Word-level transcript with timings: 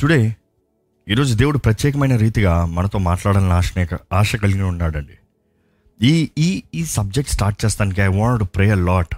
Today 0.00 0.36
ఈరోజు 1.08 1.34
దేవుడు 1.34 1.58
ప్రత్యేకమైన 1.58 2.16
రీతిగా 2.16 2.64
మనతో 2.64 2.98
మాట్లాడాలని 2.98 3.52
ఆశ 3.52 3.72
ఆశ 4.12 4.36
కలిగి 4.36 4.62
ఉన్నాడండి. 4.62 5.12
ఈ 6.02 6.28
ఈ 6.38 6.62
ఈ 6.74 6.84
సబ్జెక్ట్ 6.84 7.32
స్టార్ట్ 7.32 7.64
చేస్తానికి 7.64 8.00
ఐ 8.00 8.06
వాంట్ 8.06 8.44
ప్రే 8.44 8.74
లాట్ 8.74 9.14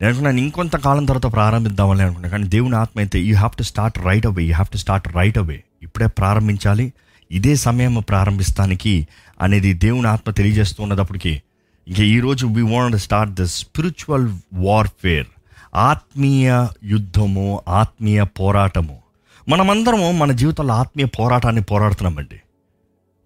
నేను 0.00 0.06
అనుకున్నాను 0.06 0.38
ఇంకొంత 0.38 0.76
కాలం 0.76 1.04
తర్వాత 1.04 1.32
ప్రారంభిద్దామని 1.32 2.02
అనుకున్నాను 2.02 2.30
కానీ 2.30 2.48
దేవుని 2.48 2.76
ఆత్మ 2.76 3.00
అయితే 3.00 3.18
you 3.18 3.36
have 3.36 3.56
to 3.56 3.62
start 3.62 3.98
right 3.98 4.26
away 4.26 4.42
you 4.42 4.52
have 4.52 4.72
to 4.72 4.76
start 4.76 5.08
right 5.08 5.38
away 5.38 5.64
ఇప్పుడే 5.82 6.06
ప్రారంభించాలి 6.06 6.92
ఇదే 7.32 7.56
సమయం 7.56 8.00
ప్రారంభిస్తానికి 8.00 9.08
అనేది 9.40 9.72
దేవుని 9.72 10.08
ఆత్మ 10.08 10.30
తెలియజేస్తూ 10.30 10.82
ఉన్నదప్పటికి 10.82 11.42
ఇంకా 11.88 12.02
ఈరోజు 12.02 12.46
we 12.46 12.62
want 12.62 12.96
start 12.96 13.34
the 13.34 13.42
spiritual 13.42 14.32
warfare 14.52 15.26
ఆత్మీయ 15.74 16.66
యుద్ధము 16.84 17.62
ఆత్మీయ 17.68 18.24
పోరాటము. 18.24 19.07
మనమందరము 19.48 20.12
మన 20.12 20.32
జీవితంలో 20.32 20.74
ఆత్మీయ 20.74 21.06
పోరాటాన్ని 21.06 21.62
పోరాడుతున్నామండి. 21.62 22.40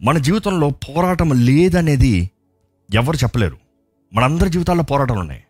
మన 0.03 0.19
జీవితంలో 0.19 0.71
పోరాటం 0.71 1.45
లేదనేది 1.45 2.31
ఎవరు 2.95 3.17
చెప్పలేరు. 3.17 3.57
మనందరి 4.15 4.51
జీవితాల్లో 4.51 4.85
పోరాటాలు 4.85 5.21
ఉన్నాయి 5.21 5.43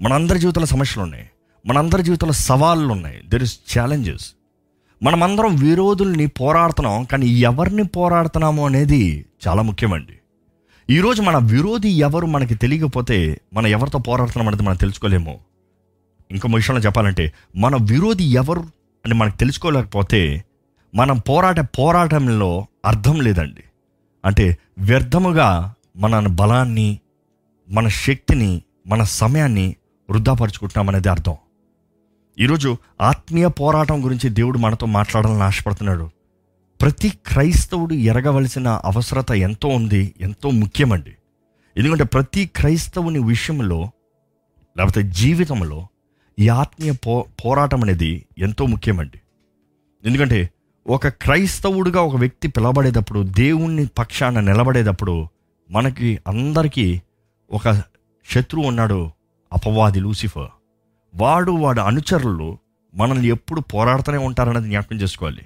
మనందరి 0.00 0.38
జీవితంలో 0.38 0.66
సమస్యలు 0.66 1.02
ఉన్నాయి 1.02 1.30
మనందరి 1.66 2.02
జీవితంలో 2.02 2.32
సవాళ్ళు 2.32 2.88
ఉన్నాయి 2.88 3.20
దెర్ 3.28 3.42
ఇస్ 3.42 3.78
ఛాలెంజెస్ 3.78 4.32
మనమందరం 5.02 5.56
విరోధుల్ని 5.56 6.26
పోరాడుతున్నాం 6.26 7.04
కానీ 7.04 7.26
ఎవరిని 7.26 7.84
పోరాడుతున్నాము 7.84 8.66
అనేది 8.66 9.26
చాలా 9.48 9.62
ముఖ్యమండి. 9.62 10.12
ఈరోజు 10.90 11.22
మన 11.22 11.36
విరోధి 11.36 11.88
ఎవరు 11.88 12.26
మనకి 12.26 12.54
తెలియకపోతే 12.54 13.40
మనం 13.54 13.66
ఎవరితో 13.66 13.98
పోరాడుతున్నాం 13.98 14.48
అనేది 14.48 14.62
మనం 14.62 14.76
తెలుసుకోలేము. 14.76 15.40
ఇంకో 16.30 16.48
విషయంలో 16.54 16.82
చెప్పాలంటే 16.82 17.32
మన 17.56 17.76
విరోధి 17.80 18.24
ఎవరు 18.24 18.75
అని 19.06 19.14
మనకు 19.14 19.36
తెలుసుకోలేకపోతే 19.36 20.44
మనం 20.94 21.18
పోరాట 21.18 21.60
పోరాటంలో 21.60 22.66
అర్థం 22.84 23.20
లేదండి. 23.20 23.64
అంటే 24.24 24.58
వ్యర్థముగా 24.78 25.74
మన 25.96 26.26
బలాన్ని 26.26 27.00
మన 27.70 27.88
శక్తిని 27.88 28.62
మన 28.86 29.02
సమయాన్ని 29.02 29.76
వృద్ధాపరచుకుంటున్నామనేది 30.10 31.08
అర్థం. 31.08 31.36
ఈరోజు 32.38 32.76
ఆత్మీయ 33.00 33.46
పోరాటం 33.46 34.04
గురించి 34.04 34.30
దేవుడు 34.30 34.58
మనతో 34.58 34.86
మాట్లాడాలని 34.86 35.42
ఆశపడుతున్నాడు. 35.42 36.10
ప్రతి 36.80 37.08
క్రైస్తవుడు 37.08 37.94
ఎరగవలసిన 37.94 38.68
అవసరత 38.68 39.30
ఎంతో 39.30 39.68
ఉంది 39.68 40.14
ఎంతో 40.20 40.50
ముఖ్యమండి. 40.50 41.12
ఎందుకంటే 41.76 42.04
ప్రతి 42.04 42.46
క్రైస్తవుని 42.46 43.18
విషయంలో 43.18 43.90
లేకపోతే 44.76 45.02
జీవితంలో 45.02 45.86
ఈ 46.38 46.48
ఆత్మీయ 46.48 46.92
పో 46.92 47.26
పోరాటం 47.44 47.82
అనేది 47.82 48.24
ఎంతో 48.38 48.66
ముఖ్యమండి. 48.66 49.20
ఎందుకంటే 50.04 50.50
ఒక 50.86 51.08
క్రైస్తవుడిగా 51.08 52.00
ఒక 52.02 52.16
వ్యక్తి 52.16 52.48
పిలవబడేటప్పుడు 52.48 53.22
దేవుణ్ణి 53.22 53.86
పక్షాన 53.86 54.40
నిలబడేటప్పుడు 54.40 55.28
మనకి 55.70 56.18
అందరికీ 56.28 57.02
ఒక 57.50 57.82
శత్రువు 58.30 58.66
ఉన్నాడు 58.66 59.10
అపవాది 59.52 60.00
లూసిఫర్. 60.00 60.50
వాడు 61.14 61.52
వాడు 61.52 61.80
అనుచరులు 61.80 62.58
మనల్ని 62.94 63.28
ఎప్పుడు 63.28 63.60
పోరాడుతూనే 63.60 64.18
ఉంటారన్నది 64.18 64.68
జ్ఞాపకం 64.68 64.96
చేసుకోవాలి. 64.96 65.42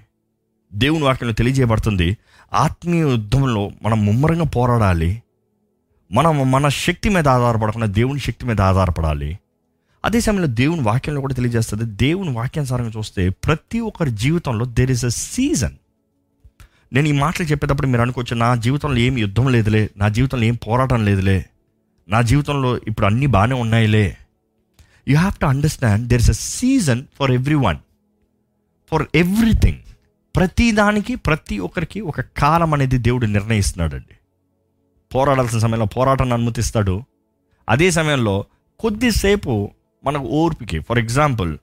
దేవుని 0.74 1.04
వాక్యంలో 1.04 1.34
తెలియజేయబడుతుంది 1.34 2.18
ఆత్మీయ 2.52 3.00
యుద్ధంలో 3.00 3.70
మనం 3.82 4.06
ముమ్మరంగా 4.06 4.44
పోరాడాలి. 4.44 5.22
మనం 6.12 6.50
మన 6.50 6.68
శక్తి 6.68 7.08
మీద 7.08 7.28
ఆధారపడకుండా 7.28 7.86
దేవుని 7.86 8.20
శక్తి 8.20 8.46
మీద 8.46 8.60
ఆధారపడాలి. 8.60 9.38
అదే 10.04 10.20
సమయంలో 10.20 10.46
దేవుని 10.46 10.80
వాక్యంలో 10.80 11.20
కూడా 11.20 11.34
తెలియజేస్తుంది. 11.34 11.84
దేవుని 11.84 12.30
వాక్యానుసారంగా 12.30 12.92
చూస్తే 12.96 13.28
ప్రతి 13.28 13.80
ఒక్కరి 13.80 14.10
జీవితంలో 14.10 14.64
దేర్ 14.64 14.90
ఇస్ 14.90 15.04
అ 15.04 15.08
సీజన్ 15.08 15.76
నేను 16.92 17.08
ఈ 17.08 17.12
మాటలు 17.12 17.46
చెప్పేటప్పుడు 17.46 17.86
మీరు 17.86 18.02
అనుకోవచ్చు 18.02 18.36
నా 18.36 18.54
జీవితంలో 18.54 18.98
ఏం 18.98 19.18
యుద్ధం 19.18 19.48
లేదులే 19.48 19.90
నా 19.96 20.08
జీవితంలో 20.08 20.44
ఏం 20.44 20.54
పోరాటం 20.54 21.04
లేదులే 21.04 21.46
నా 22.08 22.22
జీవితంలో 22.22 22.76
ఇప్పుడు 22.76 23.06
అన్నీ 23.06 23.26
బాగానే 23.26 23.54
ఉన్నాయిలే. 23.54 24.16
You 25.08 25.16
have 25.16 25.34
to 25.34 25.46
understand 25.46 26.08
there 26.08 26.20
is 26.20 26.30
a 26.30 26.32
season 26.32 27.04
for 27.18 27.30
every 27.30 27.54
one 27.54 27.76
for 28.90 29.06
everything 29.14 29.78
ప్రతి 30.36 30.72
దానికి 30.72 31.14
ప్రతి 31.14 31.58
ఒక్కరికి 31.58 32.00
ఒక 32.00 32.20
కాలం 32.20 32.74
అనేది 32.74 32.98
దేవుడు 32.98 33.26
నిర్ణయిస్తున్నాడండి. 33.26 34.14
పోరాడాల్సిన 35.14 35.58
సమయంలో 35.58 35.86
పోరాటాన్ని 35.86 36.34
అనుమతిస్తాడు. 36.34 37.02
అదే 37.68 37.90
సమయంలో 37.90 38.44
కొద్దిసేపు 38.78 39.70
మనకు 40.04 40.24
ఓర్పుకి 40.24 40.80
ఫర్ 40.80 40.98
ఎగ్జాంపుల్ 40.98 41.58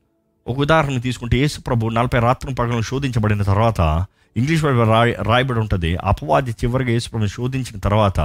ఒక 0.47 0.59
ఉదాహరణ 0.59 0.97
తీసుకుంటే 0.97 1.37
యేసు 1.37 1.61
ప్రభు 1.61 1.89
నలభై 1.89 2.19
రాత్రి 2.19 2.53
పగలను 2.53 2.81
శోధించబడిన 2.81 3.43
తర్వాత 3.43 4.05
ఇంగ్లీష్ 4.35 4.63
బైబిల్ 4.63 4.89
రాయ 4.89 5.13
రాయబడి 5.21 5.59
ఉంటుంది 5.59 5.97
అపవాది 6.03 6.51
చివరిగా 6.51 6.89
యేసుప్రభుని 6.89 7.29
శోధించిన 7.29 7.79
తర్వాత 7.79 8.19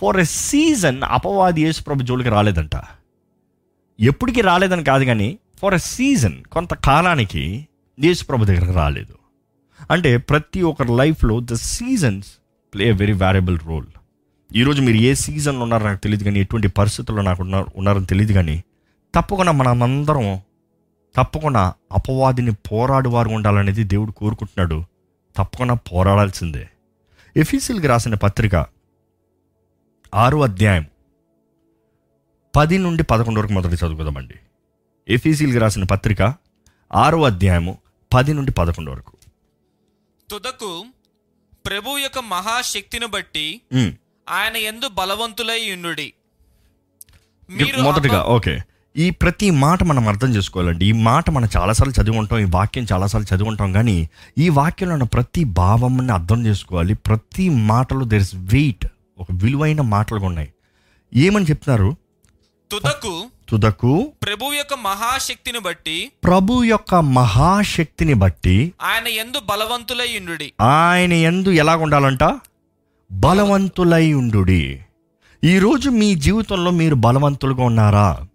ఫర్ 0.00 0.16
ఎ 0.16 0.24
సీజన్ 0.24 1.02
అపవాది 1.02 1.62
యేసుప్రభు 1.62 2.02
జోలికి 2.02 2.30
రాలేదంట. 2.30 2.76
ఎప్పటికీ 3.98 4.40
రాలేదని 4.40 4.84
కాదు 4.84 5.04
కానీ 5.04 5.38
ఫర్ 5.60 5.74
ఎ 5.74 5.78
సీజన్ 5.78 6.42
కొంతకాలానికి 6.44 7.42
కాలానికి 7.98 8.24
ప్రభు 8.28 8.44
దగ్గరకు 8.44 8.72
రాలేదు. 8.72 9.14
అంటే 9.90 10.16
ప్రతి 10.16 10.62
ఒక్కరి 10.62 10.92
లైఫ్లో 10.92 11.40
the 11.40 11.54
seasons 11.54 12.30
play 12.72 12.84
a 12.84 12.92
very 12.92 13.12
valuable 13.12 13.58
role 13.66 13.88
ఈరోజు 14.50 14.82
మీరు 14.82 14.96
ఏ 14.96 15.14
సీజన్లో 15.14 15.62
ఉన్నారో 15.62 15.84
నాకు 15.84 16.00
తెలియదు 16.00 16.24
కానీ 16.24 16.40
ఎటువంటి 16.40 16.68
పరిస్థితుల్లో 16.68 17.22
నాకు 17.22 17.42
ఉన్నారు 17.42 17.66
ఉన్నారని 17.76 18.06
తెలియదు 18.06 18.32
కానీ 18.32 18.56
తప్పకుండా 19.14 19.52
మనమందరం 19.52 20.40
తప్పకుండా 21.16 21.74
అపవాదిని 21.92 22.52
పోరాడువారు 22.52 23.28
ఉండాలనేది 23.28 23.84
దేవుడు 23.84 24.12
కోరుకుంటున్నాడు. 24.12 24.84
తప్పకుండా 25.36 25.74
పోరాడాల్సిందే. 25.74 26.68
ఎఫీసీల్కి 27.36 27.86
రాసిన 27.86 28.14
పత్రిక 28.14 28.66
ఆరో 30.14 30.42
అధ్యాయం 30.42 30.86
పది 32.56 32.78
నుండి 32.78 33.02
పదకొండు 33.02 33.40
వరకు 33.40 33.52
మొదటి 33.52 33.74
చదువుకుందామండి. 33.74 34.34
ఎఫీసీల్కి 35.08 35.58
రాసిన 35.58 35.84
పత్రిక 35.84 36.34
ఆరో 36.94 37.22
అధ్యాయము 37.22 37.78
పది 38.12 38.34
నుండి 38.34 38.52
పదకొండు 38.52 38.90
వరకు. 38.90 39.16
తుదకు 40.30 40.84
ప్రభు 41.66 41.98
యొక్క 41.98 42.18
మహాశక్తిని 42.18 43.06
బట్టి. 43.06 43.60
ఆయన 44.28 44.56
ఎందు 44.56 44.88
బలవంతులై 44.88 45.72
ఉండుడి. 45.72 46.12
మీరు 47.50 47.80
మొదటిగా 47.80 48.24
ఓకే. 48.24 48.58
ఈ 48.96 49.10
ప్రతి 49.10 49.50
మాట 49.50 49.82
మనం 49.82 50.08
అర్థం 50.08 50.34
చేసుకోవాలండి. 50.34 50.86
ఈ 50.86 50.92
మాట 50.92 51.30
మనం 51.30 51.48
చాలాసార్లు 51.56 52.02
చదివి 52.02 52.18
ఉంటాం 52.18 52.38
ఈ 52.38 52.44
వాక్యం 52.44 52.86
చాలాసార్లు 52.92 53.34
చదివి 53.34 53.48
ఉంటాం 53.48 53.72
కానీ 53.72 54.08
ఈ 54.38 54.48
వాక్యంలో 54.48 54.92
ఉన్న 54.92 55.04
ప్రతి 55.04 55.44
భావంని 55.44 56.12
అర్థం 56.12 56.46
చేసుకోవాలి. 56.46 56.94
ప్రతి 56.94 57.48
మాటలో 57.48 58.04
దెర్ 58.04 58.22
ఇస్ 58.22 58.34
వెయిట్ 58.34 58.86
ఒక 59.18 59.26
విలువైన 59.32 59.80
మాటలు 59.80 60.18
ఉన్నాయి. 60.18 60.52
ఏమని 61.14 61.44
చెప్తున్నారు? 61.44 61.96
తుదకు 62.70 63.30
తుదకు 63.48 64.12
ప్రభు 64.22 64.52
యొక్క 64.52 64.74
మహాశక్తిని 64.74 65.58
బట్టి 65.58 66.12
ప్రభు 66.24 66.64
యొక్క 66.64 66.94
మహాశక్తిని 66.94 68.14
బట్టి 68.14 68.72
ఆయన 68.82 69.08
ఎందు 69.08 69.38
బలవంతులై 69.38 70.18
ఉండుడి. 70.18 70.52
ఆయన 70.60 71.12
ఎందు 71.12 71.50
ఎలా 71.50 71.76
ఉండాలంట? 71.76 72.24
బలవంతులై 73.12 74.12
ఉండుడి. 74.12 74.80
ఈరోజు 75.44 75.90
మీ 75.90 76.14
జీవితంలో 76.14 76.70
మీరు 76.70 76.94
బలవంతులుగా 76.94 77.64
ఉన్నారా? 77.64 78.26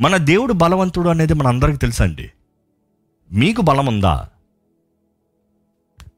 మన 0.00 0.16
దేవుడు 0.16 0.52
బలవంతుడు 0.52 1.08
అనేది 1.08 1.34
మన 1.34 1.46
అందరికీ 1.46 1.78
తెలుసండి. 1.78 2.30
మీకు 3.32 3.62
బలం 3.62 3.86
ఉందా 3.86 4.28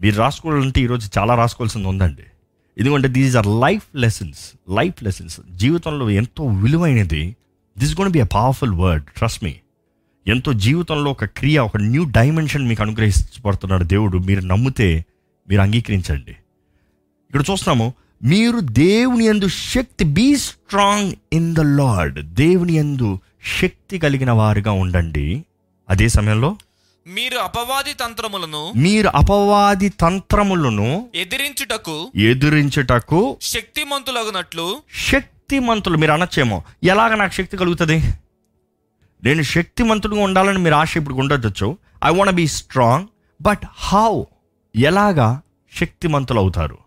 మీరు 0.01 0.17
రాసుకోవాలంటే 0.17 0.81
ఈరోజు 0.81 1.11
చాలా 1.19 1.35
రాసుకోవాల్సింది 1.35 1.89
ఉందండి. 1.89 2.23
ఎందుకంటే 2.79 3.09
these 3.09 3.37
are 3.37 3.47
life 3.47 3.87
lessons 3.97 4.41
life 4.71 5.03
lessons 5.03 5.41
జీవితంలో 5.57 6.11
ఎంతో 6.11 6.47
విలువైనది. 6.47 7.37
This 7.79 8.01
gonna 8.01 8.11
be 8.11 8.21
a 8.21 8.25
powerful 8.25 8.75
word 8.75 9.05
trust 9.05 9.45
మీ 9.45 9.55
ఎంతో 10.27 10.53
జీవితంలో 10.53 11.11
ఒక 11.11 11.25
క్రియ 11.25 11.59
ఒక 11.59 11.77
న్యూ 11.77 12.05
డైమెన్షన్ 12.05 12.69
మీకు 12.69 12.83
అనుగ్రహించబడుతున్నాడు 12.83 13.85
దేవుడు. 13.85 14.19
మీరు 14.19 14.41
నమ్మితే 14.41 15.05
మీరు 15.49 15.61
అంగీకరించండి. 15.61 16.31
ఇక్కడ 17.29 17.45
చూస్తున్నాము 17.51 17.95
మీరు 18.23 18.61
దేవుని 18.61 19.27
యందు 19.27 19.49
శక్తి 19.49 20.05
be 20.05 20.37
strong 20.37 21.13
in 21.33 21.55
the 21.55 21.61
Lord 21.61 22.35
దేవుని 22.35 22.73
యందు 22.73 23.19
శక్తి 23.47 23.99
కలిగిన 23.99 24.31
వారుగా 24.31 24.73
ఉండండి. 24.73 25.45
అదే 25.89 26.09
సమయంలో 26.09 26.57
మీరు 27.07 27.39
అపవాది 27.39 27.95
తంత్రములను 27.95 28.73
మీరు 28.77 29.09
అపవాది 29.09 29.89
తంత్రములను 29.89 31.11
ఎదిరించుటకు 31.15 32.11
ఎదురించుటకు 32.17 33.37
శక్తిమంతులగునట్లు 33.43 34.67
శక్తిమంతులు. 35.09 35.97
మీరు 35.97 36.13
అనొచ్చేమో 36.13 36.63
ఎలాగ 36.85 37.15
నాకు 37.15 37.33
శక్తి 37.33 37.57
కలుగుతుంది? 37.57 37.99
నేను 39.25 39.43
శక్తిమంతుడుగా 39.43 40.23
ఉండాలని 40.23 40.59
మీరు 40.59 40.75
ఆశ 40.75 40.97
ఇప్పుడు 40.97 41.15
ఉండొచ్చు. 41.15 41.79
I 42.05 42.11
want 42.15 42.35
be 42.35 42.47
strong 42.47 43.07
but 43.43 43.65
how 43.77 44.23
ఎలాగా? 44.77 45.29
శక్తిమంతులు 45.73 46.39
అవుతారు 46.39 46.79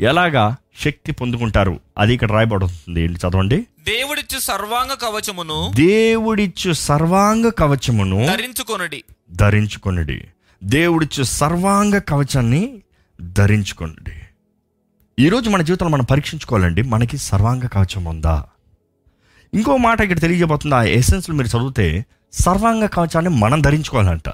ఎలాగా 0.00 0.56
శక్తి 0.84 1.12
పొందుకుంటారు? 1.12 1.80
అది 1.98 2.14
ఇక్కడ 2.14 2.32
రాయబడుతుంది. 2.32 3.04
చదవండి? 3.04 3.56
దేవుడిచ్చు 3.86 4.38
సర్వాంగ 4.38 4.88
కవచమును 4.88 5.72
దేవుడిచ్చు 5.74 6.72
సర్వాంగ 6.72 7.48
కవచమును 7.48 8.26
ధరించుకొనుడి. 8.26 9.04
ధరించుకొనిడి. 9.32 10.24
దేవుడిచ్చే 10.64 11.24
సర్వాంగ 11.24 11.98
కవచాన్ని 11.98 12.82
ధరించుకోండి 13.22 14.12
ఈరోజు 15.24 15.50
మన 15.50 15.62
జీవితంలో 15.62 15.92
మనం 15.92 16.04
పరీక్షించుకోవాలండి 16.04 16.82
మనకి 16.82 17.16
సర్వాంగ 17.16 17.66
కవచం 17.66 18.04
ఉందా? 18.04 18.46
ఇంకో 19.54 19.76
మాట 19.76 20.00
ఇక్కడ 20.00 20.20
తెలియజేయబోతుంది. 20.20 20.74
ఆ 20.74 20.82
ఎసెన్స్లో 20.82 21.36
మీరు 21.36 21.58
చదివితే 21.58 22.04
సర్వాంగ 22.32 22.86
కవచాన్ని 22.86 23.28
మనం 23.28 23.60
ధరించుకోవాలంట. 23.60 24.28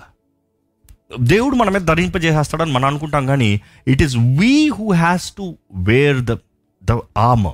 దేవుడు 1.20 1.56
మన 1.56 1.70
మీద 1.70 1.81
ధరింపజేసేస్తాడని 1.81 2.73
మనం 2.73 2.85
అనుకుంటాం 2.85 3.26
కానీ 3.26 3.61
it 3.88 4.03
is 4.03 4.17
we 4.17 4.69
who 4.69 4.93
has 4.93 5.31
to 5.31 5.56
wear 5.75 6.20
the 6.20 6.37
the 6.85 6.99
ఆమ 7.19 7.53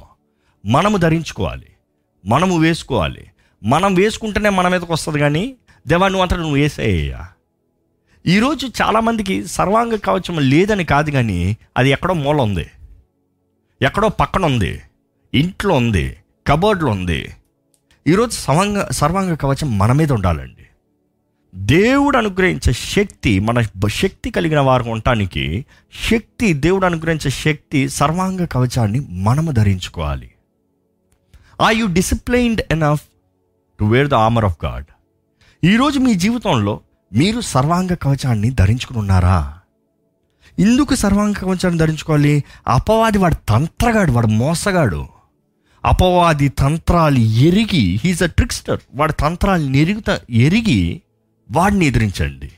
మనము 0.66 0.96
ధరించుకోవాలి. 0.96 1.66
మనము 2.26 2.58
వేసుకోవాలి. 2.58 3.26
మనం 3.64 3.94
వేసుకుంటేనే 3.94 4.49
మన 4.49 4.69
మీదకి 4.69 4.93
వస్తుంది 4.93 5.19
కానీ 5.19 5.54
దేవా 5.88 6.08
నువ్వు 6.08 6.22
అంతా 6.22 6.37
నువ్వు 6.37 6.54
వేసేయ్యా 6.54 7.28
ఈరోజు 8.26 8.66
చాలామందికి 8.66 9.46
సర్వాంగ 9.46 9.94
కవచం 9.94 10.38
లేదని 10.38 10.84
కాదు 10.84 11.10
కానీ 11.10 11.56
అది 11.76 11.90
ఎక్కడో 11.90 12.14
మూల 12.14 12.40
ఉంది. 12.40 12.70
ఎక్కడో 13.82 14.08
పక్కన 14.08 14.44
ఉంది. 14.44 14.81
ఇంట్లో 15.34 15.75
ఉంది. 15.75 16.16
కబోర్డ్లో 16.46 16.90
ఉంది. 16.90 17.28
ఈరోజు 18.06 18.31
సర్వాంగ 18.31 18.84
సర్వాంగ 18.90 19.34
కవచం 19.34 19.78
మన 19.78 19.93
మీద 19.93 20.12
ఉండాలండి. 20.12 20.62
దేవుడు 21.54 22.19
అనుగ్రహించే 22.19 22.72
శక్తి 22.72 23.38
మన 23.38 23.60
శక్తి 23.88 24.31
కలిగిన 24.31 24.60
వారు 24.60 24.84
ఉండటానికి 24.84 25.66
శక్తి 26.10 26.52
దేవుడు 26.52 26.87
అనుగ్రహించే 26.87 27.31
శక్తి 27.31 27.88
సర్వాంగ 27.88 28.44
కవచాన్ని 28.44 29.00
మనము 29.00 29.52
ధరించుకోవాలి. 29.52 30.31
Are 31.60 31.75
you 31.75 31.87
disciplined 31.87 32.62
enough 32.70 33.02
to 33.81 33.84
wear 33.84 34.08
the 34.08 34.14
armour 34.14 34.44
of 34.44 34.64
God 34.64 34.84
ఈరోజు 35.64 35.99
మీ 35.99 36.14
జీవితంలో 36.14 36.81
మీరు 37.12 37.40
సర్వాంగ 37.40 37.94
కవచాన్ని 37.94 38.50
ధరించుకుని 38.50 38.98
ఉన్నారా? 38.98 39.58
ఎందుకు 40.58 40.94
సర్వాంగ 40.94 41.32
కవచాన్ని 41.32 41.78
ధరించుకోవాలి? 41.78 42.44
అపవాది 42.69 43.19
వాడు 43.19 43.34
తంత్రగాడు 43.34 44.12
వాడు 44.12 44.26
మోసగాడు. 44.26 45.06
అపవాది 45.84 46.48
తంత్రాలు 46.48 47.19
ఎరిగి 47.19 48.00
హీజ్ 48.05 48.22
అ 48.22 48.26
ట్రిక్స్టర్ 48.26 48.81
వాడి 48.94 49.12
తంత్రాలు 49.12 49.76
ఎరుగుతా 49.76 50.20
ఎరిగి 50.31 51.02
వాడిని 51.52 51.87
ఎదిరించండి. 51.87 52.52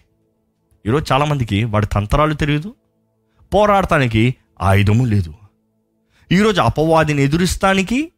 ఈరోజు 0.86 1.12
చాలామందికి 1.12 1.64
వాడి 1.64 1.86
తంత్రాలు 1.86 2.34
తెలియదు 2.34 2.74
పోరాడటానికి 3.54 4.34
ఆయుధము 4.62 5.04
లేదు. 5.04 5.34
ఈరోజు 6.32 6.60
అపవాదిని 6.60 7.22
ఎదురిస్తానికి 7.22 8.12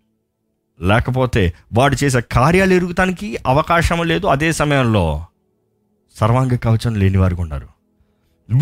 లేకపోతే 0.81 1.53
వాడు 1.73 1.97
చేసే 2.05 2.21
కార్యాలు 2.21 2.75
ఎరుగుతానికి 2.75 3.39
అవకాశం 3.47 4.03
లేదు. 4.05 4.27
అదే 4.27 4.53
సమయంలో 4.53 5.27
సర్వాంగ 6.17 6.57
కవచం 6.57 6.95
లేని 6.95 7.19
వారు 7.19 7.37
ఉన్నారు. 7.37 7.69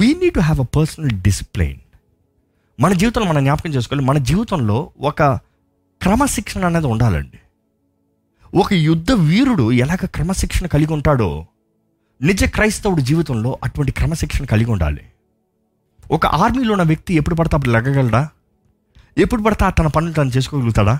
We 0.00 0.14
need 0.14 0.34
to 0.34 0.40
have 0.40 0.60
a 0.60 0.64
personal 0.64 1.10
discipline 1.10 1.80
మన 2.80 2.92
జీవితంలో 2.92 3.26
మనం 3.26 3.44
జ్ఞాపకం 3.44 3.70
చేసుకోవాలి 3.70 4.06
మన 4.06 4.18
జీవితంలో 4.18 4.90
ఒక 5.00 5.22
క్రమశిక్షణ 6.02 6.66
అనేది 6.66 6.86
ఉండాలండి. 6.86 7.38
ఒక 8.54 8.72
యుద్ధ 8.72 9.12
వీరుడు 9.12 9.72
ఎలాగ 9.72 10.06
క్రమశిక్షణ 10.06 10.66
కలిగి 10.66 10.92
ఉంటాడో 10.92 11.46
నిజ 12.22 12.44
క్రైస్తవుడి 12.44 13.02
జీవితంలో 13.02 13.58
అటువంటి 13.64 13.92
క్రమశిక్షణ 13.92 14.44
కలిగి 14.44 14.70
ఉండాలి. 14.70 15.04
ఒక 16.10 16.26
ఆర్మీలో 16.26 16.72
ఉన్న 16.72 16.82
వ్యక్తి 16.82 17.14
ఎప్పుడు 17.14 17.34
పడితే 17.34 17.56
అప్పుడు 17.56 17.70
లెగ్గగలడా 17.70 18.28
ఎప్పుడు 19.18 19.42
పడితే 19.42 19.64
తన 19.78 19.86
పనులు 19.86 20.12
తను 20.12 20.30
చేసుకోగలుగుతాడా? 20.30 20.98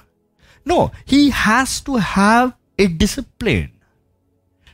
No 0.68 0.90
he 1.08 1.30
has 1.30 1.82
to 1.82 1.92
have 1.92 2.50
a 2.80 2.86
discipline 2.86 3.68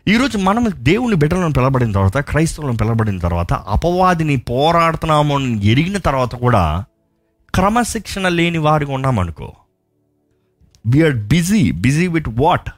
ఈరోజు 0.08 0.38
మనం 0.38 0.66
దేవుని 0.74 1.16
బిడ్డలను 1.16 1.52
పిలబడిన 1.52 1.92
తర్వాత 1.92 2.18
క్రైస్తవులను 2.18 2.76
పిలబడిన 2.76 3.18
తర్వాత 3.18 3.52
అపవాదిని 3.52 4.36
పోరాడుతున్నాము 4.36 5.36
అని 5.36 5.66
ఎరిగిన 5.66 5.98
తర్వాత 5.98 6.34
కూడా 6.34 6.84
క్రమశిక్షణ 7.54 8.28
లేని 8.28 8.58
వారిగా 8.58 8.92
ఉన్నామనుకో. 8.92 9.52
We're 10.86 11.14
busy 11.14 11.70
busy 11.70 12.06
with 12.06 12.28
what 12.28 12.70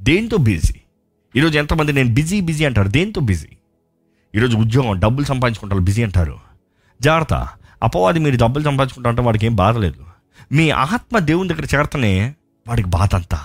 దేంతో 0.00 0.36
బిజీ 0.36 0.79
ఈరోజు 1.36 1.58
ఎంతమంది 1.58 1.92
నేను 1.92 2.14
బిజీ 2.14 2.40
బిజీ 2.40 2.64
అంటారు? 2.64 2.88
దేంతో 2.88 3.20
బిజీ? 3.20 3.46
ఈరోజు 4.34 4.56
ఉద్యోగం 4.56 5.00
డబ్బులు 5.00 5.26
సంపాదించుకుంటారు 5.26 5.80
బిజీ 5.80 6.02
అంటారు. 6.02 6.38
జాగ్రత్త. 7.02 7.48
అపవాది 7.82 8.18
మీరు 8.18 8.36
డబ్బులు 8.36 8.64
సంపాదించుకుంటారంటే 8.64 9.22
వాడికి 9.22 9.46
ఏం 9.46 9.56
బాధ 9.56 9.76
లేదు. 9.76 10.06
మీ 10.52 10.70
ఆత్మ 10.70 11.18
దేవుని 11.18 11.48
దగ్గర 11.48 11.64
చేరతనే 11.64 12.34
వాడికి 12.68 12.88
బాధ 12.88 13.14
అంతా. 13.14 13.40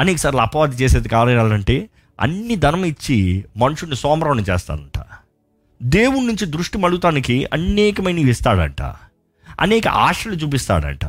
అనేక 0.00 0.16
సార్లు 0.16 0.40
అపవాది 0.40 0.76
చేసేది 0.76 1.08
కావాలంటే 1.08 1.88
అన్ని 2.20 2.56
ధనం 2.56 2.84
ఇచ్చి 2.84 3.44
మనుషుడిని 3.56 3.96
సోమరావుని 3.96 4.42
చేస్తాడంట 4.42 5.04
దేవుడి 5.82 6.26
నుంచి 6.26 6.46
దృష్టి 6.46 6.78
మలుగుతానికి 6.78 7.46
అనేకమైనవి 7.52 8.30
ఇస్తాడంట. 8.30 8.82
అనేక 9.60 9.88
ఆశలు 9.88 10.34
చూపిస్తాడంట. 10.34 11.04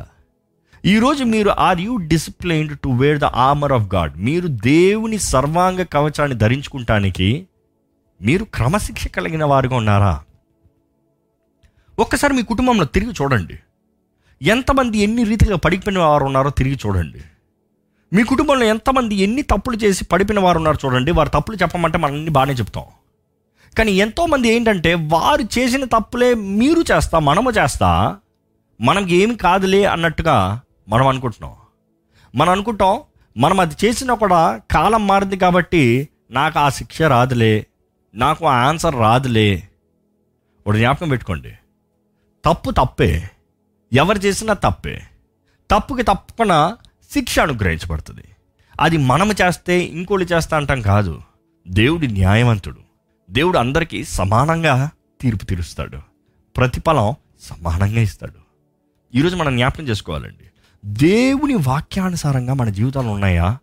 ఈరోజు 0.85 1.23
మీరు 1.23 1.49
are 1.49 1.81
you 1.81 1.97
disciplined 1.97 2.79
to 2.79 2.89
wear 2.89 3.19
the 3.19 3.23
armour 3.23 3.73
of 3.73 3.95
God 3.95 4.17
మీరు 4.17 4.47
దేవుని 4.47 5.19
సర్వాంగ 5.19 5.83
కవచాన్ని 5.83 6.37
ధరించుకుంటానికి 6.37 7.47
మీరు 8.21 8.43
క్రమశిక్ష 8.43 9.07
కలిగిన 9.07 9.45
వారుగా 9.45 9.75
ఉన్నారా? 9.75 10.23
ఒక్కసారి 11.99 12.33
మీ 12.33 12.41
కుటుంబంలో 12.41 12.85
తిరిగి 12.85 13.11
చూడండి. 13.11 13.59
ఎంతమంది 14.41 14.97
ఎన్ని 14.97 15.23
రీతిగా 15.23 15.55
పడిపోయిన 15.55 15.99
వారు 15.99 16.25
ఉన్నారో 16.25 16.49
తిరిగి 16.49 16.79
చూడండి. 16.85 17.21
మీ 18.13 18.23
కుటుంబంలో 18.23 18.65
ఎంతమంది 18.65 19.15
ఎన్ని 19.15 19.41
తప్పులు 19.41 19.77
చేసి 19.77 20.05
పడిపోయిన 20.05 20.39
వారు 20.43 20.57
ఉన్నారో 20.57 20.77
చూడండి. 20.85 21.11
వారు 21.11 21.29
తప్పులు 21.29 21.57
చెప్పమంటే 21.61 21.97
మనం 21.97 22.13
అన్ని 22.13 22.29
బాగానే 22.29 22.53
చెప్తాం. 22.53 22.83
కానీ 23.77 23.91
ఎంతోమంది 23.91 24.47
ఏంటంటే 24.47 24.93
వారు 24.93 25.59
చేసిన 25.59 25.83
తప్పులే 25.83 26.33
మీరు 26.33 26.81
చేస్తా 26.81 27.19
మనము 27.19 27.51
చేస్తా 27.51 28.15
మనకి 28.81 29.15
ఏమి 29.15 29.35
కాదులే 29.35 29.85
అన్నట్టుగా 29.85 30.61
మనం 30.89 31.07
అనుకుంటున్నాం. 31.07 31.55
మనం 32.35 32.49
అనుకుంటాం 32.49 33.01
మనం 33.37 33.59
అది 33.59 33.75
చేసినా 33.85 34.13
కూడా 34.13 34.61
కాలం 34.71 35.07
మారింది 35.07 35.37
కాబట్టి 35.37 36.09
నాకు 36.31 36.59
ఆ 36.59 36.69
శిక్ష 36.69 37.01
రాదులే 37.01 37.65
నాకు 38.15 38.45
ఆ 38.45 38.53
ఆన్సర్ 38.53 38.95
రాదులే. 38.95 39.69
ఒక 40.67 40.75
జ్ఞాపకం 40.75 41.09
పెట్టుకోండి. 41.09 41.51
తప్పు 42.45 42.71
తప్పే 42.71 43.29
ఎవరు 43.93 44.17
చేసినా 44.17 44.53
తప్పే. 44.53 45.01
తప్పుకి 45.71 46.03
తప్పకుండా 46.03 46.77
శిక్ష 47.11 47.39
అనుగ్రహించబడుతుంది. 47.39 48.23
అది 48.81 48.97
మనము 48.97 49.33
చేస్తే 49.33 49.79
ఇంకోళ్ళు 49.79 50.33
చేస్తా 50.33 50.57
అంటాం 50.57 50.81
కాదు. 50.81 51.21
దేవుడి 51.67 52.07
న్యాయవంతుడు. 52.07 52.79
దేవుడు 53.29 53.57
అందరికీ 53.57 54.03
సమానంగా 54.03 54.89
తీర్పు 55.21 55.45
తీరుస్తాడు. 55.45 55.97
ప్రతిఫలం 56.57 57.15
సమానంగా 57.41 57.99
ఇస్తాడు. 57.99 58.45
ఈరోజు 59.15 59.35
మనం 59.35 59.55
జ్ఞాపకం 59.55 59.83
చేసుకోవాలండి. 59.83 60.43
దేవుని 60.85 61.55
వాక్యానుసారంగా 61.55 62.53
మన 62.53 62.69
జీవితాలు 62.69 63.07
ఉన్నాయా? 63.07 63.57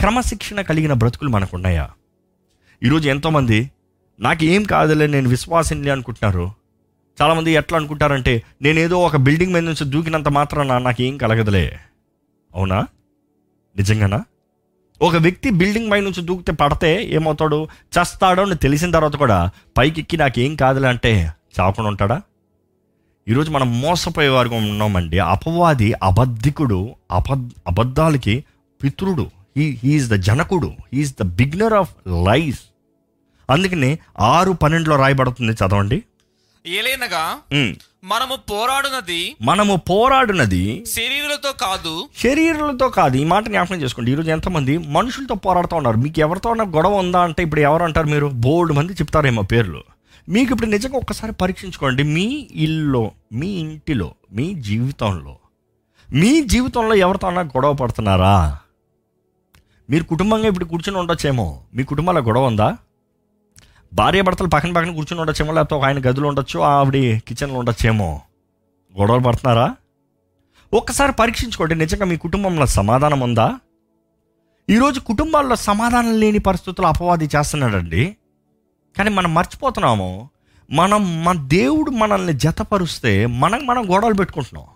క్రమశిక్షణ 0.00 0.60
కలిగిన 0.60 0.92
బ్రతుకులు 0.92 1.30
మనకు 1.30 1.50
ఉన్నాయా 1.54 1.90
ఈరోజు 2.82 3.08
ఎంతోమంది 3.08 3.70
నాకు 4.20 4.44
ఏం 4.44 4.62
కాదులే 4.62 5.06
నేను 5.06 5.28
విశ్వాసిని 5.28 5.90
అనుకుంటున్నారు. 5.90 6.52
చాలామంది 7.22 7.50
ఎట్లా 7.50 7.78
అనుకుంటారంటే 7.78 8.42
నేనేదో 8.62 9.02
ఒక 9.02 9.16
బిల్డింగ్ 9.16 9.52
మీద 9.52 9.62
నుంచి 9.62 9.84
దూకినంత 9.84 10.28
మాత్రాన 10.28 10.78
నాకు 10.78 11.02
ఏం 11.02 11.16
కలగదులే. 11.16 11.78
అవునా? 12.56 12.86
నిజంగానా? 13.76 14.24
ఒక 15.02 15.16
వ్యక్తి 15.16 15.50
బిల్డింగ్ 15.50 15.90
పై 15.90 16.00
నుంచి 16.00 16.22
దూకితే 16.22 16.52
పడితే 16.52 17.04
ఏమవుతాడు? 17.04 17.64
చస్తాడో 17.64 18.42
అని 18.42 18.54
తెలిసిన 18.54 18.90
తర్వాత 18.90 19.16
కూడా 19.16 19.50
పైకి 19.78 20.00
ఎక్కి 20.00 20.16
నాకేం 20.16 20.56
కాదులే 20.56 20.88
అంటే 20.88 21.32
చావకుండా 21.60 21.88
ఉంటాడా? 21.88 22.22
ఈరోజు 23.28 23.50
మనం 23.50 23.80
మోసపోయే 23.80 24.28
వారుగా 24.28 24.56
ఉన్నామండి. 24.56 25.18
అపవాది 25.18 25.92
అబద్ధికుడు 26.02 26.94
అబద్ 27.10 27.48
అబద్ధాలకి 27.66 28.44
పితృడు. 28.84 29.30
హీ 29.56 29.80
హీఈస్ 29.84 30.08
ద 30.08 30.14
జనకుడు. 30.14 30.66
He is 30.66 31.14
the 31.20 31.22
beginner 31.22 31.72
of 31.74 31.94
life 32.28 32.60
అందుకని 33.50 33.98
ఆరు 34.20 34.52
పన్నెండులో 34.52 34.96
రాయబడుతుంది. 34.96 35.52
చదవండి. 35.52 36.02
ఏలైనగా. 36.66 37.38
మనము 38.04 38.36
పోరాడునది 38.36 39.36
మనము 39.42 39.76
పోరాడినది 39.76 40.84
శరీరులతో 40.86 41.52
కాదు. 41.52 42.08
శరీరాలతో 42.22 42.88
కాదు. 42.88 43.16
ఈ 43.16 43.24
మాట 43.24 43.44
జ్ఞాపకం 43.44 43.82
చేసుకోండి. 43.82 44.12
ఈరోజు 44.12 44.30
ఎంతమంది 44.30 44.78
మనుషులతో 44.78 45.34
పోరాడుతూ 45.34 45.76
ఉన్నారు. 45.76 45.96
మీకు 45.96 46.20
ఎవరితో 46.20 46.50
ఉన్న 46.50 46.62
గొడవ 46.62 46.94
ఉందా 46.94 47.20
అంటే 47.20 47.42
ఇప్పుడు 47.42 47.60
ఎవరు 47.60 47.84
అంటారు 47.84 48.06
మీరు? 48.06 48.26
బోల్డ్ 48.26 48.72
మంది 48.72 48.92
చెప్తారేమో 48.92 49.42
పేర్లు. 49.42 49.82
మీకు 50.28 50.52
ఇప్పుడు 50.52 50.70
నిజంగా 50.70 50.98
ఒక్కసారి 50.98 51.32
పరీక్షించుకోండి. 51.32 52.02
మీ 52.02 52.48
ఇల్లు 52.54 53.10
మీ 53.32 53.46
ఇంటిలో 53.46 54.14
మీ 54.32 54.54
జీవితంలో 54.54 55.38
మీ 56.12 56.44
జీవితంలో 56.44 56.94
ఎవరితో 56.94 57.26
అన్నా 57.26 57.42
గొడవ 57.42 57.72
పడుతున్నారా? 57.72 58.58
మీరు 59.90 60.04
కుటుంబంగా 60.04 60.46
ఇప్పుడు 60.46 60.64
కూర్చొని 60.64 60.98
ఉండొచ్చేమో. 60.98 61.62
మీ 61.74 61.82
కుటుంబాల 61.82 62.20
గొడవ 62.20 62.46
ఉందా? 62.46 62.76
భార్య 63.94 64.22
భర్తలు 64.22 64.48
పక్కన 64.48 64.72
పక్కన 64.72 64.94
కూర్చొని 64.94 65.20
ఉండొచ్చేమో 65.20 65.52
లేకపోతే 65.52 65.74
ఒక 65.74 65.84
ఆయన 65.84 65.98
గదిలో 65.98 66.28
ఉండొచ్చు 66.28 66.60
ఆవిడ 66.60 67.18
కిచెన్లో 67.18 67.58
ఉండొచ్చేమో. 67.58 68.20
గొడవలు 69.00 69.22
పడుతున్నారా? 69.22 69.76
ఒక్కసారి 70.74 71.12
పరీక్షించుకోండి. 71.12 71.74
నిజంగా 71.74 72.04
మీ 72.04 72.16
కుటుంబంలో 72.16 72.66
సమాధానం 72.66 73.20
ఉందా? 73.20 73.60
ఈరోజు 74.70 75.00
కుటుంబాల్లో 75.00 75.56
సమాధానం 75.56 76.20
లేని 76.20 76.38
పరిస్థితులు 76.38 76.86
అపవాది 76.86 77.28
చేస్తున్నాడండి. 77.36 78.16
కానీ 78.98 79.10
మనం 79.10 79.34
మర్చిపోతున్నాము. 79.34 80.30
మనం 80.72 81.24
మన 81.24 81.46
దేవుడు 81.46 81.90
మనల్ని 81.90 82.32
జతపరుస్తే 82.32 83.26
మనం 83.26 83.66
మనం 83.66 83.94
గొడవలు 83.94 84.14
పెట్టుకుంటున్నాం. 84.14 84.66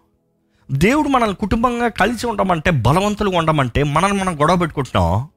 దేవుడు 0.78 1.08
మనల్ని 1.08 1.36
కుటుంబంగా 1.36 1.88
కలిసి 1.88 2.26
ఉండమంటే 2.26 2.70
బలవంతులుగా 2.70 3.38
ఉండమంటే 3.38 3.82
మనల్ని 3.82 4.18
మనం 4.18 4.40
గొడవ 4.40 4.56
పెట్టుకుంటున్నాం. 4.56 5.28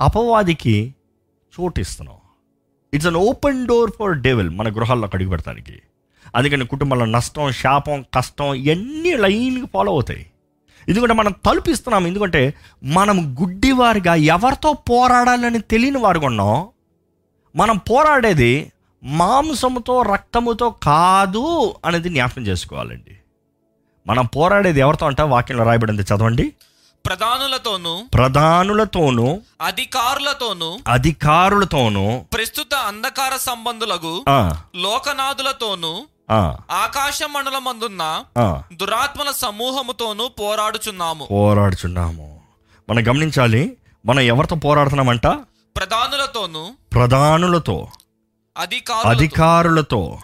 అపవాదికి 0.00 0.94
చోటు 1.60 1.80
ఇస్తున్నాం 1.80 2.16
it's 2.94 3.06
an 3.06 3.16
open 3.16 3.66
door 3.66 3.90
for 3.98 4.18
devil 4.18 4.50
మన 4.50 4.68
గృహాల్లో 4.68 5.08
అడుగు 5.14 5.28
పెడతానికి. 5.28 5.82
అందుకని 6.36 6.66
కుటుంబంలో 6.66 7.04
నష్టం 7.04 7.52
శాపం 7.52 8.04
కష్టం 8.14 8.54
ఇవన్నీ 8.54 9.16
లైన్గా 9.16 9.66
ఫాలో 9.66 9.92
అవుతాయి. 9.92 10.26
ఎందుకంటే 10.88 11.14
మనం 11.14 11.32
తలుపిస్తున్నాం. 11.32 12.06
ఎందుకంటే 12.06 12.54
మనం 12.82 13.36
గుడ్డివారిగా 13.40 14.14
ఎవరితో 14.14 14.72
పోరాడాలని 14.72 15.60
తెలియని 15.60 15.98
వారు 15.98 16.20
ఉన్నాం. 16.20 16.68
మనం 17.56 17.76
పోరాడేది 17.78 18.72
మాంసముతో 19.02 20.02
రక్తముతో 20.02 20.70
కాదు 20.70 21.74
అనేది 21.84 22.08
జ్ఞాపకం 22.08 22.42
చేసుకోవాలండి. 22.42 23.16
మనం 24.06 24.26
పోరాడేది 24.26 24.80
ఎవరితో 24.80 25.06
అంటే? 25.06 25.22
వాక్యంలో 25.22 25.64
రాయబడింది 25.64 26.02
చదవండి. 26.02 26.52
ప్రధానులతోనూ 27.06 28.02
ప్రధానులతోనూ 28.14 29.40
అధికారులతోనూ 29.62 30.78
అధికారులతోనూ 30.88 32.24
ప్రస్తుత 32.32 32.74
అంధకార 32.74 33.36
సంబంధులకు 33.36 34.24
లోకనాథులతోనూ 34.76 36.06
ఆకాశ 36.70 37.20
మండలమందున్న 37.22 38.24
దురాత్మల 38.72 39.30
సమూహముతోనూ 39.30 40.28
పోరాడుచున్నాము. 40.28 41.28
పోరాడుచున్నాము. 41.30 42.40
మనం 42.90 43.08
గమనించాలి 43.08 43.76
మనం 44.06 44.20
ఎవరితో 44.20 44.56
పోరాడుతున్నామంట? 44.56 45.26
ప్రధానులతోనూ 45.76 46.70
ప్రధానులతో 46.94 47.88
అధికారులతో 49.06 50.18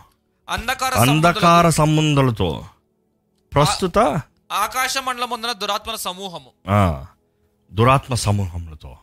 అంధకార 0.49 0.93
అంధకార 0.95 1.71
సంబంధాలతో. 1.71 2.65
ప్రస్తుత 3.55 3.99
ఆకాశ 4.53 4.95
మండలమందున 4.99 5.53
దురాత్మల 5.53 5.97
సమూహము. 5.97 6.51
ఆ, 6.69 7.07
దురాత్మ 7.73 8.15
సమూహములతో. 8.15 8.97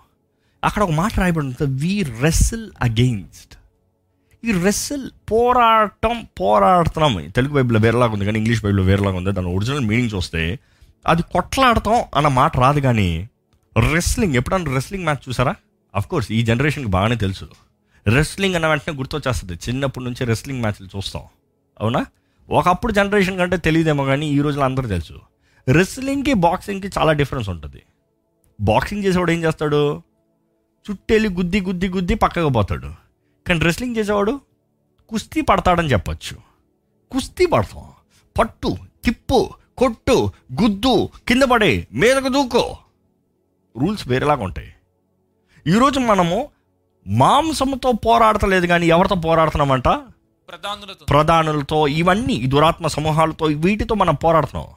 అక్కడ 0.63 0.83
ఒక 0.83 0.91
మాట 0.91 1.19
రాయబడి 1.19 1.65
వి 1.65 2.05
రెస్సిల్ 2.19 2.71
అగెయిన్స్ట్ 2.81 3.55
ఈ 4.45 4.51
రెస్సిల్ 4.51 5.09
పోరాటం 5.31 6.27
పోరాడుతున్నాం 6.41 7.29
తెలుగు 7.29 7.53
బైబిల్లో 7.53 7.79
వేరేలాగా 7.79 8.13
ఉంది 8.13 8.25
కానీ 8.25 8.39
ఇంగ్లీష్ 8.39 8.63
బైబిల్లో 8.63 8.83
వేరేలాగా 8.83 9.17
ఉంది. 9.17 9.31
దాని 9.31 9.55
ఒరిజినల్ 9.55 9.79
మీనింగ్ 9.79 10.09
చూస్తే 10.15 10.59
అది 11.07 11.21
కొట్లాడతాం 11.21 12.03
అన్న 12.15 12.27
మాట 12.27 12.57
రాదు 12.57 12.79
కానీ 12.79 13.29
రెస్లింగ్ 13.93 14.35
ఎప్పుడన్నా 14.35 14.73
రెస్లింగ్ 14.73 15.03
మ్యాచ్ 15.03 15.29
చూసారా? 15.29 15.55
కోర్స్ 16.01 16.31
ఈ 16.31 16.41
జనరేషన్కి 16.41 16.89
బాగానే 16.89 17.15
తెలుసు. 17.15 17.49
రెస్లింగ్ 18.07 18.55
అన్న 18.55 18.67
వెంటనే 18.67 18.95
గుర్తొచ్చేస్తుంది. 18.95 19.53
చిన్నప్పటి 19.53 20.05
నుంచి 20.05 20.25
రెస్లింగ్ 20.25 20.61
మ్యాచ్లు 20.61 20.87
చూస్తాం. 20.87 21.23
అవునా? 21.81 22.05
ఒకప్పుడు 22.49 22.93
జనరేషన్ 22.93 23.37
కంటే 23.37 23.57
తెలియదేమో 23.57 24.05
కానీ 24.05 24.29
ఈ 24.29 24.41
రోజులో 24.41 24.65
అందరూ 24.65 24.87
తెలుసు. 24.87 25.13
రెస్లింగ్కి 25.69 26.33
బాక్సింగ్కి 26.33 26.89
చాలా 26.99 27.11
డిఫరెన్స్ 27.11 27.49
ఉంటుంది. 27.49 27.81
బాక్సింగ్ 28.61 29.03
చేసేవాడు 29.03 29.31
ఏం 29.31 29.43
చేస్తాడు? 29.43 30.01
చుట్టెళ్ళి 30.91 31.29
గుద్ది 31.29 31.61
గుద్ది 31.61 31.89
గుద్ది 31.89 32.15
పక్కకు 32.15 32.49
పోతాడు. 32.49 32.93
కానీ 33.47 33.59
రెస్లింగ్ 33.59 33.95
చేసేవాడు 33.95 34.41
కుస్తీ 35.09 35.41
పడతాడని 35.41 35.91
చెప్పచ్చు. 35.91 36.37
కుస్తీ 37.11 37.45
పడతాం. 37.45 37.83
పట్టు 38.39 38.77
తిప్పు 39.03 39.49
కొట్టు 39.77 40.31
గుద్దు 40.63 41.09
కింద 41.27 41.43
పడే 41.43 41.87
మీదకు 41.93 42.27
దూకో. 42.27 42.77
రూల్స్ 43.77 44.07
వేరేలాగా 44.07 44.43
ఉంటాయి. 44.43 44.72
ఈరోజు 45.67 45.99
మనము 45.99 46.49
మాంసంతో 47.07 47.91
పోరాడతలేదు 47.91 48.65
కానీ 48.65 48.87
ఎవరితో 48.87 49.15
పోరాడుతున్నామంట? 49.15 49.83
ప్రధానులతో. 49.83 51.05
ప్రధానులతో 51.05 51.87
ఇవన్నీ 51.87 52.47
దురాత్మ 52.47 52.87
సమూహాలతో 52.87 53.45
వీటితో 53.45 53.95
మనం 53.95 54.15
పోరాడుతున్నాం. 54.15 54.69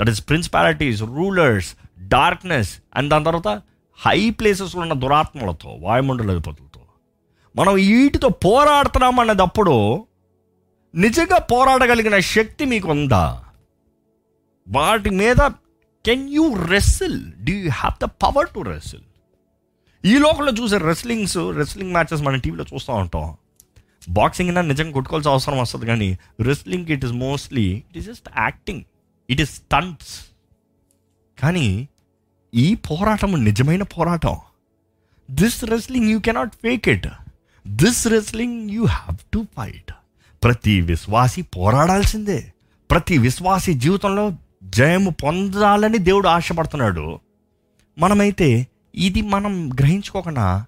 That 0.00 0.10
is 0.10 0.28
principalities 0.28 1.02
rulers 1.02 1.74
darkness 1.98 2.78
and 2.96 3.10
దాని 3.10 3.24
తర్వాత 3.24 3.62
హై 3.94 4.30
ప్లేసెస్లో 4.30 4.82
ఉన్న 4.82 4.92
దురాత్మలతో 4.92 5.78
వాయుమండల 5.80 6.30
అధిపతులతో. 6.30 6.80
మనం 7.56 7.74
వీటితో 7.74 8.28
పోరాడుతున్నాం 8.28 9.20
అన్నదప్పుడు 9.20 10.06
నిజంగా 10.94 11.38
పోరాడగలిగిన 11.38 12.18
శక్తి 12.18 12.64
మీకు 12.64 12.88
ఉందా? 12.90 13.44
వాటి 14.68 15.10
మీద 15.10 15.50
can 16.06 16.28
you 16.30 16.54
wrestle 16.66 17.32
do 17.32 17.52
you 17.52 17.70
have 17.70 18.04
the 18.04 18.04
power 18.04 18.48
to 18.48 18.60
wrestle 18.60 19.02
ఈ 20.04 20.18
లోకంలో 20.18 20.52
చూసే 20.52 20.78
రెస్లింగ్స్ 20.78 21.36
రెస్లింగ్ 21.56 21.92
మ్యాచెస్ 21.92 22.22
మనం 22.22 22.38
టీవీలో 22.38 22.64
చూస్తూ 22.74 22.92
ఉంటాం. 22.92 23.36
బాక్సింగ్ 24.08 24.48
అయినా 24.48 24.62
నిజంగా 24.62 24.92
కొట్టుకోవాల్సిన 24.92 25.32
అవసరం 25.32 25.58
వస్తుంది 25.58 25.86
కానీ 25.86 26.18
wrestling 26.40 26.90
it 26.90 27.04
is 27.04 27.12
mostly 27.12 27.72
it 27.72 27.98
is 27.98 28.06
just 28.06 28.28
acting 28.38 28.84
it 29.30 29.40
is 29.40 29.50
stunts 29.50 30.26
కానీ 31.38 31.88
ఈ 32.54 32.74
పోరాటం 32.74 33.44
నిజమైన 33.44 33.82
పోరాటం. 33.82 34.36
This 35.30 35.64
wrestling 35.64 36.08
you 36.08 36.20
cannot 36.20 36.54
fake 36.62 36.88
it 36.88 37.06
this 37.66 38.06
wrestling 38.06 38.70
you 38.70 38.84
have 38.84 39.16
to 39.34 39.46
fight 39.56 39.92
ప్రతి 40.42 40.80
విశ్వాసి 40.80 41.42
పోరాడాల్సిందే. 41.42 42.52
ప్రతి 42.90 43.18
విశ్వాసి 43.18 43.74
జీవితంలో 43.74 44.32
జయము 44.64 45.10
పొందాలని 45.10 45.98
దేవుడు 45.98 46.28
ఆశపడుతున్నాడు. 46.28 47.18
మనమైతే 47.98 48.66
ఇది 48.94 49.22
మనం 49.22 49.70
గ్రహించుకోకుండా 49.80 50.66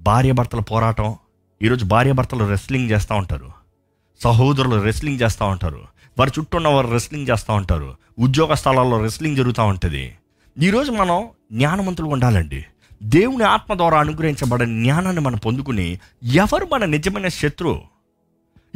భార్యాభర్తల 0.00 0.60
పోరాటం 0.60 1.16
ఈరోజు 1.62 1.84
భార్యాభర్తలు 1.84 2.44
రెస్లింగ్ 2.44 2.90
చేస్తూ 2.90 3.14
ఉంటారు. 3.14 3.50
సహోదరులు 4.20 4.82
రెస్లింగ్ 4.82 5.20
చేస్తూ 5.20 5.44
ఉంటారు. 5.44 5.80
వారి 6.18 6.30
చుట్టూ 6.38 6.56
ఉన్న 6.56 6.68
వారు 6.68 6.86
రెస్లింగ్ 6.86 7.26
చేస్తూ 7.30 7.54
ఉంటారు. 7.54 7.94
ఉద్యోగ 8.18 8.54
స్థలాల్లో 8.54 9.02
రెస్లింగ్ 9.02 9.36
జరుగుతూ 9.36 9.64
ఉంటుంది. 9.64 10.14
ఈరోజు 10.58 10.92
మనం 10.92 11.28
జ్ఞానవంతులు 11.52 12.06
ఉండాలండి. 12.06 12.64
దేవుని 13.02 13.44
ఆత్మ 13.44 13.74
ద్వారా 13.74 13.98
అనుగ్రహించబడిన 13.98 14.82
జ్ఞానాన్ని 14.82 15.22
మనం 15.22 15.38
పొందుకుని 15.38 15.98
ఎవరు 16.24 16.68
మన 16.72 16.84
నిజమైన 16.84 17.28
శత్రువు 17.28 17.80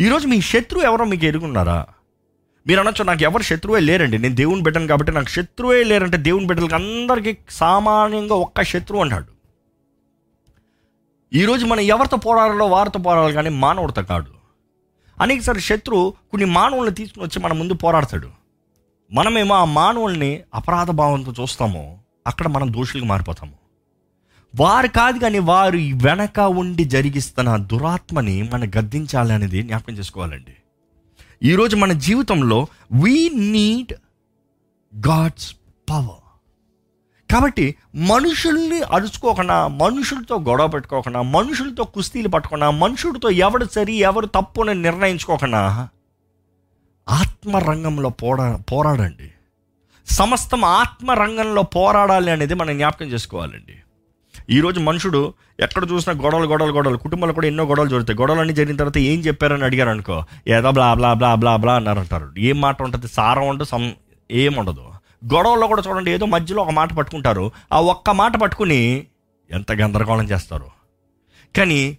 ఈరోజు 0.01 0.27
మీ 0.27 0.41
శత్రువు 0.41 0.85
ఎవరో 0.85 1.05
మీకు 1.05 1.25
ఎరుగున్నారా? 1.25 1.87
మీరు 2.67 2.81
అనొచ్చు 2.81 3.05
నాకు 3.05 3.23
ఎవరు 3.23 3.43
శత్రువే 3.43 3.81
లేరండి. 3.81 4.19
నేను 4.19 4.35
దేవుని 4.35 4.63
బిడ్డను 4.63 4.87
కాబట్టి 4.87 5.13
నాకు 5.13 5.29
శత్రువే 5.29 5.85
లేరంటే 5.85 6.17
దేవుని 6.17 6.47
బిడ్డలకి 6.47 6.75
అందరికీ 6.75 7.37
సామాన్యంగా 7.51 8.35
ఒక్క 8.35 8.63
శత్రువు 8.63 9.03
అంటాడు 9.03 9.37
ఈరోజు 11.33 11.67
మనం 11.67 11.81
ఎవరితో 11.81 12.17
పోరాడాలో 12.17 12.67
వారితో 12.67 12.99
పోరాడాలి 12.99 13.33
కానీ 13.33 13.51
మానవుడితో 13.51 14.03
కాదు. 14.03 14.33
అనేకసారి 15.21 15.61
శత్రువు 15.61 16.15
కొన్ని 16.31 16.45
మానవుల్ని 16.51 16.95
తీసుకుని 16.95 17.25
వచ్చి 17.25 17.43
మన 17.43 17.53
ముందు 17.53 17.75
పోరాడతాడు. 17.75 18.31
మనమేమో 19.13 19.55
ఆ 19.55 19.65
మానవుల్ని 19.65 20.43
అపరాధ 20.55 20.91
భావంతో 20.91 21.35
చూస్తామో 21.43 21.99
అక్కడ 22.27 22.49
మనం 22.49 22.73
దోషులకు 22.73 23.05
మారిపోతాము. 23.05 23.55
వారు 24.57 24.89
కాదు 24.89 25.19
కానీ 25.19 25.39
వారు 25.39 25.77
వెనక 25.77 26.41
ఉండి 26.41 26.85
జరిగిస్తున్న 26.85 27.57
దురాత్మని 27.57 28.51
మనం 28.53 28.71
గద్దించాలి 28.79 29.33
అనేది 29.33 29.63
జ్ఞాపకం 29.63 29.95
చేసుకోవాలండి. 29.95 30.57
ఈరోజు 31.43 31.77
మన 31.77 31.93
జీవితంలో 31.93 32.67
వీ 32.93 33.29
నీడ్ 33.29 33.93
గాడ్స్ 35.09 35.57
పవర్ 35.91 36.23
కాబట్టి 37.33 37.75
మనుషుల్ని 37.95 38.83
అరుచుకోకుండా 38.83 39.69
మనుషులతో 39.69 40.37
గొడవ 40.37 40.67
పెట్టుకోకుండా 40.67 41.23
మనుషులతో 41.23 41.85
కుస్తీలు 41.85 42.29
పట్టుకున్నా 42.29 42.71
మనుషులతో 42.71 43.31
ఎవడు 43.31 43.65
సరి 43.65 43.95
ఎవరు 43.95 44.27
తప్పు 44.27 44.61
అని 44.61 44.83
నిర్ణయించుకోకుండా 44.83 45.89
ఆత్మరంగంలో 47.09 48.09
పోరా 48.09 48.57
పోరాడండి. 48.73 49.31
సమస్తం 50.07 50.65
ఆత్మరంగంలో 50.65 51.63
పోరాడాలి 51.63 52.31
అనేది 52.31 52.55
మనం 52.55 52.77
జ్ఞాపకం 52.77 53.07
చేసుకోవాలండి. 53.07 53.79
ఈరోజు 54.51 54.81
మనుషుడు 54.81 55.35
ఎక్కడ 55.61 55.87
చూసినా 55.93 56.23
గొడవలు 56.23 56.47
గొడవలు 56.47 56.73
గొడవలు. 56.73 56.99
కుటుంబాలు 56.99 57.33
కూడా 57.33 57.47
ఎన్నో 57.47 57.65
గొడవలు 57.65 57.89
జరుగుతాయి. 57.89 58.19
గొడవలు 58.19 58.41
అన్నీ 58.41 58.55
జరిగిన 58.55 58.77
తర్వాత 58.77 58.99
ఏం 58.99 59.21
చెప్పారని 59.21 59.65
అడిగారు 59.65 59.91
అనుకో 59.91 60.25
ఏదో 60.49 60.71
బ్లా 60.71 60.95
బ్లా 60.95 61.15
బ్లా 61.15 61.35
బ్లా 61.35 61.57
బ్లా 61.57 61.77
అన్నారంటారు. 61.77 62.31
ఏం 62.39 62.61
మాట 62.61 62.83
ఉంటుంది? 62.83 63.09
సారం 63.09 63.49
ఉండదు 63.49 63.65
సం 63.65 63.95
ఏం 64.31 64.55
ఉండదు. 64.55 64.85
గొడవల్లో 65.35 65.67
కూడా 65.67 65.83
చూడండి 65.89 66.11
ఏదో 66.11 66.27
మధ్యలో 66.27 66.63
ఒక 66.63 66.71
మాట 66.71 66.95
పట్టుకుంటారు. 66.95 67.51
ఆ 67.73 67.81
ఒక్క 67.81 68.11
మాట 68.11 68.37
పట్టుకుని 68.37 69.07
ఎంత 69.51 69.73
గందరగోళం 69.73 70.25
చేస్తారు. 70.25 70.67
కానీ 71.57 71.99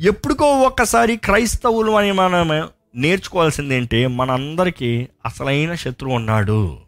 ఎప్పుడుకో 0.00 0.44
ఒక్కసారి 0.44 1.16
క్రైస్తవులు 1.16 1.92
అని 1.92 2.12
మనం 2.12 2.68
నేర్చుకోవాల్సింది 2.94 3.74
ఏంటి 3.74 4.06
మనందరికీ 4.06 5.08
అసలైన 5.26 5.74
శత్రువు 5.74 6.14
ఉన్నాడు. 6.14 6.78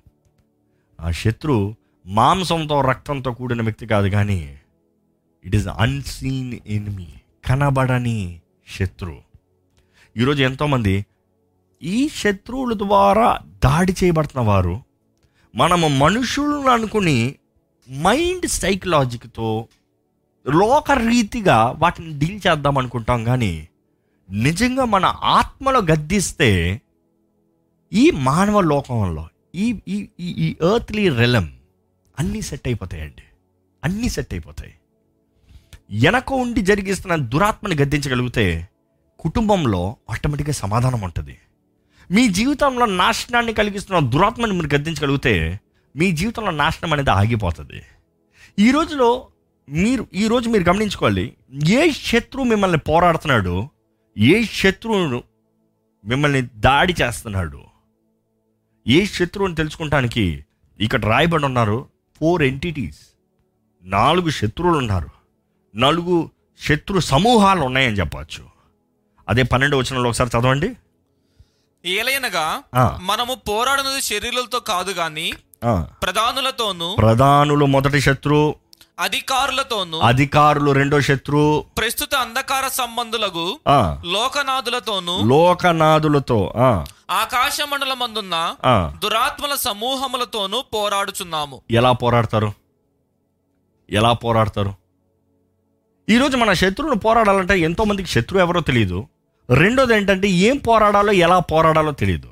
ఆ 1.00 1.10
శత్రువు 1.10 1.74
మాంసంతో 2.06 2.80
రక్తంతో 2.80 3.32
కూడిన 3.32 3.62
వ్యక్తి 3.62 3.86
కాదు 3.86 4.08
కానీ 4.08 4.58
ఇట్ 5.44 5.56
ఈస్ 5.56 5.68
అన్సీన్ 5.68 6.58
ఎనిమి 6.66 7.08
కనబడని 7.44 8.40
శత్రువు 8.78 9.22
ఈరోజు 10.16 10.42
ఎంతోమంది 10.42 11.06
ఈ 11.82 12.08
శత్రువుల 12.08 12.74
ద్వారా 12.74 13.38
దాడి 13.64 13.94
చేయబడుతున్న 14.04 14.48
వారు 14.48 14.82
మనము 15.54 15.88
మనుషులను 15.88 16.68
అనుకుని 16.68 17.34
మైండ్ 17.90 18.46
సైకలాజిక్తో 18.46 19.68
లోకరీతిగా 20.50 21.70
వాటిని 21.70 22.18
డీల్ 22.18 22.40
చేద్దాం 22.46 22.78
అనుకుంటాం 22.78 23.24
కానీ 23.24 23.68
నిజంగా 24.30 24.84
మన 24.84 25.04
ఆత్మలో 25.22 25.80
గద్దిస్తే 25.80 26.80
ఈ 27.92 28.10
మానవ 28.10 28.60
లోకంలో 28.60 29.28
ఈ 29.54 29.80
ఈ 29.88 30.08
ఈ 30.20 30.30
ఈ 30.30 30.56
ఎర్త్లీ 30.74 31.08
రెలం 31.08 31.58
అన్నీ 32.18 32.42
సెట్ 32.42 32.68
అయిపోతాయండి. 32.68 33.22
అన్నీ 33.84 34.08
సెట్ 34.08 34.34
అయిపోతాయి. 34.34 34.74
వెనక 35.90 36.32
ఉండి 36.32 36.60
జరిగిస్తున్న 36.60 37.14
దురాత్మని 37.16 37.74
గద్దించగలిగితే 37.82 38.68
కుటుంబంలో 39.20 39.96
ఆటోమేటిక్గా 40.10 40.54
సమాధానం 40.54 41.00
ఉంటుంది. 41.00 41.38
మీ 42.10 42.28
జీవితంలో 42.28 42.86
నాశనాన్ని 42.86 43.52
కలిగిస్తున్న 43.52 43.98
దురాత్మని 43.98 44.52
మీరు 44.52 44.74
గద్దించగలిగితే 44.74 45.60
మీ 45.96 46.12
జీవితంలో 46.12 46.50
నాశనం 46.50 46.92
అనేది 46.92 47.10
ఆగిపోతుంది. 47.10 47.82
ఈ 48.58 48.70
రోజులో 48.70 49.28
మీరు 49.68 50.06
ఈ 50.14 50.28
రోజు 50.28 50.50
మీరు 50.50 50.64
గమనించుకోవాలి 50.68 51.36
ఏ 51.68 51.90
శత్రువు 51.90 52.46
మిమ్మల్ని 52.46 52.78
పోరాడుతున్నాడు 52.78 53.68
ఏ 54.18 54.44
శత్రువును 54.44 55.22
మిమ్మల్ని 56.04 56.42
దాడి 56.42 56.94
చేస్తున్నాడు 57.02 57.60
ఏ 58.86 59.06
శత్రువుని 59.06 59.54
తెలుసుకుంటానికి 59.54 60.44
ఇక్కడ 60.80 61.04
రాయబడి 61.04 61.44
ఉన్నారు 61.44 61.88
ఫోర్ 62.18 62.42
ఎంటిటీస్ 62.42 63.02
నాలుగు 63.84 64.30
శత్రువులు 64.30 64.78
ఉన్నారు. 64.78 65.13
నాలుగు 65.74 66.30
శత్రు 66.60 67.00
సమూహాలు 67.00 67.60
ఉన్నాయని 67.60 67.96
చెప్పచ్చు 67.96 68.42
అదే 69.28 69.42
పన్నెండు 69.42 69.76
వచనంలో 69.76 70.08
ఒకసారి 70.08 70.30
చదవండి. 70.30 70.76
ఏలైనగా. 71.86 72.62
మనము 73.00 73.34
పోరాడునది 73.34 74.02
శరీరులతో 74.02 74.60
కాదు 74.60 74.90
గాని 74.90 75.32
ఆ, 75.64 75.86
ప్రధానులతోనూ 76.02 76.96
ప్రధానులు 76.96 77.66
మొదటి 77.66 78.00
శత్రు 78.00 78.54
అధికారులతోనూ 78.98 79.98
అధికారులు 80.00 80.70
రెండో 80.70 81.00
శత్రు 81.00 81.64
ప్రస్తుత 81.78 82.14
అంధకార 82.14 82.68
సంబంధులకు 82.68 83.58
లోకనాథులతోనూ 84.04 85.22
లోకనాథులతో 85.24 86.52
ఆకాశ 87.10 87.60
మండలమందున్న 87.60 88.56
ఆ. 88.64 88.92
దురాత్మల 89.02 89.54
సమూహములతోనూ 89.54 90.62
పోరాడుచున్నాము. 90.62 91.62
ఎలా 91.70 91.92
పోరాడతారు? 91.92 92.52
ఎలా 93.90 94.12
పోరాడతారు? 94.12 94.83
ఈరోజు 96.08 96.36
మన 96.36 96.52
శత్రువును 96.52 96.96
పోరాడాలంటే 96.96 97.58
ఎంతోమందికి 97.58 98.08
శత్రువు 98.08 98.42
ఎవరో 98.42 98.60
తెలియదు 98.60 99.06
రెండోది 99.50 99.94
ఏంటంటే 99.96 100.28
ఏం 100.28 100.56
పోరాడాలో 100.56 101.12
ఎలా 101.12 101.38
పోరాడాలో 101.38 101.92
తెలియదు 101.92 102.28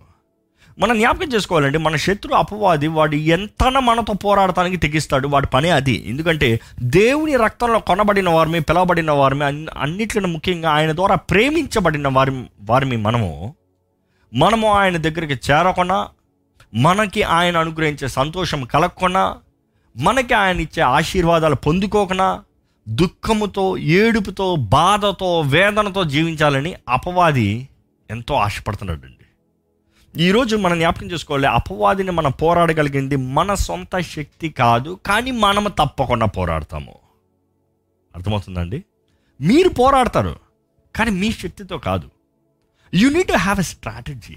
మనం 0.78 0.98
జ్ఞాపకం 0.98 1.28
చేసుకోవాలండి 1.34 1.78
మన 1.78 1.96
శత్రు 1.96 2.34
అపవాది 2.34 2.86
వాడు 2.86 3.14
ఎంతన 3.14 3.78
మనతో 3.78 4.12
పోరాడటానికి 4.12 4.76
తెగిస్తాడు 4.76 5.28
వాడి 5.28 5.46
పని 5.46 5.70
అది. 5.70 6.04
ఎందుకంటే 6.06 6.60
దేవుని 6.82 7.36
రక్తంలో 7.36 7.78
కొనబడిన 7.78 8.28
వారిని 8.28 8.60
పిలవబడిన 8.60 9.10
వారిని 9.10 9.44
అన్ని- 9.44 9.78
అన్నిట్లను 9.78 10.28
ముఖ్యంగా 10.28 10.70
ఆయన 10.70 10.92
ద్వారా 10.92 11.14
ప్రేమించబడిన 11.14 12.08
వారి 12.08 12.44
వారిని 12.60 12.96
మనము. 12.96 13.54
మనము 14.34 14.72
ఆయన 14.72 14.96
దగ్గరికి 14.96 15.40
చేరకుండా 15.50 16.08
మనకి 16.74 17.22
ఆయన 17.22 17.56
అనుగ్రహించే 17.56 18.08
సంతోషం 18.08 18.64
కలగకుండా 18.64 19.36
మనకి 19.96 20.34
ఆయన 20.34 20.60
ఇచ్చే 20.60 20.82
ఆశీర్వాదాలు 20.82 21.54
పొందుకోకుండా 21.54 22.40
దుఃఖముతో 22.88 23.76
ఏడుపుతో 23.76 24.56
బాధతో 24.56 25.40
వేదనతో 25.40 26.04
జీవించాలని 26.04 26.74
అపవాది 26.88 27.68
ఎంతో 28.10 28.34
ఆశపడుతున్నాడు 28.34 29.04
అండి 29.04 29.22
ఈరోజు 30.22 30.56
మనం 30.56 30.78
జ్ఞాపకం 30.78 31.10
చేసుకోవాలి 31.10 31.46
అపవాదిని 31.46 32.10
మనం 32.10 32.30
పోరాడగలిగింది 32.30 33.16
మన 33.16 33.54
సొంత 33.54 34.00
శక్తి 34.00 34.48
కాదు 34.48 34.98
కానీ 35.06 35.30
మనము 35.30 35.68
తప్పకుండా 35.68 36.26
పోరాడతాము. 36.26 36.94
అర్థమవుతుందండి? 38.14 38.84
మీరు 39.40 39.68
పోరాడతారు 39.68 40.36
కానీ 40.96 41.10
మీ 41.10 41.32
శక్తితో 41.32 41.78
కాదు. 41.78 42.10
You 42.94 43.08
need 43.10 43.28
to 43.28 43.32
have 43.32 43.58
a 43.58 43.62
strategy 43.62 44.36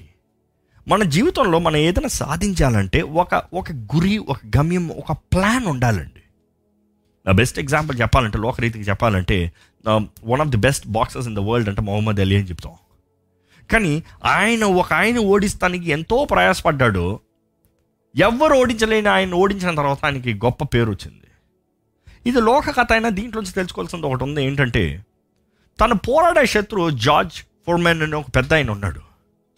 మన 0.88 1.04
జీవితంలో 1.04 1.60
మనం 1.60 1.78
ఏదైనా 1.78 2.08
సాధించాలంటే 2.08 3.02
ఒక 3.02 3.44
ఒక 3.54 3.72
గురి 3.72 4.18
ఒక 4.18 4.38
గమ్యం 4.58 4.88
ఒక 4.90 5.12
ప్లాన్ 5.12 5.66
ఉండాలండి. 5.66 6.22
బెస్ట్ 7.32 7.60
ఎగ్జాంపుల్ 7.60 8.02
చెప్పాలంటే 8.02 8.38
లోకరీతికి 8.38 8.86
చెప్పాలంటే 8.90 9.52
one 9.88 10.42
of 10.42 10.50
the 10.50 10.58
best 10.58 10.88
boxers 10.88 11.28
in 11.28 11.36
the 11.36 11.40
world 11.40 11.70
అంటే 11.70 11.82
మొహమ్మద్ 11.82 12.20
అలీ 12.20 12.36
అని 12.36 12.46
చెప్తాం. 12.46 12.74
కానీ 13.72 14.04
ఆయన 14.26 14.64
ఒక 14.64 14.94
ఆయన 14.94 15.18
ఓడిస్తానికి 15.18 15.90
ఎంతో 15.90 16.26
ప్రయాసపడ్డాడు. 16.32 17.20
ఎవ్వరు 18.16 18.56
ఓడించలేని 18.56 19.10
ఆయన 19.10 19.34
ఓడించిన 19.34 19.76
తర్వాత 19.76 20.06
ఆయనకి 20.06 20.34
గొప్ప 20.34 20.64
పేరు 20.64 20.90
వచ్చింది. 20.90 21.22
ఇది 22.26 22.42
లోక 22.42 22.70
కథ 22.78 22.92
అయినా 22.92 23.10
దీంట్లోంచి 23.10 23.52
తెలుసుకోవాల్సింది 23.52 24.06
ఒకటి 24.08 24.24
ఉంది 24.24 24.44
ఏంటంటే 24.44 24.84
తను 25.80 25.96
పోరాడే 26.08 26.46
శత్రువు 26.46 26.90
జార్జ్ 26.90 27.38
ఫోర్మెన్ 27.66 28.02
అని 28.02 28.16
ఒక 28.16 28.30
పెద్ద 28.36 28.54
ఆయన 28.54 28.70
ఉన్నాడు. 28.72 29.02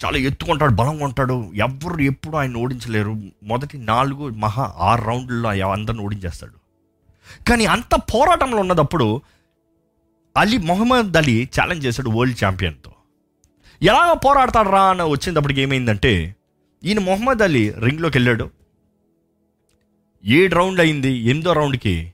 చాలా 0.05 0.17
ఎత్తుకుంటాడు 0.17 0.71
బలంగా 0.71 1.05
ఉంటాడు. 1.05 1.51
ఎవ్వరు 1.55 2.01
ఎప్పుడు 2.01 2.35
ఆయన 2.37 2.57
ఓడించలేరు. 2.57 3.13
మొదటి 3.43 3.77
నాలుగు 3.77 4.29
మహా 4.29 4.73
ఆరు 4.77 5.01
రౌండ్లలో 5.01 5.69
అందరిని 5.69 6.03
ఓడించేస్తాడు. 6.03 6.56
కానీ 7.47 7.65
అంత 7.65 7.95
పోరాటంలో 7.95 8.57
ఉన్నదప్పుడు 8.57 9.21
అలీ 10.37 10.57
మొహమ్మద్ 10.57 11.17
అలీ 11.17 11.49
ఛాలెంజ్ 11.59 11.85
చేశాడు 11.85 12.09
వరల్డ్ 12.09 12.43
ఛాంపియన్తో 12.43 12.91
ఎలాగ 13.81 14.13
పోరాడతాడు 14.13 14.69
రా 14.69 14.83
అని 14.83 15.03
వచ్చినప్పటికి 15.03 15.61
ఏమైందంటే 15.61 16.35
ఈయన 16.83 16.99
మొహమ్మద్ 16.99 17.41
అలీ 17.41 17.71
రింగ్లోకి 17.71 18.17
వెళ్ళాడు. 18.17 18.49
ఏడు 20.25 20.55
రౌండ్ 20.55 20.79
అయింది 20.79 21.11
ఎనిమిదో 21.13 21.53
రౌండ్కి 21.53 22.13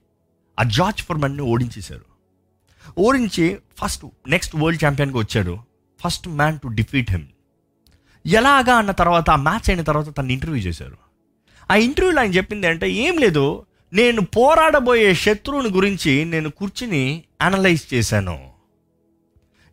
ఆ 0.60 0.63
జార్జ్ 0.63 1.02
ఫర్మన్ని 1.02 1.41
ఓడించేశారు. 1.41 2.06
ఓడించి 2.97 3.58
ఫస్ట్ 3.78 4.06
నెక్స్ట్ 4.28 4.56
వరల్డ్ 4.56 4.86
ఛాంపియన్గా 4.86 5.17
వచ్చాడు. 5.17 5.58
First 6.04 6.28
man 6.28 6.60
to 6.60 6.67
defeat 6.67 7.12
him 7.12 7.28
ఎలాగా 8.26 8.76
అన్న 8.76 8.91
తర్వాత 8.91 9.30
ఆ 9.30 9.36
మ్యాచ్ 9.36 9.69
అయిన 9.69 9.82
తర్వాత 9.82 10.17
తను 10.17 10.32
ఇంటర్వ్యూ 10.32 10.62
చేశారు. 10.62 10.97
ఆ 11.71 11.76
ఇంటర్వ్యూలో 11.76 12.21
ఆయన 12.21 12.32
చెప్పింది 12.32 12.67
అంటే 12.67 12.91
ఏం 12.91 13.17
లేదు 13.17 13.65
నేను 13.93 14.21
పోరాడబోయే 14.21 15.13
శత్రువుని 15.13 15.69
గురించి 15.69 16.25
నేను 16.25 16.49
కూర్చుని 16.49 17.23
అనలైజ్ 17.41 17.93
చేశాను. 17.93 18.49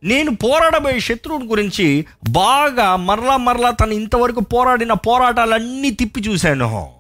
నేను 0.05 0.37
పోరాడబోయే 0.37 1.01
శత్రువుని 1.01 1.47
గురించి 1.47 2.07
బాగా 2.31 2.97
మరలా 2.97 3.37
మరలా 3.37 3.71
తను 3.71 3.93
ఇంతవరకు 3.93 4.41
పోరాడిన 4.41 4.93
పోరాటాలన్నీ 4.93 5.91
తిప్పి 5.91 6.21
చూశాను. 6.21 6.93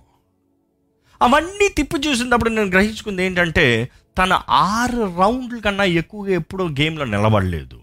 అవన్నీ 1.22 1.68
తిప్పి 1.68 2.08
చూసినప్పుడు 2.08 2.50
నేను 2.50 2.68
గ్రహించుకుంది 2.68 3.24
ఏంటంటే 3.24 3.88
తన 4.18 4.42
ఆరు 4.50 5.14
రౌండ్ల 5.18 5.58
కన్నా 5.58 5.84
ఎక్కువగా 5.84 6.32
ఎప్పుడూ 6.32 6.68
గేమ్లో 6.68 7.04
నిలబడలేదు. 7.04 7.80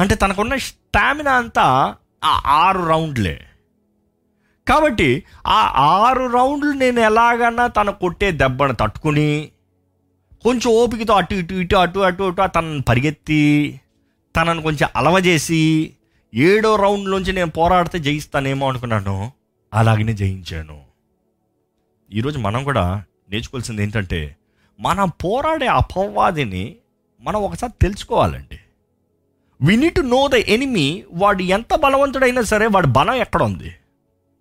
అంటే 0.00 0.14
తనకున్న 0.14 0.56
స్టామినా 0.56 1.32
అంతా 1.32 1.94
ఆ 2.24 2.42
ఆరు 2.46 2.86
రౌండ్లే. 2.86 3.46
కాబట్టి 4.68 5.22
ఆ 5.46 5.72
ఆరు 5.76 6.26
రౌండ్లు 6.26 6.70
నేను 6.70 7.00
ఎలాగన్నా 7.00 7.66
తన 7.66 7.90
కొట్టే 7.90 8.30
దెబ్బను 8.30 8.74
తట్టుకుని 8.74 9.48
కొంచెం 10.44 10.72
ఓపికతో 10.72 11.14
అటు 11.14 11.34
ఇటు 11.34 11.54
ఇటు 11.54 11.76
అటు 11.76 11.98
అటు 11.98 12.22
అటు 12.22 12.52
తనను 12.52 12.82
పరిగెత్తి 12.82 13.80
తనను 14.36 14.62
కొంచెం 14.62 14.88
అలవజేసి 14.96 15.92
ఏడో 16.34 16.76
రౌండ్లోంచి 16.76 17.32
నేను 17.32 17.50
పోరాడితే 17.50 17.98
జయిస్తానేమో 17.98 18.68
అనుకున్నాను. 18.68 19.32
అలాగనే 19.74 20.12
జయించాను. 20.12 20.80
ఈరోజు 22.12 22.38
మనం 22.38 22.64
కూడా 22.64 23.04
నేర్చుకోవాల్సింది 23.30 23.82
ఏంటంటే 23.82 24.36
మనం 24.80 25.08
పోరాడే 25.08 25.66
అపవాదిని 25.66 26.76
మనం 27.20 27.42
ఒకసారి 27.42 27.72
తెలుసుకోవాలండి. 27.82 28.58
We 29.62 29.76
need 29.76 29.94
to 29.94 30.00
know 30.00 30.28
the 30.28 30.34
enemy 30.34 31.04
వాడు 31.12 31.42
ఎంత 31.42 31.74
బలవంతుడైనా 31.74 32.42
సరే 32.42 32.66
వాడి 32.66 32.86
బలం 32.86 33.14
ఎక్కడ 33.14 33.42
ఉంది? 33.42 33.72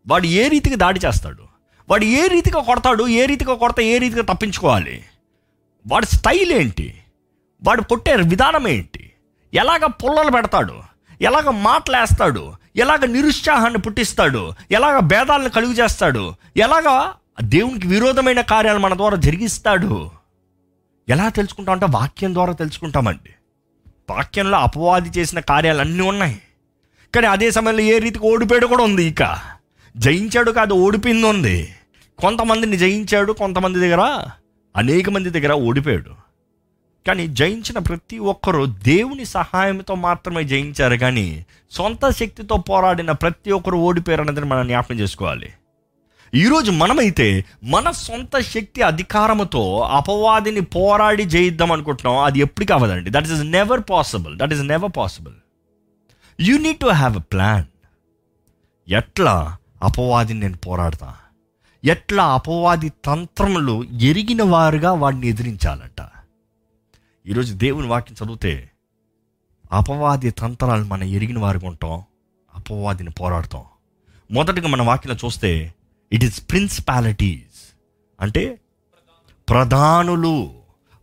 వాడు 0.08 0.26
ఏ 0.26 0.48
రీతిగా 0.48 0.76
దాడి 0.76 1.00
చేస్తాడు? 1.06 1.44
వాడు 1.89 2.06
ఏ 2.06 2.28
రీతిగా 2.28 2.62
కొడతాడు? 2.62 3.08
ఏ 3.08 3.26
రీతిగా 3.26 3.56
కొడతా 3.56 3.82
ఏ 3.82 3.98
రీతిగా 3.98 4.22
తప్పించుకోవాలి? 4.22 5.04
వాడి 5.88 6.06
స్టైల్ 6.06 6.52
ఏంటి? 6.52 7.04
వాడు 7.63 7.82
కొట్టే 7.82 8.16
విధానం 8.16 8.68
ఏంటి? 8.68 9.12
ఎలాగ 9.54 9.86
పుల్లలు 9.86 10.32
పెడతాడు? 10.32 10.82
ఎలాగ 11.22 11.50
మాటలేస్తాడు? 11.50 12.54
ఎలాగ 12.76 13.06
నిరుత్సాహాన్ని 13.06 13.80
పుట్టిస్తాడు? 13.80 14.54
ఎలాగ 14.72 15.00
భేదాలను 15.00 15.50
కలుగు 15.50 15.74
చేస్తాడు? 15.74 16.36
ఎలాగ 16.58 17.12
దేవునికి 17.42 17.88
విరోధమైన 17.88 18.42
కార్యాలు 18.42 18.80
మన 18.80 18.94
ద్వారా 18.94 19.18
జరిగిస్తాడు? 19.18 20.12
ఎలా 21.10 21.30
తెలుసుకుంటాం 21.30 21.74
అంటే 21.74 21.86
వాక్యం 21.89 22.34
ద్వారా 22.34 22.54
తెలుసుకుంటామండి. 22.54 23.30
వాక్యంలో 24.10 24.58
అపవాది 24.58 25.20
చేసిన 25.20 25.39
కార్యాలు 25.39 25.80
అన్నీ 25.80 26.04
ఉన్నాయి. 26.04 26.42
కానీ 27.16 27.28
అదే 27.28 27.52
సమయంలో 27.52 27.82
ఏ 27.82 28.00
రీతికి 28.00 28.26
ఓడిపోయాడు 28.26 28.68
కూడా 28.68 28.84
ఉంది 28.84 29.04
ఇక. 29.04 29.24
జయించాడు 29.97 30.51
కాదు 30.51 30.73
ఓడిపోయింది. 30.73 31.27
ఉంది 31.27 31.75
కొంతమందిని 32.19 32.77
జయించాడు 32.77 33.34
కొంతమంది 33.34 33.79
దగ్గర 33.79 34.25
అనేక 34.75 35.10
మంది 35.10 35.29
దగ్గర 35.29 35.53
ఓడిపోయాడు. 35.53 36.12
కానీ 37.08 37.27
జయించిన 37.27 37.79
ప్రతి 37.79 38.17
ఒక్కరూ 38.17 38.65
దేవుని 38.65 39.25
సహాయంతో 39.25 39.95
మాత్రమే 39.95 40.43
జయించారు. 40.43 40.95
కానీ 40.95 41.45
సొంత 41.71 42.10
శక్తితో 42.10 42.58
పోరాడిన 42.58 43.12
ప్రతి 43.12 43.51
ఒక్కరు 43.51 43.77
ఓడిపోయారు 43.77 44.21
అన్నది 44.21 44.41
మనం 44.41 44.67
జ్ఞాపకం 44.67 44.99
చేసుకోవాలి. 44.99 45.49
ఈరోజు 46.36 46.71
మనమైతే 46.71 47.45
మన 47.63 47.91
సొంత 47.91 48.39
శక్తి 48.39 48.82
అధికారముతో 48.82 49.79
అపవాదిని 49.79 50.62
పోరాడి 50.62 51.23
జయిద్దాం 51.23 51.71
అనుకుంటున్నాం. 51.71 52.23
అది 52.23 52.39
ఎప్పటికీ 52.39 52.73
అవ్వదండి 52.73 53.10
that 53.10 53.23
is 53.23 53.43
never 53.43 53.82
possible 53.89 54.38
that 54.38 54.53
is 54.53 54.62
never 54.62 54.91
possible 54.97 55.34
you 56.39 56.58
need 56.58 56.77
to 56.77 56.86
have 56.86 57.17
a 57.17 57.19
plan 57.19 57.63
ఎట్లా? 58.89 59.58
అపవాదిని 59.84 60.39
నేను 60.39 60.58
పోరాడతా. 60.58 61.15
ఎట్లా 61.86 62.34
అపవాది 62.34 62.91
తంత్రములు 63.06 63.84
ఎరిగిన 63.84 64.43
వారుగా 64.43 64.91
వాడిని 64.93 65.28
ఎదిరించాలంట. 65.28 66.10
ఈరోజు 67.28 67.54
దేవుని 67.54 67.88
వాక్యం 67.88 68.26
చదివితే 68.26 68.72
అపవాది 69.72 70.30
తంత్రాలు 70.30 70.84
మనం 70.84 71.04
ఎరిగిన 71.04 71.39
వారికి 71.39 71.65
ఉంటాం 71.65 72.04
అపవాదిని 72.56 73.10
పోరాడతాం. 73.10 73.63
మొదటగా 74.32 74.67
మన 74.67 74.82
వాక్యం 74.82 75.17
చూస్తే 75.26 75.74
ఇట్ 76.13 76.24
ఈస్ 76.24 76.50
ప్రిన్సిపాలిటీస్ 76.50 77.76
అంటే 78.22 78.60
ప్రధానులు. 79.50 80.50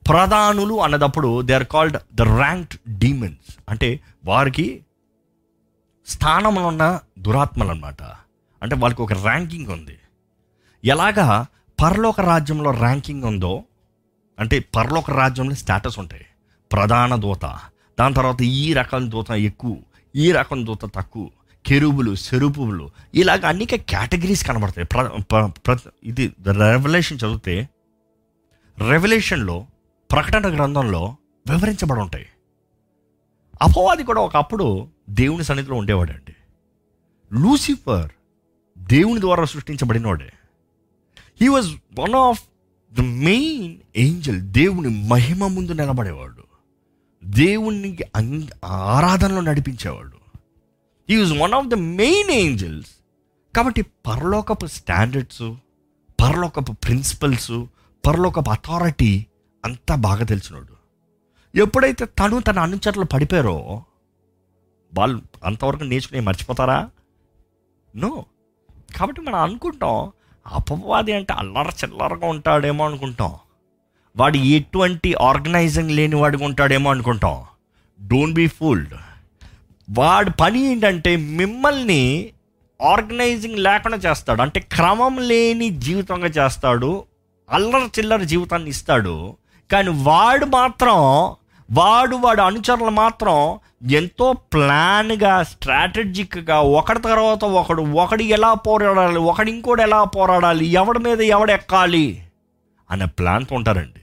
ప్రధానులు 0.09 0.81
అన్నదప్పుడు 0.83 1.43
they 1.43 1.55
are 1.55 1.65
called 1.65 1.97
the 2.15 2.23
ranked 2.23 2.99
demons 2.99 3.57
అంటే 3.69 4.01
వారికి 4.25 4.85
స్థానంలో 6.07 6.67
ఉన్న 6.67 7.01
దురాత్మలు 7.19 7.69
అన్నమాట 7.69 8.03
అంటే 8.63 8.77
వాళ్ళకి 8.77 9.03
ఒక 9.03 9.13
ర్యాంకింగ్ 9.13 9.67
ఉంది. 9.67 9.99
ఎలాగా 10.85 11.47
పరలోక 11.83 12.21
రాజ్యంలో 12.21 12.71
ర్యాంకింగ్ 12.71 13.25
ఉందో 13.25 13.65
అంటే 14.39 14.59
పరలోక 14.59 15.11
రాజ్యంలో 15.11 15.55
స్టేటస్ 15.55 15.99
ఉంటాయి. 15.99 16.27
ప్రధాన 16.73 17.15
దూత 17.15 17.59
దాని 18.01 18.15
తర్వాత 18.15 18.43
ఈ 18.43 18.73
రకం 18.73 19.11
దూత 19.11 19.31
ఎక్కువ 19.31 19.77
ఈ 20.17 20.33
రకం 20.33 20.67
దూత 20.67 20.95
తక్కువ 20.95 21.29
కెరుబులు 21.67 22.15
సెరుపులు 22.15 22.91
ఇలాగ 23.15 23.47
అనేక 23.47 23.75
కేటగిరీస్ 23.75 24.47
కనబడతాయి. 24.47 24.87
ప్ర 24.87 25.03
ప్ర- 25.03 25.47
ప్ర- 25.47 25.91
ఇది 26.05 26.33
రెవల్యూషన్ 26.53 27.19
చదివితే 27.25 27.69
రెవల్యూషన్లో 28.79 29.67
ప్రకటన 30.13 30.57
గ్రంథంలో 30.57 31.17
వివరించబడి 31.51 32.01
ఉంటాయి. 32.01 32.27
అపవాది 33.63 34.05
కూడా 34.05 34.21
ఒకప్పుడు 34.21 34.89
దేవుని 35.11 35.45
సన్నిధిలో 35.45 35.77
ఉండేవాడండి. 35.77 36.37
లూసిఫర్ 37.33 38.11
దేవుని 38.91 39.21
ద్వారా 39.21 39.45
సృష్టించబడినోడే. 39.45 40.33
He 41.41 41.49
was 41.49 41.71
one 41.99 42.15
of 42.15 42.43
the 42.93 43.01
main 43.01 43.77
angel 43.97 44.41
దేవుని 44.41 44.89
మహిమ 44.89 45.47
ముందు 45.47 45.73
నిలబడేవాడు. 45.73 46.45
దేవునికి 47.25 48.05
ఆరాధనలో 48.65 49.41
నడిపించేవాడు. 49.41 50.17
He 51.11 51.17
was 51.17 51.39
one 51.39 51.55
of 51.55 51.67
the 51.67 51.75
main 51.75 52.31
angels 52.31 52.91
కాబట్టి 53.57 53.83
పరలోకపు 53.83 54.67
స్టాండర్డ్స్ 54.67 55.43
పరలోకపు 56.23 56.73
ప్రిన్సిపల్స్ 56.73 57.65
పరలోకపు 58.07 58.51
అథారిటీ 58.51 59.27
అంతా 59.65 59.95
బాగా 59.95 60.25
తెలిసినాడు. 60.25 60.81
ఎప్పుడైతే 61.55 62.05
తను 62.07 62.41
తన 62.41 62.59
అనుచరులు 62.59 63.05
పడిపోయారో 63.05 63.85
వాళ్ళు 64.95 65.23
అంతవరకు 65.45 65.85
నేర్చుకునే 65.85 66.21
మర్చిపోతారా? 66.21 66.91
నో 67.97 68.25
కాబట్టి 68.97 69.21
మనం 69.21 69.39
అనుకుంటాం 69.39 70.13
అపవాది 70.47 71.13
అంటే 71.13 71.33
అల్లర 71.33 71.69
చిల్లరగా 71.69 72.27
ఉంటాడేమో 72.27 72.85
అనుకుంటాం. 72.85 73.35
వాడు 74.17 74.37
ఎటువంటి 74.37 75.15
ఆర్గనైజింగ్ 75.15 75.91
లేని 75.91 76.17
వాడిగా 76.17 76.45
ఉంటాడేమో 76.45 76.91
అనుకుంటాం. 76.91 77.45
డోంట్ 78.07 78.35
బీ 78.35 78.47
ఫూల్డ్ 78.47 78.95
వాడి 79.91 80.31
పని 80.31 80.61
ఏంటంటే 80.61 81.17
మిమ్మల్ని 81.17 82.31
ఆర్గనైజింగ్ 82.83 83.59
లేకుండా 83.59 83.97
చేస్తాడు. 83.97 84.43
అంటే 84.43 84.61
క్రమం 84.61 85.19
లేని 85.19 85.71
జీవితంగా 85.71 86.27
చేస్తాడు. 86.27 87.05
అల్లర 87.51 87.89
చిల్లర 87.99 88.23
జీవితాన్ని 88.23 88.71
ఇస్తాడు. 88.71 89.37
కానీ 89.73 89.89
వాడు 89.89 90.45
మాత్రం 90.45 90.97
వాడు 91.73 92.17
వాడు 92.17 92.41
అనుచరులు 92.41 92.91
మాత్రం 92.91 93.59
ఎంతో 93.91 94.33
ప్లాన్గా 94.33 95.43
స్ట్రాటజిక్గా 95.43 96.61
ఒకడి 96.61 97.01
తర్వాత 97.01 97.45
ఒకడు 97.45 97.83
ఒకడు 97.83 98.23
ఎలా 98.23 98.55
పోరాడాలి 98.55 99.19
ఒకడు 99.19 99.51
ఇంకోటి 99.51 99.83
ఎలా 99.83 100.05
పోరాడాలి 100.05 100.67
ఎవడి 100.67 100.99
మీద 100.99 101.21
ఎవడు 101.21 101.53
ఎక్కాలి 101.53 102.27
అనే 102.91 103.07
ప్లాన్తో 103.07 103.57
ఉంటారండి. 103.57 104.01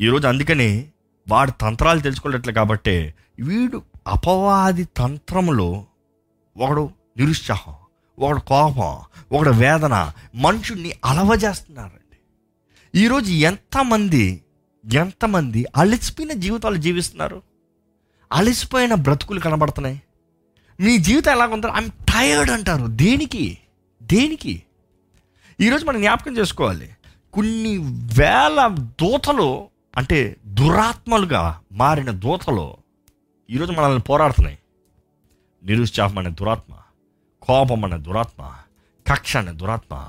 ఈరోజు 0.00 0.26
అందుకని 0.26 0.84
వాడు 1.28 1.50
తంత్రాలు 1.50 2.00
తెలుసుకోలేట్లు 2.00 2.52
కాబట్టి 2.52 3.14
వీడు 3.40 3.82
అపవాది 4.06 4.84
తంత్రములో 4.84 5.84
ఒకడు 6.56 6.90
నిరుత్సాహం 7.16 7.74
ఒకడు 8.18 8.40
కోపం 8.40 8.98
ఒకడు 9.32 9.50
వేదన 9.50 10.12
మనుషుడిని 10.34 10.92
అలవజేస్తున్నారండి. 11.04 12.18
ఈరోజు 12.98 13.30
ఎంతమంది 13.30 14.42
ఎంతమంది 14.94 15.66
అలసిపోయిన 15.76 16.32
జీవితాలు 16.32 16.76
జీవిస్తున్నారు? 16.76 17.42
అలసిపోయిన 18.32 18.94
బ్రతుకులు 18.94 19.40
కనబడుతున్నాయి. 19.40 20.02
మీ 20.80 20.98
జీవితం 20.98 21.32
ఎలా 21.32 21.46
ఉందో 21.46 21.68
ఐఎమ్ 21.68 21.90
టయర్డ్ 21.90 22.50
అంటారు. 22.50 22.86
దేనికి? 22.86 23.58
దేనికి? 24.02 24.62
ఈరోజు 25.60 25.84
మనం 25.84 26.00
జ్ఞాపకం 26.00 26.36
చేసుకోవాలి. 26.36 26.96
కొన్ని 27.32 27.78
వేల 28.18 28.74
దూతలు 29.00 29.68
అంటే 29.96 30.36
దురాత్మలుగా 30.46 31.60
మారిన 31.72 32.10
దూతలు 32.10 32.76
ఈరోజు 33.50 33.72
మనల్ని 33.72 34.00
పోరాడుతున్నాయి. 34.00 34.58
నిరుత్సాహం 35.64 36.18
అనే 36.18 36.30
దురాత్మ 36.30 36.74
కోపం 37.42 37.84
అనే 37.84 37.98
దురాత్మ 37.98 38.52
కక్ష 39.08 39.36
అనే 39.36 39.52
దురాత్మ 39.52 40.08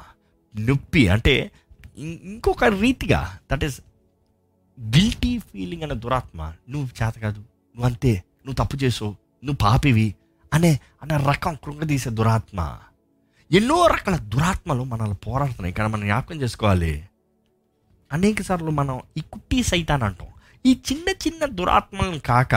నొప్పి 0.60 1.08
అంటే 1.08 1.52
ఇంకొక 1.98 2.64
రీతిగా 2.64 3.38
దట్ 3.52 3.64
ఈస్ 3.64 3.82
గిల్టీ 4.82 5.40
ఫీలింగ్ 5.40 5.84
అనే 5.84 5.96
దురాత్మ 5.96 6.54
నువ్వు 6.70 7.06
చేత 7.06 7.14
కాదు 7.14 7.40
నువ్వు 7.40 7.86
అంతే 7.86 8.24
నువ్వు 8.46 8.66
తప్పు 8.66 8.84
చేసావు 8.84 9.12
నువ్వు 9.44 9.58
పాపివి 9.62 10.16
అనే 10.54 10.80
అనే 11.04 11.18
రకం 11.18 11.58
కృంగదీసే 11.64 12.10
దురాత్మ. 12.10 12.78
ఎన్నో 13.52 13.88
రకాల 13.88 14.16
దురాత్మలు 14.16 14.84
మనల్ని 14.84 15.16
పోరాడుతున్నాయి. 15.16 15.70
ఇక్కడ 15.70 15.86
మనం 15.86 16.02
జ్ఞాపకం 16.02 16.42
చేసుకోవాలి. 16.42 17.10
అనేక 18.14 18.42
సార్లు 18.42 18.72
మనం 18.72 19.02
ఈ 19.18 19.22
కుట్టి 19.22 19.64
సైతాన్ 19.64 20.04
అంటాం. 20.04 20.28
ఈ 20.66 20.80
చిన్న 20.92 21.10
చిన్న 21.10 21.46
దురాత్మలను 21.46 22.20
కాక 22.20 22.56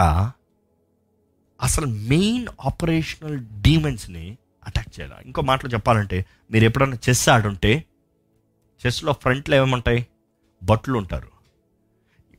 అసలు 1.62 1.86
మెయిన్ 1.86 2.46
ఆపరేషనల్ 2.66 3.40
డీమెన్స్ని 3.40 4.38
అటాక్ 4.66 5.00
చేయాలి? 5.00 5.26
ఇంకో 5.26 5.42
మాటలు 5.42 5.70
చెప్పాలంటే 5.70 6.26
మీరు 6.50 6.64
ఎప్పుడైనా 6.64 6.96
చెస్ 7.08 7.28
ఆడుంటే 7.28 7.84
చెస్లో 8.86 9.12
ఫ్రంట్లో 9.12 9.56
ఏమంటాయి 9.56 10.06
బట్లు 10.62 10.98
ఉంటారు. 10.98 11.29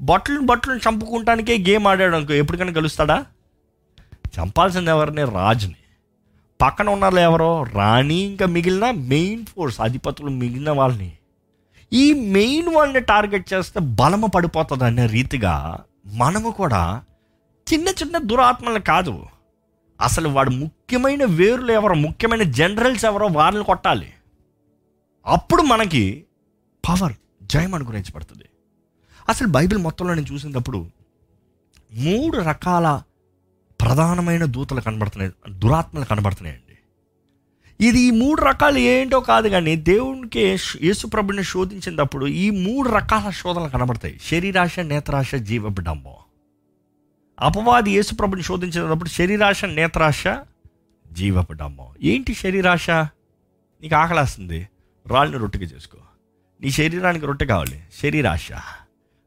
బట్టలను 0.01 0.41
బట్టలను 0.41 0.77
చంపుకుంటానికే 0.77 1.57
గేమ్ 1.57 1.87
ఆడాడు 1.87 2.15
అనుకో 2.15 2.33
ఎప్పటికైనా 2.33 2.71
గెలుస్తాడా? 2.71 3.25
చంపాల్సింది 4.39 4.89
ఎవరిని? 4.89 5.23
రాజుని. 5.23 5.75
పక్కన 6.61 6.89
ఉన్న 6.89 7.03
వాళ్ళు 7.03 7.19
ఎవరో? 7.19 7.63
రాణి 7.63 8.15
ఇంకా 8.15 8.45
మిగిలిన 8.45 8.91
మెయిన్ 8.91 9.45
ఫోర్స్ 9.45 9.81
అధిపతులు 9.81 10.29
మిగిలిన 10.29 10.69
వాళ్ళని. 10.69 11.17
ఈ 11.93 12.13
మెయిన్ 12.13 12.75
వాళ్ళని 12.75 12.99
టార్గెట్ 12.99 13.53
చేస్తే 13.53 13.79
బలము 13.79 14.27
పడిపోతుంది 14.27 14.83
అనే 14.83 15.05
రీతిగా 15.05 15.79
మనము 16.05 16.51
కూడా 16.51 17.03
చిన్న 17.73 17.87
చిన్న 17.87 18.17
దురాత్మలు 18.17 18.79
కాదు. 18.79 19.25
అసలు 20.01 20.29
వాడు 20.29 20.49
ముఖ్యమైన 20.49 21.25
వేరులు 21.25 21.71
ఎవరో 21.71 21.95
ముఖ్యమైన 21.95 22.43
జనరల్స్ 22.43 23.05
ఎవరో 23.05 23.27
వాళ్ళని 23.27 23.65
కొట్టాలి. 23.65 24.13
అప్పుడు 25.25 25.61
మనకి 25.61 26.23
పవర్ 26.89 27.13
జయం 27.43 27.75
అనుగ్రహించబడుతుంది. 27.75 28.43
అసలు 29.31 29.47
బైబిల్ 29.47 29.79
మొత్తంలో 29.79 30.13
నేను 30.13 30.33
చూసినప్పుడు 30.33 30.85
మూడు 31.93 32.37
రకాల 32.37 33.01
ప్రధానమైన 33.81 34.45
దూతలు 34.45 34.81
కనబడుతున్నాయి 34.81 35.59
దురాత్మలు 35.59 36.05
కనబడుతున్నాయండి. 36.05 36.77
ఇది 37.87 37.99
ఈ 37.99 38.11
మూడు 38.11 38.41
రకాలు 38.41 38.77
ఏంటో 38.77 39.19
కాదు 39.19 39.49
కానీ 39.49 39.75
దేవునికి 39.75 40.39
యేసుప్రభుని 40.81 41.43
శోధించినప్పుడు 41.43 42.25
ఈ 42.25 42.49
మూడు 42.49 42.89
రకాల 42.89 43.29
శోధనలు 43.29 43.69
కనబడతాయి. 43.69 44.19
శరీరాశ 44.31 44.79
నేత్రాశ 44.79 45.35
జీవబిడంబం 45.35 46.13
అపవాది 47.39 47.91
యేసుప్రభుని 47.91 48.43
శోధించినప్పుడు 48.43 49.09
శరీరాశ 49.09 49.65
నేత్రాశ 49.65 50.23
జీవబిడంబం 51.11 51.87
ఏంటి 52.03 52.33
శరీరాశ? 52.33 52.89
నీకు 52.89 53.95
ఆకలేస్తుంది 53.95 54.69
రాళ్ళని 55.07 55.39
రొట్టెగా 55.39 55.65
చేసుకో. 55.65 55.97
నీ 56.61 56.71
శరీరానికి 56.71 57.25
రొట్టె 57.25 57.45
కావాలి. 57.45 57.83
శరీరాశ. 58.01 58.49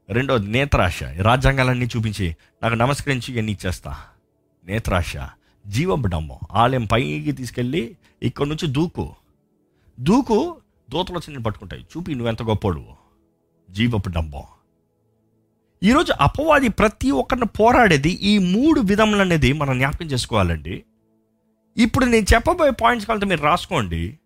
రెండోది 0.09 0.47
నేత్రాశ. 0.47 1.03
రాజ్యాంగాలన్నీ 1.03 1.85
చూపించి 1.85 2.35
నాకు 2.63 2.75
నమస్కరించి 2.75 3.33
ఇవన్నీ 3.33 3.51
ఇచ్చేస్తా. 3.51 3.97
నేత్రాశ. 4.65 5.13
జీవబడము 5.67 6.39
ఆలయం 6.51 6.85
పైకి 6.85 7.31
తీసుకెళ్ళి 7.31 7.97
ఇక్కడ 8.23 8.47
నుంచి 8.47 8.67
దూకు. 8.67 9.15
దూకు 9.99 10.57
దూతలు 10.89 11.15
వచ్చి 11.15 11.31
నేను 11.31 11.43
పట్టుకుంటాయి. 11.43 11.83
చూపి 11.83 12.11
నువ్వు 12.11 12.27
ఎంత 12.27 12.43
గొప్పోడు. 12.43 12.85
జీవపు 13.71 14.09
డంబం 14.09 14.43
ఈరోజు 15.83 16.13
అపవాది 16.21 16.69
ప్రతి 16.69 17.11
ఒక్కరిని 17.11 17.45
పోరాడేది 17.45 18.09
ఈ 18.09 18.37
మూడు 18.37 18.81
విధములు 18.81 19.21
అనేది 19.21 19.53
మనం 19.53 19.77
జ్ఞాపకం 19.77 20.05
చేసుకోవాలండి. 20.05 20.83
ఇప్పుడు 21.77 22.05
నేను 22.05 22.25
చెప్పబోయే 22.33 22.71
పాయింట్స్ 22.71 23.09
కలితే 23.09 23.25
మీరు 23.25 23.41
రాసుకోండి. 23.41 24.19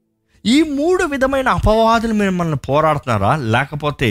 ఈ 0.45 0.62
మూడు 0.78 1.04
విధమైన 1.04 1.47
అపవాదులు 1.49 2.13
మిమ్మల్ని 2.13 2.58
పోరాడుతున్నారా? 2.67 3.36
లేకపోతే 3.36 4.10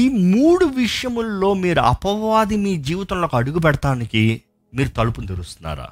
ఈ 0.00 0.02
మూడు 0.34 0.64
విషయముల్లో 0.64 1.54
మీరు 1.54 1.80
అపవాది 1.92 2.56
మీ 2.56 2.76
జీవితంలోకి 2.88 3.36
అడుగు 3.36 3.58
పెడతానికి 3.58 4.22
మీరు 4.72 4.88
తలుపును 4.88 5.26
తెరుస్తున్నారా? 5.26 5.88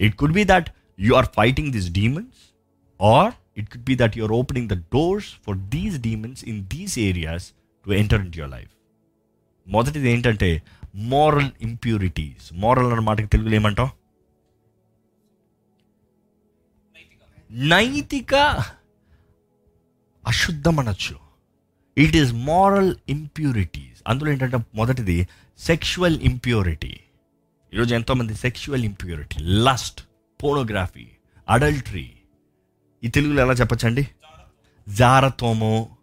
It 0.00 0.16
could 0.16 0.32
be 0.32 0.44
that 0.44 0.68
you 1.00 1.14
are 1.14 1.28
fighting 1.36 1.72
this 1.72 1.90
demons 1.90 2.40
or 3.00 3.32
it 3.58 3.68
could 3.72 3.86
be 3.90 3.94
that 3.94 4.18
you 4.18 4.24
are 4.24 4.32
opening 4.32 4.68
the 4.68 4.78
doors 4.96 5.30
for 5.46 5.58
these 5.74 5.98
demons 5.98 6.44
in 6.44 6.60
these 6.74 6.98
areas 6.98 7.46
to 7.86 7.90
enter 7.92 8.20
in 8.20 8.32
your 8.36 8.52
life 8.56 8.72
మొదటిది 9.66 10.10
ఏంటంటే 10.12 10.50
మోరల్ 10.94 11.50
ఇంప్యూరిటీస్ 11.60 12.46
మోరల్ 12.52 12.90
అన్న 12.92 13.00
మాటకి 13.00 13.26
తెలుగులో 13.26 13.54
ఏమంటాం? 13.54 13.88
నైతిక 17.50 18.34
అశుద్ధం 20.26 20.78
అనొచ్చు 20.78 21.16
it 21.98 22.16
is 22.16 22.32
moral 22.32 22.96
impurities 23.08 24.02
అందులో 24.08 24.30
ఏంటంటే 24.30 24.58
మొదటిది 24.74 25.28
సెక్షువల్ 25.58 26.20
ఇంప్యూరిటీ 26.20 27.00
ఈరోజు 27.74 27.94
ఎంతోమంది 27.94 28.34
sexual 28.34 28.84
impurity 28.84 29.36
lust 29.40 30.00
pornography 30.42 31.08
adultery 31.48 32.12
ఈ 33.04 33.08
తెలుగులో 33.08 33.42
ఎలా 33.42 33.52
చెప్పచ్చండి? 33.52 34.08
జారత్వము 34.88 35.96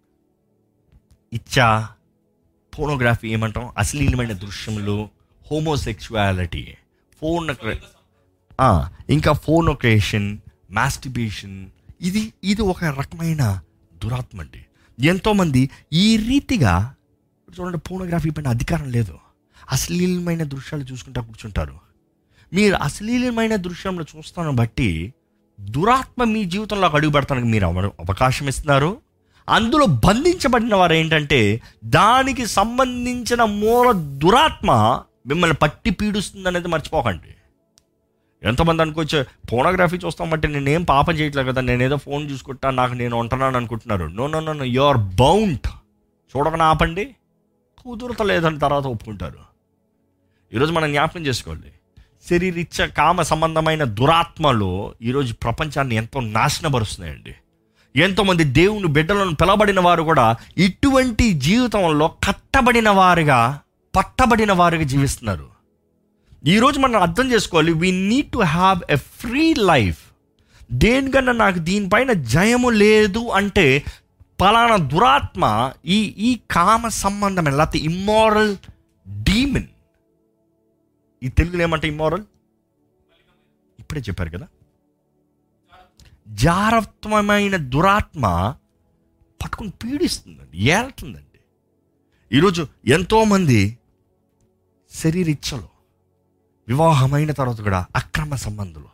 ఇచ్చా 1.33 1.89
పోనోగ్రఫీ 2.79 3.29
ఏమంటాం? 3.29 3.73
అశ్లీలమైన 3.77 4.33
దృశ్యములు 4.33 5.09
హోమోసెక్షువాలిటీ 5.51 6.73
ఫోన్ 7.21 7.55
ఇంకా 9.09 9.31
ఫోన్ 9.31 9.69
ఒకేషన్ 9.69 10.37
మాస్టిబేషన్ 10.75 11.65
ఇది 12.01 12.33
ఇది 12.43 12.61
ఒక 12.61 12.83
రకమైన 12.83 13.61
దురాత్మ 14.03 14.41
అండి. 14.41 14.65
ఎంతోమంది 15.05 15.69
ఈ 15.93 16.17
రీతిగా 16.17 16.95
చూడండి 17.59 17.77
పోనోగ్రఫీ 17.77 18.29
పైన 18.29 18.47
అధికారం 18.47 18.91
లేదు. 18.91 19.17
అశ్లీలమైన 19.71 20.43
దృశ్యాలు 20.43 20.83
చూసుకుంటా 20.83 21.21
కూర్చుంటారు. 21.21 21.73
మీరు 22.53 22.75
అశ్లీలమైన 22.75 23.55
దృశ్యంలో 23.55 24.05
చూస్తాను 24.17 24.51
బట్టి 24.51 25.13
దురాత్మ 25.61 26.23
మీ 26.23 26.45
జీవితంలో 26.45 26.87
అడుగు 26.87 27.11
పెడతానికి 27.11 27.47
మీరు 27.47 27.65
అవ- 27.65 27.87
అవకాశం 27.87 28.47
ఇస్తున్నారు. 28.47 28.97
అందులో 29.49 29.85
బంధించబడిన 29.85 30.75
వారు 30.75 30.93
ఏంటంటే 30.93 31.61
దానికి 31.85 32.45
సంబంధించిన 32.45 33.43
మూల 33.43 33.91
దురాత్మ 33.91 35.01
మిమ్మల్ని 35.27 35.57
పట్టి 35.57 35.89
పీడుస్తుంది 35.89 36.47
అనేది 36.47 36.67
మర్చిపోకండి. 36.67 37.34
ఎంతమంది 38.45 38.81
అనుకోవచ్చు 38.81 39.25
ఫోనోగ్రఫీ 39.49 39.97
చూస్తాం 39.97 40.29
బట్టి 40.29 40.47
నేనేం 40.47 40.83
పాపం 40.83 41.13
చేయట్లేదు 41.13 41.51
కదా 41.51 41.61
నేనేదో 41.61 41.97
ఫోన్ 41.97 42.31
చూసుకుంటా 42.31 42.69
నాకు 42.69 42.93
నేను 42.93 43.17
ఉంటున్నాను 43.17 43.57
అనుకుంటున్నారు. 43.57 44.05
No 44.05 44.27
no 44.27 44.53
no 44.53 44.63
you 44.63 44.81
are 44.81 44.97
bound. 44.97 45.67
చూడకుండా 46.37 46.65
ఆపండి. 46.65 47.15
కుదురతలేదని 47.85 48.59
తర్వాత 48.59 48.83
ఒప్పుకుంటారు. 48.83 49.55
ఈరోజు 50.53 50.71
మనం 50.71 50.91
జ్ఞాపకం 50.91 51.25
చేసుకోవాలి. 51.25 51.71
శరీరిచ్చ 52.29 52.85
కామ 52.85 53.21
సంబంధమైన 53.21 53.83
దురాత్మలు 53.83 54.93
ఈరోజు 55.01 55.33
ప్రపంచాన్ని 55.33 55.95
ఎంతో 55.95 56.19
నాశనపరుస్తున్నాయండి. 56.19 57.35
ఎంతోమంది 57.95 58.43
దేవుని 58.43 58.87
బిడ్డలను 58.87 59.35
పిలబడిన 59.35 59.79
వారు 59.79 60.03
కూడా 60.03 60.35
ఇటువంటి 60.57 61.33
జీవితంలో 61.33 62.07
కట్టబడిన 62.07 62.89
వారుగా 62.89 63.59
పట్టబడిన 63.95 64.51
వారుగా 64.51 64.83
జీవిస్తున్నారు. 64.83 65.54
ఈరోజు 66.45 66.79
మనం 66.79 67.01
అర్థం 67.01 67.31
చేసుకోవాలి 67.31 67.71
we 67.73 67.91
need 68.09 68.31
to 68.31 68.39
have 68.51 68.79
a 68.89 68.95
free 68.95 69.53
life 69.63 70.01
దేనికన్నా 70.69 71.31
నాకు 71.33 71.59
దీనిపైన 71.59 72.13
జయము 72.27 72.69
లేదు 72.69 73.19
అంటే 73.31 73.65
పలానా 74.39 74.77
దురాత్మ 74.85 75.43
ఈ 75.85 75.97
ఈ 76.19 76.39
కామ 76.51 76.87
సంబంధమైన 76.87 77.55
లేకపోతే 77.55 77.77
ఇమ్మోరల్ 77.85 78.53
డీమన్ 79.23 79.69
ఈ 81.21 81.29
తెలుగులో 81.29 81.63
ఏమంటే 81.63 81.87
ఇమ్మోరల్ 81.87 82.25
ఇప్పుడే 83.79 83.99
చెప్పారు 83.99 84.29
కదా. 84.29 84.47
జారత్వమైన 86.27 87.55
దురాత్మ 87.55 88.25
పట్టుకుని 89.39 89.69
పీడిస్తుందండి 89.83 90.57
ఏలుతుందండి 90.69 91.39
ఈరోజు 92.31 92.61
ఎంతోమంది 92.87 93.59
శరీరిచ్చలో 94.91 95.67
వివాహమైన 96.67 97.31
తర్వాత 97.31 97.61
కూడా 97.61 97.85
అక్రమ 97.95 98.35
సంబంధాలు. 98.35 98.85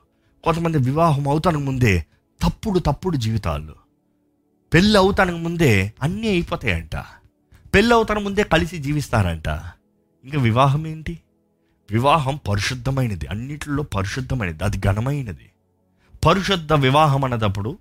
కొంతమంది 0.43 0.77
వివాహం 0.77 1.27
అవుతానికి 1.27 1.63
ముందే 1.63 2.05
తప్పుడు 2.41 2.79
తప్పుడు 2.79 3.17
జీవితాలు. 3.17 3.75
పెళ్ళి 4.73 4.99
అవుతానికి 4.99 5.37
ముందే 5.37 5.93
అన్నీ 6.01 6.27
అయిపోతాయంట. 6.27 6.95
పెళ్ళి 7.73 7.95
అవుతానికి 7.95 8.23
ముందే 8.23 8.43
కలిసి 8.43 8.77
జీవిస్తారంట. 8.77 9.47
ఇంకా 10.23 10.41
వివాహం 10.41 10.87
ఏంటి? 10.87 11.19
వివాహం 11.91 12.39
పరిశుద్ధమైనది. 12.49 13.27
అన్నిటిలో 13.27 13.83
పరిశుద్ధమైనది. 13.83 14.63
అది 14.63 14.77
ఘనమైనది. 14.77 15.51
పరిశుద్ధ 16.25 16.73
వివాహం 16.73 17.23
అన్నదప్పుడు 17.23 17.77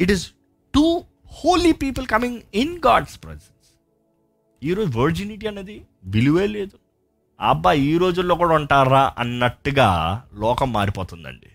it 0.00 0.12
is 0.12 0.30
two 0.74 1.04
holy 1.26 1.72
people 1.72 2.06
coming 2.06 2.40
in 2.54 2.78
God's 2.86 3.24
presence 3.24 3.74
ఈరోజు 4.64 4.98
వర్జినిటీ 4.98 5.46
అనేది 5.46 5.86
విలువే 6.04 6.46
లేదు. 6.46 6.81
అబ్బా 7.42 7.72
ఈ 7.72 7.98
రోజుల్లో 7.98 8.34
కూడా 8.34 8.54
ఉంటారా 8.54 9.14
అన్నట్టుగా 9.18 10.22
లోకం 10.34 10.72
మారిపోతుందండి. 10.72 11.46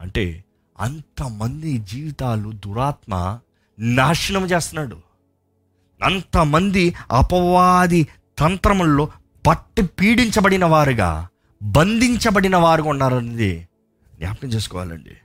అంటే 0.00 0.44
అంతమంది 0.78 1.78
జీవితాలు 1.78 2.50
దురాత్మ 2.52 3.38
నాశనం 3.78 4.46
చేస్తున్నాడు. 4.46 4.96
అంతమంది 6.02 6.94
అపవాది 7.12 8.08
తంత్రముల్లో 8.38 9.08
పట్టి 9.46 9.82
పీడించబడిన 9.82 10.64
వారుగా 10.64 11.28
బంధించబడిన 11.62 12.56
వారుగా 12.56 12.88
ఉన్నారనేది 12.88 13.68
జ్ఞాపకం 14.14 14.48
చేసుకోవాలండి. 14.48 15.16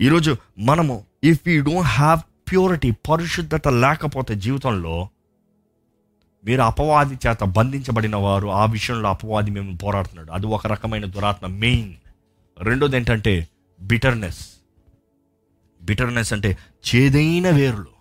ఈరోజు 0.00 0.36
మనము 0.58 1.04
if 1.24 1.48
you 1.48 1.62
don't 1.62 1.88
have 1.88 2.20
purity 2.50 2.90
పరిశుద్ధత 2.90 3.68
లేకపోతే 3.68 4.34
జీవితంలో 4.34 5.08
మీరు 6.44 6.62
అపవాది 6.62 7.18
చేత 7.26 7.44
బంధించబడిన 7.44 8.16
వారు 8.16 8.48
ఆ 8.48 8.64
విషయంలో 8.64 9.08
అపవాది 9.08 9.50
మేము 9.50 9.76
పోరాడుతున్నాడు. 9.76 10.32
అది 10.32 10.46
ఒక 10.46 10.66
రకమైన 10.66 11.04
దురాత్మ. 11.04 11.46
మెయిన్. 11.46 11.94
రెండోది 12.58 12.96
ఏంటంటే 12.96 13.48
బిటర్నెస్. 13.80 14.48
బిటర్నెస్ 15.82 16.32
అంటే 16.32 16.58
చేదైన 16.88 17.50
వేర్లు. 17.50 17.92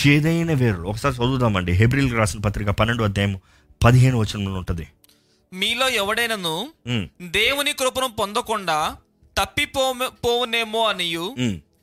చేదైన 0.00 0.52
వేర్లు. 0.52 0.88
ఒకసారి 0.88 1.14
చదువుదామండి. 1.14 1.72
హెబ్రిల్కి 1.72 2.16
రాసిన 2.16 2.40
పత్రిక 2.40 2.70
పన్నెండు 2.70 3.04
అధ్యాయం 3.04 3.40
పదిహేను 3.84 4.18
వచనంలో 4.18 4.54
ఉంటుంది. 4.54 4.88
మీలో 5.52 5.88
ఎవడైనను 5.88 6.68
దేవుని 7.22 7.72
కృపను 7.72 8.08
పొందకుండా 8.08 8.96
తప్పిపో 9.38 9.94
పోవునేమో 10.08 10.84
అనియు. 10.84 11.34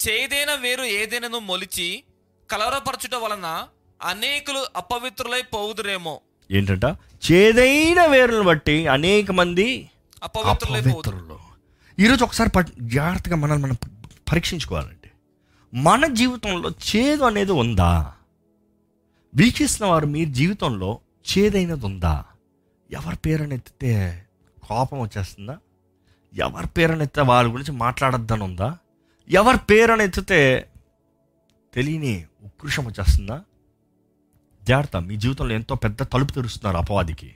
చేదైన 0.07 0.55
వేరు 0.61 0.83
ఏదైనను 0.83 1.39
మొలిచి 1.39 2.03
కలవరపరచుట 2.51 3.15
వలన 3.15 3.63
అనేకులు 4.01 4.65
అపవిత్రులై 4.75 5.41
పోవుదురేమో. 5.41 6.21
ఏంటంట? 6.51 6.85
చేదైన 7.31 8.05
వేర్లను 8.05 8.43
బట్టి 8.43 8.87
అనేక 8.87 9.31
మంది 9.31 9.89
అపవిత్రులై. 10.23 10.93
ఈరోజు 11.99 12.23
ఒకసారి 12.23 12.63
జాగ్రత్తగా 12.81 13.35
మనల్ని 13.35 13.63
మనం 13.63 13.77
పరీక్షించుకోవాలండి. 14.31 15.11
మన 15.73 16.07
జీవితంలో 16.07 16.69
చేదు 16.69 17.23
అనేది 17.23 17.51
ఉందా? 17.51 18.13
వీక్షిస్తున్న 19.35 19.91
వారు 19.91 20.05
మీ 20.05 20.25
జీవితంలో 20.25 20.99
చేదైనది 21.29 21.85
ఉందా? 21.85 22.25
ఎవరి 22.91 23.15
పేరుని 23.15 23.55
ఎత్తితే 23.55 24.25
కోపం 24.67 24.99
వచ్చేస్తుందా? 24.99 25.57
ఎవరి 26.33 26.67
పేరుని 26.67 27.03
ఎత్తితే 27.03 27.21
వాళ్ళ 27.21 27.53
గురించి 27.53 27.71
మాట్లాడొద్దని 27.71 28.43
ఉందా 28.43 28.77
ఎవరి 29.29 29.57
పేరుని 29.57 30.03
ఎత్తితే 30.03 30.69
తెలియని 31.73 32.25
ఉక్రోషం 32.43 32.85
వచ్చేస్తుందా? 32.85 33.41
జాగ్రత్త 34.69 34.97
మీ 34.97 35.15
జీవితంలో 35.15 35.53
ఎంతో 35.55 35.75
పెద్ద 35.75 36.01
తలుపు 36.03 36.31
తెరుస్తున్నారు 36.33 36.77
అపవాదికి. 36.77 37.29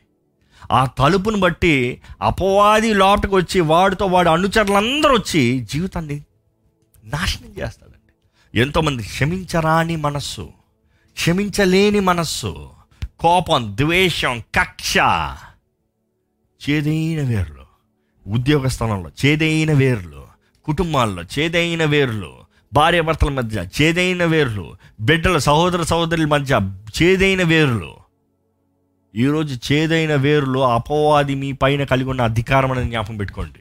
ఆ 0.72 0.86
తలుపును 1.00 1.40
బట్టి 1.40 1.76
అపవాది 2.22 2.94
లోపలికి 2.94 3.36
వచ్చి 3.36 3.60
వాడితో 3.62 4.06
వాడి 4.06 4.30
అనుచరులందరూ 4.30 5.14
వచ్చి 5.16 5.42
జీవితాన్ని 5.72 6.18
నాశనం 7.06 7.52
చేస్తాడండి 7.60 8.12
ఎంతోమంది 8.54 9.04
క్షమించరాని 9.04 9.96
మనస్సు 9.96 10.46
క్షమించలేని 11.18 12.00
మనస్సు 12.00 12.52
కోపం 13.20 13.78
ద్వేషం 13.78 14.36
కక్ష 14.56 14.94
చేదైన 16.62 17.22
వేర్లు 17.28 17.66
ఉద్యోగ 18.26 18.68
స్థలంలో 18.68 19.10
చేదైన 19.22 19.72
వేర్లు 19.74 20.22
కుటుంబాల్లో 20.66 21.24
చేదైన 21.34 21.86
వేర్లు 21.86 22.32
భార్యాభర్తల 22.74 23.30
మధ్య 23.30 23.66
చేదైన 23.82 24.26
వేర్లు 24.26 24.76
బిడ్డల 25.00 25.38
సహోదర 25.38 25.82
సహోదరుల 25.84 26.26
మధ్య 26.26 26.60
చేదైన 27.02 27.44
వేర్లు. 27.44 27.96
ఈరోజు 29.16 29.60
చేదైన 29.72 30.16
వేరులో 30.16 30.74
అపవాది 30.74 31.36
మీ 31.36 31.52
పైన 31.52 31.84
కలిగి 31.84 32.10
ఉన్న 32.10 32.22
అధికారం 32.22 32.72
అనేది 32.72 32.88
జ్ఞాపకం 32.88 33.18
పెట్టుకోండి. 33.18 33.60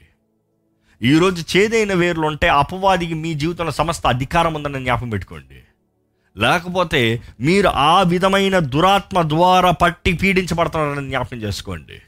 ఈరోజు 1.02 1.56
చేదైన 1.56 1.92
వేర్లు 1.92 2.26
ఉంటే 2.26 2.48
అపవాదికి 2.48 3.14
మీ 3.14 3.34
జీవితంలో 3.34 3.70
సమస్త 3.70 4.06
అధికారం 4.06 4.54
ఉందని 4.54 4.82
జ్ఞాపకం 4.82 5.08
పెట్టుకోండి. 5.08 5.60
లేకపోతే 6.36 7.22
మీరు 7.40 7.68
ఆ 7.68 8.02
విధమైన 8.02 8.58
దురాత్మ 8.58 9.22
ద్వారా 9.22 9.70
పట్టి 9.70 10.12
పీడించబడుతున్నారని 10.12 11.08
జ్ఞాపకం 11.08 11.36
చేసుకోండి. 11.36 11.98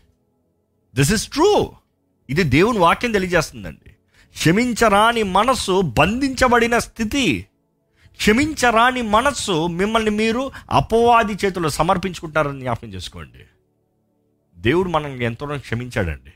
దిస్ 0.94 1.12
ఇస్ 1.12 1.28
ట్రూ 1.28 1.72
ఇది 2.30 2.42
దేవుని 2.42 2.78
వాక్యం 2.78 3.12
తెలియజేస్తుందండి. 3.12 3.83
క్షమించరాని 4.34 5.22
మనస్సు 5.22 5.80
బంధించబడిన 5.80 6.78
స్థితి. 6.78 7.46
క్షమించరాని 8.16 9.02
మనస్సు 9.02 9.66
మిమ్మల్ని 9.66 10.10
మీరు 10.10 10.50
అపవాది 10.70 11.32
చేతుల్లో 11.32 11.70
సమర్పించుకుంటారని 11.70 12.60
జ్ఞాపకం 12.60 12.88
చేసుకోండి. 12.88 13.44
దేవుడు 14.56 14.88
మనల్ని 14.88 15.24
ఎంతో 15.24 15.46
క్షమించాడండి. 15.46 16.32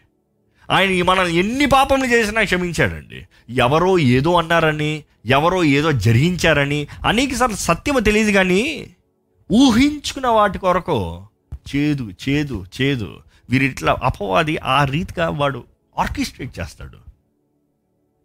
ఆయన 0.70 0.88
మనల్ని 0.88 1.02
మనం 1.02 1.26
ఎన్ని 1.26 1.66
పాపములు 1.66 2.08
చేసినా 2.08 2.42
క్షమించాడండి. 2.42 3.26
ఎవరో 3.54 3.98
ఏదో 3.98 4.34
అన్నారని 4.34 5.04
ఎవరో 5.26 5.64
ఏదో 5.64 5.92
జరిగించారని 5.92 6.86
అనేకసార్లు 7.06 7.56
సత్యము 7.56 7.98
తెలియదు 7.98 8.30
కానీ 8.30 8.90
ఊహించుకున్న 9.52 10.26
వాటి 10.26 10.58
కొరకు 10.58 11.26
చేదు 11.76 12.10
చేదు 12.28 12.64
చేదు. 12.80 13.20
వీరిట్లా 13.50 13.96
అపవాది 14.02 14.56
ఆ 14.56 14.84
రీతిగా 14.84 15.28
వాడు 15.28 15.64
ఆర్కిస్ట్రేట్ 15.98 16.58
చేస్తాడు. 16.58 17.07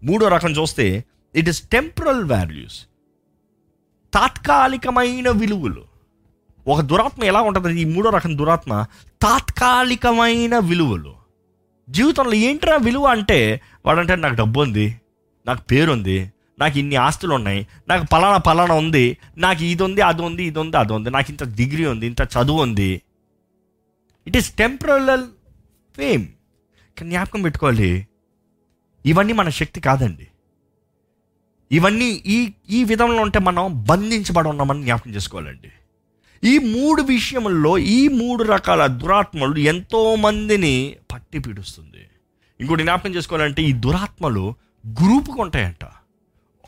మూడో 0.04 0.28
రకం 0.28 0.52
చూస్తే 0.52 0.86
ఇట్ 1.36 1.50
ఇస్ 1.50 1.62
టెంపరల్ 1.70 2.24
వాల్యూస్ 2.24 2.78
తాత్కాలికమైన 4.14 5.30
విలువలు. 5.30 5.84
ఒక 6.68 6.82
దురాత్మ 6.82 7.24
ఎలా 7.24 7.42
ఉంటుంది 7.42 7.82
ఈ 7.82 7.86
మూడో 7.94 8.10
రకం 8.10 8.38
దురాత్మ 8.38 8.74
తాత్కాలికమైన 9.22 10.58
విలువలు. 10.70 11.14
జీవితంలో 11.90 12.34
ఏంట్రా 12.34 12.76
విలువ 12.76 13.06
అంటే 13.08 13.62
వాడంటే 13.86 14.16
నాకు 14.16 14.36
డబ్బు 14.36 14.60
ఉంది 14.62 14.86
నాకు 15.46 15.62
పేరు 15.72 15.92
ఉంది 15.92 16.18
నాకు 16.60 16.76
ఇన్ని 16.80 16.96
ఆస్తులు 16.96 17.34
ఉన్నాయి 17.36 17.68
నాకు 17.88 18.04
పలానా 18.12 18.38
పలానా 18.38 18.74
ఉంది 18.74 19.06
నాకు 19.38 19.64
ఇది 19.64 19.84
ఉంది 19.84 20.02
అది 20.02 20.22
ఉంది 20.22 20.44
ఇది 20.44 20.60
ఉంది 20.60 20.78
అది 20.78 20.94
ఉంది 20.94 21.10
నాకు 21.10 21.30
ఇంత 21.32 21.44
డిగ్రీ 21.44 21.86
ఉంది 21.86 22.06
ఇంత 22.08 22.22
చదువు 22.36 22.62
ఉంది. 22.62 22.92
ఇట్ 24.28 24.38
ఈస్ 24.38 24.50
టెంపరల్ 24.56 25.26
ఫేమ్ 25.96 26.26
కానీ 26.98 27.10
జ్ఞాపకం 27.10 27.42
పెట్టుకోవాలి. 27.42 28.08
ఇవన్నీ 29.06 29.34
మన 29.34 29.50
శక్తి 29.50 29.82
కాదండి. 29.82 30.28
ఇవన్నీ 31.72 32.06
ఈ 32.06 32.54
ఈ 32.70 32.84
విధంలో 32.84 33.22
ఉంటే 33.22 33.40
మనం 33.40 33.84
బంధించబడి 33.84 34.48
ఉన్నామని 34.48 34.84
జ్ఞాపకం 34.84 35.12
చేసుకోవాలండి. 35.12 35.72
ఈ 36.44 36.58
మూడు 36.58 37.02
విషయముల్లో 37.02 37.78
ఈ 37.78 38.08
మూడు 38.08 38.44
రకాల 38.44 38.86
దురాత్మలు 38.88 39.56
ఎంతోమందిని 39.56 40.96
పట్టి 41.12 41.40
పీడుస్తుంది. 41.40 42.10
ఇంకోటి 42.60 42.84
జ్ఞాపకం 42.84 43.16
చేసుకోవాలంటే 43.16 43.64
ఈ 43.64 43.74
దురాత్మలు 43.74 44.56
గ్రూప్గా 44.88 45.42
ఉంటాయంట. 45.42 45.86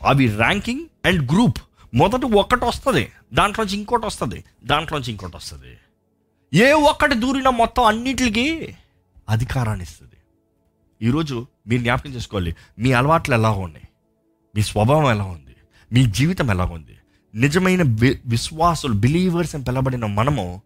అవి 0.02 0.26
ర్యాంకింగ్ 0.26 0.86
అండ్ 1.04 1.32
గ్రూప్. 1.32 1.58
మొదట 1.94 2.24
ఒకటి 2.24 2.64
వస్తుంది 2.64 3.12
దాంట్లోంచి 3.34 3.74
ఇంకోటి 3.74 4.06
వస్తుంది 4.06 4.44
దాంట్లోంచి 4.64 5.10
ఇంకోటి 5.10 5.36
వస్తుంది. 5.36 5.76
ఏ 6.54 6.72
ఒక్కటి 6.72 7.14
దూరిన 7.14 7.48
మొత్తం 7.48 7.84
అన్నిటికి 7.84 8.76
అధికారాన్ని 9.28 9.82
ఇస్తుంది. 9.82 10.15
ఈరోజు 11.02 11.46
మీరు 11.66 11.82
జ్ఞాపకం 11.82 12.10
చేసుకోవాలి. 12.10 12.56
మీ 12.78 12.92
అలవాట్లు 12.92 13.34
ఎలా 13.34 13.50
ఉన్నాయి? 13.50 13.88
మీ 14.56 14.62
స్వభావం 14.62 15.10
ఎలా 15.10 15.24
ఉంది? 15.24 15.56
మీ 15.92 16.06
జీవితం 16.06 16.50
ఎలా 16.50 16.64
ఉంది? 16.64 16.98
నిజమైన 17.34 17.82
వి- 17.82 18.16
విశ్వాసులు 18.26 18.92
బిలీవర్స్ 18.92 19.54
అని 19.54 19.64
పిలబడిన 19.64 20.06
మనము 20.06 20.62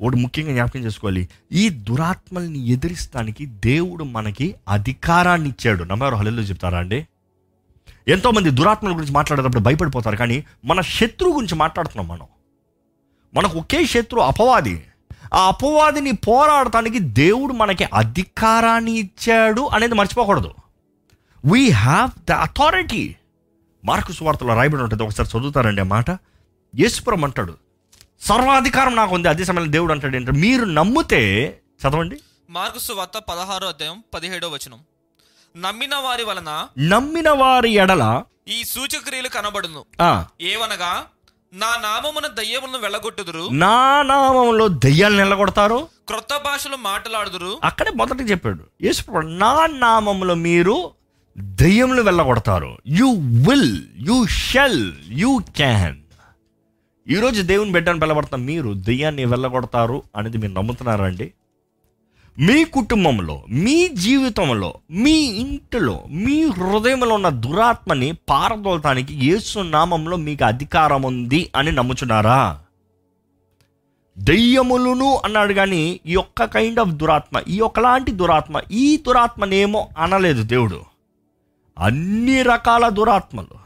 ఒకటి 0.00 0.16
ముఖ్యంగా 0.16 0.52
జ్ఞాపకం 0.52 0.80
చేసుకోవాలి. 0.80 1.28
ఈ 1.52 1.68
దురాత్మల్ని 1.68 2.68
ఎదిరిస్తానికి 2.68 3.46
దేవుడు 3.46 4.04
మనకి 4.04 4.54
అధికారాన్ని 4.68 5.48
ఇచ్చాడు. 5.48 5.84
నమ్మారు? 5.84 6.14
హల్లెలూయా 6.14 6.46
చెప్తారా 6.46 6.78
అండి? 6.78 7.06
ఎంతోమంది 8.08 8.50
దురాత్మల 8.50 8.94
గురించి 8.94 9.12
మాట్లాడేటప్పుడు 9.12 9.62
భయపడిపోతారు. 9.62 10.16
కానీ 10.16 10.44
మన 10.64 10.80
శత్రువు 10.80 11.34
గురించి 11.34 11.54
మాట్లాడుతున్నాం 11.54 12.08
మనం. 12.08 12.26
మనకు 13.34 13.58
ఒకే 13.58 13.86
శత్రు 13.86 14.20
అపవాది. 14.20 14.84
ఆ 15.34 15.48
అపవాదిని 15.48 16.12
పోరాడటానికి 16.12 16.98
దేవుడు 16.98 17.52
మనకి 17.52 17.84
అధికారాన్ని 17.84 18.92
ఇచ్చాడు 18.92 19.60
అనేది 19.60 19.94
మర్చిపోకూడదు. 19.94 20.54
We 21.44 21.68
have 21.70 22.24
the 22.24 22.32
authority 22.32 23.16
Mark 23.84 24.12
సువార్తలో 24.12 24.54
రాయబడి 24.54 24.82
ఉంటుంది. 24.82 25.02
ఒకసారి 25.02 25.38
చదువుతారండి 25.38 25.80
ఆ 25.80 25.84
మాట. 25.84 26.10
యేసుపురం 26.76 27.24
అంటాడు 27.24 27.54
సర్వాధికారం 28.20 28.96
నాకు 28.96 29.14
ఉంది. 29.14 29.28
అదే 29.28 29.44
సమయంలో 29.44 29.70
దేవుడు 29.70 29.92
అంటాడు 29.92 30.16
ఏంటంటే 30.16 30.40
మీరు 30.40 30.64
నమ్మితే 30.64 31.58
చదవండి. 31.82 32.20
మార్కు 32.50 32.78
సువార్త 32.78 33.18
పదహారో 33.18 33.68
అధ్యాయం 33.68 34.02
పదిహేడో 34.14 34.48
వచనం. 34.48 34.78
నమ్మిన 35.56 35.94
వారి 35.94 36.24
వలన 36.24 36.68
నమ్మిన 36.78 37.30
వారి 37.30 37.70
ఎడల 37.70 38.22
ఈ 38.48 38.64
సూచక్రియలు 38.64 39.28
కనబడును. 39.28 39.84
ఏవనగా 40.40 41.04
నా 41.52 41.66
నామమున 41.82 42.26
దయ్యములను 42.26 42.78
వెళ్ళగొట్టుదురు. 42.78 43.48
నా 43.52 44.02
నామంలో 44.02 44.68
దెయ్యాలు 44.68 45.16
నిలగొడతారు? 45.16 45.88
క్రొత్త 46.08 46.36
భాషలు 46.44 46.76
మాట్లాడుదురు. 46.76 47.58
అక్కడే 47.64 47.90
మొదట 47.90 48.30
చెప్పాడు. 48.30 48.64
యేసుప్రభు 48.82 49.18
నా 49.18 49.66
నామంలో 49.66 50.34
మీరు 50.34 50.90
దెయ్యములు 51.38 52.02
వెళ్ళగొడతారు. 52.02 52.78
You 52.86 53.06
will 53.50 53.82
you 53.98 54.26
shall 54.26 54.92
you 55.08 55.40
can 55.56 55.96
ఈరోజు 57.08 57.42
దేవుని 57.42 57.72
బిడ్డను 57.72 58.00
పిలబడతాం 58.00 58.46
మీరు 58.46 58.74
దెయ్యాన్ని 58.74 59.24
వెళ్ళగొడతారు 59.24 60.02
అనేది 60.16 60.38
మీరు 60.38 60.52
నమ్ముతున్నారండి 60.52 61.32
మీ 62.38 62.64
కుటుంబంలో 62.64 63.44
మీ 63.48 63.88
జీవితంలో 63.88 64.74
మీ 64.90 65.10
ఇంటిలో 65.10 66.04
మీ 66.10 66.42
హృదయంలో 66.42 67.14
ఉన్న 67.14 67.28
దురాత్మని 67.28 68.12
పారదోలటానికి 68.12 69.26
యేసు 69.26 69.58
నామంలో 69.58 70.16
మీకు 70.16 70.44
అధికారం 70.44 71.02
ఉంది 71.02 71.50
అని 71.56 71.72
నమ్ముచున్నారా? 71.72 72.60
దెయ్యములును 74.18 75.20
అన్నాడు 75.24 75.52
కానీ 75.52 76.00
ఈ 76.06 76.16
ఒక్క 76.16 76.44
కైండ్ 76.44 76.80
ఆఫ్ 76.80 76.88
దురాత్మ 76.88 77.42
ఈ 77.48 77.60
ఒకలాంటి 77.60 78.10
దురాత్మ 78.10 78.60
ఈ 78.72 78.96
దురాత్మనేమో 78.96 79.88
అనలేదు 79.98 80.42
దేవుడు. 80.42 80.82
అన్ని 81.78 82.42
రకాల 82.42 82.88
దురాత్మలు 82.88 83.56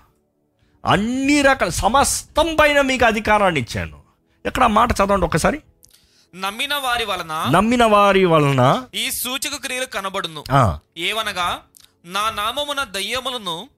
అన్ని 0.87 1.43
రకాల 1.43 1.69
సమస్తం 1.69 2.57
పైన 2.61 2.81
మీకు 2.81 3.05
అధికారాన్ని 3.05 3.61
ఇచ్చాను. 3.61 3.99
ఇక్కడ 4.47 4.67
మాట 4.67 4.93
చదవండి 4.93 5.27
ఒకసారి? 5.27 5.61
నమ్మిన 6.35 6.75
వారి 6.75 7.05
వలన 7.05 7.51
నమ్మిన 7.51 7.85
వారి 7.85 8.25
వలన 8.25 8.87
ఈ 8.95 9.11
సూచక 9.11 9.55
క్రియలు 9.65 9.85
కనబడును. 9.85 10.45
ఏవనగా 10.99 11.63
నా 12.05 12.31
నామమున 12.31 12.85
దయ్యములను 12.85 13.69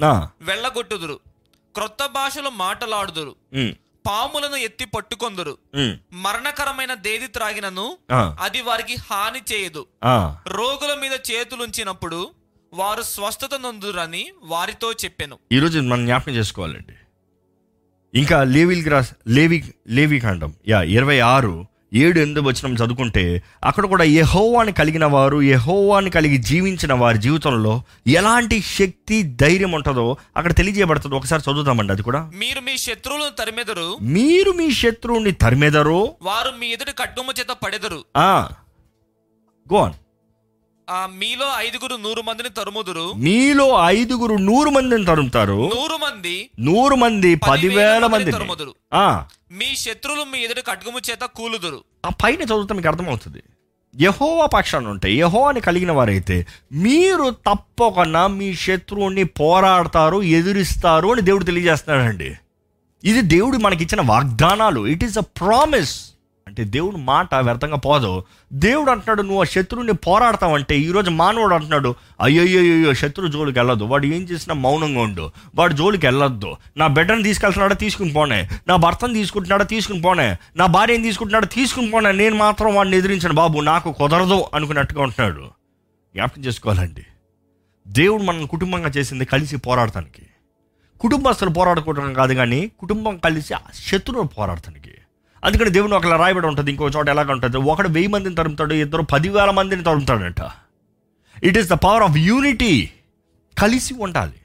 వెళ్ళగొట్టుదురు. 0.40 1.20
క్రొత్త 1.74 2.06
భాషలు 2.06 2.48
మాటలాడుదురు. 2.48 3.36
పాములను 4.06 4.56
ఎత్తి 4.56 4.84
పట్టుకొందురు. 4.84 5.58
మరణకరమైన 6.12 6.94
దేది 6.94 7.26
త్రాగినను 7.26 7.96
అది 8.12 8.60
వారికి 8.60 8.94
హాని 8.94 9.40
చేయదు. 9.52 9.86
రోగుల 10.46 10.94
మీద 11.00 11.12
చేతులుంచినప్పుడు 11.12 12.30
వారు 12.72 13.02
స్వస్థత 13.02 13.50
నొందురని 13.62 14.26
వారితో 14.42 14.92
చెప్పెను. 14.92 15.38
ఈరోజు 15.52 15.78
మనం 15.78 16.04
జ్ఞాపకం 16.06 16.32
చేసుకోవాలండి. 16.32 16.94
ఇంకా 18.18 18.44
లేవిల్ 18.44 18.86
గ్రాస్ 18.86 19.12
లేవి 19.28 19.74
లేవి 19.88 20.20
కాండం. 20.20 20.54
యా 20.68 20.82
ఇరవై 20.82 21.18
ఆరు 21.18 21.66
ఏడు 21.94 22.20
ఎనిమిది 22.20 22.40
వచ్చిన 22.40 22.74
చదువుకుంటే 22.74 23.42
అక్కడ 23.64 23.86
కూడా 23.86 24.04
యెహోవాని 24.04 24.72
కలిగిన 24.72 25.04
వారు 25.04 25.42
యెహోవాని 25.42 26.10
కలిగి 26.10 26.36
జీవించిన 26.36 26.92
వారి 26.92 27.18
జీవితంలో 27.18 27.82
ఎలాంటి 28.06 28.62
శక్తి 28.62 29.22
ధైర్యం 29.22 29.72
ఉంటుందో 29.72 30.16
అక్కడ 30.36 30.54
తెలియజేయబడుతుంది. 30.54 31.14
ఒకసారి 31.14 31.42
చదువుతామండి 31.50 31.92
అది 31.92 32.02
కూడా. 32.02 32.30
మీరు 32.34 32.60
మీ 32.60 32.78
శత్రువులను 32.78 33.36
తరిమెదరు. 33.38 33.96
మీరు 34.02 34.50
మీ 34.52 34.72
శత్రువుని 34.72 35.32
తరిమెదరు. 35.32 36.14
వారు 36.22 36.52
మీ 36.60 36.66
ఎదుటి 36.66 36.92
కట్టుమ 36.92 37.24
చేత 37.40 37.56
పడెదరు. 37.64 38.04
గోన్ 39.72 39.92
మీలో 40.92 41.48
ఐదుగురు 41.56 41.96
నూరు 41.96 42.22
మందిని 42.22 42.48
తరుముదురు. 42.48 43.12
మీలో 43.12 43.66
ఐదుగురు 43.86 44.34
నూరు 44.34 44.70
మందిని 44.70 45.04
తరుముతారు. 45.04 45.70
నూరు 45.74 45.96
మంది 45.96 46.50
నూరు 46.60 46.94
మంది 46.94 47.34
పదివేల 47.34 48.06
మంది 48.06 48.32
తరుముదురు. 48.32 48.74
మీ 49.52 49.76
శత్రువులు 49.76 50.24
మీ 50.24 50.38
ఎదుటి 50.44 50.62
కట్టుకము 50.62 51.00
చేత 51.10 51.24
కూలుదురు. 51.36 51.84
ఆ 52.06 52.10
పైన 52.24 52.42
చదువుతా 52.42 52.74
మీకు 52.74 52.88
అర్థమవుతుంది. 52.88 53.42
యహోవా 54.00 54.46
పక్షాన్ని 54.46 54.90
ఉంటాయి 54.90 55.18
యహోవాని 55.18 55.60
కలిగిన 55.60 55.92
వారైతే 55.92 56.46
మీరు 56.72 57.30
తప్పకుండా 57.30 58.26
మీ 58.26 58.54
శత్రువుని 58.54 59.24
పోరాడతారు 59.24 60.22
ఎదురిస్తారు 60.22 61.08
అని 61.08 61.22
దేవుడు 61.22 61.44
తెలియజేస్తున్నాడండి. 61.44 62.30
ఇది 63.04 63.20
దేవుడు 63.20 63.56
మనకిచ్చిన 63.56 64.00
వాగ్దానాలు. 64.00 64.86
ఇట్ 64.86 65.04
ఈస్ 65.04 65.18
అ 65.18 65.20
ప్రామిస్ 65.20 66.11
అంటే 66.52 66.64
దేవుడు 66.64 66.96
మాట 66.96 67.34
వ్యర్థంగా 67.34 67.76
పోదు. 67.76 68.24
దేవుడు 68.52 68.90
అంటున్నాడు 68.90 69.22
నువ్వు 69.22 69.40
ఆ 69.40 69.44
శత్రువుని 69.44 69.92
పోరాడతావంటే 69.92 70.78
ఈరోజు 70.78 71.10
మానవుడు 71.10 71.54
అంటున్నాడు 71.54 71.94
అయ్యయ్యో 72.20 72.94
శత్రు 72.94 73.26
జోలికి 73.26 73.58
వెళ్ళొద్దు. 73.58 73.84
వాడు 73.84 74.06
ఏం 74.06 74.22
చేసినా 74.22 74.54
మౌనంగా 74.54 75.00
ఉండు. 75.00 75.30
వాడు 75.54 75.72
జోలికి 75.72 76.06
వెళ్ళొద్దు. 76.06 76.56
నా 76.76 76.86
బిడ్డను 76.86 77.22
తీసుకెళ్తున్నాడా 77.22 77.74
తీసుకుని 77.74 78.12
పోనే. 78.12 78.48
నా 78.68 78.76
భర్తను 78.76 79.12
తీసుకుంటున్నాడా 79.12 79.64
తీసుకుని 79.64 80.00
పోనే. 80.00 80.36
నా 80.56 80.66
భార్యను 80.66 81.02
తీసుకుంటున్నాడా 81.02 81.46
తీసుకుని 81.46 81.90
పోనే. 81.90 82.12
నేను 82.12 82.36
మాత్రం 82.36 82.74
వాడిని 82.74 82.96
ఎదిరించాను. 82.96 83.34
బాబు 83.34 83.60
నాకు 83.60 83.92
కుదరదు 83.92 84.44
అనుకున్నట్టుగా 84.54 85.02
ఉంటున్నాడు. 85.02 85.42
జ్ఞాపకం 86.14 86.44
చేసుకోవాలండి. 86.44 87.06
దేవుడు 87.88 88.22
మనం 88.22 88.46
కుటుంబంగా 88.46 88.88
చేసింది 88.88 89.24
కలిసి 89.24 89.56
పోరాడటానికి. 89.56 90.22
కుటుంబస్తులు 91.00 91.50
పోరాడుకోవడం 91.50 92.14
కాదు 92.14 92.34
కానీ 92.34 92.70
కుటుంబం 92.80 93.16
కలిసి 93.16 93.54
ఆ 93.54 93.58
పోరాడటానికి. 94.22 94.90
అందుకని 95.44 95.70
దేవుని 95.70 95.94
ఒకలా 95.94 96.16
రాయబడి 96.16 96.46
ఉంటుంది 96.46 96.70
ఇంకో 96.70 96.88
చోట 96.88 97.08
ఎలాగ 97.08 97.32
ఉంటుంది? 97.32 97.56
ఒకడు 97.56 97.88
వెయ్యి 97.88 98.08
మందిని 98.08 98.34
తరుముతాడు 98.34 98.74
ఇద్దరు 98.74 99.02
పదివేల 99.02 99.50
మందిని 99.50 99.82
తరుముతాడంట. 99.82 100.40
It 101.44 101.58
is 101.58 101.68
the 101.68 101.72
power 101.72 102.02
of 102.02 102.16
unity 102.16 102.90
కలిసి 103.58 103.94
ఉండాలి 103.94 104.38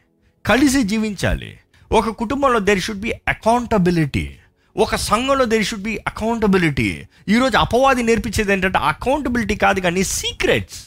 కలిసి 0.46 0.84
జీవించాలి. 0.84 1.60
ఒక 1.92 2.10
కుటుంబంలో 2.10 2.60
దెర్ 2.60 2.80
షుడ్ 2.80 3.00
బి 3.00 3.12
అకౌంటబిలిటీ 3.28 4.36
ఒక 4.78 4.96
సంఘంలో 4.96 5.46
దెర్ 5.46 5.66
షుడ్ 5.66 5.82
బి 5.82 6.00
అకౌంటబిలిటీ 6.08 7.04
ఈరోజు 7.28 7.58
అపవాది 7.58 8.04
నేర్పించేది 8.04 8.54
ఏంటంటే 8.54 8.78
అకౌంటబిలిటీ 8.78 9.56
కాదు 9.56 9.80
కానీ 9.80 10.04
సీక్రెట్స్ 10.04 10.84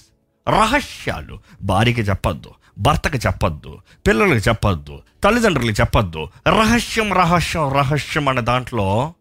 రహస్యాలు. 0.48 1.38
భార్యకి 1.62 2.00
చెప్పొద్దు 2.00 2.50
భర్తకు 2.78 3.16
చెప్పొద్దు 3.16 3.78
పిల్లలకు 4.06 4.48
చెప్పొద్దు 4.48 4.98
తల్లిదండ్రులకి 5.24 5.80
చెప్పొద్దు. 5.80 6.28
రహస్యం 6.48 7.12
రహస్యం 7.12 7.72
రహస్యం 7.72 8.28
అనే 8.28 8.40
దాంట్లో 8.40 9.14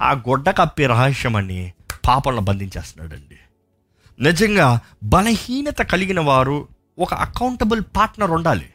ఆ 0.00 0.12
గుడ్డ 0.12 0.50
కప్పి 0.50 0.86
రహస్యం 0.86 1.36
అని 1.36 1.72
పాపలను 2.06 2.40
బంధించేస్తున్నాడండి. 2.40 3.38
నిజంగా 4.20 4.80
బలహీనత 5.02 5.82
కలిగిన 5.82 6.20
వారు 6.20 6.68
ఒక 6.98 7.14
అకౌంటబుల్ 7.14 7.82
పార్ట్నర్ 7.96 8.30
ఉండాలి. 8.30 8.68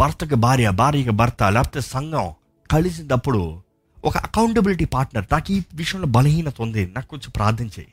భర్తకి 0.00 0.34
భార్య 0.34 0.70
భార్యకి 0.70 1.10
భర్త 1.10 1.42
లేకపోతే 1.42 1.80
సంఘం 1.80 2.34
కలిసినప్పుడు 2.70 3.62
ఒక 4.04 4.16
అకౌంటబిలిటీ 4.16 4.84
పార్ట్నర్ 4.84 5.24
నాకు 5.32 5.52
ఈ 5.52 5.62
విషయంలో 5.74 6.06
బలహీనత 6.06 6.60
ఉంది. 6.60 6.86
నాకు 6.86 7.08
కొంచెం 7.08 7.32
ప్రార్థన 7.36 7.66
చేయి. 7.66 7.88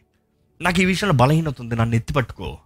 నాకు 0.62 0.82
ఈ 0.82 0.86
విషయంలో 0.86 1.14
బలహీనత 1.14 1.62
ఉంది. 1.62 1.76
నన్ను 1.76 1.96
ఎత్తిపట్టుకో 1.96 2.58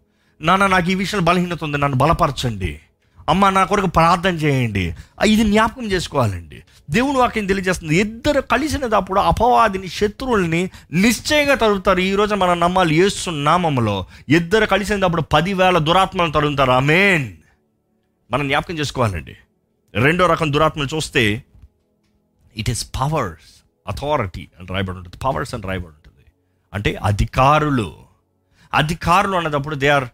నాన్న 0.42 0.68
నాకు 0.68 0.92
ఈ 0.92 0.96
విషయంలో 0.96 1.26
బలహీనత 1.26 1.64
ఉంది. 1.64 1.78
నన్ను 1.78 1.98
బలపరచండి. 1.98 2.80
అమ్మ 3.30 3.50
నా 3.50 3.64
కొరకు 3.64 3.88
ప్రార్థన 3.88 4.36
చేయండి. 4.36 4.96
ఇది 5.26 5.44
జ్ఞాపకం 5.44 5.92
చేసుకోవాలండి. 5.92 6.64
దేవుని 6.90 7.18
వాక్యం 7.18 7.46
తెలియజేస్తుంది. 7.46 7.96
ఇద్దరు 7.96 8.42
కలిసినప్పుడు 8.42 9.20
అపవాదిని 9.20 9.88
శత్రువుల్ని 9.88 10.72
నిశ్చయంగా 10.92 11.56
తరుగుతారు 11.56 12.00
ఈరోజు 12.00 12.36
మనం 12.36 12.60
నమ్మాలి 12.60 12.96
యేసు 12.96 13.30
నామములో 13.30 14.06
ఇద్దరు 14.30 14.66
కలిసినప్పుడు 14.66 15.22
పదివేల 15.22 15.78
దురాత్మలను 15.78 16.32
తరుగుతారు 16.32 16.72
ఆమేన్. 16.72 17.38
మనం 18.32 18.48
జ్ఞాపకం 18.48 18.80
చేసుకోవాలండి. 18.80 19.38
రెండో 19.94 20.26
రకం 20.26 20.54
దురాత్మలు 20.54 20.96
చూస్తే 20.96 21.44
ఇట్ 22.58 22.70
ఈస్ 22.70 22.92
పవర్స్ 23.02 23.64
అథారిటీ 23.88 24.48
అని 24.60 24.68
రాయబడి 24.68 24.98
ఉంటుంది. 24.98 25.18
పవర్స్ 25.18 25.54
అని 25.54 25.64
రాయబడి 25.64 25.88
ఉంటుంది. 25.88 26.26
అంటే 26.74 26.96
అధికారులు. 26.96 27.96
అధికారులు 28.74 29.36
అన్నదప్పుడు 29.36 29.76
they 29.76 29.88
are 29.88 30.08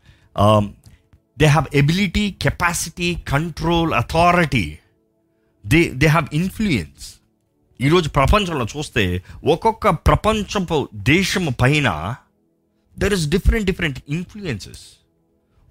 they 1.40 1.46
have 1.46 1.66
ability 1.74 2.36
capacity 2.42 3.16
control 3.16 3.94
authority. 3.94 4.80
They 5.66 5.90
they 5.94 6.08
have 6.08 6.28
influence 6.34 7.16
ఈరోజు 7.82 8.10
ప్రపంచంలో 8.10 8.66
చూస్తే 8.78 9.24
ఒక్కొక్క 9.44 9.90
ప్రపంచపు 9.90 10.90
దేశము 10.96 11.52
పైన 11.52 12.16
there 13.00 13.14
is 13.14 13.30
different 13.30 13.66
different 13.66 14.00
influences 14.10 14.84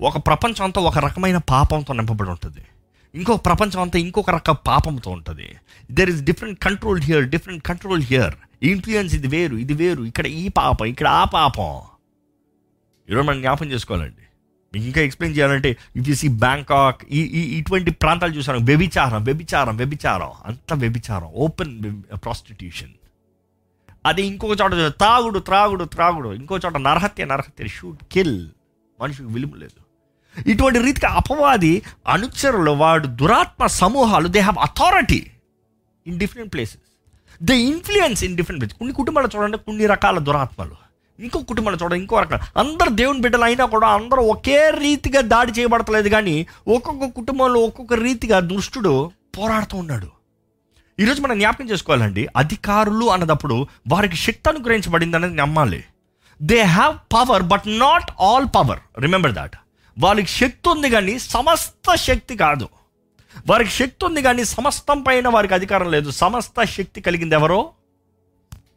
ఒక 0.00 0.26
ప్రపంచం 0.26 0.64
అంతా 0.64 0.80
ఒక 0.80 0.98
రకమైన 0.98 1.36
పాపంతో 1.36 1.94
నింపబడి 1.94 2.30
ఉంటుంది. 2.30 2.62
ఇంకో 3.14 3.36
ప్రపంచం 3.36 3.80
అంతా 3.80 3.98
ఇంకొక 3.98 4.30
రకం 4.30 4.56
పాపంతో 4.66 5.10
ఉంటుంది. 5.10 5.48
There 5.90 6.10
is 6.10 6.22
different 6.22 6.58
control 6.58 7.00
here 7.00 7.28
different 7.28 7.62
control 7.62 8.02
here 8.02 8.34
influence 8.62 9.14
ఇది 9.14 9.28
వేరు 9.28 9.56
ఇది 9.56 9.74
వేరు. 9.74 10.02
ఇక్కడ 10.02 10.26
ఈ 10.26 10.48
పాపం 10.48 10.86
ఇక్కడ 10.86 11.08
ఆ 11.08 11.24
పాపం. 11.24 11.82
ఈరోజు 13.08 13.26
మనం 13.26 13.40
జ్ఞాపం 13.40 13.66
చేసుకోవాలండి. 13.66 14.24
మీకు 14.74 14.86
ఇంకా 14.86 15.00
ఎక్స్ప్లెయిన్ 15.00 15.38
చేయాలంటే 15.38 15.76
ఇఫ్ 15.96 16.08
యూ 16.08 16.14
సీ 16.14 16.28
బ్యాంకాక్ 16.28 17.00
ఈ 17.10 17.20
ఈ 17.20 17.58
ఇటువంటి 17.58 17.90
ప్రాంతాలు 17.90 18.32
చూసాను 18.32 18.58
వ్యభిచారం 18.58 19.24
వ్యభిచారం 19.24 19.76
వ్యభిచారం. 19.76 20.30
అంత 20.46 20.72
వ్యభిచారం. 20.74 21.28
ఓపెన్ 21.46 22.02
ప్రాస్టిట్యూషన్ 22.14 22.90
అది 24.06 24.22
ఇంకొక 24.26 24.60
చోట 24.62 24.72
త్రాగుడు 24.74 25.38
త్రాగుడు 25.38 25.84
త్రాగుడు. 25.84 26.28
ఇంకో 26.28 26.58
చోట 26.66 26.76
నరహత్య 26.76 27.24
నరహత్య. 27.24 27.68
షూట్ 27.68 28.04
కిల్ 28.12 28.48
మనిషికి 29.00 29.28
విలువ 29.28 29.50
లేదు. 29.56 29.82
ఇటువంటి 30.50 30.78
రీతిగా 30.78 31.10
అపవాది 31.12 31.82
అనుచరులు 32.08 32.70
వాడు 32.70 33.06
దురాత్మ 33.06 33.66
సమూహాలు 33.66 34.28
they 34.28 34.40
have 34.40 34.58
authority 34.58 35.26
in 36.06 36.18
different 36.18 36.52
places 36.52 36.82
they 37.42 37.56
influence 37.58 38.24
in 38.24 38.36
different 38.36 38.60
places 38.60 38.78
కొన్ని 38.78 38.94
కుటుంబాలు 38.94 39.28
చూడండి 39.36 39.58
కొన్ని 39.58 39.86
రకాల 39.86 40.18
దురాత్మలు. 40.18 40.81
ఇంకో 41.22 41.38
కుటుంబాలు 41.50 41.78
చూడండి 41.82 42.00
ఇంకో 42.02 42.20
రకాల 42.20 42.40
అందరు 42.62 42.90
దేవుని 43.00 43.20
బిడ్డలు 43.24 43.44
అయినా 43.44 43.64
కూడా 43.74 43.88
అందరూ 43.98 44.22
ఒకే 44.34 44.58
రీతిగా 44.84 45.20
దాడి 45.32 45.52
చేయబడతలేదు 45.58 46.08
కానీ 46.08 46.36
ఒక్కొక్క 46.68 47.08
కుటుంబంలో 47.18 47.60
ఒక్కొక్క 47.68 47.94
రీతిగా 48.06 48.40
దుష్టుడు 48.40 48.92
పోరాడుతూ 49.38 49.76
ఉన్నాడు. 49.78 50.08
ఈరోజు 50.98 51.20
మనం 51.22 51.36
జ్ఞాపకం 51.38 51.68
చేసుకోవాలండి 51.70 52.28
అధికారులు 52.36 53.06
అన్నదప్పుడు 53.14 53.56
వారికి 53.88 54.16
శక్తి 54.16 54.50
అనుగ్రహించబడింది 54.50 55.16
అనేది 55.16 55.36
నమ్మాలి. 55.36 55.80
They 56.42 56.60
have 56.76 56.94
power 57.14 57.42
but 57.42 57.66
not 57.84 58.10
all 58.20 58.46
power 58.56 58.80
remember 58.98 59.32
that 59.32 59.56
వాళ్ళకి 59.98 60.30
శక్తి 60.30 60.68
ఉంది 60.68 60.90
కానీ 60.90 61.14
సమస్త 61.18 61.94
శక్తి 61.94 62.36
కాదు. 62.36 62.68
వారికి 63.50 63.70
శక్తి 63.70 64.04
ఉంది 64.04 64.22
కానీ 64.22 64.44
సమస్తం 64.44 64.98
పైన 65.02 65.28
వారికి 65.28 65.54
అధికారం 65.54 65.90
లేదు. 65.90 66.10
సమస్త 66.10 66.64
శక్తి 66.76 67.00
కలిగింది 67.00 67.34
ఎవరో? 67.34 67.60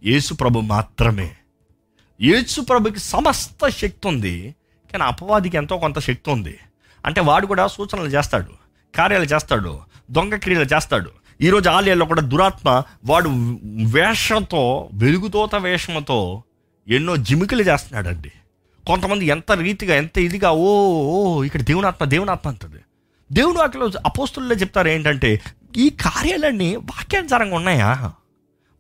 యేసు 0.04 0.34
ప్రభు 0.34 0.60
మాత్రమే. 0.60 1.28
యేసు 2.22 2.62
ప్రభుకి 2.62 3.00
సమస్త 3.00 3.70
శక్తి 3.70 4.08
ఉంది 4.08 4.56
కానీ 4.92 5.04
అపవాదికి 5.04 5.58
ఎంతో 5.58 5.78
కొంత 5.78 6.00
శక్తి 6.00 6.32
ఉంది. 6.32 6.58
అంటే 7.06 7.22
వాడు 7.22 7.46
కూడా 7.46 7.68
సూచనలు 7.68 8.08
చేస్తాడు 8.08 8.52
కార్యాలు 8.98 9.24
చేస్తాడు 9.24 9.80
దొంగ 10.12 10.36
క్రియలు 10.36 10.66
చేస్తాడు. 10.66 11.10
ఈరోజు 11.42 11.70
ఆలయాల్లో 11.70 12.06
కూడా 12.06 12.22
దురాత్మ 12.22 12.84
వాడు 13.06 13.30
వేషంతో 13.92 14.90
వెలుగుతోత 14.94 15.56
వేషంతో 15.56 16.44
ఎన్నో 16.88 17.16
జిమికలు 17.16 17.64
చేస్తున్నాడండి. 17.64 18.32
కొంతమంది 18.88 19.26
ఎంత 19.26 19.52
రీతిగా 19.52 19.96
ఎంత 19.96 20.18
ఇదిగా 20.18 20.52
ఓ 20.52 20.92
ఓ 21.02 21.44
ఇక్కడ 21.44 21.62
దేవునాత్మ 21.62 22.06
దేవునాత్మ 22.06 22.50
అంటది. 22.50 22.80
దేవుడు 23.32 23.58
వాటిలో 23.58 23.92
అపోస్తుల్లో 24.06 24.56
చెప్తారు 24.56 24.88
ఏంటంటే 24.88 25.42
ఈ 25.78 25.90
కార్యాలన్నీ 25.90 26.76
వాక్యానుసారంగా 26.76 27.56
ఉన్నాయా? 27.56 28.12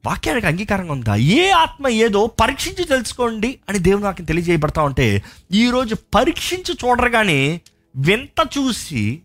వాక్యానికి 0.06 0.48
అంగీకారంగా 0.48 0.92
ఉందా? 0.92 1.16
ఏ 1.16 1.50
ఆత్మ 1.50 1.88
ఏదో 1.88 2.28
పరీక్షించి 2.28 2.84
తెలుసుకోండి 2.84 3.60
అని 3.70 3.80
దేవుని 3.80 4.04
వాక్యం 4.04 4.26
తెలియజేయబడతా 4.26 4.82
ఉంటే 4.82 5.24
ఈరోజు 5.52 5.96
పరీక్షించి 6.16 6.74
చూడరుగానే 6.74 7.62
వింత 7.96 8.48
చూసి 8.58 9.22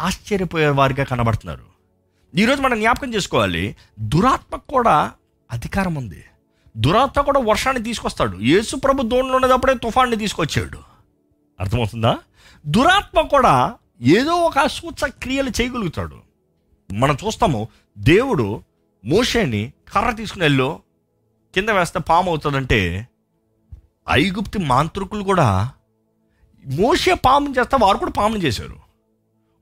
ఆశ్చర్యపోయే 0.00 0.68
వారిగా 0.68 1.04
కనబడుతున్నారు. 1.04 1.64
ఈరోజు 2.36 2.60
మనం 2.60 2.80
జ్ఞాపకం 2.80 3.14
చేసుకోవాలి 3.14 3.76
దురాత్మకు 4.00 4.66
కూడా 4.68 5.12
అధికారం 5.50 5.94
ఉంది. 5.94 6.24
దురాత్మ 6.76 7.20
కూడా 7.20 7.40
వర్షాన్ని 7.40 7.82
తీసుకొస్తాడు. 7.82 8.36
యేసు 8.36 8.76
ప్రభు 8.76 9.02
దోణిలో 9.02 9.34
ఉన్నదప్పుడే 9.34 9.74
తుఫాన్ని 9.74 10.16
తీసుకొచ్చాడు. 10.16 10.78
అర్థమవుతుందా? 11.60 12.18
దురాత్మ 12.66 13.20
కూడా 13.20 13.74
ఏదో 14.02 14.32
ఒక 14.32 14.66
సూచ 14.66 15.08
క్రియలు 15.08 15.50
చేయగలుగుతాడు. 15.60 16.16
మనం 16.92 17.16
చూస్తాము 17.26 17.68
దేవుడు 17.98 18.62
మోషేని 19.04 19.72
కర్ర 19.92 20.10
తీసుకుని 20.10 20.44
వెళ్ళు. 20.44 20.80
కింద 21.54 21.68
వేస్తే 21.68 22.00
పాము 22.00 22.28
అవుతుందంటే 22.28 23.08
ఐగుప్తి 24.10 24.58
మాంత్రికులు 24.58 25.22
కూడా 25.22 25.72
మోసే 26.64 27.14
పాముని 27.14 27.54
చేస్తా 27.58 27.78
వారు 27.82 27.98
కూడా 27.98 28.10
పాములు 28.10 28.42
చేశారు. 28.42 28.76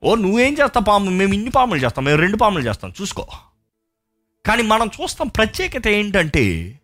ఓ 0.03 0.15
నువ్వేం 0.15 0.53
చేస్తావు 0.53 0.83
పాము? 0.83 1.09
మేము 1.09 1.33
ఇన్ని 1.33 1.49
పాములు 1.49 1.79
చేస్తాం 1.79 2.05
మేము 2.05 2.17
రెండు 2.17 2.37
పాములు 2.37 2.63
చేస్తాం. 2.63 2.93
చూసుకో. 3.01 3.27
కానీ 4.45 4.63
మనం 4.63 4.87
చూస్తాం 4.87 5.27
ప్రత్యేకత 5.27 5.87
ఏంటంటే 5.87 6.77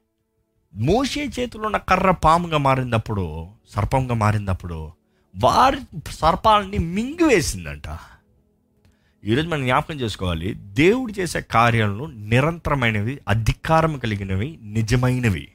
మోసే 0.76 1.26
చేతిలో 1.40 1.66
ఉన్న 1.66 1.78
కర్ర 1.78 2.12
పాముగా 2.12 2.58
మారినప్పుడు 2.58 3.48
సర్పంగా 3.70 4.16
మారినప్పుడు 4.16 4.92
వారి 5.38 5.78
సర్పాలని 6.12 6.78
మింగివేసిందంట. 6.78 7.88
ఈరోజు 9.28 9.48
మనం 9.48 9.64
జ్ఞాపకం 9.64 9.96
చేసుకోవాలి. 9.96 10.54
దేవుడు 10.54 11.14
చేసే 11.20 11.42
కార్యాలను 11.42 12.06
నిరంతరమైనవి 12.06 13.20
అధికారం 13.28 14.00
కలిగినవి 14.00 14.60
నిజమైనవి. 14.62 15.48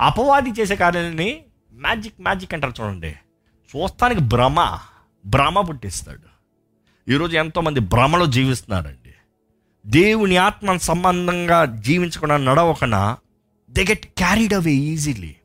అపవాది 0.00 0.50
చేసే 0.50 0.76
కార్యాలని 0.76 1.44
మ్యాజిక్ 1.72 2.20
మ్యాజిక్ 2.20 2.54
అంటారు 2.54 2.74
చూడండి. 2.80 3.14
చూస్తానికి 3.70 4.20
భ్రమ 4.20 4.78
భ్రమ 5.26 5.60
పుట్టిస్తాడు. 5.60 6.28
ఈరోజు 7.10 7.36
ఎంతోమంది 7.36 7.80
భ్రమలో 7.80 8.26
జీవిస్తున్నారండి. 8.26 9.14
దేవుని 9.86 10.36
ఆత్మ 10.36 10.76
సంబంధంగా 10.76 11.64
జీవించకుండా 11.64 12.36
నడవకుండా 12.36 13.16
they 13.70 13.82
get 13.82 14.06
carried 14.06 14.54
away 14.54 14.72
easily 14.72 15.36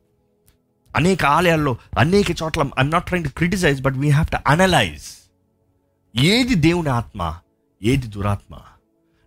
అనేక 0.95 1.26
ఆలయాల్లో 1.26 1.78
అనేక 1.99 2.32
చోట్ల 2.32 2.61
I'm 2.80 2.91
not 2.91 3.07
trying 3.07 3.26
to 3.26 3.30
criticise 3.30 3.82
but 3.82 3.97
we 3.97 4.09
have 4.09 4.28
to 4.28 4.38
analyse 4.47 5.03
ఏది 6.18 6.55
దేవుని 6.55 6.89
ఆత్మ 6.89 7.38
ఏది 7.84 8.07
దురాత్మ? 8.07 8.55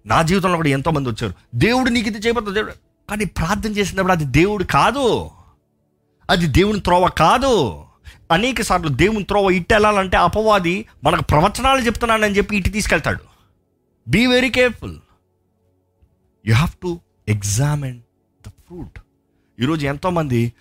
నా 0.07 0.23
జీవితంలో 0.23 0.57
కూడా 0.57 0.69
ఎంతోమంది 0.69 1.09
వచ్చారు. 1.09 1.35
దేవుడు 1.55 1.91
నీకు 1.91 2.09
ఇది 2.09 2.19
చేయబోతుంది 2.19 2.55
దేవుడు. 2.55 2.73
కానీ 3.11 3.25
ప్రార్థన 3.25 3.71
చేసినప్పుడు 3.71 4.13
అది 4.13 4.25
దేవుడు 4.25 4.65
కాదు. 4.65 5.31
అది 6.31 6.47
దేవుని 6.47 6.81
త్రోవ 6.81 7.09
కాదు. 7.09 7.85
అనేక 8.33 8.63
సార్లు 8.63 8.89
దేవుని 8.89 9.25
త్రోవ 9.25 9.51
ఇటు 9.51 9.75
వెళ్ళాలంటే 9.75 10.17
అపవాది 10.17 10.87
మనకు 11.05 11.23
ప్రవచనాలు 11.23 11.81
చెప్తున్నానని 11.81 12.37
చెప్పి 12.37 12.57
ఇటు 12.57 12.69
తీసుకెళ్తాడు. 12.69 13.21
Be 14.09 14.27
very 14.27 14.51
careful 14.51 14.97
you 16.47 16.55
have 16.55 16.71
to 16.83 17.01
examine 17.29 18.01
the 18.47 18.49
fruit 18.49 19.01
ఈరోజు 19.61 19.87
ఎంతోమంది 19.87 20.53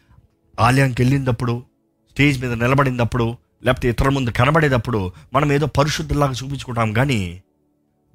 ఆలయానికి 0.60 1.02
వెళ్ళినప్పుడు 1.02 1.64
స్టేజ్ 2.12 2.42
మీద 2.42 2.54
నిలబడినప్పుడు 2.54 3.38
లేకపోతే 3.64 3.90
ఇతరుల 3.90 4.10
ముందు 4.10 4.30
కనబడేటప్పుడు 4.30 5.12
మనం 5.34 5.52
ఏదో 5.52 5.66
పరిశుద్ధులాగా 5.66 6.32
చూపించుకుంటాం. 6.32 6.94
కానీ 6.94 7.44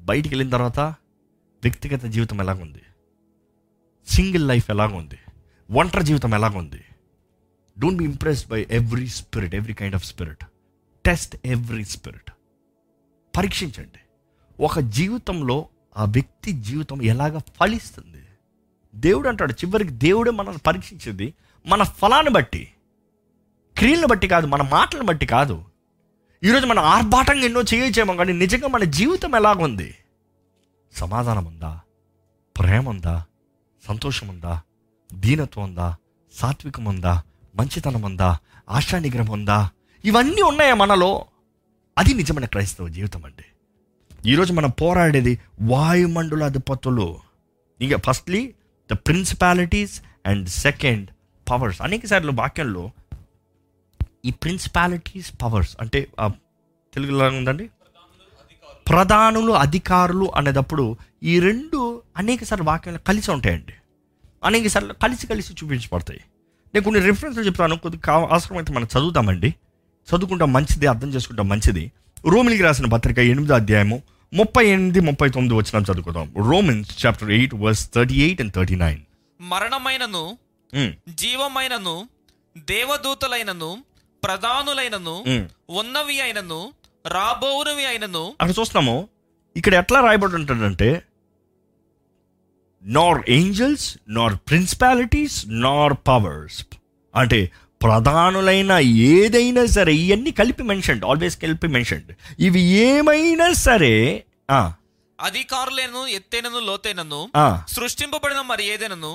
బయటికి 0.00 0.34
వెళ్ళిన 0.34 0.50
తర్వాత 0.50 0.80
వ్యక్తిగత 1.62 2.04
జీవితం 2.04 2.40
ఎలాగుంది? 2.40 2.82
సింగిల్ 4.08 4.48
లైఫ్ 4.48 4.70
ఎలాగుంది? 4.70 5.18
ఒంటరి 5.70 6.04
జీవితం 6.04 6.34
ఎలాగుంది? 6.34 6.84
Don't 7.78 7.98
be 7.98 8.04
impressed 8.04 8.50
by 8.50 8.66
every 8.70 9.08
spirit 9.08 9.54
every 9.54 9.74
kind 9.74 9.94
of 9.94 10.04
spirit 10.04 10.44
test 11.06 11.36
every 11.44 11.84
spirit 11.84 12.30
పరీక్షించండి. 13.36 14.00
ఒక 14.62 14.78
జీవితంలో 14.78 15.68
ఆ 15.96 16.04
వ్యక్తి 16.04 16.52
జీవితం 16.52 17.02
ఎలాగ 17.02 17.38
ఫలిస్తుంది? 17.38 18.26
దేవుడు 18.94 19.28
అంటాడు 19.28 19.52
చివరికి 19.52 19.90
దేవుడే 19.90 20.30
మనల్ని 20.30 20.58
పరీక్షించింది 20.66 21.34
మన 21.66 21.82
ఫలాన్ని 21.82 22.32
బట్టి. 22.32 22.71
క్రియలను 23.78 24.06
బట్టి 24.06 24.28
కాదు 24.28 24.46
మన 24.46 24.62
మాటలను 24.62 25.04
బట్టి 25.04 25.26
కాదు. 25.26 25.64
ఈరోజు 26.44 26.66
మనం 26.66 26.82
ఆర్భాటంగా 26.84 27.40
ఎన్నో 27.40 27.62
చేయొచ్చేమో 27.74 28.14
కానీ 28.14 28.32
నిజంగా 28.32 28.68
మన 28.68 28.84
జీవితం 28.84 29.34
ఎలాగుంది? 29.34 29.94
సమాధానం 30.92 31.44
ఉందా 31.44 31.80
ప్రేమ 32.58 32.88
ఉందా 32.88 33.24
సంతోషం 33.88 34.28
ఉందా 34.28 34.60
దీనత్వం 35.14 35.64
ఉందా 35.64 35.96
సాత్వికం 36.34 36.84
ఉందా 36.84 37.22
మంచితనం 37.56 38.02
ఉందా 38.02 38.38
ఆశా 38.70 38.98
నిగ్రహం 38.98 39.32
ఉందా 39.32 39.70
ఇవన్నీ 40.04 40.42
ఉన్నాయా 40.42 40.74
మనలో? 40.74 41.26
అది 41.98 42.14
నిజమైన 42.14 42.44
క్రైస్తవ 42.44 42.88
జీవితం 42.88 43.24
అండి. 43.24 43.44
ఈరోజు 44.30 44.52
మనం 44.52 44.70
పోరాడేది 44.70 45.38
వాయుమండల 45.60 46.44
అధిపతులు. 46.44 47.18
ఇంకా 47.80 47.96
firstly 47.96 48.54
the 48.92 48.94
principalities 48.94 50.02
and 50.26 50.48
second 50.48 51.08
powers 51.50 51.82
అనేక 51.82 52.06
సార్లు 52.06 52.32
వాక్యంలో 52.32 52.90
ఈ 54.24 54.30
ప్రిన్సిపాలిటీస్ 54.42 55.30
పవర్స్ 55.42 55.76
అంటే 55.80 56.00
తెలుగులో 56.94 57.28
ఉందండి? 57.38 57.64
ప్రధానులు 58.88 59.52
అధికారులు 59.62 60.26
అనేటప్పుడు 60.36 60.84
ఈ 61.22 61.34
రెండు 61.40 61.78
అనేక 62.16 62.44
సార్లు 62.44 62.66
వాక్యాలు 62.66 63.00
కలిసి 63.08 63.30
ఉంటాయండి. 63.30 63.74
అనేక 64.44 64.66
సార్లు 64.74 64.92
కలిసి 65.02 65.26
కలిసి 65.26 65.52
చూపించబడతాయి. 65.52 66.20
నేను 66.74 66.84
కొన్ని 66.84 67.00
రిఫరెన్స్లు 67.06 67.44
చెప్తాను 67.48 67.76
కొద్దిగా 67.84 68.14
అవసరమైతే 68.14 68.72
మనం 68.72 68.88
చదువుతామండి 68.94 69.50
చదువుకుంటాం 70.08 70.50
మంచిది 70.52 70.86
అర్థం 70.92 71.10
చేసుకుంటాం 71.14 71.48
మంచిది. 71.48 71.84
రోమిలికి 72.32 72.62
రాసిన 72.62 72.86
పత్రిక 72.86 73.18
ఎనిమిదో 73.32 73.54
అధ్యాయము 73.54 74.02
ముప్పై 74.32 74.64
ఎనిమిది 74.66 75.00
ముప్పై 75.00 75.28
తొమ్మిది 75.28 75.54
వచ్చిన 75.54 75.82
చదువుకుందాం. 75.90 76.28
Romans 76.48 76.90
chapter 77.04 77.30
eight 77.30 77.54
verse 77.54 77.84
thirty 77.94 78.16
eight 78.26 78.40
and 78.42 78.54
thirty 78.54 78.76
nine 78.84 79.00
మరణమైనను 79.40 80.24
జీవమైనను 81.22 81.96
దేవదూతలైనను 82.70 83.70
ప్రధానులైనను 84.22 85.16
ఉన్నవి 85.74 86.16
అయినను 86.20 86.60
రాబోవునవి 87.04 87.84
అయినను. 87.86 88.24
అక్కడ 88.40 88.54
చూస్తున్నాము 88.58 88.96
ఇక్కడ 89.56 89.74
ఎట్లా 89.74 89.98
రాయబడి 90.00 90.34
ఉంటుందంటే 90.34 90.90
నార్ 92.84 93.20
ఏంజల్స్ 93.30 93.86
నార్ 94.10 94.36
ప్రిన్సిపాలిటీస్ 94.48 95.36
నార్ 95.64 95.94
పవర్స్ 96.08 96.58
అంటే 97.14 97.40
ప్రధానులైన 97.80 98.72
ఏదైనా 99.12 99.62
సరే 99.70 99.92
ఇవన్నీ 100.02 100.30
కలిపి 100.32 100.62
మెన్షన్ 100.68 101.00
ఆల్వేస్ 101.04 101.36
కలిపి 101.36 101.68
మెన్షన్ 101.68 102.04
ఇవి 102.40 102.60
ఏమైనా 102.84 103.48
సరే 103.60 103.94
ఆ, 104.50 104.60
అధికారులైనను 105.18 106.02
ఎత్తైనను 106.16 106.60
లోతైనను 106.60 107.20
ఆ, 107.36 107.46
సృష్టింపబడిన 107.68 108.40
మరి 108.46 108.64
ఏదైనను. 108.66 109.12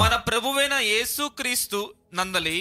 మన 0.00 0.14
ప్రభువైన 0.28 0.74
యేసు 0.86 1.24
క్రీస్తు 1.38 1.80
నందలి. 2.18 2.56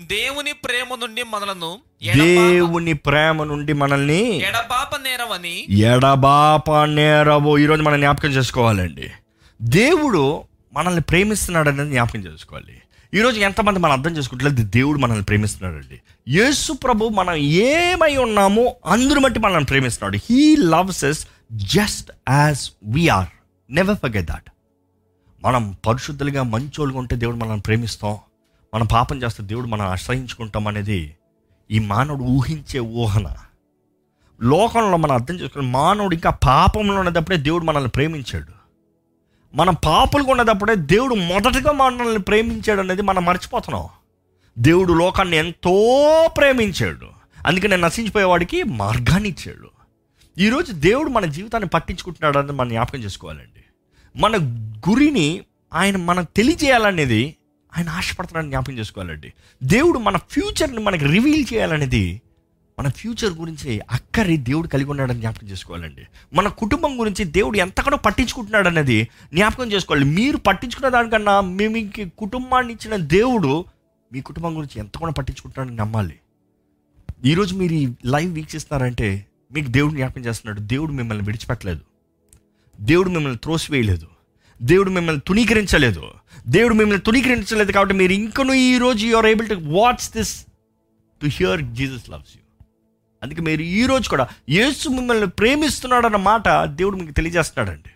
దేవుని 0.00 0.52
ప్రేమ 0.64 0.88
నుండి 1.00 1.22
మనలను 1.22 1.70
దేవుని 2.18 2.92
ప్రేమ 3.06 3.44
నుండి 3.44 3.72
మనల్ని 3.72 4.22
ఎడబాప 4.48 4.92
నేరవని 4.96 5.54
ఎడబాప 5.90 6.70
నేరవు. 6.98 7.52
ఈరోజు 7.64 7.82
మనం 7.82 8.00
జ్ఞాపకం 8.00 8.28
చేసుకోవాలండి. 8.28 9.08
దేవుడు 9.62 10.22
మనల్ని 10.72 11.02
ప్రేమిస్తున్నాడు 11.10 11.68
అనేది 11.68 11.90
జ్ఞాపకం 11.90 12.20
చేసుకోవాలి. 12.20 12.76
ఈరోజు 13.14 13.38
ఎంతమంది 13.40 13.78
మనం 13.78 13.92
అర్థం 13.92 14.16
చేసుకుంటలేదు 14.16 14.62
దేవుడు 14.76 14.98
మనల్ని 14.98 15.24
ప్రేమిస్తున్నాడండి. 15.24 15.98
యేసు 16.28 16.72
ప్రభు 16.72 17.10
మనం 17.20 17.34
ఏమై 17.70 18.12
ఉన్నామో 18.26 18.64
అందరు 18.86 19.20
బట్టి 19.20 19.38
మనల్ని 19.38 19.68
ప్రేమిస్తున్నాడు. 19.72 20.18
He 20.28 20.42
loves 20.74 21.04
us 21.10 21.22
just 21.74 22.10
as 22.30 22.64
we're 22.96 23.30
never 23.70 23.98
forget 24.02 24.26
that 24.26 24.48
మనం 25.42 25.64
పరిశుద్ధులుగా 25.86 26.42
మంచోళ్ళుగా 26.54 26.98
ఉంటే 26.98 27.16
దేవుడు 27.16 27.36
మనల్ని 27.36 27.66
ప్రేమిస్తాం. 27.68 28.16
మనం 28.76 28.86
పాపం 28.86 29.22
చేస్తే 29.22 29.42
దేవుడు 29.42 29.66
మనం 29.66 29.86
ఆశ్రయించుకుంటాం 29.86 30.68
అనేది 30.68 31.16
ఈ 31.70 31.78
మానవుడు 31.78 32.22
ఊహించే 32.22 32.80
ఊహన. 32.80 33.36
లోకంలో 34.42 34.96
మనం 34.96 35.12
అర్థం 35.12 35.34
చేసుకుని 35.34 35.66
మానవుడు 35.66 36.14
ఇంకా 36.14 36.30
పాపంలో 36.30 36.94
ఉన్నప్పుడే 36.94 37.36
దేవుడు 37.36 37.64
మనల్ని 37.64 37.90
ప్రేమించాడు. 37.90 38.52
మనం 39.54 39.74
పాపులుగా 39.74 40.30
ఉన్నదప్పుడే 40.30 40.74
దేవుడు 40.74 41.14
మొదటగా 41.14 41.72
మనల్ని 41.72 42.18
ప్రేమించాడు 42.18 42.80
అనేది 42.80 43.02
మనం 43.02 43.24
మర్చిపోతున్నాం. 43.24 43.88
దేవుడు 44.58 44.92
లోకాన్ని 44.92 45.36
ఎంతో 45.36 45.90
ప్రేమించాడు. 46.36 47.06
అందుకని 47.46 47.76
నశించిపోయేవాడికి 47.76 48.62
మార్గాన్ని 48.62 49.28
ఇచ్చాడు. 49.28 49.70
ఈరోజు 50.38 50.72
దేవుడు 50.72 51.10
మన 51.10 51.24
జీవితాన్ని 51.24 51.68
పట్టించుకుంటున్నాడు 51.68 52.38
అనేది 52.38 52.52
మనం 52.52 52.68
జ్ఞాపకం 52.68 52.98
చేసుకోవాలండి. 52.98 53.64
మన 54.18 54.36
గురిని 54.90 55.40
ఆయన 55.74 55.96
మనకు 55.96 56.28
తెలియజేయాలనేది 56.36 57.36
ఆయన 57.76 57.88
ఆశపడుతున్నాడని 57.88 58.50
జ్ఞాపకం 58.50 58.78
చేసుకోవాలండి. 58.78 59.32
దేవుడు 59.62 59.98
మన 59.98 60.16
ఫ్యూచర్ని 60.16 60.80
మనకి 60.80 61.04
రివీల్ 61.04 61.46
చేయాలనేది 61.54 62.22
మన 62.78 62.88
ఫ్యూచర్ 62.88 63.32
గురించి 63.32 63.80
అక్కరి 63.90 64.36
దేవుడు 64.36 64.68
కలిగి 64.68 64.90
ఉన్నాడని 64.90 65.18
జ్ఞాపకం 65.18 65.48
చేసుకోవాలండి. 65.48 66.06
మన 66.34 66.48
కుటుంబం 66.48 67.00
గురించి 67.00 67.24
దేవుడు 67.24 67.58
ఎంతగానో 67.58 67.96
పట్టించుకుంటున్నాడు 67.96 68.68
అనేది 68.68 69.08
జ్ఞాపకం 69.34 69.72
చేసుకోవాలి. 69.72 70.04
మీరు 70.04 70.36
పట్టించుకున్న 70.36 70.88
దానికన్నా 70.88 71.40
మీ 71.40 71.68
మీకు 71.68 72.16
కుటుంబాన్ని 72.18 72.72
ఇచ్చిన 72.72 72.96
దేవుడు 72.96 73.64
మీ 74.12 74.20
కుటుంబం 74.20 74.56
గురించి 74.56 74.80
ఎంతగానో 74.80 75.12
పట్టించుకుంటున్నాడని 75.12 75.76
నమ్మాలి. 75.76 76.18
ఈరోజు 77.24 77.54
మీరు 77.54 77.72
ఈ 77.72 77.88
లైవ్ 78.06 78.34
వీక్షిస్తున్నారంటే 78.34 79.26
మీకు 79.52 79.70
దేవుడు 79.70 79.92
జ్ఞాపకం 79.92 80.24
చేస్తున్నాడు. 80.24 80.60
దేవుడు 80.60 80.92
మిమ్మల్ని 80.92 81.24
విడిచిపెట్టలేదు. 81.24 81.80
దేవుడు 82.80 83.08
మిమ్మల్ని 83.08 83.38
త్రోసివేయలేదు. 83.38 84.06
దేవుడు 84.62 84.90
మిమ్మల్ని 84.90 85.22
తుణీకరించలేదు. 85.26 86.08
దేవుడు 86.48 86.74
మిమ్మల్ని 86.74 87.02
తునీకరించలేదు 87.02 87.72
కాబట్టి 87.72 87.94
మీరు 87.94 88.12
ఇంకనూ 88.12 88.54
ఈరోజు 88.54 88.84
రోజు 88.84 89.06
you're 89.06 89.26
able 89.26 89.48
to 89.48 89.54
watch 89.54 90.16
this 90.16 90.46
to 91.22 91.26
hear 91.26 91.62
Jesus 91.62 92.10
loves 92.10 92.36
you 92.36 92.64
అందుకే 93.22 93.42
మీరు 93.42 93.62
ఈరోజు 93.62 94.08
కూడా 94.08 94.28
యేసు 94.48 94.88
మిమ్మల్ని 94.88 95.26
ప్రేమిస్తున్నాడు 95.26 96.06
అన్న 96.06 96.16
మాట 96.16 96.64
దేవుడు 96.64 96.96
మీకు 96.96 97.12
తెలియజేస్తున్నాడండి. 97.12 97.90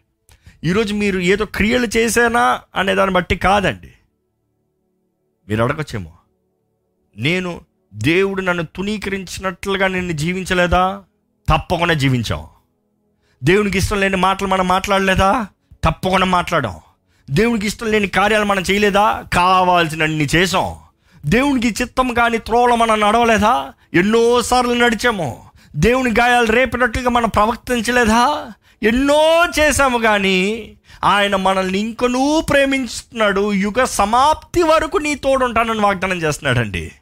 ఈరోజు 0.65 0.95
మీరు 0.95 1.19
ఏదో 1.19 1.45
క్రియలు 1.45 1.87
చేశానా 1.97 2.61
అనే 2.75 2.95
దాన్ని 2.95 3.15
బట్టి 3.15 3.37
కాదండి. 3.37 3.93
మీరు 5.49 5.65
అడగచ్చేమో 5.65 6.13
నేను 7.17 7.61
దేవుడు 7.95 8.43
నన్ను 8.43 8.63
తునీకరించినట్లుగా 8.63 9.89
నిన్ను 9.89 10.13
జీవించలేదా? 10.13 11.05
తప్పకుండా 11.49 11.95
జీవించాం. 11.95 12.47
దేవునికి 13.45 13.79
ఇష్టం 13.79 14.01
లేని 14.01 14.17
మాటలు 14.17 14.49
మనం 14.49 14.69
మాట్లాడలేదా? 14.69 15.47
తప్పకుండా 15.85 16.27
మాట్లాడాం. 16.27 16.81
దేవునికి 17.31 17.67
ఇష్టం 17.67 17.87
లేని 17.87 18.07
కార్యాలు 18.07 18.45
మనం 18.45 18.63
చేయలేదా? 18.71 19.25
కావాల్సినన్ని 19.33 20.29
చేసాం 20.35 20.75
దేవునికి 21.27 21.83
చిత్తం 21.83 22.15
కాని 22.15 22.39
త్రోవలు 22.39 22.75
మనం 22.75 23.01
నడవలేదా? 23.01 23.73
ఎన్నోసార్లు 23.95 24.75
నడిచాము. 24.75 25.43
దేవుని 25.77 26.11
గాయాలు 26.11 26.47
రేపినట్లుగా 26.47 27.11
మనం 27.11 27.29
ప్రవర్తించలేదా? 27.29 28.53
ఎన్నో 28.83 29.47
చేశాము 29.59 29.99
కానీ 29.99 30.73
ఆయన 31.05 31.37
మనల్ని 31.37 31.79
ఇంకనూ 31.79 32.41
ప్రేమించుతున్నాడు. 32.41 33.53
యుగ 33.53 33.85
సమాప్తి 33.85 34.63
వరకు 34.63 34.99
నీ 34.99 35.15
తోడుంటానని 35.15 35.81
వాగ్దానం 35.81 36.17
చేస్తున్నాడండి. 36.17 36.93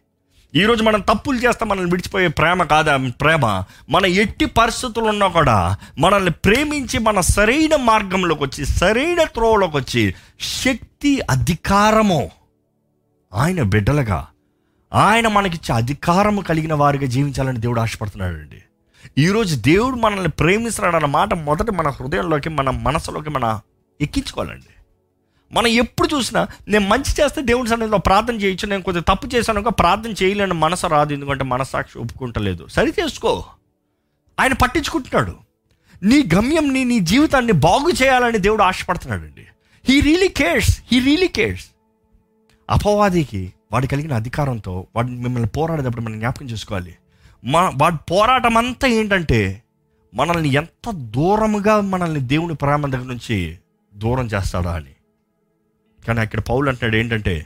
ఈరోజు 0.55 0.82
మనం 0.82 1.01
తప్పులు 1.01 1.38
చేస్తే 1.38 1.64
మనల్ని 1.64 1.90
విడిచిపోయే 1.90 2.28
ప్రేమ 2.28 2.62
కాదా? 2.62 2.96
ప్రేమ. 2.96 3.62
మన 3.90 4.07
ఎట్టి 4.07 4.46
పరిస్థితులు 4.46 5.05
ఉన్నా 5.05 5.28
కూడా 5.28 5.76
మనల్ని 5.99 6.30
ప్రేమించి 6.30 6.99
మన 6.99 7.20
సరైన 7.20 7.76
మార్గంలోకి 7.76 8.42
వచ్చి 8.42 8.64
సరైన 8.64 9.22
త్రోవలోకి 9.22 9.76
వచ్చి 9.76 10.14
శక్తి 10.40 11.20
అధికారము 11.20 12.30
ఆయన 13.34 13.62
బిడ్డలుగా 13.62 14.26
ఆయన 14.94 15.28
మనకిచ్చే 15.28 15.74
అధికారము 15.74 16.40
కలిగిన 16.40 16.74
వారిగా 16.74 17.07
జీవించాలని 17.07 17.61
దేవుడు 17.61 17.80
ఆశపడుతున్నాడండి. 17.80 18.62
ఈరోజు 19.18 19.57
దేవుడు 19.57 19.96
మనల్ని 19.96 20.28
ప్రేమిస్తున్నాడు 20.28 20.96
అన్న 20.96 21.07
మాట 21.07 21.34
మొదట 21.34 21.70
మన 21.70 21.88
హృదయంలోకి 21.88 22.49
మన 22.49 22.70
మనసులోకి 22.70 23.30
మన 23.30 23.61
ఎక్కించుకోవాలండి. 24.01 24.78
మనం 25.53 25.66
ఎప్పుడు 25.66 26.09
చూసినా 26.14 26.49
నేను 26.68 26.88
మంచి 26.88 27.24
చేస్తే 27.24 27.42
దేవుని 27.42 27.68
సన్నిధిలో 27.68 27.99
ప్రార్థన 27.99 28.34
చేయొచ్చు 28.34 28.68
నేను 28.68 28.82
కొద్దిగా 28.82 29.14
తప్పు 29.14 29.26
చేశాను 29.26 29.70
ప్రార్థన 29.70 30.14
చేయలేని 30.22 30.55
మనసు 30.55 30.86
రాదు 30.86 31.12
ఎందుకంటే 31.12 31.44
మనసాక్షి 31.44 31.99
ఒప్పుకుంటలేదు. 31.99 32.66
సరి 32.66 32.94
చేసుకో. 33.03 33.44
ఆయన 34.40 34.53
పట్టించుకుంటున్నాడు. 34.53 35.36
నీ 36.03 36.24
గమ్యంని 36.34 36.84
నీ 36.84 37.01
జీవితాన్ని 37.01 37.53
బాగు 37.53 38.03
చేయాలని 38.03 38.38
దేవుడు 38.38 38.62
ఆశపడుతున్నాడండి. 38.62 39.46
He 39.88 40.01
really 40.01 40.28
cares 40.28 40.80
he 40.92 41.01
really 41.01 41.28
cares 41.28 41.66
అపవాదికి 42.70 43.53
వాడి 43.72 43.86
కలిగిన 43.86 44.14
అధికారంతో 44.14 44.86
వాడిని 44.96 45.20
మిమ్మల్ని 45.20 45.49
పోరాడేటప్పుడు 45.49 46.01
మనం 46.01 46.18
జ్ఞాపకం 46.18 46.46
చేసుకోవాలి. 46.46 46.94
మా 47.44 47.72
వాడి 47.76 47.96
పోరాటం 48.11 48.57
అంతా 48.57 48.88
ఏంటంటే 48.88 49.62
మనల్ని 50.14 50.49
ఎంత 50.49 50.90
దూరముగా 50.90 51.80
మనల్ని 51.80 52.20
దేవుని 52.20 52.55
ప్రేమ 52.55 52.86
దగ్గర 52.86 53.05
నుంచి 53.05 53.59
దూరం 53.94 54.26
చేస్తాడా 54.26 54.72
అని. 54.72 54.90
కానీ 56.09 56.21
అక్కడ 56.21 56.41
పౌలు 56.41 56.69
అంటున్నాడు 56.69 56.97
ఏంటంటే 56.97 57.37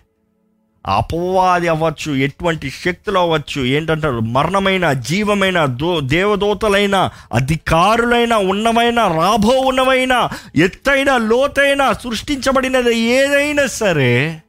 అపవాది 0.87 1.69
అవ్వచ్చు 1.69 2.11
ఎటువంటి 2.17 2.71
శక్తులు 2.71 3.19
అవ్వచ్చు 3.19 3.61
ఏంటంటారు 3.65 4.21
మరణమైన 4.21 4.93
జీవమైన 4.93 5.65
దో 5.65 6.01
దేవదూతలైన 6.01 6.97
అధికారులైన 7.33 8.35
ఉన్నవైన 8.35 9.01
రాబో 9.19 9.55
ఉన్నవైన 9.61 10.15
ఎత్తైన 10.57 11.17
లోతైన 11.17 11.93
సృష్టించబడినది 11.93 12.97
ఏదైనా 12.99 13.67
సరే 13.67 14.43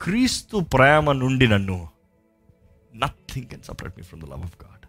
క్రీస్తు 0.00 0.56
ప్రేమ 0.56 1.12
నుండి 1.12 1.48
నన్ను 1.48 1.78
nothing 2.94 3.46
can 3.46 3.66
separate 3.68 3.94
me 3.98 4.02
from 4.02 4.22
the 4.22 4.24
love 4.24 4.42
of 4.42 4.56
God 4.62 4.86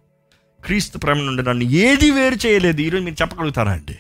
క్రీస్తు 0.66 0.98
ప్రేమ 0.98 1.18
నుండి 1.18 1.44
నన్ను 1.44 1.64
ఏది 1.64 2.12
వేరు 2.12 2.48
చేయలేదు. 2.48 2.82
ఈరోజు 2.82 3.04
మీరు 3.04 3.16
చెప్పగలుగుతారా 3.22 3.72
అండి? 3.72 3.98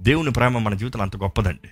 దేవుని 0.00 0.32
ప్రేమ 0.32 0.58
మన 0.58 0.74
జీవితంలో 0.74 1.02
అంత 1.02 1.16
గొప్పదండి. 1.16 1.70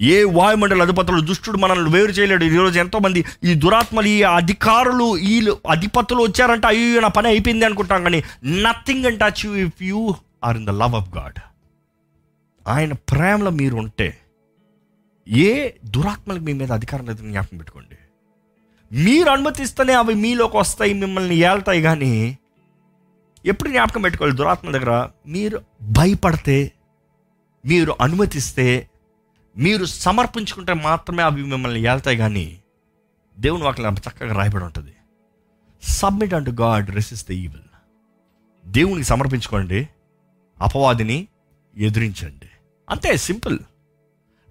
ఏ 0.00 0.24
వాయుమండల 0.24 0.82
అధిపతులు 0.82 1.20
దుష్టుడు 1.20 1.56
మనల్ని 1.56 1.90
వేరు 1.90 2.10
చేయలేడు. 2.10 2.44
ఈరోజు 2.44 2.78
ఎంతోమంది 2.78 3.24
ఈ 3.44 3.54
దురాత్మలు 3.54 4.06
ఈ 4.06 4.22
అధికారులు 4.22 5.18
ఈ 5.18 5.52
అధిపతులు 5.70 6.22
వచ్చారంటే 6.22 6.66
అయ్యో 6.66 7.00
నా 7.00 7.08
పని 7.08 7.28
అయిపోయింది 7.28 7.64
అనుకుంటాం 7.64 8.02
కానీ 8.02 8.24
nothing 8.44 9.06
and 9.06 9.20
touch 9.20 9.46
you 9.46 9.54
if 9.54 9.82
you 9.82 10.14
are 10.44 10.56
in 10.56 10.66
the 10.66 10.70
love 10.70 10.94
of 10.94 11.16
God 11.16 11.38
ఆయన 12.68 12.92
ప్రేమలో 12.92 13.50
మీరు 13.50 13.76
ఉంటే 13.76 14.18
ఏ 15.28 15.70
దురాత్మలకు 15.84 16.42
మీ 16.42 16.52
మీద 16.52 16.72
అధికారం 16.72 17.06
లేదని 17.06 17.30
జ్ఞాపకం 17.30 17.56
పెట్టుకోండి. 17.56 17.96
మీరు 18.92 19.30
అనుమతిస్తేనే 19.30 19.92
అవి 19.92 20.14
మీలోకి 20.14 20.56
వస్తాయి 20.56 20.94
మిమ్మల్ని 20.94 21.34
ఏళ్తాయి 21.34 21.82
కానీ 21.82 22.38
ఎప్పుడు 23.46 23.68
జ్ఞాపకం 23.68 24.02
పెట్టుకోవాలి 24.02 24.36
దురాత్మ 24.36 24.70
దగ్గర? 24.70 25.08
మీరు 25.26 25.60
భయపడితే 25.82 26.72
మీరు 27.66 27.96
అనుమతిస్తే 28.00 28.89
మీరు 29.60 29.84
సమర్పించుకుంటే 29.84 30.72
మాత్రమే 30.72 31.22
అవి 31.22 31.42
మిమ్మల్ని 31.42 31.80
ఏళ్తాయి 31.80 32.16
కానీ 32.16 32.58
దేవుని 33.38 33.62
వాక్యం 33.62 33.94
చక్కగా 33.94 34.34
రాయబడి 34.34 34.64
ఉంటుంది. 34.64 34.94
Submit 35.82 36.34
unto 36.34 36.50
God 36.50 36.90
resist 36.90 37.28
the 37.28 37.32
evil 37.32 37.60
దేవునికి 38.66 39.04
సమర్పించుకోండి 39.04 39.88
అపవాదిని 40.60 41.28
ఎదిరించండి. 41.76 42.50
అంతే 42.90 43.16
సింపుల్. 43.16 43.54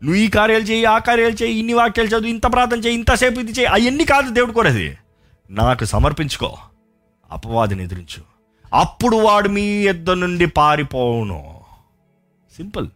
నువ్వు 0.03 0.16
ఈ 0.16 0.28
కార్యాలు 0.28 0.64
చేయి 0.64 0.86
ఆ 0.86 0.97
కార్యాలు 0.97 1.43
చేయి 1.43 1.57
ఇన్ని 1.57 1.74
వాక్యాలు 1.74 2.10
చదువు 2.10 2.28
ఇంత 2.28 2.53
ప్రార్థన 2.53 2.80
చేయి 2.80 2.95
ఇంతసేపు 2.95 3.39
ఇది 3.39 3.51
చేయి 3.51 3.66
అవన్నీ 3.66 4.05
కాదు 4.05 4.30
దేవుడు 4.30 4.51
కోరేది. 4.51 4.97
నాకు 5.49 5.86
సమర్పించుకో 5.86 6.57
అపవాదిని 7.32 7.84
ఎదిరించు. 7.84 8.24
అప్పుడు 8.74 9.18
వాడు 9.18 9.49
మీ 9.49 9.62
ఇద్దరు 9.62 10.16
నుండి 10.16 10.45
పారిపోవును. 10.45 11.62
సింపుల్ 12.55 12.89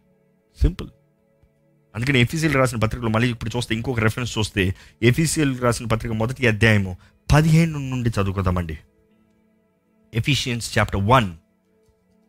సింపుల్ 0.62 0.88
అందుకని 1.94 2.20
ఎఫీసీఎల్ 2.20 2.54
రాసిన 2.54 2.78
పత్రికలో 2.78 3.08
మళ్ళీ 3.08 3.30
ఇప్పుడు 3.30 3.50
చూస్తే 3.56 3.74
ఇంకొక 3.74 4.00
రెఫరెన్స్ 4.00 4.38
చూస్తే 4.38 4.74
ఎఫీసీఎల్ 5.02 5.60
రాసిన 5.60 5.86
పత్రిక 5.86 6.12
మొదటి 6.12 6.46
అధ్యాయము 6.46 6.96
పదిహేను 7.32 7.78
నుండి 7.78 8.10
చదువుకుందామండి. 8.10 8.78
Ephesians 10.14 10.78
chapter 10.78 11.00
one 11.04 11.36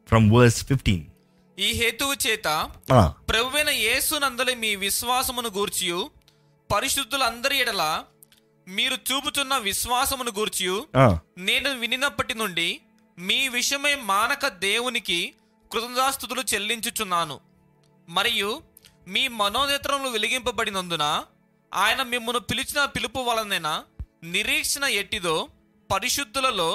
from 0.09 0.31
verse 0.31 0.65
fifteen 0.65 1.03
ఈ 1.59 1.71
హేతువు 1.71 2.15
చేత 2.27 2.69
ప్రభువైన 3.29 3.69
యేసునందలి 3.69 4.55
మీ 4.55 4.75
విశ్వాసమును 4.75 5.49
గూర్చియు 5.49 5.99
పరిశుద్ధులందరి 6.73 7.57
ఎడల 7.57 7.83
మీరు 8.67 8.93
చూపుతున్న 8.93 9.57
విశ్వాసమును 9.57 10.31
గూర్చియు 10.39 10.77
నేను 11.37 11.69
వినినప్పటి 11.79 12.33
నుండి 12.33 12.79
మీ 13.19 13.47
విషయమై 13.47 13.95
మానక 13.95 14.47
దేవునికి 14.47 15.19
కృతజ్ఞాస్తుతులు 15.71 16.41
చెల్లించుచున్నాను. 16.53 17.39
మరియు 18.09 18.61
మీ 19.07 19.23
మనోనేత్రములు 19.39 20.09
వెలిగింపబడినందున 20.09 21.05
ఆయన 21.71 22.01
మిమ్మల్ని 22.03 22.41
పిలిచిన 22.49 22.81
పిలుపు 22.95 23.21
వలనైన 23.21 23.69
నిరీక్షణ 24.33 24.85
ఎట్టిదో 25.01 25.35
పరిశుద్ధులలో 25.89 26.69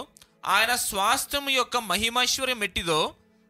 ఆయన 0.48 0.72
స్వాస్థ్యం 0.84 1.46
యొక్క 1.50 1.76
మహిమైశ్వర్యం 1.88 2.60
ఎట్టిదో 2.62 3.00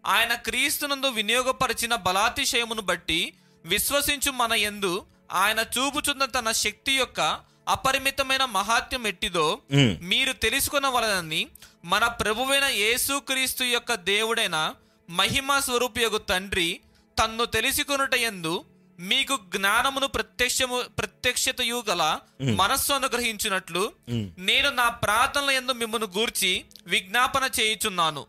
ఆయన 0.04 0.32
క్రీస్తునందు 0.44 1.08
వినియోగపరిచిన 1.10 1.94
బలాతిశయమును 2.06 2.82
బట్టి 2.82 3.20
విశ్వసించు 3.64 4.30
మన 4.32 4.52
యందు 4.60 4.92
ఆయన 5.40 5.60
చూపుచున్న 5.74 6.24
తన 6.32 6.50
శక్తి 6.60 6.92
యొక్క 6.94 7.20
అపరిమితమైన 7.68 8.44
మహాత్యం 8.54 9.04
ఎట్టిదో 9.06 9.46
మీరు 10.10 10.32
తెలుసుకునవలనని 10.44 11.42
మన 11.84 12.04
ప్రభువైన 12.20 12.66
యేసుక్రీస్తు 12.78 13.64
యొక్క 13.66 13.92
దేవుడైన 14.08 14.56
మహిమ 15.08 15.58
స్వరూపయోగు 15.58 16.20
తండ్రి 16.30 16.68
తన్ను 17.16 17.44
తెలుసుకొనుట 17.54 18.14
యందు 18.22 18.54
మీకు 19.00 19.38
జ్ఞానమును 19.56 20.06
ప్రత్యక్షము 20.06 20.82
ప్రత్యక్షతయు 20.98 21.82
గల 21.88 22.18
మనస్సు 22.42 22.92
అనుగ్రహించినట్లు 22.92 23.92
నేను 24.38 24.70
నా 24.70 24.88
ప్రార్థనల 24.88 25.50
యందు 25.50 25.72
మిమ్మల్ని 25.72 26.08
గూర్చి 26.18 26.64
విజ్ఞాపన 26.86 27.42
చేయుచున్నాను. 27.60 28.26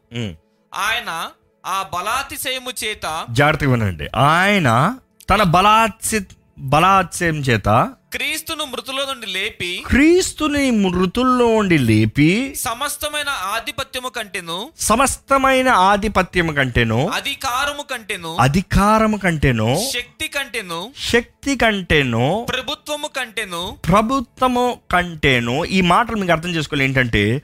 ఆయన 0.73 1.31
ఆ 1.65 1.89
బలాతిశయము 1.93 2.71
చేత 2.83 3.25
జాగ్రత్తగా 3.29 3.71
వినండి. 3.71 4.07
ఆయన 4.17 4.97
తన 5.29 5.43
బలాత్సి 5.43 6.19
బలాత్సయం 6.61 7.35
చేత 7.35 7.91
క్రీస్తును 8.13 8.65
మృతుల 8.65 8.95
నుండి 8.95 9.27
లేపి 9.27 9.83
క్రీస్తుని 9.85 10.71
మృతుల్లో 10.71 11.61
నుండి 11.61 11.77
లేపి 11.77 12.55
సమస్తమైన 12.57 13.29
ఆధిపత్యము 13.29 14.09
కంటేను. 14.09 14.69
సమస్తమైన 14.79 15.69
ఆధిపత్యం 15.69 16.53
కంటేను. 16.53 17.07
అధికారము 17.07 17.81
కంటేను. 17.81 18.37
అధికారము 18.39 19.17
కంటేను. 19.17 19.79
శక్తి 19.93 20.27
కంటేను. 20.27 20.91
శక్తి 21.09 21.55
కంటేను. 21.55 22.45
ప్రభుత్వము 22.49 23.07
కంటేను. 23.07 23.77
ప్రభుత్వము 23.89 24.79
కంటేను. 24.91 25.65
ఈ 25.65 25.81
మాటలు 25.81 26.15
మీకు 26.15 26.31
అర్థం 26.31 26.49
చేసుకోవాలి 26.49 26.83
ఏంటంటే 26.83 27.41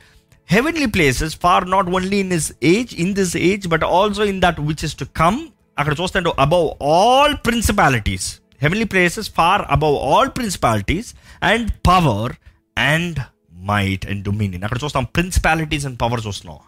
heavenly 0.51 0.85
places 0.85 1.37
far 1.37 1.71
not 1.71 1.87
only 1.87 2.17
in 2.17 2.29
this 2.29 2.53
age 2.63 2.95
in 2.95 3.13
this 3.13 3.37
age 3.37 3.67
but 3.67 3.83
also 3.83 4.23
in 4.23 4.41
that 4.41 4.59
which 4.59 4.85
is 4.85 4.95
to 4.95 5.05
come 5.05 5.39
అక్కడ 5.79 5.95
చూస్తే 6.01 6.21
above 6.39 6.83
all 6.83 7.35
principalities 7.45 8.39
heavenly 8.61 8.85
places 8.85 9.31
far 9.31 9.61
above 9.61 10.13
all 10.13 10.29
principalities 10.29 11.13
and 11.43 11.71
power 11.87 12.33
and 12.77 13.19
might 13.53 14.05
and 14.07 14.23
dominion 14.23 14.63
అక్కడ 14.63 14.79
చూస్తాం 14.83 15.03
principalities 15.03 15.85
and 15.85 16.01
power 16.01 16.27
చూస్తున్నాం 16.27 16.59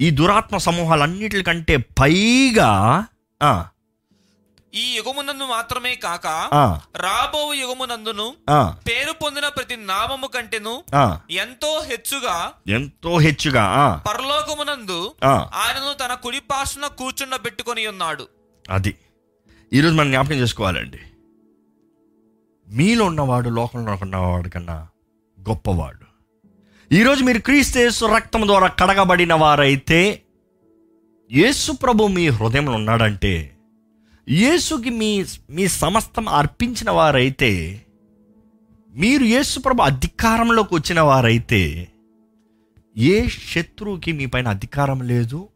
ఈ 0.00 0.10
దురాత్మ 0.10 0.56
సమూహాలన్నిటికంటే 0.56 1.76
పైగా 1.76 3.04
ఈ 4.74 4.94
యుగమునందు 4.96 5.44
మాత్రమే 5.44 5.94
కాక 5.94 6.26
రాబో 6.96 7.52
యుగమునందును 7.54 8.34
పేరు 8.88 9.12
పొందిన 9.12 9.48
ప్రతి 9.48 9.76
నామము 9.76 10.26
కంటేను 10.26 10.82
ఎంతో 11.30 11.80
హెచ్చుగా 11.80 12.52
ఎంతో 12.68 13.18
హెచ్చుగా 13.18 13.64
పరలోకమునందు. 14.08 15.14
ఆయనను 15.24 15.94
తన 15.94 16.14
కుడి 16.14 16.40
పార్శ్వన 16.40 16.86
కూర్చుండ 16.86 17.34
పెట్టుకొని 17.34 17.86
ఉన్నాడు. 17.86 18.28
అది. 18.70 18.94
ఈరోజు 19.72 19.94
మనం 19.94 20.10
జ్ఞాపకం 20.10 20.36
చేసుకోవాలండి. 20.36 21.00
మీలో 22.68 23.04
ఉన్నవాడు 23.04 23.48
లోకంలో 23.48 23.98
ఉన్నవాడు 24.02 24.48
కన్నా 24.48 24.88
గొప్పవాడు. 25.38 26.04
ఈరోజు 26.90 27.24
మీరు 27.24 27.38
క్రీస్తు 27.38 28.06
రక్తం 28.06 28.46
ద్వారా 28.46 28.68
కడగబడిన 28.80 29.34
వారైతే 29.34 30.00
యేసు 31.30 31.72
ప్రభు 31.72 32.06
మీ 32.06 32.28
హృదయంలో 32.28 32.72
ఉన్నాడంటే 32.72 33.56
యేసుకి 34.28 34.90
మీ 34.90 35.24
మీ 35.50 35.68
సమస్తం 35.68 36.28
అర్పించిన 36.28 36.90
వారైతే 36.90 37.52
మీరు 38.94 39.24
యేసు 39.24 39.60
ప్రభు 39.60 39.82
అధికారంలోకి 39.82 40.74
వచ్చిన 40.74 41.00
వారైతే 41.00 41.62
ఏ 42.96 43.26
శత్రువుకి 43.52 44.12
మీ 44.12 44.26
పైన 44.26 44.48
అధికారం 44.48 45.02
లేదు 45.02 45.48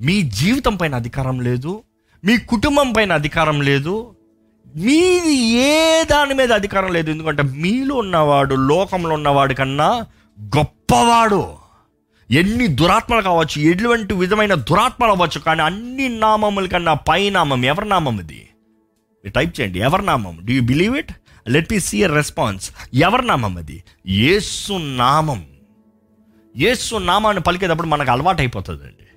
మీ 0.00 0.22
జీవితం 0.22 0.76
పైన 0.76 0.94
అధికారం 0.94 1.40
లేదు 1.40 1.72
మీ 2.24 2.36
కుటుంబం 2.36 2.92
పైన 2.92 3.12
అధికారం 3.12 3.62
లేదు. 3.62 4.14
మీది 4.76 5.34
ఏ 5.36 6.04
దాని 6.04 6.34
మీద 6.34 6.52
అధికారం 6.52 6.92
లేదు. 6.92 7.10
ఎందుకంటే 7.10 7.42
మీలో 7.42 7.94
ఉన్నవాడు 7.94 8.54
లోకంలో 8.54 9.14
ఉన్నవాడి 9.14 9.54
కన్నా 9.54 10.06
గొప్పవాడు. 10.56 11.48
ఎన్ని 12.30 12.66
దురాత్మలు 12.66 13.22
కావచ్చు 13.22 13.62
ఎటువంటి 13.62 14.14
విధమైన 14.14 14.54
దురాత్మలు 14.54 15.10
అవ్వచ్చు 15.10 15.40
కానీ 15.40 15.62
అన్ని 15.62 16.08
నామముల 16.08 16.66
కన్నా 16.66 16.94
పై 16.94 17.30
నామం 17.30 17.64
ఎవరి 17.64 17.88
నామం 17.88 18.20
ఇది? 18.20 18.48
టైప్ 19.28 19.60
చేయండి 19.60 19.78
ఎవరి 19.78 20.04
నామం? 20.04 20.38
Do 20.44 20.52
you 20.52 20.62
believe 20.62 20.98
it 20.98 21.12
let 21.48 21.72
me 21.72 21.80
see 21.80 21.98
a 21.98 22.06
response 22.06 22.70
ఎవరి 22.94 23.26
నామం 23.26 23.56
అది? 23.56 23.82
యేసు 24.06 24.72
నామం. 24.72 25.46
యేసు 26.56 26.96
నామాన్ని 26.96 27.42
పలికేటప్పుడు 27.42 27.86
మనకు 27.86 28.10
అలవాటు 28.10 28.40
అయిపోతుందండి 28.40 29.07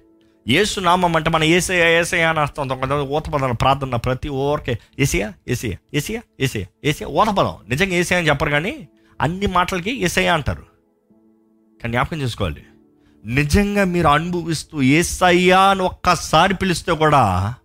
యేసు 0.47 0.79
నామం 0.79 1.15
అంటే 1.15 1.29
మన 1.29 1.43
ఏసయ 1.43 1.99
ఏసయ 1.99 2.21
అని 2.21 2.39
అర్థం 2.39 2.67
కొంతమంది 2.67 3.03
ఊత 3.03 3.23
ప్రార్థన 3.61 3.95
ప్రతి 3.95 4.29
ఓరికే 4.29 4.79
ఏసియా 4.99 5.33
ఏసియా 5.47 5.77
ఏసియా 5.93 6.21
ఏసియా 6.39 6.65
ఏసియా 6.83 7.09
ఊతపదం. 7.09 7.55
నిజంగా 7.69 7.95
ఏసయ 7.95 8.15
అని 8.15 8.27
చెప్పరు 8.27 8.49
కానీ 8.49 8.87
అన్ని 9.21 9.47
మాటలకి 9.47 10.03
ఏసయ 10.03 10.27
అంటారు. 10.27 10.63
కానీ 11.81 11.91
జ్ఞాపకం 11.91 12.21
చేసుకోవాలి. 12.21 12.63
నిజంగా 13.25 13.83
మీరు 13.83 14.07
అనుభవిస్తూ 14.07 14.81
ఏసయ్యా 14.81 15.59
అని 15.59 15.81
ఒక్కసారి 15.81 16.53
పిలిస్తే 16.53 16.91
కూడా 16.91 17.55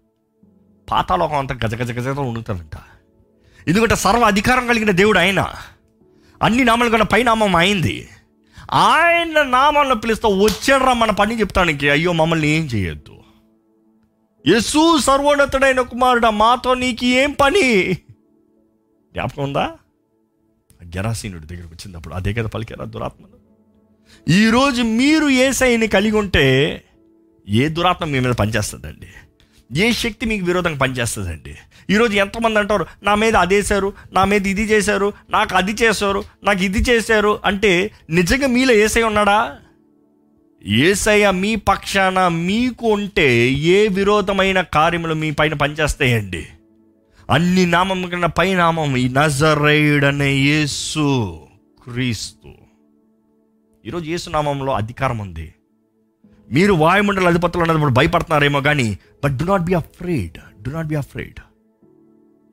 పాతాలోకం 0.90 1.38
అంతా 1.38 1.54
గజ 1.64 1.74
గజ 1.74 1.92
గజ 1.92 2.08
ఉణుకుతారంట 2.08 2.76
ఎందుకంటే 3.68 3.96
సర్వ 3.96 4.20
అధికారం 4.20 4.66
కలిగిన 4.66 4.90
దేవుడు 4.90 5.18
ఆయన. 5.18 5.54
అన్ని 6.42 6.64
నామాలు 6.64 6.90
కన్నా 6.90 7.04
పైనామం 7.04 7.56
అయింది. 7.56 8.08
ఆయన 8.72 9.42
నామాలను 9.42 9.94
పిలుస్తా 9.94 10.28
వచ్చాడరా 10.28 10.92
మన 10.92 11.10
పని 11.10 11.40
చెప్తానికి. 11.40 11.90
అయ్యో 11.90 12.12
మమ్మల్ని 12.12 12.48
ఏం 12.48 12.64
చేయొద్దు. 12.64 13.16
యస్సు 14.48 14.98
సర్వోన్నతుడైన 14.98 15.80
కుమారుడా 15.80 16.30
మాతో 16.30 16.74
నీకు 16.74 17.04
ఏం 17.04 17.30
పని? 17.30 17.92
జ్ఞాపకం 19.12 19.42
ఉందా? 19.42 19.78
గెరాసీనుడి 20.84 21.46
దగ్గరకు 21.46 21.68
వచ్చినప్పుడు 21.68 22.14
అదే 22.14 22.32
కదా 22.32 22.48
పలికారా 22.48 22.84
దురాత్మను. 22.84 23.36
ఈరోజు 24.28 24.82
మీరు 24.82 25.28
ఏ 25.28 25.52
సైని 25.52 25.88
కలిగి 25.88 26.16
ఉంటే 26.16 26.84
ఏ 27.48 27.68
దురాత్మ 27.68 28.04
మీ 28.04 28.20
మీద 28.20 28.32
పనిచేస్తుందండి? 28.32 29.06
ఏ 29.82 29.92
శక్తి 29.92 30.26
మీకు 30.26 30.44
విరోధంగా 30.44 30.76
పనిచేస్తుందండి? 30.76 31.56
ఈరోజు 31.90 32.14
ఎంతమంది 32.16 32.58
అంటారు 32.58 32.86
నా 33.02 33.14
మీద 33.14 33.36
అదేశారు 33.36 33.92
నా 34.12 34.24
మీద 34.24 34.46
ఇది 34.46 34.64
చేశారు 34.64 35.12
నాకు 35.30 35.56
అది 35.56 35.72
చేశారు 35.72 36.24
నాకు 36.44 36.62
ఇది 36.62 36.78
చేశారు 36.78 37.40
అంటే 37.44 37.90
నిజంగా 38.10 38.46
మీలో 38.46 38.72
ఏసై 38.74 39.02
ఉన్నాడా? 39.02 39.56
ఏసయ్య 40.66 41.30
మీ 41.30 41.56
పక్షాన 41.56 42.28
మీకు 42.28 42.86
ఉంటే 42.88 43.50
ఏ 43.50 43.88
విరోధమైన 43.88 44.60
కార్యములు 44.60 45.14
మీ 45.14 45.30
పైన 45.30 45.54
పనిచేస్తాయండి? 45.54 46.46
అన్ని 47.30 47.66
నామం 47.66 48.02
కన్నా 48.02 48.28
పై 48.28 48.54
నామం 48.54 48.96
ఈ 48.96 49.08
నజరేయుడనే 49.08 50.32
యేసు 50.34 51.08
క్రీస్తు. 51.82 52.48
ఈరోజు 53.84 54.10
యేసు 54.10 54.30
నామంలో 54.30 54.72
అధికారం 54.72 55.18
ఉంది. 55.18 55.54
మీరు 56.52 56.72
వాయుమండల 56.72 57.28
అధిపతులు 57.28 57.62
ఉన్నప్పుడు 57.62 57.92
భయపడుతున్నారేమో 57.92 58.60
కానీ 58.60 58.98
but 59.24 59.36
do 59.36 59.44
not 59.44 59.62
be 59.62 59.74
afraid 59.74 60.62
do 60.62 60.70
not 60.70 60.86
be 60.86 60.94
afraid 60.94 61.40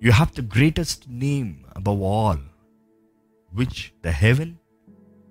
you 0.04 0.12
have 0.12 0.42
the 0.42 0.56
greatest 0.56 1.10
name 1.10 1.64
above 1.78 2.04
all 2.04 2.44
which 3.54 3.92
the 4.06 4.08
heaven 4.08 4.56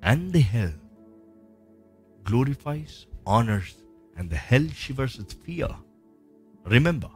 and 0.05 0.33
the 0.33 0.39
hell 0.39 0.75
glorifies 2.31 3.07
honours 3.29 3.75
and 4.19 4.31
the 4.31 4.35
hell 4.35 4.71
shivers 4.71 5.19
with 5.19 5.35
fear 5.47 5.73
remember 6.69 7.11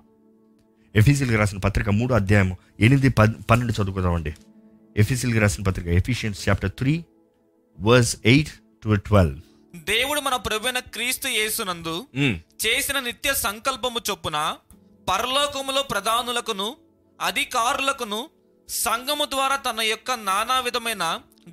ఎఫీసీల్కి 0.95 1.37
రాసిన 1.37 1.59
పత్రిక 1.59 1.89
మూడు 1.89 2.15
అధ్యాయం 2.15 2.57
ఎనిమిది 2.81 3.09
పన్నెండు 3.51 3.83
చదువుకుందామండి. 3.83 4.35
ఎఫీసీల్కి 4.97 5.39
రాసిన 5.39 5.65
పత్రిక 5.65 5.87
Ephesians 5.87 6.49
chapter 6.49 6.71
three 6.71 7.05
verse 7.81 8.17
eight 8.25 8.49
to 8.83 8.95
twelve 8.95 9.41
దేవుడు 9.85 10.21
మన 10.21 10.37
ప్రభువైన 10.37 10.79
క్రీస్తు 10.79 11.29
యేసునందు 11.29 12.07
చేసిన 12.67 13.01
నిత్య 13.01 13.35
సంకల్పము 13.35 14.01
చొప్పున 14.11 14.57
పరలోకములో 15.11 15.83
ప్రధానులకును 15.83 16.77
అధికారులకును 17.21 18.21
సంఘము 18.69 19.25
ద్వారా 19.25 19.57
తన 19.57 19.81
యొక్క 19.85 20.11
నానా 20.21 20.57
విధమైన 20.61 21.05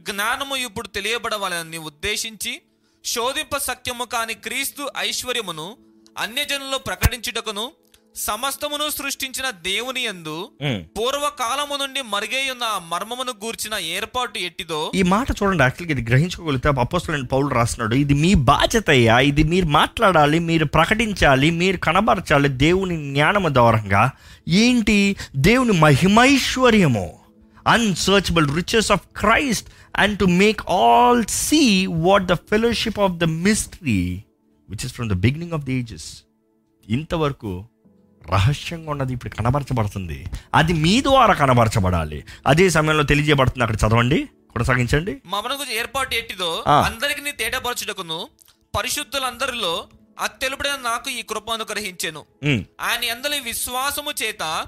జ్ఞానము 0.07 0.55
ఇప్పుడు 0.55 0.87
తెలియబడవాలని 0.87 1.79
ఉద్దేశించి 1.83 2.53
శోధింప 3.03 3.55
సత్యము 3.57 4.05
కాని 4.05 4.33
క్రీస్తు 4.39 4.83
ఐశ్వర్యమును 4.97 5.67
అన్యజనులు 6.17 6.77
ప్రకటించుటకును 6.77 7.65
సమస్తమును 8.15 8.89
సృష్టించిన 8.89 9.49
దేవుని 9.49 10.05
యందు 10.05 10.49
పూర్వకాలము 10.97 11.75
నుండి 11.75 12.01
మరుగైయున్న 12.01 12.63
ఆ 12.63 12.79
మర్మమును 12.91 13.31
గూర్చిన 13.31 13.75
ఏర్పాటు 13.75 14.39
ఎట్టిదో 14.39 14.91
ఈ 14.95 15.01
మాట 15.01 15.27
చూడండి 15.31 15.63
యాక్చువల్గా 15.63 15.91
ఇది 15.91 16.11
గ్రహించుకోగలిగితే 16.11 16.69
అపోస్తులైన 16.69 17.25
పౌలు 17.25 17.47
రాస్తున్నాడు. 17.47 17.95
ఇది 17.95 18.13
మీ 18.13 18.33
బాధ్యత 18.33 18.89
అయ్యా 18.89 19.19
ఇది 19.19 19.43
మీరు 19.43 19.65
మాట్లాడాలి 19.65 20.39
మీరు 20.39 20.65
ప్రకటించాలి 20.65 21.49
మీరు 21.51 21.77
కనబరచాలి 21.77 22.49
దేవుని 22.49 23.13
జ్ఞానము 23.13 23.49
ద్వారంగా. 23.49 24.11
ఏంటి? 24.47 25.15
దేవుని 25.35 25.71
మహిమైశ్వర్యము 25.71 27.19
unsearchable 27.67 28.55
riches 28.55 28.91
of 28.91 29.07
Christ 29.17 29.67
and 29.95 30.19
to 30.19 30.25
make 30.25 30.61
all 30.69 31.25
see 31.25 31.85
what 31.85 32.25
the 32.25 32.33
fellowship 32.33 32.99
of 32.99 33.13
the 33.13 33.23
mystery 33.23 34.23
which 34.69 34.85
is 34.85 34.93
from 34.93 35.09
the 35.09 35.13
beginning 35.13 35.51
of 35.51 35.63
the 35.63 35.73
ages 35.73 36.23
ఇంతవరకు 36.89 37.65
రహస్యంగా 38.29 38.91
ఉన్నది 38.91 39.13
ఇప్పుడు 39.13 39.35
కనబరచబడుతుంది 39.35 40.25
అది 40.53 40.73
మీ 40.73 41.01
ద్వారా 41.01 41.33
కనబరచబడాలి 41.33 42.23
అదే 42.47 42.69
సమయంలో 42.69 43.03
తెలియజేయబడుతుంది 43.03 43.63
అక్కడ 43.63 43.87
చదవండి 43.87 44.29
కొనసాగించండి 44.51 45.21
మమనకు 45.25 45.73
ఏర్పాటు 45.73 46.15
ఎట్టిదో. 46.15 46.63
అందరికి 46.67 47.31
తేటపరచుటకును 47.31 48.27
పరిశుద్ధులందరిలో 48.77 49.87
అత్తెలుపడిన 50.19 50.71
నాకు 50.71 51.09
ఈ 51.09 51.21
కృప 51.21 51.51
అనుగ్రహించెను. 51.51 52.25
ఆయన 52.81 53.03
ఎందలి 53.03 53.39
విశ్వాసము 53.39 54.11
చేత 54.23 54.65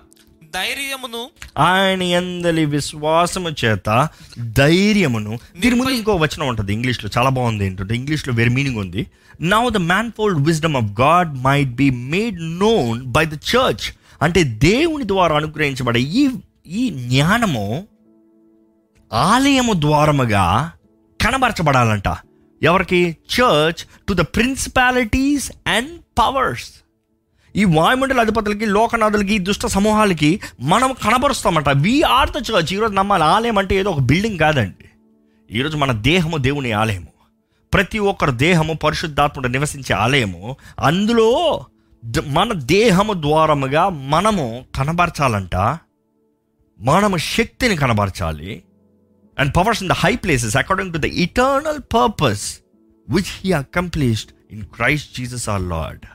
ధైర్యమును 0.55 1.29
ఆయన 1.61 2.03
ఎందలి 2.03 2.65
విశ్వాసము 2.65 3.49
చేత 3.65 4.09
ధైర్యమును 4.39 5.39
దీని 5.59 5.75
ముందు 5.75 5.91
ఇంకో 5.91 6.15
వచనం 6.15 6.47
ఉంటుంది 6.47 6.73
ఇంగ్లీష్లో 6.73 7.09
చాలా 7.17 7.29
బాగుంది. 7.29 7.65
ఏంటంటే 7.65 7.95
ఇంగ్లీష్లో 7.95 8.33
వేరే 8.33 8.49
మీనింగ్ 8.49 8.77
ఉంది. 8.77 9.07
Now 9.41 9.69
the 9.69 9.77
manifold 10.17 10.47
wisdom 10.47 10.75
of 10.75 11.01
God 11.01 11.33
might 11.33 11.69
be 11.69 11.89
made 11.89 12.59
known 12.59 13.03
by 13.03 13.25
the 13.25 13.33
church 13.33 13.93
అంటే 14.21 14.43
దేవుని 14.43 15.07
ద్వారా 15.07 15.35
అనుగ్రహించబడే 15.35 15.99
ఈ 15.99 16.29
ఈ 16.67 16.89
జ్ఞానము 16.89 17.87
ఆలయము 19.13 19.73
ద్వారముగా 19.73 20.71
కనబరచబడాలంట. 21.25 22.17
ఎవరికి? 22.63 23.17
Church 23.33 23.85
to 24.07 24.13
the 24.13 24.19
principalities 24.19 25.51
and 25.67 25.99
powers 26.19 26.84
ఈ 27.55 27.63
వాయుమండల 27.63 28.19
అధిపతులకి 28.19 28.65
లోకనాథులకి 28.65 29.39
దుష్ట 29.39 29.65
సమూహాలకి 29.65 30.41
మనం 30.59 30.93
కనబరుస్తామంట. 30.93 31.69
వి 31.69 32.03
ఆర్ 32.03 32.29
ద 32.29 32.33
చర్చ్ 32.37 32.73
ఈరోజు 32.73 32.93
నమ్మాలి 32.93 33.23
ఆలయం 33.23 33.57
అంటే 33.57 33.75
ఏదో 33.75 33.89
ఒక 33.89 33.99
బిల్డింగ్ 33.99 34.39
కాదండి. 34.39 34.85
ఈరోజు 35.57 35.77
మన 35.77 35.91
దేహము 35.91 36.37
దేవుని 36.37 36.71
ఆలయము. 36.71 37.07
ప్రతి 37.73 37.99
ఒక్కరు 37.99 38.31
దేహము 38.31 38.73
పరిశుద్ధాత్ముడు 38.73 39.47
నివసించే 39.47 39.95
ఆలయము. 39.95 40.57
అందులో 40.79 41.29
మన 42.27 42.53
దేహము 42.53 43.13
ద్వారముగా 43.13 43.89
మనము 43.89 44.65
కనబరచాలంట. 44.75 45.55
మనము 46.79 47.17
శక్తిని 47.17 47.75
కనబరచాలి. 47.75 48.63
And 49.39 49.55
powers 49.57 49.83
in 49.83 49.89
the 49.89 49.93
high 49.93 50.15
places 50.15 50.57
according 50.57 50.93
to 50.93 50.97
the 50.97 51.05
eternal 51.05 51.79
purpose 51.79 52.59
which 53.09 53.33
he 53.43 53.51
accomplished 53.51 54.31
in 54.51 54.63
Christ 54.63 55.17
Jesus 55.17 55.49
our 55.49 55.61
Lord 55.61 56.05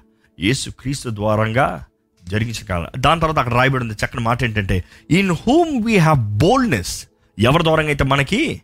Yesu 0.41 0.71
Kristu 0.71 1.11
ద్వారంగా 1.11 1.85
జరిగించిన 2.25 2.67
కాలం. 2.67 2.87
దాని 2.97 3.21
తర్వాత 3.21 3.39
అక్కడ 3.39 3.55
రాయబడి 3.55 3.85
ఉంది 3.85 3.95
చక్కని 3.95 4.21
మాట 4.21 4.45
ఏంటంటే 4.45 4.85
in 5.11 5.31
whom 5.31 5.85
we 5.85 5.97
have 5.97 6.19
boldness 6.19 7.07
ఎవరి 7.39 7.63
ద్వారంగా 7.63 7.89
అయితే 7.89 8.05
మనకి 8.05 8.63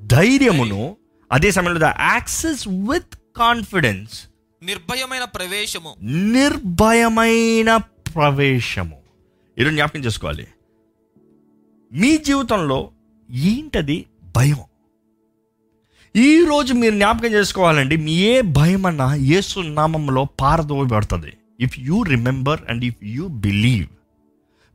ధైర్యమును 0.00 0.96
అదే 1.32 1.50
సమయంలో 1.50 1.80
ద 1.80 1.84
యాక్సెస్ 1.84 2.68
విత్ 2.68 3.16
కాన్ఫిడెన్స్ 3.36 4.22
నిర్భయమైన 4.62 5.24
ప్రవేశము. 5.24 5.96
నిర్భయమైన 6.02 7.76
ప్రవేశము. 7.76 8.96
ఈరోజు 9.58 9.74
జ్ఞాపకం 9.74 10.00
చేసుకోవాలి. 10.00 10.46
మీ 11.92 12.16
జీవితంలో 12.16 12.90
ఏంటది 13.30 14.06
భయం? 14.36 14.58
ఈరోజు 16.18 16.72
మీరు 16.74 16.94
జ్ఞాపకం 16.94 17.30
చేసుకోవాలండి 17.32 17.96
మీ 17.96 18.12
ఏ 18.12 18.40
భయమన్నా 18.40 19.14
యేసు 19.14 19.60
నామంలో 19.60 20.28
పారదోయబడుతుంది. 20.40 21.32
If 21.60 21.74
you 21.80 22.02
remember 22.02 22.60
and 22.68 22.84
if 22.84 23.00
you 23.02 23.24
believe 23.28 23.86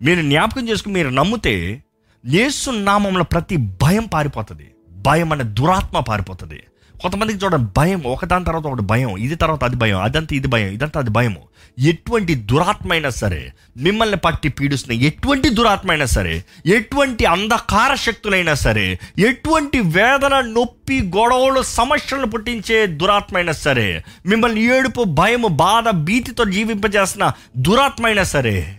మీరు 0.01 0.21
జ్ఞాపకం 0.21 0.69
చేసుకుని 0.69 0.95
మీరు 0.95 1.09
నమ్మితే 1.09 1.83
యేసు 2.25 2.69
నామంలో 2.69 3.23
ప్రతి 3.23 3.57
భయం 3.57 4.05
పారిపోతుంది. 4.05 4.67
భయం 5.01 5.31
అనే 5.31 5.43
దురాత్మ 5.43 5.99
పారిపోతుంది. 5.99 6.59
కొంతమందికి 7.01 7.45
చూడండి 7.45 7.71
భయం 7.77 8.03
ఒకదాని 8.03 8.45
తర్వాత 8.45 8.63
ఒకటి 8.63 8.81
భయం 8.81 9.17
ఇది 9.17 9.35
తర్వాత 9.35 9.63
అది 9.63 9.75
భయం 9.75 10.01
అదంతా 10.01 10.35
ఇది 10.35 10.47
భయం 10.47 10.67
ఇదంతా 10.67 10.99
అది 10.99 11.09
భయం 11.09 11.37
ఎటువంటి 11.79 12.35
దురాత్మ 12.35 12.91
అయినా 12.91 13.09
సరే 13.09 13.53
మిమ్మల్ని 13.77 14.17
పట్టి 14.17 14.49
పీడిస్తున్న 14.49 15.01
ఎటువంటి 15.01 15.49
దురాత్మ 15.49 15.91
అయినా 15.91 16.05
సరే 16.05 16.43
ఎటువంటి 16.65 17.25
అంధకార 17.25 17.95
శక్తులైనా 17.95 18.53
సరే 18.53 18.99
ఎటువంటి 19.17 19.79
వేదన 19.79 20.41
నొప్పి 20.41 21.01
గొడవలు 21.17 21.61
సమస్యలను 21.61 22.27
పుట్టించే 22.27 22.87
దురాత్మ 22.87 23.37
అయినా 23.37 23.51
సరే 23.51 24.03
మిమ్మల్ని 24.25 24.61
ఏడుపు 24.61 25.03
భయము 25.03 25.47
బాధ 25.47 25.89
భీతితో 25.89 26.45
జీవింపజేస్తున్న 26.45 27.31
దురాత్మ 27.57 28.05
అయినా 28.05 28.23
సరే 28.23 28.77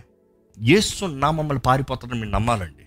నా 1.03 1.31
మమ్మల్ని 1.31 1.59
పారిపోతారని 1.59 2.19
మీరు 2.19 2.31
నమ్మాలండి. 2.31 2.85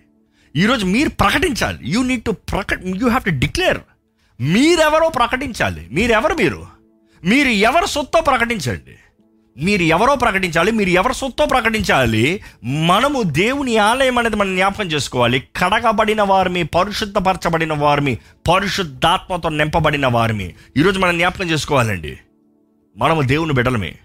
ఈరోజు 0.59 0.85
మీరు 0.85 1.09
ప్రకటించాలి. 1.09 1.79
యూ 1.81 2.03
నీడ్ 2.03 2.23
టు 2.23 2.31
ప్రకట 2.31 2.79
యూ 2.85 3.07
హ్యావ్ 3.07 3.23
టు 3.23 3.29
డిక్లేర్ 3.29 3.77
మీరెవరో 4.41 5.09
ప్రకటించాలి. 5.09 5.87
మీరెవరు 5.91 6.33
మీరు? 6.33 6.65
మీరు 7.23 7.47
ఎవరు 7.47 7.85
సొత్తో 7.85 8.21
ప్రకటించండి. 8.21 8.95
మీరు 9.63 9.81
ఎవరో 9.81 10.15
ప్రకటించాలి 10.15 10.71
మీరు 10.71 10.89
ఎవరి 10.89 11.13
సొత్తో 11.13 11.45
ప్రకటించాలి 11.45 12.41
మనము 12.63 13.23
దేవుని 13.23 13.77
ఆలయం 13.77 14.17
అనేది 14.17 14.35
మనం 14.35 14.55
జ్ఞాపకం 14.55 14.87
చేసుకోవాలి. 14.87 15.39
కడగబడిన 15.39 16.21
వారిమి 16.21 16.63
పరిశుద్ధపరచబడిన 16.63 17.73
వారిమి 17.73 18.17
పరిశుద్ధాత్మతో 18.49 19.49
నింపబడిన 19.49 20.07
వారిమి. 20.07 20.53
ఈరోజు 20.77 20.99
మనం 20.99 21.17
జ్ఞాపకం 21.17 21.49
చేసుకోవాలండి. 21.49 22.17
మనము 22.97 23.21
దేవుని 23.21 23.53
బిడ్డలమే. 23.53 23.95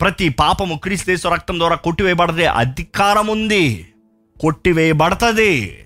ప్రతి 0.00 0.28
పాపము 0.28 0.80
క్రీస్తు 0.84 1.28
రక్తం 1.28 1.58
ద్వారా 1.58 1.76
కొట్టివేయబడదే. 1.76 2.46
అధికారం 2.46 3.26
ఉంది 3.26 3.88
కొట్టివేయబడుతుంది. 4.40 5.78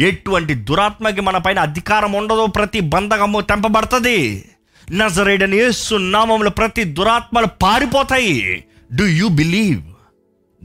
ఎటువంటి 0.00 0.54
దురాత్మకి 0.54 1.20
మన 1.20 1.38
పైన 1.38 1.58
అధికారం 1.58 2.12
ఉండదు 2.12 2.46
ప్రతి 2.46 2.80
బంధకము 2.80 3.40
తెంపబడుతుంది. 3.40 4.50
నజరేడని 4.92 5.56
యేసు 5.56 5.94
నామంలో 5.94 6.50
ప్రతి 6.50 6.84
దురాత్మలు 6.84 7.46
పారిపోతాయి. 7.46 8.64
Do 8.94 9.04
you 9.04 9.28
believe 9.28 9.82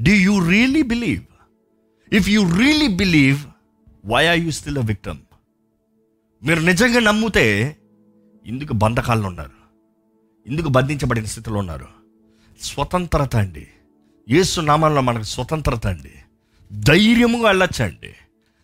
do 0.03 0.11
you 0.11 0.49
really 0.49 0.81
believe 0.81 1.21
if 2.13 2.29
you 2.29 2.57
really 2.57 2.87
believe 2.87 3.39
why 4.05 4.27
are 4.27 4.39
you 4.39 4.51
still 4.51 4.77
a 4.77 4.81
victim 4.81 5.17
మీరు 6.43 6.59
నిజంగా 6.59 6.99
నమ్మితే 6.99 7.77
ఇందుకు 8.45 8.73
బంధకాల్లో 8.73 9.27
ఉన్నారు. 9.27 9.57
ఇందుకు 10.47 10.69
బంధించబడిన 10.69 11.25
స్థితిలో 11.25 11.55
ఉన్నారు. 11.55 11.87
స్వతంత్రత 12.61 13.35
అండి. 13.35 13.67
యేసు 14.29 14.61
నామంలో 14.61 15.01
మనకు 15.01 15.23
స్వతంత్రత 15.23 15.87
అండి. 15.87 16.11
ధైర్యముగా 16.73 17.47
వెళ్ళొచ్చండి. 17.47 18.13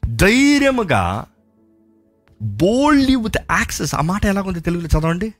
ధైర్యముగా 0.07 1.25
బోల్డ్లీ 2.41 3.15
విత్ 3.15 3.37
యాక్సెస్ 3.51 3.95
ఆ 3.95 4.01
మాట 4.01 4.25
ఎలాగుంది 4.25 4.59
తెలుగులో 4.59 4.99
చదవండి? 4.99 5.33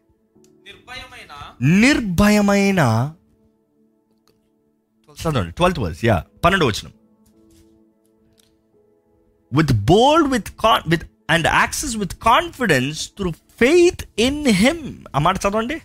నిర్భయమైన 0.66 1.32
నిర్భయమైన 1.62 3.14
చదవండి. 5.24 5.52
ట్వెల్త్ 5.52 5.80
వర్స్ 5.80 6.06
యా 6.06 6.26
పన్నెండు 6.46 6.66
వచ్చిన 6.66 6.92
with 9.54 9.74
bold 9.86 10.28
with 10.32 10.50
con 10.50 10.84
with 10.88 11.04
and 11.30 11.48
access 11.48 11.98
with 11.98 12.16
confidence 12.16 13.10
through 13.10 13.32
faith 13.32 14.04
in 14.20 14.48
him 14.48 15.06
ఆ 15.16 15.20
మాట 15.20 15.38
చదవండి. 15.38 15.82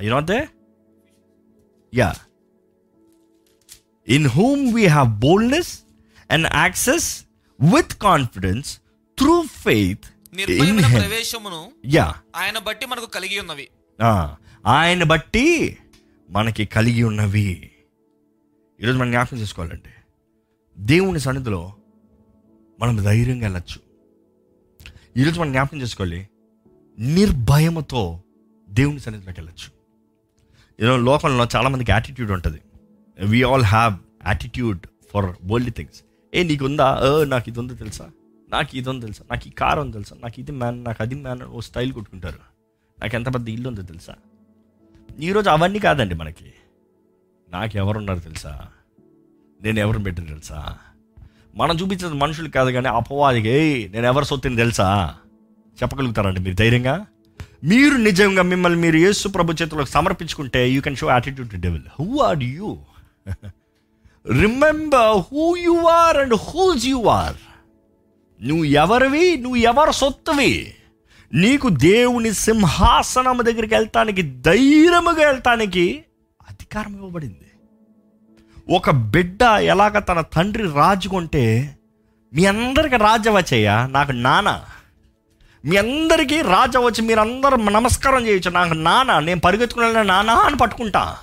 You 0.00 0.10
not 0.10 0.26
there? 0.26 0.48
Yeah. 1.96 2.14
In 4.08 4.24
whom 4.36 4.58
we 4.76 4.84
have 4.84 5.08
boldness 5.20 5.87
and 6.30 6.44
access 6.64 7.04
with 7.60 7.88
confidence 8.06 8.68
through 9.18 9.44
faith 9.66 10.02
in 10.04 10.36
నిర్భయమైన 10.36 10.86
Him. 10.86 10.98
ప్రవేశమును 11.00 11.60
Yeah. 11.86 12.12
ఆయన 12.36 12.58
బట్టి 12.58 12.86
మనకు 12.86 13.06
కలిగి 13.06 13.38
ఉన్నవి. 13.40 13.68
ఆయన 14.66 15.02
బట్టి 15.04 15.44
మనకి 16.30 16.64
కలిగి 16.64 17.02
ఉన్నవి. 17.02 17.70
ఈరోజు 18.80 18.98
మనం 18.98 19.10
జ్ఞాపకం 19.10 19.36
చేసుకోవాలండి 19.36 19.92
దేవుని 20.78 21.20
సన్నిధిలో 21.20 21.62
మనం 22.80 22.96
ధైర్యంగా 22.96 23.46
వెళ్ళచ్చు. 23.46 23.78
ఈరోజు 25.16 25.40
మనం 25.40 25.52
జ్ఞాపకం 25.52 25.80
చేసుకోవాలి 25.82 26.28
నిర్భయముతో 26.98 28.02
దేవుని 28.68 29.00
సన్నిధిలోకి 29.00 29.40
వెళ్ళచ్చు. 29.40 29.68
ఈరోజు 30.80 31.02
లోకంలో 31.02 31.48
చాలామందికి 31.56 31.90
యాటిట్యూడ్ 31.90 32.30
ఉంటుంది. 32.32 32.60
We 33.26 33.42
all 33.42 33.64
have 33.64 33.94
attitude 34.26 34.80
for 35.12 35.26
world 35.44 35.74
things 35.74 36.02
ఏ 36.34 36.42
నీకుందా? 36.42 37.00
ఏ 37.04 37.24
నాకు 37.24 37.44
ఇది 37.48 37.60
ఉందో 37.60 37.74
తెలుసా? 37.74 38.06
నాకు 38.50 38.76
ఇది 38.76 38.90
ఉందో 38.90 39.00
తెలుసా? 39.00 39.24
నాకు 39.30 39.48
ఈ 39.48 39.50
కార్ 39.50 39.78
ఉంది 39.78 39.92
తెలుసా? 39.92 40.16
నాకు 40.22 40.40
ఇది 40.40 40.52
మ్యాన్ 40.52 40.84
నాకు 40.84 41.02
అది 41.02 41.14
మ్యాన్ 41.14 41.42
ఓ 41.42 41.60
స్టైల్ 41.60 41.92
కొట్టుకుంటారు. 41.92 42.38
నాకు 43.00 43.14
ఎంత 43.14 43.34
పెద్ద 43.34 43.48
ఇల్లు 43.48 43.68
ఉందో 43.68 43.82
తెలుసా? 43.82 44.14
ఈరోజు 45.20 45.48
అవన్నీ 45.48 45.78
కాదండి 45.78 46.14
మనకి. 46.14 46.52
నాకు 47.48 47.76
ఎవరున్నారు 47.76 48.18
తెలుసా? 48.18 48.66
నేను 49.62 49.80
ఎవరిని 49.80 50.04
పెట్టిన 50.04 50.24
తెలుసా? 50.24 50.78
మనం 51.54 51.76
చూపించేది 51.76 52.14
మనుషులు 52.14 52.48
కాదు 52.48 52.70
కానీ 52.70 52.88
అపవాదికి 52.88 53.90
నేను 53.92 54.06
ఎవరు 54.06 54.24
సొత్తుని 54.24 54.56
తెలుసా? 54.56 55.14
చెప్పగలుగుతారండి 55.82 56.40
మీరు 56.40 56.54
ధైర్యంగా? 56.54 57.06
మీరు 57.64 57.96
నిజంగా 57.96 58.42
మిమ్మల్ని 58.42 58.80
మీరు 58.80 58.96
యేసు 58.96 59.28
ప్రభు 59.28 59.52
చేతులకు 59.52 59.88
సమర్పించుకుంటే 59.88 60.70
you 60.70 60.80
can 60.80 60.96
show 60.96 61.10
attitude 61.10 61.50
to 61.50 61.56
devil 61.56 61.82
who 62.00 62.18
are 62.18 62.42
you 62.42 62.78
remember 64.32 65.34
who 65.34 65.56
you 65.56 65.86
are 65.86 66.16
and 66.16 66.34
whose 66.34 66.86
you 66.86 67.04
are 67.06 67.36
నువ్వు 68.42 68.64
ఎవరివి 68.64 69.36
నువ్వు 69.36 69.56
ఎవరు 69.56 69.90
సొత్తువి? 69.90 70.74
నీకు 71.34 71.68
దేవుని 71.68 72.34
సింహాసనం 72.34 73.38
దగ్గరికి 73.44 73.74
వెళ్తానికి 73.74 74.22
ధైర్యముగా 74.22 75.26
వెళ్తానికి 75.26 76.04
అధికారం 76.48 76.94
ఇవ్వబడింది. 76.94 77.50
ఒక 78.70 78.90
బిడ్డ 78.90 79.42
ఎలాగ 79.42 79.98
తన 79.98 80.20
తండ్రి 80.20 80.62
రాజు 80.62 81.08
కొంటే 81.08 81.76
మీ 82.34 82.44
అందరికి 82.44 82.96
రాజవచ్చయ్యా 82.96 83.86
నాకు 83.86 84.12
నాన్న. 84.12 84.64
మీ 85.64 85.76
అందరికీ 85.76 86.42
రాజు 86.42 86.78
వచ్చి 86.78 87.02
మీరందరూ 87.02 87.56
నమస్కారం 87.56 88.26
చేయొచ్చు 88.26 88.50
నాకు 88.50 88.74
నాన్న 88.74 89.18
నేను 89.18 89.40
పరిగెత్తుకునే 89.40 89.86
వెళ్ళిన 89.86 90.02
నాన్న 90.02 90.30
అని 90.30 90.56
పట్టుకుంటా. 90.56 91.16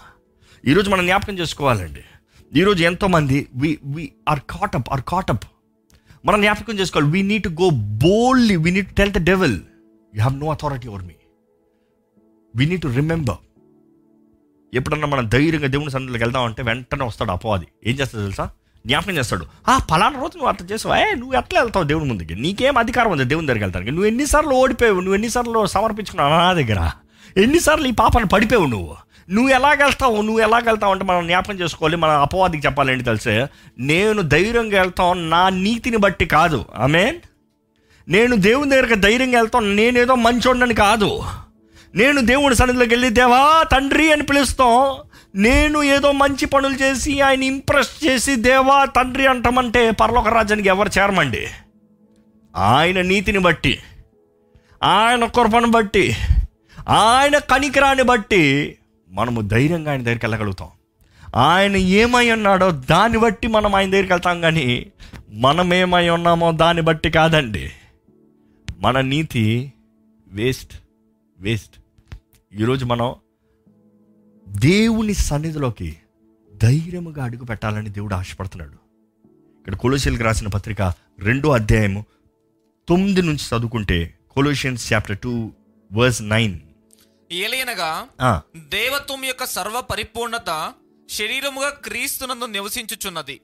ఈరోజు 0.68 0.90
మనం 0.90 1.06
జ్ఞాపకం 1.06 1.40
చేసుకోవాలండి. 1.40 2.04
ఈరోజు 2.54 2.84
ఎంతోమంది 2.84 3.48
we 3.56 3.80
we 3.86 4.12
are 4.30 4.40
caught up 4.50 4.90
are 4.92 5.02
caught up 5.08 5.46
మనం 6.26 6.42
జ్ఞాపకం 6.42 6.80
చేసుకోవాలి. 6.80 7.12
We 7.12 7.22
need 7.22 7.44
to 7.44 7.50
go 7.50 7.70
boldly 8.04 8.56
we 8.56 8.72
need 8.72 8.94
tell 8.94 9.12
the 9.12 9.18
devil 9.18 9.54
you 10.16 10.22
have 10.22 10.40
no 10.40 10.52
authority 10.52 10.88
over 10.88 11.04
me 11.06 11.14
we 12.56 12.66
need 12.66 12.82
to 12.82 12.88
remember 12.88 13.38
ఎప్పుడన్నా 14.74 15.08
మనం 15.08 15.28
ధైర్యంగా 15.28 15.68
దేవుని 15.68 15.92
సన్నిధిలోకి 15.92 16.24
వెళ్దామంటే 16.24 16.64
వెంటనే 16.64 17.06
వస్తాడు 17.06 17.32
అపవాది. 17.32 17.68
ఏం 17.86 17.96
చేస్తాడు 17.96 18.24
తెలుసా? 18.24 18.50
జ్ఞాపకం 18.88 19.18
చేస్తాడు. 19.18 19.46
ఆ 19.68 19.78
పలానా 19.78 20.16
రోజు 20.16 20.38
నువ్వు 20.38 20.48
అర్థం 20.48 20.66
చేసావు? 20.66 20.96
ఏ 20.96 21.16
నువ్వు 21.16 21.38
ఎట్లా 21.38 21.62
వెళ్తావు 21.62 21.86
దేవుని 21.86 22.10
ముందుకి? 22.10 22.36
నీకేం 22.36 22.78
అధికారం 22.78 23.12
ఉంది 23.12 23.24
దేవుని 23.24 23.48
దగ్గరికి 23.48 23.64
వెళ్తానికి? 23.64 23.92
నువ్వు 23.92 24.06
ఎన్నిసార్లు 24.06 24.52
ఓడిపోయావు? 24.52 24.96
నువ్వు 24.96 25.14
ఎన్నిసార్లు 25.14 25.66
సమర్పించుకున్నావు 25.66 26.30
నా 26.30 26.54
దగ్గర? 26.54 26.92
ఎన్నిసార్లు 27.38 27.88
ఈ 27.88 27.92
పాపను 27.92 28.28
పడిపోయావు 28.28 28.66
నువ్వు? 28.66 29.05
నువ్వు 29.30 29.50
ఎలాగెళ్తావు 29.54 30.22
నువ్వు 30.22 30.40
ఎలాగెళ్తావు 30.40 30.92
అంటే 30.92 31.06
మనం 31.06 31.28
జ్ఞాపకం 31.28 31.56
చేసుకోవాలి. 31.56 31.98
మన 31.98 32.10
అపవాదికి 32.10 32.68
చెప్పాలంటే 32.68 33.04
తెలిసే. 33.04 33.48
నేను 33.80 34.22
ధైర్యంగా 34.22 34.82
వెళ్తాం 34.82 35.30
నా 35.30 35.50
నీతిని 35.50 35.98
బట్టి 35.98 36.26
కాదు. 36.26 36.66
ఆమె 36.76 37.14
నేను 38.08 38.36
దేవుని 38.36 38.70
దగ్గరికి 38.70 38.96
ధైర్యంగా 38.96 39.40
వెళ్తాం 39.40 39.76
నేనేదో 39.76 40.16
మంచోడని 40.16 40.74
కాదు. 40.74 41.24
నేను 41.96 42.22
దేవుడి 42.22 42.56
సన్నిధిలోకి 42.56 42.90
వెళ్ళి 42.90 43.10
దేవా 43.10 43.64
తండ్రి 43.64 44.12
అని 44.12 44.24
పిలుస్తాం. 44.24 44.96
నేను 45.36 45.84
ఏదో 45.84 46.12
మంచి 46.12 46.46
పనులు 46.46 46.74
చేసి 46.74 47.22
ఆయన 47.22 47.44
ఇంప్రెస్ 47.44 48.06
చేసి 48.06 48.36
దేవా 48.36 48.86
తండ్రి 48.86 49.28
అంటామంటే 49.28 49.92
పర్లోక 49.92 50.28
రాజ్యానికి 50.28 50.70
ఎవరు 50.70 50.90
చేరమండి? 51.00 51.48
ఆయన 52.56 53.02
నీతిని 53.02 53.40
బట్టి 53.40 53.80
ఆయన 54.84 55.26
కృపను 55.26 55.68
బట్టి 55.68 56.18
ఆయన 56.90 57.38
కనికరాన్ని 57.38 58.04
బట్టి 58.04 58.76
మనము 59.16 59.42
ధైర్యంగా 59.42 59.92
ఆయన 59.92 60.04
దగ్గరికి 60.04 60.26
వెళ్ళగలుగుతాం. 60.26 60.68
ఆయన 61.36 61.76
ఏమై 61.76 62.32
ఉన్నాడో 62.32 62.72
దాన్ని 62.72 63.18
బట్టి 63.18 63.48
మనం 63.48 63.76
ఆయన 63.76 63.90
దగ్గరికి 63.92 64.14
వెళ్తాం 64.14 64.42
కానీ 64.42 64.92
మనం 65.30 65.74
ఏమై 65.74 66.10
ఉన్నామో 66.10 66.52
దాన్ని 66.52 66.84
బట్టి 66.84 67.12
కాదండి. 67.12 67.72
మన 68.80 69.02
నీతి 69.02 69.74
వేస్ట్ 70.28 70.82
వేస్ట్. 71.40 71.80
ఈరోజు 72.60 72.86
మనం 72.86 73.16
దేవుని 74.48 75.14
సన్నిధిలోకి 75.14 75.98
ధైర్యముగా 76.56 77.24
అడుగు 77.24 77.44
పెట్టాలని 77.44 77.90
దేవుడు 77.90 78.16
ఆశపడుతున్నాడు. 78.16 78.86
ఇక్కడ 79.60 79.76
కొలోషియల్కి 79.76 80.24
రాసిన 80.24 80.48
పత్రిక 80.48 80.82
రెండో 81.20 81.50
అధ్యాయము 81.50 82.06
తొమ్మిది 82.90 83.22
నుంచి 83.22 83.58
చదువుకుంటే 83.58 84.14
Colossians 84.32 84.94
chapter 84.94 85.18
two 85.18 85.52
verse 85.94 86.24
nine. 86.24 86.60
ఏలైనగా 87.32 88.10
దేవత్వం 88.58 89.26
యొక్క 89.26 89.46
సర్వ 89.46 89.82
పరిపూర్ణత 89.82 90.74
శరీరముగా 91.10 91.70
క్రీస్తునందు 91.70 92.46
నివసించుచున్నది. 92.46 93.42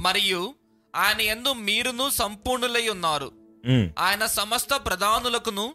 మరియు 0.00 0.54
ఆయన 0.96 1.20
యందు 1.20 1.52
మీరును 1.52 2.10
సంపూర్ణులై 2.10 2.88
ఉన్నారు. 2.88 3.32
ఆయన 3.98 4.26
సమస్త 4.26 4.68
ప్రధానులకును 4.76 5.74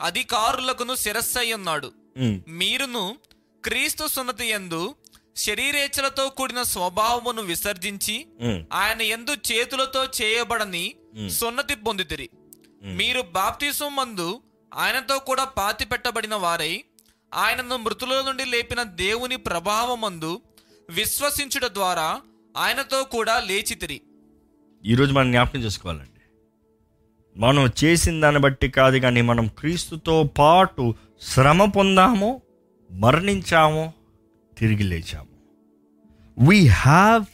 అధికారులకును 0.00 0.94
శిరస్సై 0.94 1.52
ఉన్నాడు. 1.52 1.92
మీరును 2.48 3.16
క్రీస్తు 3.64 4.06
సున్నతి 4.06 4.46
యందు 4.46 4.94
శరీరేచ్ఛలతో 5.36 6.28
కూడిన 6.28 6.62
స్వభావమును 6.62 7.42
విసర్జించి 7.42 8.26
ఆయన 8.72 9.02
ఎందు 9.02 9.30
చేతులతో 9.52 10.04
చేయబడని 10.04 10.94
సున్నతి 11.30 11.74
పొందితిరి. 11.74 12.30
మీరు 12.82 13.22
బాప్తిసం 13.22 13.96
మందు 13.96 14.42
ఆయనతో 14.74 15.18
కూడా 15.18 15.44
పాతి 15.44 15.84
పెట్టబడిన 15.84 16.34
వారై 16.34 16.84
ఆయనను 17.34 17.76
మృతుల 17.76 18.14
నుండి 18.26 18.44
లేపిన 18.44 18.82
దేవుని 18.82 19.36
ప్రభావమందు 19.36 20.40
విశ్వసించుట 20.90 21.64
ద్వారా 21.64 22.20
ఆయనతో 22.56 23.02
కూడా 23.02 23.40
లేచితిరి 23.40 24.00
ఈరోజు 24.84 25.12
మనం 25.12 25.30
జ్ఞాపకం 25.30 25.60
చేసుకోవాలండి. 25.60 26.10
మనం 27.36 27.70
చేసిన 27.84 28.20
దాన్ని 28.20 28.40
బట్టి 28.40 28.68
కాదు 28.68 28.98
కానీ 28.98 29.20
మనం 29.20 29.46
క్రీస్తుతో 29.46 30.30
పాటు 30.38 30.94
శ్రమ 31.22 31.64
పొందాము 31.64 32.42
మరణించాము 32.90 33.92
తిరిగి 34.58 34.82
లేచాము. 34.82 35.34
వీ 36.48 36.66
హ్యావ్ 36.66 37.24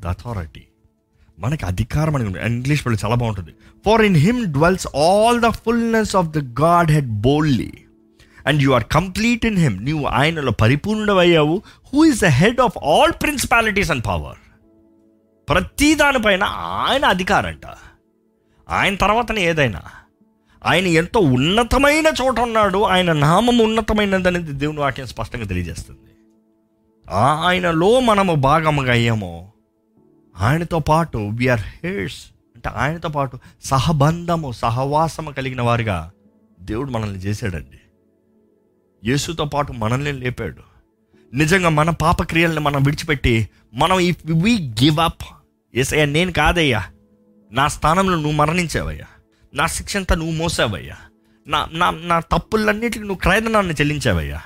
ద 0.00 0.06
అథారిటీ 0.06 0.67
మనకి 1.38 1.66
అధికారం 1.66 2.16
అని 2.16 2.24
ఇంగ్లీష్ 2.46 2.86
వాళ్ళు 2.86 3.04
చాలా 3.04 3.14
బాగుంటుంది. 3.14 3.50
For 3.86 4.02
in 4.02 4.16
him 4.16 4.46
dwells 4.46 4.86
all 4.96 5.40
the 5.40 5.48
fullness 5.48 6.16
of 6.16 6.26
the 6.26 6.60
Godhead 6.90 7.08
bodily 7.08 7.72
and 8.46 8.62
you 8.62 8.70
are 8.70 8.84
complete 8.92 9.46
in 9.46 9.58
him 9.58 9.84
నీవు 9.84 10.06
ఆయనలో 10.06 10.52
పరిపూర్ణమయ్యావు 10.52 11.62
who 11.94 12.04
is 12.04 12.20
the 12.20 12.24
head 12.24 12.60
of 12.60 12.78
all 12.84 13.12
principalities 13.22 13.90
and 13.90 14.06
power 14.06 14.38
ప్రతి 15.48 15.94
దానిపైన 15.94 16.42
ఆయన 16.44 17.04
అధికారంట. 17.04 17.66
ఆయన 18.70 18.94
తర్వాతనే 18.94 19.40
ఏదైనా. 19.40 19.82
ఆయన 20.66 20.86
ఎంతో 20.86 21.20
ఉన్నతమైన 21.20 22.06
చోట 22.06 22.40
ఉన్నాడు. 22.40 22.82
ఆయన 22.82 23.12
నామం 23.12 23.58
ఉన్నతమైనదనేది 23.58 24.52
దేవుని 24.52 24.80
వాక్యం 24.80 25.06
స్పష్టంగా 25.06 25.44
తెలియజేస్తుంది. 25.44 26.10
ఆయనలో 27.10 28.00
మనము 28.00 28.34
భాగముగా 28.34 28.92
అయ్యామో. 28.92 29.52
ఆయనతో 30.38 30.78
పాటు 30.78 31.18
విఆర్ 31.18 31.60
హేర్స్ 31.60 32.26
అంటే 32.54 32.68
ఆయనతో 32.68 33.08
పాటు 33.08 33.38
సహబంధము 33.64 34.52
సహవాసము 34.52 35.30
కలిగిన 35.30 35.62
వారిగా 35.62 36.10
దేవుడు 36.60 36.90
మనల్ని 36.90 37.18
చేశాడండి. 37.18 37.80
యేసుతో 39.10 39.44
పాటు 39.44 39.72
మనల్ని 39.72 40.12
లేపాడు. 40.12 40.62
నిజంగా 41.34 41.68
మన 41.68 41.90
పాపక్రియల్ని 41.90 42.60
మనం 42.60 42.82
విడిచిపెట్టి 42.82 43.48
మనం 43.74 43.98
ఇఫ్ 43.98 44.16
వి 44.26 44.74
గివ్ 44.82 44.98
అప్ 44.98 45.22
ఏసయ్యా 45.74 46.04
నేను 46.04 46.32
కాదయ్యా. 46.32 46.84
నా 47.52 47.68
స్థానంలో 47.68 48.14
నువ్వు 48.14 48.32
మరణించావయ్యా. 48.32 49.04
నా 49.54 49.66
శిక్షంతా 49.66 50.14
నువ్వు 50.14 50.34
మోసావయ్యా. 50.34 50.96
నా 51.46 51.68
నా 51.72 51.90
నా 51.90 52.20
తప్పులన్నిటికి 52.20 53.00
నువ్వు 53.00 53.16
క్రయదనాన్ని 53.16 53.74
చెల్లించావయ్యా. 53.74 54.40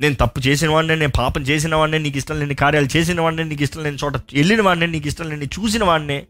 నేను 0.00 0.14
తప్పు 0.14 0.40
చేసిన 0.40 0.70
వాడిని 0.70 0.96
నేను 0.96 1.12
పాపం 1.16 1.42
చేసిన 1.42 1.74
వాడిని 1.74 1.98
నీకు 1.98 2.16
ఇష్టం 2.16 2.38
లేని 2.38 2.54
కార్యాలు 2.54 2.96
చేసిన 2.96 3.20
వాడిని 3.20 3.44
నీకు 3.44 3.62
ఇష్టం 3.62 3.82
లేని 3.82 3.96
చోట 4.04 4.16
వెళ్ళిన 4.16 4.62
వాడిని 4.62 4.86
నీకు 4.86 5.06
ఇష్టం 5.06 5.28
లేని 5.28 5.46
చూసిన 5.46 5.84
వాడినే 5.84 6.26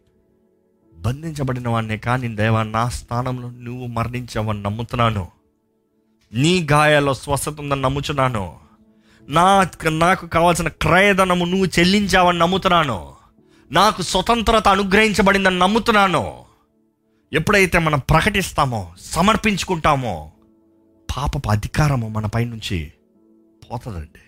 బంధించబడిన 0.96 1.68
వాడినే. 1.68 1.96
కానీ 1.96 2.28
దేవా 2.28 2.62
నా 2.62 2.88
స్థానంలో 2.88 3.50
నువ్వు 3.50 3.86
మరణించావని 3.86 4.62
నమ్ముతున్నాను. 4.62 5.28
నీ 6.32 6.66
గాయాల్లో 6.72 7.14
స్వస్థత 7.14 7.60
ఉందని 7.60 7.82
నమ్ముచున్నాను. 7.82 8.56
నా 9.28 9.66
నాకు 9.88 10.26
కావాల్సిన 10.26 10.68
క్రయధనము 10.68 11.44
నువ్వు 11.44 11.66
చెల్లించావని 11.66 12.38
నమ్ముతున్నాను. 12.38 13.12
నాకు 13.72 14.02
స్వతంత్రత 14.02 14.68
అనుగ్రహించబడిందని 14.68 15.58
నమ్ముతున్నాను. 15.58 16.44
ఎప్పుడైతే 17.32 17.78
మనం 17.78 17.98
ప్రకటిస్తామో 17.98 18.94
సమర్పించుకుంటామో 19.00 20.32
పాపపు 21.16 21.48
అధికారము 21.48 22.08
మన 22.08 22.26
పై 22.26 22.44
నుంచి 22.44 22.92
పోతుందండి. 23.74 24.24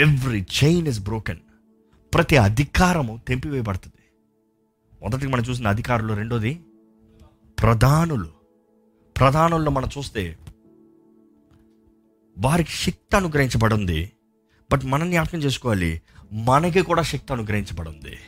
ఎవ్రీ 0.00 0.46
చైన్ 0.64 0.88
ఇస్ 0.88 1.00
బ్రోకెన్ 1.00 1.38
ప్రతి 2.14 2.36
అధికారము 2.36 3.20
తెంపివేయబడుతుంది. 3.28 4.02
మొదటికి 5.02 5.26
మనం 5.26 5.44
చూసిన 5.44 5.68
అధికారులు 5.68 6.14
రెండోది 6.14 6.60
ప్రధానులు. 7.62 8.30
ప్రధానుల్లో 9.18 9.70
మనం 9.70 9.88
చూస్తే 9.98 10.38
వారికి 12.38 12.70
శక్తి 12.70 13.16
అనుగ్రహించబడింది. 13.16 14.12
బట్ 14.72 14.84
మనం 14.84 15.10
జ్ఞాపకం 15.10 15.38
చేసుకోవాలి 15.38 16.02
మనకి 16.32 16.82
కూడా 16.82 17.02
శక్తి 17.02 17.32
అనుగ్రహించబడింది. 17.32 18.18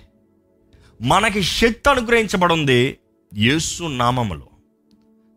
మనకి 1.03 1.43
శక్తి 1.43 1.91
అనుగ్రహించబడింది 1.91 2.99
యేసు 3.35 3.85
నామములో. 3.85 4.49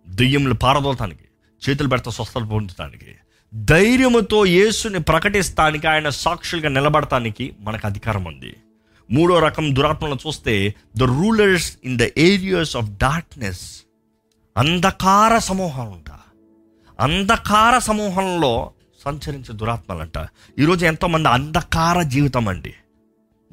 దెయ్యములు 0.07 0.53
పారదోలటానికి 0.53 1.23
చేతులు 1.69 1.89
పెడతా 1.89 2.11
స్వస్థలు 2.11 2.45
పొందటానికి 2.45 3.15
ధైర్యముతో 3.55 4.45
యేసుని 4.45 4.99
ప్రకటిస్తానికి 4.99 5.87
ఆయన 5.87 6.09
సాక్షులుగా 6.09 6.69
నిలబడటానికి 6.69 7.53
మనకు 7.59 7.87
అధికారం 7.87 8.25
ఉంది. 8.25 8.55
మూడో 9.11 9.39
రకం 9.39 9.75
దురాత్మలను 9.75 10.17
చూస్తే 10.27 10.75
the 10.97 11.03
rulers 11.03 11.77
in 11.83 11.97
the 11.97 12.01
areas 12.17 12.77
of 12.77 12.89
darkness 12.89 13.83
అంధకార 14.57 15.37
సమూహం 15.37 15.93
అంట 15.93 16.11
అంధకార 16.99 17.79
సమూహంలో 17.79 18.71
సంచరించే 19.05 19.53
దురాత్మలంట. 19.53 20.27
ఈరోజు 20.59 20.85
ఎంతోమంది 20.85 21.29
అంధకార 21.29 22.01
జీవితం 22.01 22.47
అండి. 22.47 22.73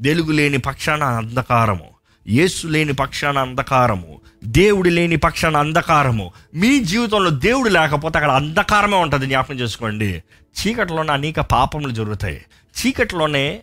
వెలుగు 0.01 0.33
లేని 0.33 0.59
పక్షాన 0.59 1.03
అంధకారము. 1.03 2.00
యేసు 2.29 2.67
లేని 2.67 2.93
పక్షాన 2.93 3.39
అంధకారము 3.39 4.21
దేవుడు 4.45 4.89
లేని 4.89 5.17
పక్షాన 5.17 5.57
అంధకారము. 5.57 6.33
మీ 6.55 6.85
జీవితంలో 6.85 7.31
దేవుడు 7.31 7.69
లేకపోతే 7.69 8.19
అక్కడ 8.19 8.31
అంధకారమే 8.31 8.97
ఉంటుంది 8.97 9.27
జ్ఞాపకం 9.27 9.55
చేసుకోండి. 9.55 10.23
చీకటిలోనే 10.61 11.13
అనేక 11.13 11.41
పాపములు 11.41 11.93
జరుగుతాయి. 11.93 12.45
చీకటిలోనే 12.81 13.63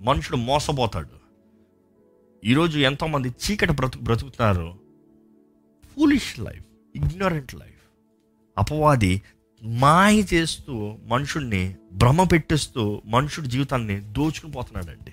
మనుషుడు 0.00 0.36
మోసపోతాడు. 0.36 1.08
ఈరోజు 2.44 2.78
ఎంతోమంది 2.78 3.28
చీకటి 3.28 3.72
బ్రతుకు 3.72 4.02
బ్రతుకుతున్నారు. 4.02 4.74
Foolish 5.96 6.38
life 6.38 6.64
ignorant 6.96 7.54
life. 7.54 7.88
అపవాది 8.58 9.22
మాయ 9.62 10.22
చేస్తూ 10.34 10.96
మనుషుడిని 11.06 11.74
భ్రమ 11.92 12.24
పెట్టిస్తూ 12.24 13.02
మనుషుడి 13.06 13.46
జీవితాన్ని 13.46 14.00
దోచుకుని 14.00 14.52
పోతున్నాడండి. 14.52 15.12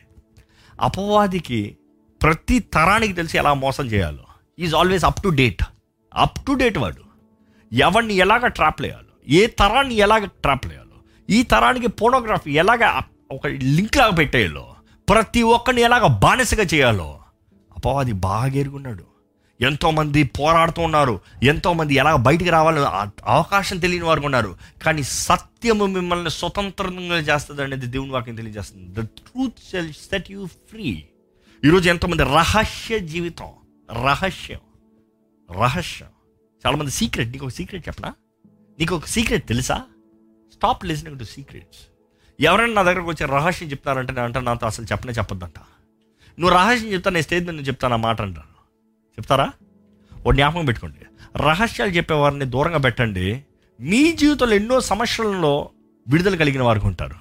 అపవాదికి 0.81 1.77
ప్రతి 2.23 2.59
తరానికి 2.59 3.13
తెలిసి 3.13 3.37
ఎలా 3.37 3.53
మోసం 3.53 3.85
చేయాలో. 3.85 4.25
Is 4.59 4.75
always 4.75 5.05
up 5.05 5.21
to 5.23 5.29
date 5.29 5.63
up 6.15 6.45
to 6.47 6.51
date 6.51 6.77
వాడు. 6.77 7.03
ఎవరిని 7.73 8.13
ఎలాగ 8.13 8.47
ట్రాప్ 8.47 8.81
వేయాలో 8.81 9.13
ఏ 9.27 9.47
తరాన్ని 9.47 9.95
ఎలాగ 9.95 10.25
ట్రాప్ 10.25 10.67
చేయాలో 10.67 10.97
ఈ 11.29 11.43
తరానికి 11.43 11.87
పోనోగ్రఫీ 11.87 12.51
ఎలాగ 12.51 13.01
ఒక 13.31 13.47
లింక్ 13.47 13.97
లాగా 13.97 14.11
పెట్టేయాలో. 14.11 14.75
ప్రతి 15.09 15.41
ఒక్కరిని 15.41 15.81
ఎలాగ 15.81 16.05
బానిసగా 16.07 16.63
చేయాలో. 16.63 17.19
అపవాది 17.77 18.11
బాగా 18.11 18.45
ఎరుగున్నాడు. 18.45 19.03
ఎంతోమంది 19.61 20.23
పోరాడుతూ 20.23 20.81
ఉన్నారు. 20.81 21.19
ఎంతోమంది 21.43 21.93
ఎలా 21.95 22.15
బయటికి 22.15 22.49
రావాలని 22.49 23.11
అవకాశం 23.25 23.77
తెలియని 23.77 24.05
వారు 24.05 24.21
ఉన్నారు. 24.21 24.55
కానీ 24.85 25.03
సత్యము 25.03 25.85
మిమ్మల్ని 25.85 26.31
స్వతంత్రంగా 26.31 27.17
చేస్తుంది 27.17 27.63
అనేది 27.63 27.85
దేవుని 27.85 28.11
వాక్యం 28.11 28.35
తెలియజేస్తుంది. 28.35 29.01
The 29.01 29.05
truth 29.05 29.59
set 30.11 30.31
you 30.31 30.45
free 30.45 31.03
ఈరోజు 31.65 31.89
ఎంతమంది 31.89 32.23
రహస్య 32.23 32.99
జీవితం? 32.99 33.45
రహస్యం. 34.03 34.59
రహస్యం. 35.51 36.07
చాలామంది 36.65 36.91
సీక్రెట్ 36.91 37.29
నీకు 37.29 37.45
ఒక 37.45 37.51
సీక్రెట్ 37.51 37.87
చెప్పనా? 37.87 38.13
నీకు 38.79 38.95
ఒక 38.95 39.05
సీక్రెట్ 39.05 39.47
తెలుసా? 39.47 39.81
స్టాప్ 40.53 40.85
లిసనింగ్ 40.85 41.19
టు 41.19 41.23
సీక్రెట్స్ 41.23 41.79
ఎవరైనా 42.39 42.73
నా 42.73 42.83
దగ్గరకు 42.83 43.07
వచ్చి 43.07 43.27
రహస్యం 43.27 43.69
చెప్తారంటే 43.69 44.13
నేను 44.13 44.25
అంటే 44.25 44.39
నాతో 44.39 44.65
అసలు 44.65 44.85
చెప్పనే 44.85 45.13
చెప్పొద్దంట. 45.13 45.59
నువ్వు 46.39 46.49
రహస్యం 46.49 46.93
చెప్తా 46.93 47.11
నేను 47.11 47.23
స్టేజ్ 47.23 47.51
మీద 47.51 47.67
చెప్తాను 47.67 47.93
ఆ 47.93 47.97
మాట 47.97 48.21
అంటాను. 48.21 48.63
చెప్తారా? 49.11 49.51
ఓ 50.27 50.31
జ్ఞాపకం 50.31 50.65
పెట్టుకోండి. 50.65 50.99
రహస్యాలు 51.37 51.91
చెప్పేవారిని 51.91 52.45
దూరంగా 52.45 52.77
పెట్టండి. 52.77 53.43
మీ 53.81 54.11
జీవితంలో 54.11 54.55
ఎన్నో 54.55 54.81
సమస్యలలో 54.81 55.69
విడుదల 56.07 56.35
కలిగిన 56.35 56.63
వారికి 56.63 56.85
ఉంటారు. 56.85 57.15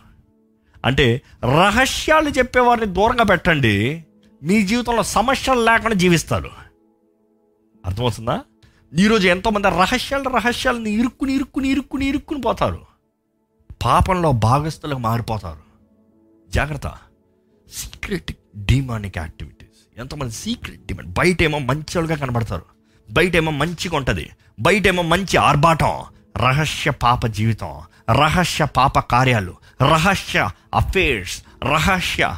అంటే 0.85 1.23
రహస్యాలు 1.45 2.29
చెప్పేవారిని 2.29 2.87
దూరంగా 2.87 3.25
పెట్టండి. 3.25 4.07
మీ 4.43 4.63
జీవితంలో 4.63 5.03
సమస్యలు 5.03 5.61
లేకుండా 5.61 5.95
జీవిస్తారు 5.95 6.51
అర్థమవుతుందా? 7.87 8.41
ఈరోజు 8.95 9.29
ఎంతోమంది 9.29 9.69
రహస్యాలు 9.69 10.29
రహస్యాలను 10.29 10.89
ఇరుక్కుని 10.89 11.33
ఇరుక్కుని 11.33 11.69
ఇరుక్కుని 11.69 12.07
ఇరుక్కుని 12.07 12.41
పోతారు. 12.41 12.87
పాపంలో 13.85 14.33
భాగస్థులకు 14.33 14.99
మారిపోతారు. 14.99 15.63
జాగ్రత్త. 16.51 16.89
సీక్రెట్ 17.73 18.33
డిమానిక్ 18.57 19.19
యాక్టివిటీస్ 19.19 20.01
ఎంతోమంది 20.01 20.33
సీక్రెట్ 20.33 20.87
డిమాండ్ 20.87 21.13
బయట 21.13 21.43
ఏమో 21.43 21.59
మంచిగా 21.59 22.17
కనబడతారు. 22.17 22.63
బయట 23.11 23.37
ఏమో 23.37 23.51
మంచిగా 23.51 23.97
ఉంటుంది. 23.97 24.31
బయట 24.61 24.87
ఏమో 24.87 25.03
మంచి 25.03 25.37
ఆర్భాటం. 25.37 26.05
రహస్య 26.37 26.91
పాప 26.91 27.27
జీవితం. 27.27 27.81
రహస్య 28.11 28.65
పాప 28.65 28.99
కార్యాలు. 28.99 29.55
రహస్య 29.83 30.51
అఫేర్స్ 30.75 31.43
రహస్య 31.65 32.37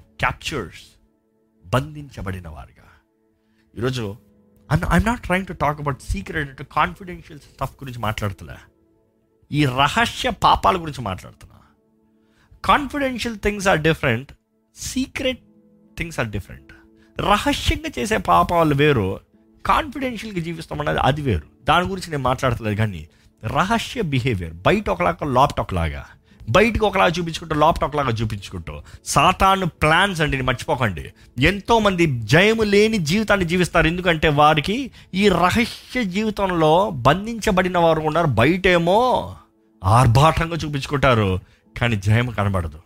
క్యాప్చర్స్ 0.00 0.95
బంధించబడిన 1.74 2.48
వారిగా. 2.48 2.88
ఈరోజు 3.76 4.16
I'm 4.72 5.06
not 5.06 5.22
trying 5.22 5.46
to 5.46 5.52
talk 5.52 5.80
about 5.80 6.02
secret 6.02 6.48
అంటే 6.50 6.64
కాన్ఫిడెన్షియల్ 6.72 7.40
స్టఫ్ 7.40 7.72
గురించి 7.72 7.98
మాట్లాడుతున్నా 7.98 8.56
ఈ 9.52 9.64
రహస్య 9.64 10.30
పాపాల 10.30 10.80
గురించి 10.80 11.00
మాట్లాడుతున్నా. 11.00 11.58
Confidential 12.64 13.38
things 13.38 13.68
are 13.68 13.80
different 13.80 14.32
secret 14.76 15.38
things 15.98 16.20
are 16.20 16.28
different 16.28 16.72
రహస్యంగా 17.20 17.90
చేసే 17.98 18.16
పాపాలు 18.16 18.74
వేరు 18.74 19.20
కాన్ఫిడెన్షియల్గా 19.66 20.42
జీవిస్తామన్నది 20.42 20.98
అది 20.98 21.22
వేరు. 21.22 21.46
దాని 21.64 21.86
గురించి 21.86 22.10
నేను 22.10 22.22
మాట్లాడతలేదు 22.22 22.76
కానీ 22.76 23.08
రహస్య 23.44 24.02
బిహేవియర్ 24.02 24.54
బయట 24.54 24.90
ఒకలాగా 24.90 25.26
లోపట 25.26 25.60
ఒకలాగా. 25.60 26.06
బయటకు 26.48 26.86
ఒకలాగా 26.86 27.10
చూపించుకుంటూ 27.10 27.54
లోపల 27.54 27.86
ఒకలాగా 27.86 28.10
చూపించుకుంటూ. 28.10 28.82
సాతాను 29.04 29.66
ప్లాన్స్ 29.66 30.20
అండి 30.20 30.42
మర్చిపోకండి. 30.42 31.12
ఎంతోమంది 31.38 32.20
జయము 32.20 32.62
లేని 32.62 32.98
జీవితాన్ని 32.98 33.46
జీవిస్తారు. 33.46 33.86
ఎందుకంటే 33.86 34.28
వారికి 34.28 34.90
ఈ 35.14 35.28
రహస్య 35.28 36.04
జీవితంలో 36.04 36.90
బంధించబడిన 36.90 37.78
వారు 37.78 38.00
ఉన్నారు. 38.00 38.26
బయటేమో 38.26 39.36
ఆర్భాటంగా 39.84 40.56
చూపించుకుంటారు. 40.56 41.38
కానీ 41.80 41.96
జయం 41.96 42.30
కనబడదు. 42.30 42.78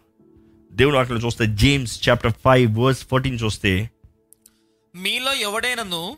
దేవుడు 0.72 0.96
అక్కడ 0.96 1.20
చూస్తే 1.24 1.46
James 1.46 2.08
chapter 2.08 2.32
five 2.44 2.78
verse 2.78 3.06
fourteen 3.10 3.38
చూస్తే 3.44 3.90
మీలో 4.94 5.32
ఎవడైనను 5.32 6.16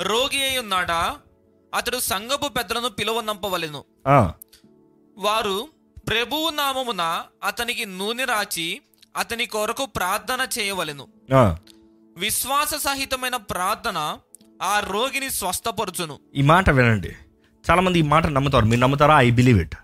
రోగి 0.00 0.48
అయి 0.48 0.58
ఉన్నాడా? 0.58 1.14
అతడు 1.74 1.98
సంఘపు 2.00 2.48
పెద్దలను 2.48 2.88
పిలువనంపవలెను. 2.88 3.84
ఆ, 4.08 4.32
వారు 5.18 5.68
ప్రభువు 6.08 6.50
నామమున 6.50 7.22
అతనికి 7.44 7.86
నూనె 7.86 8.24
రాచి 8.24 8.80
అతని 9.16 9.46
కొరకు 9.46 9.86
ప్రార్థన 9.86 10.46
చేయవలెను. 10.58 11.06
విశ్వాస 12.18 12.74
సహితమైన 12.74 13.36
ప్రార్థన 13.36 14.16
ఆ 14.62 14.80
రోగిని 14.80 15.30
స్వస్థపరచును. 15.30 16.18
ఈ 16.34 16.42
మాట 16.42 16.70
వినండి. 16.70 17.08
చాలామంది 17.70 17.98
ఈ 17.98 18.02
మాట 18.02 18.26
నమ్ముతారు. 18.26 18.66
మీరు 18.66 18.80
నమ్ముతారా? 18.80 19.20
I 19.20 19.30
believe 19.30 19.60
it. 19.60 19.74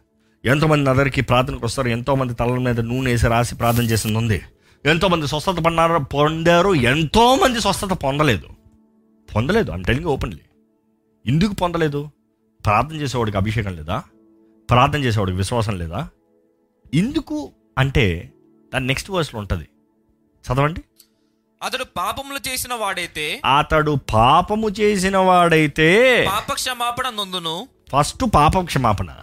ఎంతోమంది 0.45 0.85
నా 0.85 0.93
దగ్గరికి 0.93 1.21
ప్రార్థనకు 1.21 1.67
వస్తారు. 1.67 1.89
ఎంతోమంది 1.89 2.35
తలల 2.35 2.59
మీద 2.59 2.81
నూనె 2.81 3.11
వేసి 3.11 3.27
రాసి 3.27 3.55
ప్రార్థన 3.55 3.83
చేసింది 3.83 4.19
ఉంది. 4.19 4.43
ఎంతోమంది 4.85 5.27
స్వస్థత 5.27 5.53
పడినారు 5.53 6.05
పొందారు. 6.05 6.75
ఎంతోమంది 6.75 7.61
స్వస్థత 7.61 7.93
పొందలేదు. 7.93 8.49
పొందలేదు. 9.35 9.71
అంటే 9.71 9.87
టెలింగ్ 9.87 10.11
ఓపెన్లీ. 10.11 10.41
ఎందుకు 11.27 11.55
పొందలేదు? 11.55 12.11
ప్రార్థన 12.65 12.97
చేసేవాడికి 12.97 13.37
అభిషేకం 13.37 13.77
లేదా? 13.77 14.03
ప్రార్థన 14.71 15.05
చేసేవాడికి 15.05 15.37
విశ్వాసం 15.39 15.79
లేదా? 15.79 16.09
ఎందుకు 16.95 17.53
అంటే 17.79 18.33
దాని 18.75 18.87
నెక్స్ట్ 18.87 19.11
వర్స్లో 19.11 19.41
ఉంటుంది. 19.41 19.69
చదవండి. 20.45 20.85
అతడు 21.63 21.85
పాపములు 21.85 22.49
చేసిన 22.49 22.75
వాడైతే 22.75 23.41
అతడు 23.59 23.97
పాపము 24.15 24.69
చేసిన 24.69 25.17
వాడైతే 25.17 26.25
పాప 26.29 26.53
క్షమాపణ 26.53 27.09
నొందును. 27.09 27.69
ఫస్ట్ 27.93 28.25
పాపం 28.35 28.65
క్షమాపణ 28.65 29.15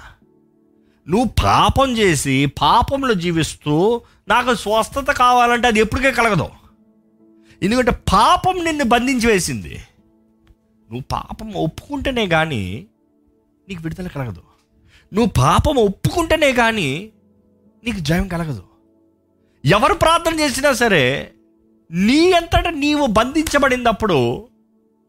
నువ్వు 1.09 1.29
పాపం 1.43 1.97
చేసి 1.97 2.45
పాపంలో 2.45 3.13
జీవిస్తూ 3.13 4.01
నాకు 4.27 4.55
స్వస్థత 4.55 5.11
కావాలంటే 5.11 5.67
అది 5.67 5.79
ఎప్పటికే 5.79 6.11
కలగదు. 6.11 6.49
ఎందుకంటే 7.63 7.91
పాపం 7.91 8.63
నిన్ను 8.63 8.83
బంధించి 8.83 9.27
వేసింది. 9.27 9.75
నువ్వు 10.89 11.03
పాపం 11.11 11.53
ఒప్పుకుంటేనే 11.53 12.27
కానీ 12.27 12.85
నీకు 13.69 13.83
విడుదల 13.83 14.07
కలగదు. 14.07 14.50
నువ్వు 15.13 15.31
పాపం 15.37 15.75
ఒప్పుకుంటేనే 15.75 16.53
కానీ 16.53 16.89
నీకు 17.83 17.99
జయం 17.99 18.27
కలగదు. 18.27 18.63
ఎవరు 19.63 19.93
ప్రార్థన 19.93 20.33
చేసినా 20.39 20.73
సరే 20.73 21.33
నీ 21.91 22.31
అంతటా 22.31 22.71
నీవు 22.83 23.05
బంధించబడినప్పుడు 23.07 24.17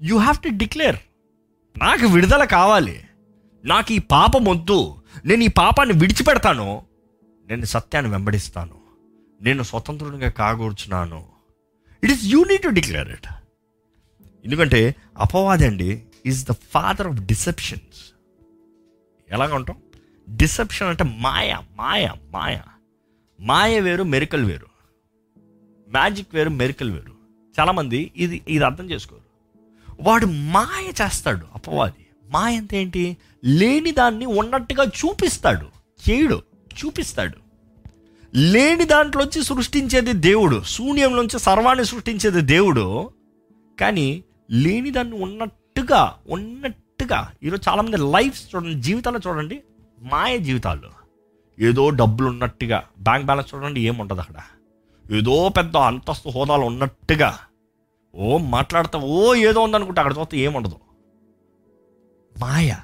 యూ 0.03 0.17
హ్యావ్ 0.19 0.39
టు 0.39 0.49
డిక్లేర్ 0.63 0.99
నాకు 1.77 2.07
విడుదల 2.07 2.45
కావాలి 2.45 2.97
నాకు 3.65 3.93
ఈ 3.93 3.99
పాపం 3.99 4.45
వద్దు 4.45 4.79
నేను 5.25 5.43
ఈ 5.43 5.49
పాపాన్ని 5.49 5.95
విడిచిపెడతాను 5.99 6.69
నేను 7.49 7.65
సత్యాన్ని 7.65 8.11
వెంబడిస్తాను 8.11 8.77
నేను 9.41 9.63
స్వతంత్రునిగా 9.63 10.31
కాగూర్చున్నాను. 10.31 11.21
It 12.03 12.13
is 12.13 12.25
you 12.25 12.41
need 12.45 12.63
to 12.63 12.69
declare 12.69 13.09
it 13.09 13.29
ఎందుకంటే 14.45 14.81
అపవాది 15.17 15.67
అండి 15.67 15.91
is 16.27 16.47
the 16.47 16.53
father 16.75 17.07
of 17.07 17.21
deceptions 17.21 18.01
ఎలాగ 19.29 19.55
ఉంటాం? 19.55 19.77
డిసెప్షన్ 20.29 20.89
అంటే 20.89 21.05
మాయ 21.05 21.57
మాయ 21.77 22.09
మాయ. 22.31 22.59
మాయ 23.41 23.81
వేరు 23.81 24.03
మెరికల్ 24.03 24.45
వేరు. 24.45 24.67
మ్యాజిక్ 25.91 26.35
వేరు 26.35 26.51
మెరికల్ 26.51 26.91
వేరు. 26.91 27.13
చాలామంది 27.61 28.13
ఇది 28.17 28.43
ఇది 28.49 28.65
అర్థం 28.65 28.91
చేసుకోరు. 28.91 29.23
వాడు 30.01 30.27
మాయ 30.27 31.05
చేస్తాడు 31.05 31.47
అపవాది. 31.55 32.07
మాయ 32.31 32.57
అంటే 32.57 32.83
ఏంటి? 32.83 33.17
లేని 33.45 33.91
దాన్ని 33.91 34.27
ఉన్నట్టుగా 34.27 34.85
చూపిస్తాడు. 34.85 35.67
చేయడు 36.11 36.43
చూపిస్తాడు. 36.85 37.39
లేని 38.35 38.85
దాంట్లోంచి 38.85 39.45
సృష్టించేది 39.45 40.13
దేవుడు. 40.13 40.63
శూన్యంలోంచి 40.63 41.39
సర్వాన్ని 41.39 41.85
సృష్టించేది 41.85 42.41
దేవుడు. 42.41 43.11
కానీ 43.81 44.25
లేని 44.51 44.91
దాన్ని 44.91 45.23
ఉన్నట్టుగా 45.23 46.19
ఉన్నట్టుగా 46.29 47.33
ఈరోజు 47.43 47.71
చాలామంది 47.71 47.97
లైఫ్ 47.97 48.55
చూడండి 48.55 48.81
జీవితాలు 48.81 49.21
చూడండి 49.29 49.63
మాయ 50.03 50.39
జీవితాలు 50.39 50.91
ఏదో 51.59 51.91
డబ్బులు 51.91 52.29
ఉన్నట్టుగా 52.29 52.85
బ్యాంక్ 53.01 53.27
బ్యాలెన్స్ 53.27 53.55
చూడండి 53.55 53.81
ఏముండదు 53.81 54.21
అక్కడ. 54.21 54.35
ఏదో 55.11 55.49
పెద్ద 55.49 55.77
అంతస్తు 55.77 56.29
హోదాలు 56.29 56.63
ఉన్నట్టుగా 56.63 57.39
ఓ 58.15 58.39
మాట్లాడతా 58.39 58.99
ఓ 58.99 59.35
ఏదో 59.35 59.61
ఉందనుకుంటే 59.61 60.01
అక్కడ 60.01 60.15
చూస్తే 60.19 60.39
ఏముండదు. 60.39 60.77
మాయ 62.41 62.77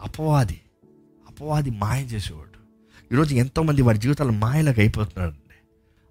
అపవాది 0.00 0.60
అపవాది 1.28 1.70
మాయ 1.70 2.02
చేసేవాడు. 2.02 2.58
ఈరోజు 3.12 3.34
ఎంతోమంది 3.34 3.82
వారి 3.82 3.98
జీవితాలు 3.98 4.32
మాయలకు 4.32 4.80
అయిపోతున్నారండి. 4.80 5.38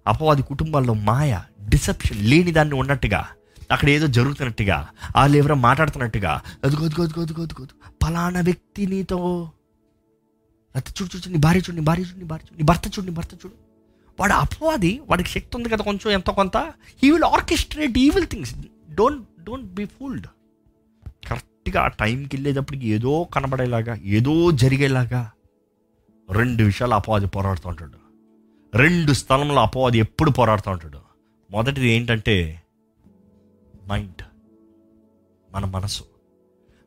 అపవాది 0.06 0.42
కుటుంబాల్లో 0.42 0.94
మాయ 0.94 1.40
డిసెప్షన్ 1.68 2.18
లేని 2.18 2.52
దాన్ని 2.52 2.74
ఉన్నట్టుగా 2.74 3.26
అక్కడ 3.72 3.88
ఏదో 3.88 4.06
జరుగుతున్నట్టుగా 4.06 4.88
వాళ్ళు 5.16 5.36
ఎవరో 5.36 5.54
మాట్లాడుతున్నట్టుగా 5.54 6.42
అదిగో 6.64 6.84
అదిగో 6.84 7.02
అదిగో 7.02 7.42
అదిగో 7.42 7.66
పలానా 8.02 8.40
వ్యక్తి 8.40 8.86
నీతో 8.86 9.18
అది 10.76 10.90
చూడు 10.90 11.16
చూడు 11.16 11.32
నీ 11.32 11.38
భార్య 11.38 11.60
చూడు 11.60 11.76
నీ 11.76 11.82
భార్య 11.82 12.02
చూడు 12.02 12.18
నీ 12.18 12.24
భార్య 12.24 12.44
చూడు 12.44 12.58
నీ 12.58 12.64
భర్త 12.64 12.86
చూడు 12.86 13.06
నీ 13.06 13.12
భర్త 13.12 13.34
చూడు. 13.34 13.54
వాడు 14.20 14.32
అపవాది 14.32 15.00
వాడికి 15.08 15.28
శక్తి 15.28 15.56
ఉంది 15.56 15.68
కదా 15.68 15.84
కొంచెం 15.84 16.12
ఎంతో 16.12 16.32
కొంత. 16.32 16.56
He 17.02 17.10
will 17.10 17.24
orchestrate 17.24 17.98
evil 17.98 18.26
things 18.26 18.54
don't 18.90 19.44
don't 19.44 19.74
be 19.74 19.84
fooled 19.84 20.26
కరెక్ట్గా 21.28 21.82
ఆ 21.82 21.86
టైంకి 21.86 22.36
వెళ్ళేటప్పటికి 22.36 22.86
ఏదో 22.86 23.24
కనబడేలాగా 23.24 23.94
ఏదో 23.94 24.50
జరిగేలాగా 24.50 25.32
రెండు 26.30 26.62
విషయాలు 26.62 26.94
అపవాది 26.94 27.26
పోరాడుతూ 27.26 27.68
ఉంటాడు. 27.68 28.02
రెండు 28.76 29.12
స్థలంలో 29.12 29.62
అపవాది 29.62 29.98
ఎప్పుడు 29.98 30.30
పోరాడుతూ 30.30 30.70
ఉంటాడు. 30.70 30.98
మొదటిది 31.50 31.88
ఏంటంటే 31.88 32.62
మైండ్ 33.86 34.22
మన 35.52 35.64
మనసు. 35.64 36.04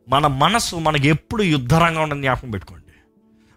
మన 0.10 0.28
మనసు 0.28 0.76
మనకి 0.76 1.08
ఎప్పుడు 1.08 1.44
యుద్ధరంగా 1.44 2.02
ఉండని 2.02 2.22
జ్ఞాపకం 2.22 2.52
పెట్టుకోండి. 2.52 2.85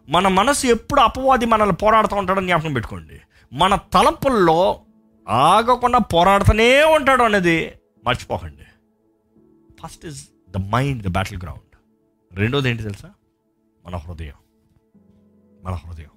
మన 0.08 0.28
మనసు 0.28 0.66
ఎప్పుడు 0.66 1.00
అపవాది 1.00 1.46
మనల్ని 1.46 1.76
పోరాడుతూ 1.76 2.16
ఉంటాడని 2.16 2.46
జ్ఞాపకం 2.46 2.72
పెట్టుకోండి. 2.72 3.20
మన 3.52 3.74
తలంపుల్లో 3.74 4.80
ఆగకుండా 5.28 5.98
పోరాడుతూనే 5.98 6.84
ఉంటాడు 6.84 7.22
అనేది 7.22 7.72
మర్చిపోకండి. 8.06 8.62
First 9.84 10.06
is 10.06 10.28
the 10.50 10.56
mind 10.56 11.02
the 11.02 11.08
battle 11.08 11.40
ground 11.42 11.76
రెండోది 12.38 12.70
ఏంటి 12.70 12.82
తెలుసా? 12.82 13.10
మన 13.86 13.96
హృదయం. 13.96 14.34
మన 15.64 15.72
హృదయం. 15.72 16.10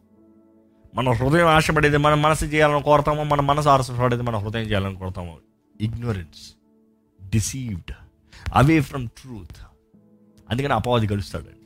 మన 0.96 1.12
హృదయం 1.12 1.48
ఆశపడేది 1.48 1.98
మన 1.98 2.14
మనసు 2.14 2.46
చేయాలని 2.46 2.84
కోరతామో 2.84 3.24
మన 3.24 3.42
మనసు 3.42 3.70
ఆశపడేది 3.70 4.24
మన 4.24 4.36
హృదయం 4.36 4.62
చేయాలని 4.62 4.96
కోరతామో 4.96 5.38
ignorance 5.82 6.56
deceived 7.30 7.94
away 8.54 8.80
from 8.80 9.08
truth 9.08 9.66
అందుకని 10.50 10.74
అపవాది 10.74 11.08
గడుస్తాడు 11.08 11.61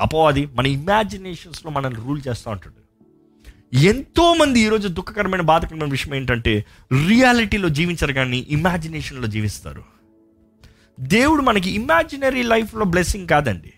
అపవాది 0.00 0.46
మన 0.46 0.66
ఇమాజినేషన్స్లో 0.66 1.70
మనల్ని 1.70 2.00
రూల్ 2.00 2.22
చేస్తూ 2.28 2.50
ఉంటాడు. 2.50 2.90
ఎంతోమంది 3.76 4.60
ఈరోజు 4.60 4.88
దుఃఖకరమైన 4.88 5.40
బాధకరమైన 5.40 5.90
విషయం 5.90 6.14
ఏంటంటే 6.14 6.64
రియాలిటీలో 7.08 7.68
జీవించరు 7.68 8.12
కానీ 8.12 8.46
ఇమాజినేషన్లో 8.50 9.26
జీవిస్తారు. 9.26 9.84
దేవుడు 11.00 11.42
మనకి 11.42 11.70
ఇమాజినరీ 11.70 12.42
లైఫ్లో 12.42 12.84
బ్లెస్సింగ్ 12.84 13.28
కాదండి. 13.28 13.72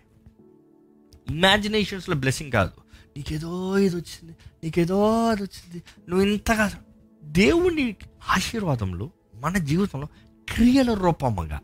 ఇమాజినేషన్స్లో 1.31 2.15
బ్లెస్సింగ్ 2.15 2.53
కాదు. 2.53 2.71
నీకేదో 3.17 3.79
ఇది 3.79 3.97
వచ్చింది 3.97 4.37
నీకేదో 4.65 5.29
అది 5.29 5.43
వచ్చింది 5.43 5.83
నువ్వు 6.09 6.27
ఇంతగా 6.27 6.73
దేవుని 7.25 7.97
ఆశీర్వాదంలో 8.29 9.11
మన 9.35 9.59
జీవితంలో 9.59 10.07
క్రియల 10.55 10.95
రూపముగా 10.95 11.61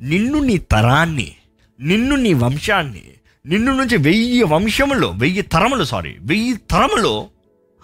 నిన్ను 0.00 0.40
నీ 0.40 0.58
తరాన్ని 0.58 1.36
నిన్ను 1.80 2.16
నీ 2.16 2.32
వంశాన్ని 2.32 3.02
నిన్ను 3.46 3.76
నుంచి 3.76 3.96
వెయ్యి 3.96 4.42
వంశములు 4.42 5.06
వెయ్యి 5.06 5.42
తరములు 5.42 5.84
సారీ 5.84 6.16
వెయ్యి 6.20 6.56
తరములు 6.56 7.30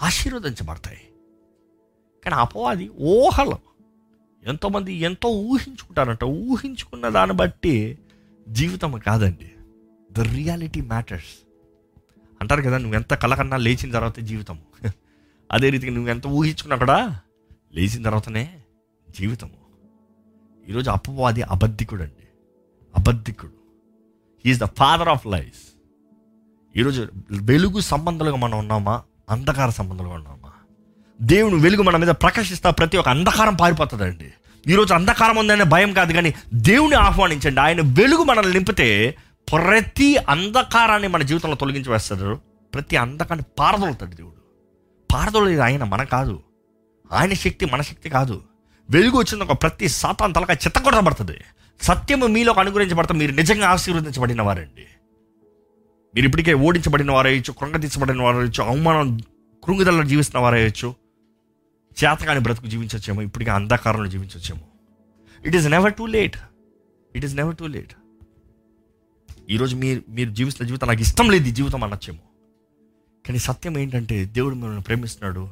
ఆశీర్వదించబడతాయి. 0.03 0.99
కానీ 2.25 2.37
అపవాది 2.37 2.91
ఊహలు 3.01 3.59
ఎంతోమంది 4.47 4.95
ఎంతో 4.95 5.29
ఊహించుకుంటారంట. 5.29 6.25
ఊహించుకున్న 6.25 7.09
దాన్ని 7.09 7.37
బట్టి 7.37 7.99
జీవితం 8.49 8.99
కాదండి. 8.99 9.51
ద 10.13 10.21
రియాలిటీ 10.21 10.81
మ్యాటర్స్ 10.81 11.45
అంటారు 12.41 12.63
కదా 12.63 12.79
నువ్వు 12.79 12.95
ఎంత 12.95 13.15
కలకన్నా 13.15 13.57
లేచిన 13.57 13.91
తర్వాత 13.91 14.21
జీవితం. 14.21 14.61
అదే 15.53 15.71
రీతిగా 15.71 15.95
నువ్వు 15.95 16.11
ఎంత 16.11 16.27
ఊహించుకున్నా 16.27 16.77
కూడా 16.77 17.21
లేచిన 17.75 18.03
తర్వాతనే 18.03 18.61
జీవితము. 19.11 19.61
ఈరోజు 20.69 20.91
అపవాది 20.91 21.43
అబద్ధికుడు 21.43 22.03
అండి 22.03 22.29
అబద్ధికుడు. 22.99 23.60
Is 24.47 24.61
the 24.61 24.65
father 24.65 25.09
of 25.09 25.27
life 25.27 25.71
ఈరోజు 26.77 27.09
వెలుగు 27.31 27.81
సంబంధాలుగా 27.81 28.37
మనం 28.37 28.59
ఉన్నామా? 28.59 29.03
అంధకార 29.31 29.71
సంబంధాలుగా 29.71 30.15
ఉన్నామా? 30.15 30.51
దేవుని 31.23 31.55
వెలుగు 31.55 31.83
మన 31.83 31.97
మీద 31.97 32.09
ప్రకాశిస్తా 32.09 32.71
ప్రతి 32.71 32.97
ఒక్క 32.97 33.09
అంధకారం 33.09 33.55
పారిపోతుందండి. 33.55 34.33
ఈరోజు 34.67 34.95
అంధకారం 34.95 35.37
ఉందనే 35.37 35.65
భయం 35.65 35.93
కాదు 35.93 36.13
కానీ 36.13 36.35
దేవుని 36.55 36.95
ఆహ్వానించండి. 36.95 37.61
ఆయన 37.61 37.81
వెలుగు 37.81 38.23
మనల్ని 38.23 38.53
నింపితే 38.53 39.17
ప్రతి 39.53 40.17
అంధకారాన్ని 40.17 41.09
మన 41.09 41.23
జీవితంలో 41.23 41.57
తొలగించి 41.57 41.93
వేస్తారు 41.93 42.41
ప్రతి 42.75 42.97
అంధకాన్ని 42.97 43.47
పారదోలుతాడు 43.59 44.15
దేవుడు. 44.15 44.41
పారదోలేదు 45.13 45.61
ఆయన 45.61 45.85
మన 45.85 46.03
కాదు. 46.03 46.43
ఆయన 47.13 47.33
శక్తి 47.33 47.67
మన 47.67 47.83
శక్తి 47.83 48.09
కాదు. 48.09 48.43
వెలుగు 48.91 49.19
వచ్చిన 49.19 49.43
ఒక 49.43 49.63
ప్రతి 49.63 49.89
సాతాన్ 49.89 50.35
తలక 50.35 50.51
చిత్తకొట్టబడుతుంది 50.51 51.33
సత్యము 51.83 52.27
మీలో 52.27 52.53
అనుగ్రహించబడతాం. 52.53 53.19
మీరు 53.19 53.33
నిజంగా 53.33 53.69
ఆశీర్వదించబడిన 53.69 54.43
వారండి. 54.43 54.87
మీరు 56.15 56.27
ఇప్పటికే 56.27 56.55
ఓడించబడిన 56.55 57.11
వారయ్యచ్చు 57.11 57.53
కృంగతీర్చబడిన 57.53 58.23
వారయ్యచ్చు 58.23 58.65
అవమానం 58.65 59.21
కృంగుదలలో 59.65 60.05
జీవిస్తున్న 60.05 60.43
వారయ్యచ్చు 60.43 60.95
చేతకాని 62.05 62.41
బ్రతుకు 62.41 62.67
జీవించవచ్చేమో 62.67 63.23
ఇప్పటికే 63.23 63.51
అంధకారంలో 63.51 64.11
జీవించవచ్చేమో 64.11 64.61
it 65.47 65.57
is 65.57 65.67
never 65.67 65.95
too 65.95 66.07
late 66.07 66.37
it 67.17 67.25
is 67.25 67.37
never 67.37 67.57
too 67.57 67.67
late 67.67 67.95
ఈరోజు 69.51 69.77
మీరు 69.77 70.03
మీరు 70.09 70.31
జీవిస్తున్న 70.31 70.69
జీవితం 70.69 70.89
నాకు 70.89 71.01
ఇష్టం 71.01 71.31
లేదు 71.31 71.49
ఈ 71.49 71.51
జీవితం 71.51 71.85
అనొచ్చేమో 71.85 72.19
కానీ 73.27 73.39
సత్యం 73.39 73.79
ఏంటంటే 73.79 74.25
దేవుడు 74.25 74.55
మిమ్మల్ని 74.55 74.83
ప్రేమిస్తున్నాడు. 74.83 75.49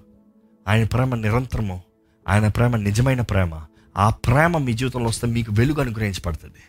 ఆయన 0.69 0.85
ప్రేమ 0.85 1.15
నిరంతరము. 1.15 1.83
ఆయన 2.29 2.49
ప్రేమ 2.49 2.77
నిజమైన 2.77 3.21
ప్రేమ. 3.21 3.65
ఆ 3.99 4.11
ప్రేమ 4.11 4.59
మీ 4.59 4.73
జీవితంలో 4.73 5.07
వస్తే 5.07 5.27
మీకు 5.27 5.53
వెలుగు 5.53 5.81
అనుగ్రహించబడుతుంది. 5.81 6.62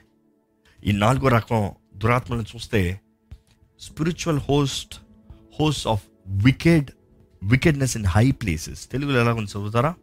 ఈ 0.86 0.92
నాలుగో 0.92 1.28
రకం 1.28 1.72
దురాత్మలను 1.96 2.46
చూస్తే 2.56 3.02
spiritual 3.80 4.40
host 4.40 4.96
host 5.60 5.88
of 5.88 6.04
wicked 6.28 6.92
wickedness 7.44 7.98
in 7.98 8.06
high 8.06 8.32
places 8.32 8.90
తెలుగులో 8.92 9.20
ఎలా 9.20 9.34
ఉంది 9.34 9.52
చదువుతారా? 9.52 9.96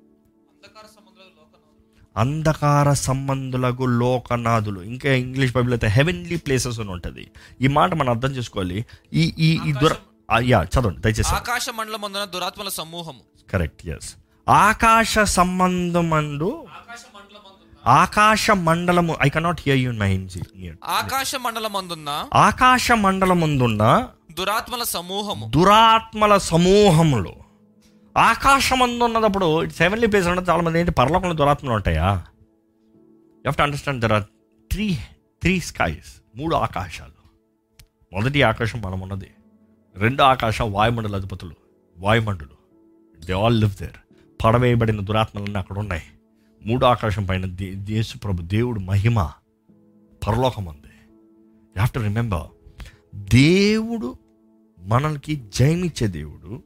అంధకార 2.16 2.92
సంబంధులకు 2.92 3.82
లోకనాథులు. 3.82 4.80
ఇంకా 4.80 5.12
ఇంగ్లీష్ 5.12 5.52
బైబిల్ 5.52 5.74
అయితే 5.74 5.86
హెవెన్లీ 5.86 6.36
ప్లేసెస్ 6.36 6.80
అని 6.80 6.90
ఉంటుంది. 6.90 7.30
ఈ 7.60 7.66
మాట 7.66 7.94
మనం 7.94 8.10
అర్థం 8.10 8.30
చేసుకోవాలి. 8.30 8.84
ఈ 9.12 9.34
ఈ 9.38 9.60
ఈ 9.66 9.72
దుర 9.72 9.96
యా 10.40 10.62
చదవండి 10.62 11.00
దయచేసి 11.00 11.34
ఆకాశ 11.34 11.66
మండలమందున 11.70 12.24
దురాత్మల 12.24 12.68
సమూహము. 12.68 13.20
కరెక్ట్ 13.52 13.86
ఎస్ 13.86 14.14
ఆకాశ 14.48 15.18
ఆకాశ 15.18 15.40
మండలమందున 15.40 16.75
ఆకాశ 17.86 18.50
మండలము 18.50 19.16
I 19.22 19.28
cannot 19.28 19.60
hear 19.60 19.78
you 19.78 19.92
my 19.92 20.28
ఆకాశ 20.84 21.34
మండలమందున్న 21.34 22.28
ఆకాశ 22.34 22.92
మండలముందున్న 22.92 24.08
దురాత్మల 24.38 24.82
సమూహము. 24.82 25.46
దురాత్మల 25.46 26.38
సమూహములు. 26.38 27.34
ఆకాశమందు 28.16 29.04
ఉన్నప్పుడు 29.04 29.68
సెవెన్లీ 29.68 30.06
ప్లేస్ 30.06 30.28
ఉన్నది 30.28 30.50
చాలా 30.50 30.62
మంది 30.62 30.80
ఏంటి? 30.80 30.90
పరలోకంలో 30.90 31.34
దురాత్మలు 31.34 31.72
ఉంటాయా? 31.72 32.24
You 33.46 33.52
to 33.52 33.62
understand 33.62 34.00
there 34.00 34.12
are 34.12 34.24
three 34.72 34.98
three 35.42 35.60
skies 35.60 36.22
మూడు 36.36 36.54
ఆకాశాలు. 36.56 37.22
మొదటి 38.12 38.42
ఆకాశం 38.42 38.82
మనం 38.82 39.00
ఉన్నది 39.00 39.30
రెండో 39.96 40.24
ఆకాశం 40.24 40.72
వాయుమండల 40.72 41.16
అధిపతులు 41.16 41.54
వాయుమండలు. 41.98 42.56
దే 43.24 43.32
ఆల్ 43.32 43.60
లివ్ 43.60 43.72
దేర్ 43.80 43.98
పడవేయబడిన 44.44 45.00
దురాత్మలన్నీ 45.00 45.58
అక్కడ 45.58 45.78
ఉన్నాయి 45.78 46.02
మూడు 46.66 46.86
ఆకాశం 46.86 47.24
పైన 47.24 47.46
దే 47.46 47.94
యేసు 47.94 48.18
ప్రభు 48.18 48.42
దేవుడు 48.42 48.80
మహిమ 48.80 49.30
పరలోకం 50.26 50.64
ఉంది 50.64 50.88
యూ 50.88 51.76
హ్యావ్ 51.76 51.90
టు 51.90 51.98
రిమెంబర్ 51.98 52.46
దేవుడు 53.14 54.18
మనల్కి 54.78 55.42
జయమిచ్చే 55.54 56.06
దేవుడు 56.06 56.62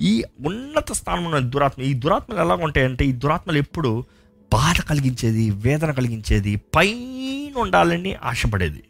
ఈ 0.00 0.24
ఉన్నత 0.46 0.92
స్థానంలో 0.92 1.36
ఉన్న 1.36 1.38
దురాత్మ 1.38 1.82
ఈ 1.82 1.94
దురాత్మలు 1.94 2.40
ఎలా 2.40 2.54
ఉంటాయంటే 2.54 3.04
ఈ 3.04 3.12
దురాత్మలు 3.12 3.58
ఎప్పుడు 3.58 4.04
బాధ 4.52 4.80
కలిగించేది 4.80 5.50
వేదన 5.50 5.90
కలిగించేది 5.90 6.56
పైన 6.56 7.52
ఉండాలని 7.56 8.14
ఆశపడేది. 8.14 8.82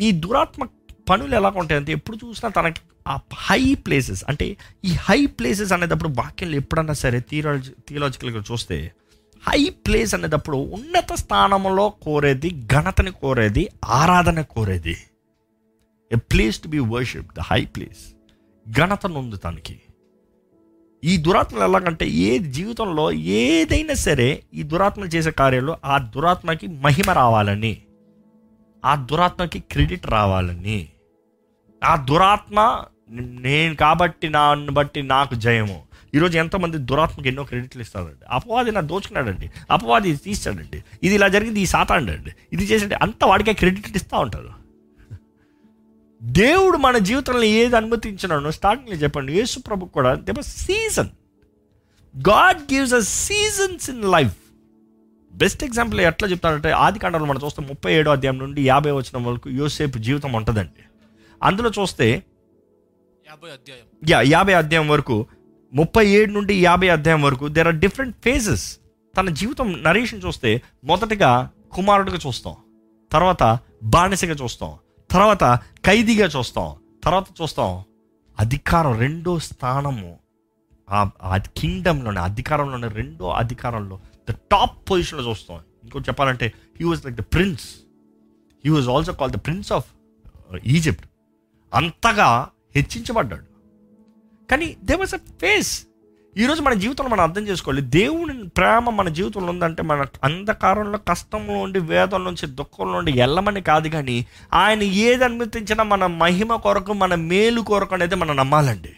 ఈ 0.00 0.12
దురాత్మ 0.12 0.68
పనులు 1.10 1.34
ఎలా 1.34 1.48
ఉంటాయంటే 1.48 1.92
ఎప్పుడు 1.92 2.18
చూసినా 2.26 2.50
తనకి 2.50 2.80
ఆ 3.08 3.18
హై 3.34 3.74
ప్లేసెస్ 3.74 4.24
అంటే 4.28 4.56
ఈ 4.84 4.92
హై 4.92 5.26
ప్లేసెస్ 5.26 5.72
అనేటప్పుడు 5.72 6.08
వాక్యంలో 6.08 6.56
ఎప్పుడన్నా 6.56 6.92
సరే 6.94 7.20
థియలాజి 7.20 7.70
థియలాజికల్గా 7.88 8.42
చూస్తే 8.52 8.92
హై 9.48 9.68
ప్లేస్ 9.86 10.14
అనేటప్పుడు 10.14 10.56
ఉన్నత 10.56 11.12
స్థానంలో 11.14 11.88
కోరేది 11.88 12.50
ఘనతని 12.72 13.10
కోరేది 13.10 13.68
ఆరాధన 13.84 14.40
కోరేది. 14.40 14.96
A 16.12 16.16
place 16.16 16.62
to 16.62 16.68
be 16.68 16.78
worship 16.78 17.34
the 17.34 17.40
high 17.40 17.64
place 17.64 18.14
ఘనతను 18.72 19.18
ఉంది 19.18 19.36
తనకి 19.36 19.80
ఈ 21.04 21.16
దురాత్మలు 21.16 21.64
ఎలాగంటే 21.64 22.08
ఏ 22.08 22.38
జీవితంలో 22.38 23.12
ఏదైనా 23.12 23.94
సరే 23.94 24.42
ఈ 24.54 24.62
దురాత్మలు 24.62 25.06
చేసే 25.06 25.30
కార్యాలు 25.30 25.76
ఆ 25.84 25.98
దురాత్మకి 25.98 26.66
మహిమ 26.66 27.10
రావాలని. 27.10 27.82
ఆ 28.84 28.94
దురాత్మకి 28.94 29.58
క్రెడిట్ 29.58 30.06
రావాలని. 30.06 30.88
ఆ 31.84 31.96
దురాత్మ 31.96 32.84
నేను 33.10 33.74
కాబట్టి 33.74 34.28
నన్ను 34.28 34.72
బట్టి 34.72 35.02
నాకు 35.02 35.34
జయము. 35.34 35.82
ఈరోజు 36.14 36.38
ఎంతమంది 36.38 36.78
దురాత్మకి 36.78 37.28
ఎన్నో 37.28 37.44
క్రెడిట్లు 37.44 37.82
ఇస్తారండి 37.82 38.24
అపవాది 38.30 38.70
నా 38.70 38.80
దోచుకున్నాడండి. 38.80 39.50
అపవాది 39.70 40.16
తీస్తాడండి. 40.16 40.84
ఇది 41.02 41.14
ఇలా 41.14 41.28
జరిగింది 41.28 41.60
ఈ 41.60 41.66
సాతాండండి 41.66 42.30
ఇది 42.52 42.64
చేసాడు 42.64 42.94
అంత 43.02 43.24
వాడికే 43.24 43.52
క్రెడిట్ 43.52 43.96
ఇస్తూ 43.96 44.18
ఉంటారు. 44.18 44.50
దేవుడు 46.22 46.76
మన 46.76 46.98
జీవితంలో 46.98 47.42
ఏది 47.42 47.76
అనుమతించినాడో 47.76 48.50
స్టార్టింగ్లో 48.50 48.96
చెప్పండి. 48.96 49.32
యేసు 49.32 49.58
ప్రభు 49.58 49.84
కూడా 49.84 50.14
they 50.14 50.32
season. 50.40 51.08
God 52.16 52.72
gives 52.72 52.94
a 52.94 53.00
seasons 53.00 53.90
in 53.90 54.04
life. 54.04 54.36
Best 55.32 55.64
example 55.64 56.00
ఎట్లా 56.00 56.28
చెప్తారంటే 56.28 56.70
ఆది 56.70 56.98
కాండంలో 56.98 57.26
మనం 57.26 57.40
చూస్తే 57.44 57.62
ముప్పై 57.62 57.94
ఏడో 57.94 58.10
అధ్యాయం 58.10 58.38
నుండి 58.38 58.66
యాభై 58.66 58.90
వచ్చిన 58.90 59.26
వరకు 59.26 59.50
యోసేపు 59.50 59.98
జీవితం 59.98 60.32
ఉంటుందండి. 60.32 60.82
అందులో 61.42 61.70
చూస్తే 61.80 62.22
యాభై 63.28 63.50
అధ్యాయం. 63.50 63.86
యా 64.08 64.20
యాభై 64.20 64.52
అధ్యాయం 64.52 64.88
వరకు 64.88 65.26
ముప్పై 65.72 66.06
ఏడు 66.06 66.32
నుండి 66.32 66.54
యాభై 66.64 66.88
అధ్యాయం 66.88 67.22
వరకు 67.22 67.48
దేర్ 67.48 67.66
ఆర్ 67.66 67.76
డిఫరెంట్ 67.76 68.16
ఫేజెస్ 68.24 68.78
తన 69.16 69.28
జీవితం 69.28 69.82
నరేషన్ 69.82 70.22
చూస్తే 70.26 70.62
మొదటగా 70.84 71.50
కుమారుడిగా 71.72 72.18
చూస్తాం 72.26 72.56
తర్వాత 73.12 73.58
బానిసగా 73.82 74.34
చూస్తాం 74.34 74.72
తర్వాత 75.10 75.44
ఖైదీగా 75.86 76.26
చూస్తాం 76.26 76.76
తర్వాత 77.04 77.26
చూస్తాం. 77.42 77.84
అధికారం 78.38 78.98
రెండో 78.98 79.38
స్థానము. 79.38 80.18
ఆ 80.90 81.36
కింగ్డమ్లోనే 81.36 82.20
అధికారంలోనే 82.20 82.88
రెండో 82.88 83.30
అధికారంలో 83.30 84.00
ద 84.30 84.32
టాప్ 84.52 84.90
పొజిషన్లో 84.90 85.30
చూస్తాం. 85.30 85.60
ఇంకోటి 85.84 86.04
చెప్పాలంటే 86.08 86.52
he 86.80 86.84
was 86.86 87.04
like 87.04 87.16
the 87.16 87.20
prince 87.20 87.66
he 88.64 88.70
was 88.70 88.88
also 88.88 89.12
call 89.12 89.30
the 89.30 89.36
prince 89.36 89.72
of 89.72 89.88
Egypt 90.64 91.06
అంతగా 91.74 92.48
హెచ్చించబడ్డాడు. 92.76 93.51
కానీ 94.50 94.76
దే 94.84 94.94
వాజ్ 94.94 95.14
అ 95.14 95.16
ఫేస్ 95.16 95.86
ఈరోజు 96.36 96.62
మన 96.62 96.74
జీవితంలో 96.74 97.10
మనం 97.10 97.20
అర్థం 97.20 97.48
చేసుకోవాలి. 97.48 97.82
దేవుని 97.82 98.48
ప్రేమ 98.48 98.90
మన 98.90 99.08
జీవితంలో 99.08 99.48
ఉందంటే 99.48 99.82
మన 99.82 100.06
అంధకారంలో 100.24 100.98
కష్టంలో 100.98 101.54
ఉండి 101.58 101.78
వేదం 101.78 102.24
నుంచి 102.24 102.46
దుఃఖంలో 102.46 102.98
ఉండి 102.98 103.12
వెళ్ళమని 103.12 103.62
కాదు 103.62 103.88
కానీ 103.88 104.26
ఆయన 104.52 104.82
ఏది 104.82 105.24
అనుమతించినా 105.24 105.84
మన 105.84 106.06
మహిమ 106.06 106.56
కొరకు 106.56 106.92
మన 106.92 107.14
మేలు 107.14 107.60
కొరకు 107.60 107.94
అనేది 107.94 108.14
మనం 108.14 108.36
నమ్మాలండి. 108.36 108.92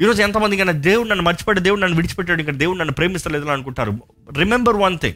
ఈరోజు 0.00 0.22
ఎంతమంది 0.22 0.56
కన్నా 0.56 0.72
దేవుడు 0.72 1.08
నన్ను 1.08 1.24
మర్చిపెట్టి 1.24 1.64
దేవుడు 1.64 1.80
నన్ను 1.80 1.96
విడిచిపెట్టాడు 1.96 2.40
ఇంకా 2.40 2.52
దేవుడు 2.52 2.78
నన్ను 2.78 2.94
ప్రేమిస్తలేదు 2.94 3.46
అనుకుంటారు. 3.46 3.92
రిమెంబర్ 4.38 4.76
వన్ 4.76 4.98
థింగ్ 4.98 5.14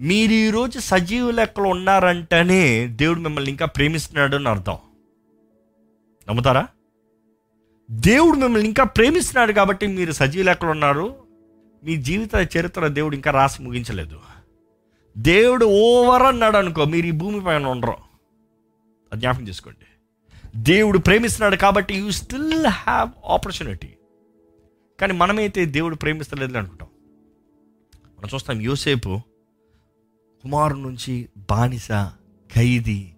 మీరు 0.00 0.32
ఈరోజు 0.32 0.78
సజీవ 0.78 1.30
లెక్కలో 1.30 1.68
ఉన్నారంటేనే 1.68 2.86
దేవుడు 2.86 3.20
మిమ్మల్ని 3.20 3.50
ఇంకా 3.50 3.66
ప్రేమిస్తున్నాడు 3.66 4.36
అని 4.36 4.48
అర్థం. 4.48 4.78
నమ్ముతారా? 6.28 6.66
దేవుడు 7.90 8.36
మిమ్మల్ని 8.36 8.68
ఇంకా 8.68 8.84
ప్రేమిస్తున్నాడు 8.84 9.52
కాబట్టి 9.52 9.86
మీరు 9.86 10.12
సజీవ 10.12 10.48
ఎక్కడ 10.48 10.68
ఉన్నారు? 10.68 11.16
మీ 11.84 11.96
జీవిత 11.96 12.56
చరిత్ర 12.56 12.86
దేవుడు 12.86 13.14
ఇంకా 13.14 13.30
రాసి 13.30 13.62
ముగించలేదు. 13.62 14.20
దేవుడు 15.18 15.64
ఓవర్ 15.64 16.22
అన్నాడు 16.22 16.56
అనుకో 16.56 16.84
మీరు 16.84 17.06
ఈ 17.06 17.10
భూమి 17.10 17.44
పైన 17.44 17.66
ఉండరు. 17.66 17.96
జ్ఞాపకం 19.14 19.48
చేసుకోండి. 19.48 19.86
దేవుడు 20.56 20.98
ప్రేమిస్తున్నాడు 20.98 21.56
కాబట్టి 21.56 21.94
యూ 21.94 22.10
స్టిల్ 22.10 22.66
హ్యావ్ 22.66 23.10
ఆపర్చునిటీ 23.26 23.88
కానీ 25.00 25.12
మనమైతే 25.12 25.64
దేవుడు 25.64 25.96
ప్రేమిస్తలేదు 25.96 26.58
అనుకుంటాం. 26.58 26.88
మనం 28.18 28.28
చూస్తాం 28.34 28.60
యోసేపు 28.60 29.20
కుమారు 30.42 30.74
నుంచి 30.74 31.28
బానిస 31.50 31.88
ఖైదీ 32.54 33.10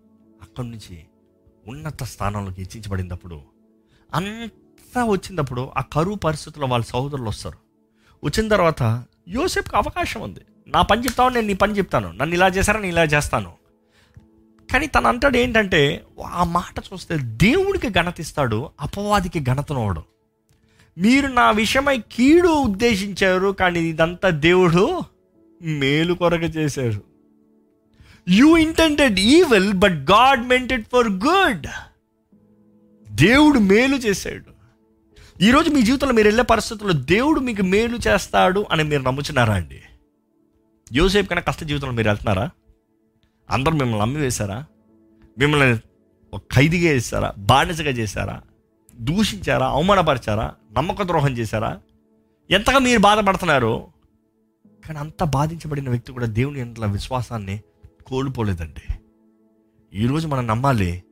అక్కడి 0.42 0.68
నుంచి 0.68 1.04
ఉన్నత 1.66 2.02
స్థానంలోకి 2.02 2.62
హెచ్చించబడినప్పుడు 2.62 3.40
అంత 4.14 4.50
వచ్చినప్పుడు 5.00 5.70
ఆ 5.76 5.80
కరువు 5.80 6.14
పరిస్థితుల్లో 6.14 6.66
వాళ్ళ 6.66 6.84
సహోదరులు 6.84 7.28
వస్తారు. 7.28 7.58
వచ్చిన 8.24 8.48
తర్వాత 8.48 9.04
యోసేపుకి 9.28 9.76
అవకాశం 9.76 10.20
ఉంది. 10.20 10.40
నా 10.68 10.82
పని 10.82 11.04
చెప్తావు? 11.04 11.28
నేను 11.28 11.46
నీ 11.46 11.54
పని 11.54 11.72
చెప్తాను. 11.72 12.12
నన్ను 12.12 12.34
ఇలా 12.34 12.48
చేశారా? 12.48 12.80
నేను 12.80 12.92
ఇలా 12.92 13.04
చేస్తాను. 13.04 13.52
కానీ 14.72 14.86
తను 14.86 15.08
అంటాడు 15.08 15.36
ఏంటంటే 15.36 16.04
ఆ 16.26 16.44
మాట 16.44 16.82
చూస్తే 16.92 17.18
దేవుడికి 17.22 17.88
ఘనతిస్తాడు 17.88 18.70
అపవాదికి 18.80 19.40
ఘనతనవడం 19.40 20.02
మీరు 20.98 21.26
నా 21.26 21.50
విషయమై 21.50 21.98
కీడు 22.12 22.48
ఉద్దేశించారు 22.48 23.48
కానీ 23.48 23.80
ఇదంతా 23.80 24.28
దేవుడు 24.28 25.00
మేలు 25.62 26.14
కొరకు 26.14 26.44
చేశారు 26.44 27.02
you 28.28 28.56
intended 28.56 29.20
evil 29.20 29.72
but 29.72 29.92
God 29.92 30.48
meant 30.48 30.84
for 30.92 31.08
good 31.08 31.66
దేవుడు 33.10 33.58
మేలు 33.58 33.96
చేశాడు. 33.96 34.51
ఈరోజు 35.40 35.70
మీ 35.70 35.82
జీవితంలో 35.82 36.14
మీరు 36.14 36.28
వెళ్ళే 36.28 36.42
పరిస్థితుల్లో 36.42 36.94
దేవుడు 36.94 37.40
మీకు 37.40 37.62
మేలు 37.62 37.98
చేస్తాడు 38.08 38.66
అని 38.70 38.84
మీరు 38.84 39.02
నమ్ముచున్నారా 39.02 39.54
అండి? 39.54 39.82
యోసేపు 40.92 41.28
కన్నా 41.28 41.42
కష్ట 41.42 41.64
జీవితంలో 41.64 41.92
మీరు 41.92 42.08
వెళ్తున్నారా? 42.08 42.50
అందరూ 43.50 43.72
మిమ్మల్ని 43.72 44.00
నమ్మి 44.00 44.20
వేశారా? 44.20 44.64
మిమ్మల్ని 45.38 45.78
ఖైదీగా 46.36 46.92
చేస్తారా 46.92 47.32
బానిసగా 47.38 47.90
చేశారా? 47.90 48.42
దూషించారా? 48.94 49.66
అవమానపరిచారా? 49.66 50.54
నమ్మక 50.72 51.02
ద్రోహం 51.02 51.32
చేశారా? 51.32 51.80
ఎంతగా 52.50 52.78
మీరు 52.78 52.98
బాధపడుతున్నారు? 52.98 53.88
కానీ 54.86 54.98
అంత 54.98 55.22
బాధించబడిన 55.24 55.90
వ్యక్తి 55.90 56.12
కూడా 56.12 56.26
దేవుని 56.26 56.60
ఎంత 56.60 56.80
విశ్వాసాన్ని 56.80 57.60
కోల్పోలేదండి. 58.06 58.94
ఈరోజు 59.94 60.28
మనం 60.28 60.46
నమ్మాలి 60.46 61.02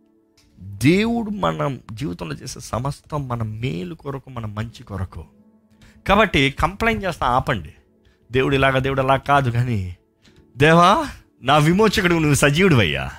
దేవుడు 0.63 1.31
మన 1.31 1.79
జీవితంలో 1.93 2.35
చేసే 2.35 2.61
సమస్తం 2.61 3.29
మన 3.29 3.43
మేలు 3.43 3.95
కొరకు 3.95 4.31
మన 4.31 4.47
మంచి 4.47 4.83
కొరకు. 4.83 5.25
కాబట్టి 6.09 6.55
కంప్లైంట్ 6.61 7.05
చేస్తా 7.05 7.27
ఆపండి. 7.27 7.75
దేవుడు 8.33 8.55
ఇలాగ 8.55 8.79
దేవుడు 8.79 9.01
అలా 9.01 9.17
కాదు 9.17 9.51
కానీ 9.51 9.97
దేవా 10.57 11.09
నా 11.43 11.57
విమోచకుడు 11.57 12.15
నువ్వు 12.15 12.35
సజీవుడివయ్యా. 12.35 13.11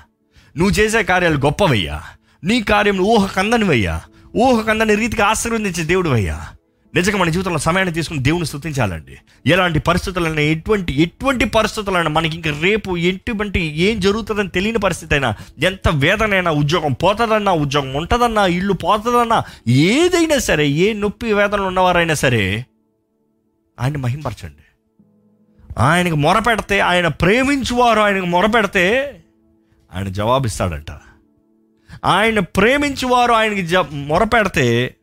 నువ్వు 0.57 0.73
చేసే 0.73 1.03
కార్యాలు 1.03 1.38
గొప్పవయ్యా. 1.38 2.03
నీ 2.43 2.61
కార్యం 2.61 2.99
ఊహ 2.99 3.26
కందనివయ్యా 3.26 4.01
ఊహ 4.35 4.61
కందని 4.61 4.95
రీతికి 4.95 5.22
ఆశీర్వదించే 5.22 5.84
దేవుడివయ్యా. 5.84 6.47
నిజంగా 6.95 7.18
మన 7.18 7.30
జీవితంలో 7.30 7.57
సమయాన్ని 7.57 7.93
తీసుకుని 7.93 8.19
దేవుని 8.19 8.45
స్థుతించాలండి 8.45 9.18
ఎలాంటి 9.45 9.80
పరిస్థితులైనా 9.80 10.41
ఎటువంటి 10.41 11.01
ఎటువంటి 11.01 11.45
పరిస్థితులైనా 11.45 12.09
మనకి 12.09 12.35
ఇంకా 12.35 12.59
రేపు 12.61 12.97
ఎటువంటి 12.97 13.59
ఏం 13.59 13.99
జరుగుతుందని 13.99 14.49
తెలియని 14.49 14.80
పరిస్థితి 14.80 15.13
అయినా 15.13 15.35
ఎంత 15.63 15.89
వేదనైనా 15.89 16.51
ఉద్యోగం 16.51 16.93
పోతుందన్నా 16.93 17.51
ఉద్యోగం 17.51 17.93
ఉంటుందన్నా 17.93 18.45
ఇల్లు 18.45 18.73
పోతుందన్నా 18.73 19.43
ఏదైనా 19.68 20.38
సరే 20.38 20.68
ఏ 20.68 20.93
నొప్పి 20.93 21.34
వేదనలు 21.34 21.63
ఉన్నవారైనా 21.63 22.13
సరే 22.13 22.65
ఆయన 23.80 23.97
మహింపరచండి. 23.97 24.65
ఆయనకు 25.77 26.15
మొరపెడితే 26.15 26.80
ఆయన 26.80 27.07
ప్రేమించువారు 27.07 27.99
ఆయనకు 27.99 28.26
మొరపెడితే 28.26 28.85
ఆయన 29.93 30.07
జవాబిస్తాడంట. 30.07 30.91
ఆయన 32.05 32.39
ప్రేమించువారు 32.39 33.34
ఆయనకి 33.34 33.61
జ 33.61 33.76
మొరపెడితే 33.93 34.95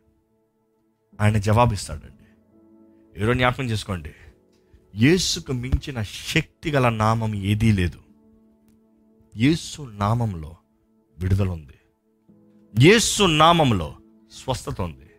ఆయన 1.20 1.39
జవాబిస్తాడండి. 1.39 2.19
ఎవరో 3.20 3.35
జ్ఞాపకం 3.35 3.65
చేసుకోండి. 3.65 4.11
యేసుకు 4.97 5.53
మించిన 5.53 6.03
శక్తి 6.03 6.70
గల 6.70 6.89
నామం 6.89 7.35
ఏదీ 7.35 7.73
లేదు. 7.73 7.99
యేసు 9.36 9.82
నామంలో 9.82 10.57
విడుదల 11.19 11.49
ఉంది. 11.49 11.73
యేసు 12.81 13.24
నామంలో 13.24 13.95
స్వస్థత 14.32 14.81
ఉంది. 14.81 15.11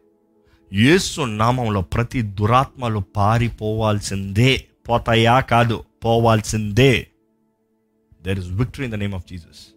యేసు 0.73 1.21
నామంలో 1.21 1.81
ప్రతి 1.81 2.21
దురాత్మలు 2.21 2.99
పారిపోవాల్సిందే 2.99 4.67
పోతాయా 4.89 5.39
కాదు 5.39 5.83
పోవాల్సిందే. 6.05 7.07
There 8.21 8.39
is 8.39 8.47
victory 8.47 8.85
in 8.85 8.91
the 8.91 8.95
name 8.95 9.13
of 9.13 9.27
Jesus 9.29 9.67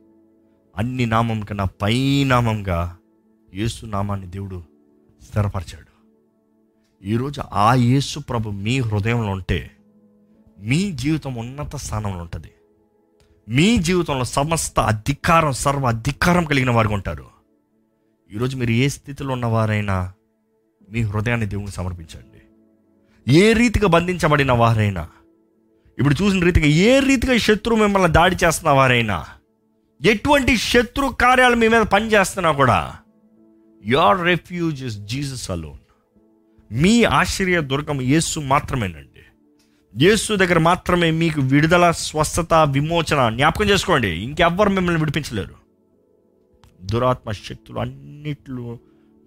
అన్ని 0.77 1.07
నామం 1.07 1.41
కన్నా 1.41 1.65
పై 1.65 2.25
నామంగా 2.25 2.99
యేసు 3.55 3.87
నామాన్ని 3.87 4.27
దేవుడు 4.27 4.63
స్థిరపరిచాడు. 5.23 5.92
ఈరోజు 7.05 7.41
ఆ 7.53 7.75
యేసు 7.75 8.19
ప్రభు 8.19 8.51
మీ 8.51 8.81
హృదయంలో 8.81 9.31
ఉంటే 9.31 9.71
మీ 10.59 10.93
జీవితం 10.93 11.35
ఉన్నత 11.35 11.77
స్థానంలో 11.77 12.21
ఉంటుంది. 12.23 12.51
మీ 13.49 13.77
జీవితంలో 13.77 14.25
సమస్త 14.25 14.81
అధికారం 14.81 15.53
సర్వ 15.53 15.87
అధికారం 15.87 16.45
కలిగిన 16.45 16.71
వారు 16.71 16.89
ఉంటారు. 16.89 17.27
ఈరోజు 18.31 18.57
మీరు 18.57 18.71
ఏ 18.71 18.87
స్థితిలో 18.89 19.33
ఉన్నవారైనా 19.33 19.97
మీ 20.91 21.03
హృదయాన్ని 21.03 21.47
దేవునికి 21.47 21.77
సమర్పించండి. 21.77 22.41
ఏ 23.27 23.53
రీతిగా 23.53 23.89
బంధించబడిన 23.89 24.53
వారైనా 24.53 25.05
ఇప్పుడు 25.99 26.17
చూసిన 26.23 26.45
రీతిగా 26.45 26.67
ఏ 26.67 27.01
రీతిగా 27.01 27.39
శత్రువు 27.39 27.81
మిమ్మల్ని 27.81 28.13
దాడి 28.13 28.37
చేస్తున్న 28.45 28.71
వారైనా 28.71 29.25
ఎటువంటి 30.01 30.57
శత్రు 30.57 31.09
కార్యాలు 31.09 31.57
మీ 31.57 31.69
మీద 31.69 31.83
పనిచేస్తున్నా 31.83 32.53
కూడా 32.53 32.81
your 33.85 34.21
refuge 34.21 34.85
is 34.85 34.99
Jesus 34.99 35.51
alone 35.51 35.82
మీ 36.73 37.05
ఆశ్చర్య 37.05 37.61
దుర్గం 37.61 38.03
యేసు 38.03 38.41
మాత్రమేనండి. 38.41 39.21
యేసు 40.05 40.35
దగ్గర 40.35 40.59
మాత్రమే 40.59 41.11
మీకు 41.11 41.41
విడుదల 41.41 41.91
స్వస్థత 41.91 42.55
విమోచన 42.55 43.37
జ్ఞాపకం 43.37 43.69
చేసుకోండి. 43.69 44.09
ఇంకెవ్వరు 44.09 44.71
మిమ్మల్ని 44.71 45.01
విడిపించలేరు. 45.01 45.55
దురాత్మ 46.81 47.31
శక్తులు 47.31 47.79
అన్నిట్లో 47.79 48.79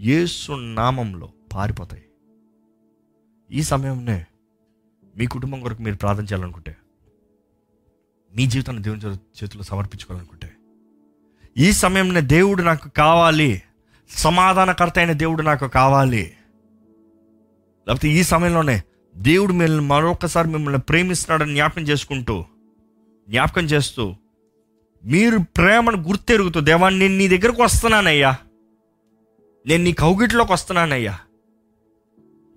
యేసు 0.01 0.51
నామంలో 0.51 1.29
పారిపోతాయి. 1.53 2.03
ఈ 3.51 3.63
సమయంలో 3.63 4.19
మీ 5.17 5.25
కుటుంబం 5.25 5.61
కొరకు 5.61 5.81
మీరు 5.81 5.95
ప్రార్థన 5.95 6.23
చేయాలనుకుంటే 6.23 6.75
మీ 8.35 8.45
జీవితాన్ని 8.45 8.83
దేవుని 8.83 9.01
చేత- 9.01 9.15
చేతుల్లో 9.15 9.63
సమర్పించుకోవాలనుకుంటే 9.63 10.51
ఈ 11.57 11.71
సమయంలో 11.71 12.21
దేవుడు 12.21 12.63
నాకు 12.63 12.89
కావాలి. 12.89 13.61
సమాధానకర్త 14.09 14.93
అయిన 14.97 15.11
దేవుడు 15.11 15.41
నాకు 15.41 15.67
కావాలి. 15.67 16.33
లేకపోతే 17.87 18.09
ఈ 18.09 18.23
సమయంలోనే 18.23 18.83
దేవుడు 19.17 19.53
మిమ్మల్ని 19.53 19.81
మరొకసారి 19.81 20.47
మిమ్మల్ని 20.47 20.79
ప్రేమిస్తున్నాడని 20.79 21.53
జ్ఞాపకం 21.53 21.81
చేసుకుంటూ 21.81 22.45
జ్ఞాపకం 23.29 23.63
చేస్తూ 23.63 24.15
మీరు 25.05 25.37
ప్రేమను 25.37 25.97
గుర్తెరుగుతూ 25.97 26.59
దేవా 26.59 26.89
నేను 26.89 27.17
నీ 27.17 27.27
దగ్గరకు 27.27 27.63
వస్తున్నానయ్యా. 27.63 28.35
నేను 29.67 29.83
నీ 29.83 29.91
కౌగిట్లోకి 29.93 30.51
వస్తున్నానయ్యా. 30.51 31.19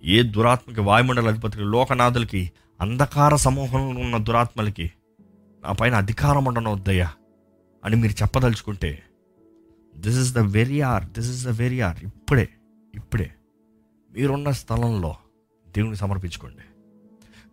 ఏ 0.05 0.23
దురాత్మకి 0.23 0.81
వాయుమండల 0.81 1.29
అధిపతికి 1.29 1.65
లోకనాథులకి 1.65 2.51
అంధకార 2.81 3.37
సమూహంలో 3.37 4.01
ఉన్న 4.01 4.17
దురాత్మలకి 4.17 4.91
నా 5.65 5.73
పైన 5.73 5.95
అధికారం 5.95 6.45
ఉండనొద్దయ్యా 6.45 7.13
అని 7.85 7.97
మీరు 7.97 8.13
చెప్పదలుచుకుంటే 8.13 9.03
this 9.97 10.19
is 10.19 10.33
the 10.33 10.39
very 10.39 10.81
hour 10.81 11.05
this 11.05 11.31
is 11.31 11.47
the 11.47 11.49
very 11.49 11.81
hour 11.81 11.97
ఇప్పుడే 12.05 12.49
ఇప్పుడే. 12.95 13.31
మీరున్న 14.19 14.51
స్థలంలో 14.51 15.17
దేవుని 15.77 15.97
సమర్పించుకోండి. 15.97 16.63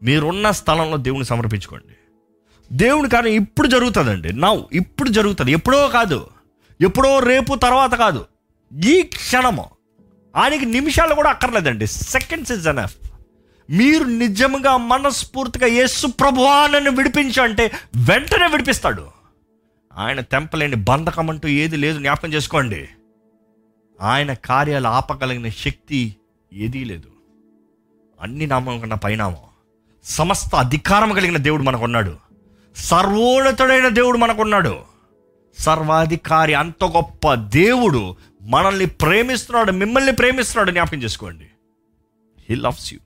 మీరున్న 0.04 0.52
స్థలంలో 0.52 0.98
దేవుని 0.98 1.26
సమర్పించుకోండి. 1.26 1.96
దేవుని 2.74 3.10
కార్యం 3.10 3.34
ఇప్పుడు 3.34 3.68
జరుగుతుందండి. 3.68 4.34
నా 4.34 4.64
ఇప్పుడు 4.74 5.10
జరుగుతుంది. 5.10 5.52
ఎప్పుడో 5.52 5.88
కాదు. 5.88 6.28
ఎప్పుడో 6.82 7.20
రేపు 7.20 7.56
తర్వాత 7.56 7.94
కాదు. 7.94 8.26
ఈ 8.86 9.02
క్షణము. 9.02 9.70
ఆయనకి 10.36 10.66
నిమిషాలు 10.66 11.16
కూడా 11.16 11.30
అక్కర్లేదండి. 11.30 11.88
సెకండ్స్ 11.88 12.52
ఇస్ 12.52 12.68
ఎనఫ్ 12.68 12.96
మీరు 13.70 14.04
నిజంగా 14.04 14.78
మనస్ఫూర్తిగా 14.78 15.68
యేసు 15.68 16.08
ప్రభువా 16.08 16.68
నన్ను 16.68 16.92
విడిపించు 16.92 17.42
అంటే 17.42 17.72
వెంటనే 17.96 18.48
విడిపిస్తాడు. 18.48 19.08
ఆయన 19.98 20.20
తెంపలేని 20.20 20.76
బంధకం 20.76 21.30
అంటూ 21.30 21.48
ఏది 21.48 21.78
లేదు. 21.78 21.98
జ్ఞాపకం 21.98 22.34
చేసుకోండి. 22.34 22.90
ఆయన 24.02 24.34
కార్యాలు 24.34 24.88
ఆపగలిగిన 24.88 25.50
శక్తి 25.50 26.16
ఏదీ 26.54 26.84
లేదు. 26.84 27.08
అన్ని 28.22 28.48
నామం 28.48 28.80
కన్నా 28.80 28.96
పైనామం. 28.96 29.36
సమస్త 30.04 30.56
అధికారం 30.56 31.14
కలిగిన 31.14 31.38
దేవుడు 31.38 31.64
మనకున్నాడు. 31.64 32.16
సర్వోన్నతుడైన 32.76 33.88
దేవుడు 33.88 34.18
మనకున్నాడు. 34.18 34.80
సర్వాధికారి 35.60 36.54
అంత 36.54 36.84
గొప్ప 36.84 37.34
దేవుడు 37.34 38.16
మనల్ని 38.42 38.86
ప్రేమిస్తున్నాడు 38.86 39.72
మిమ్మల్ని 39.72 40.12
ప్రేమిస్తున్నాడు 40.12 40.72
జ్ఞాపకం 40.72 41.04
చేసుకోండి. 41.04 41.46
హీ 42.50 42.56
లవ్స్ 42.56 42.94
యూ 42.94 43.00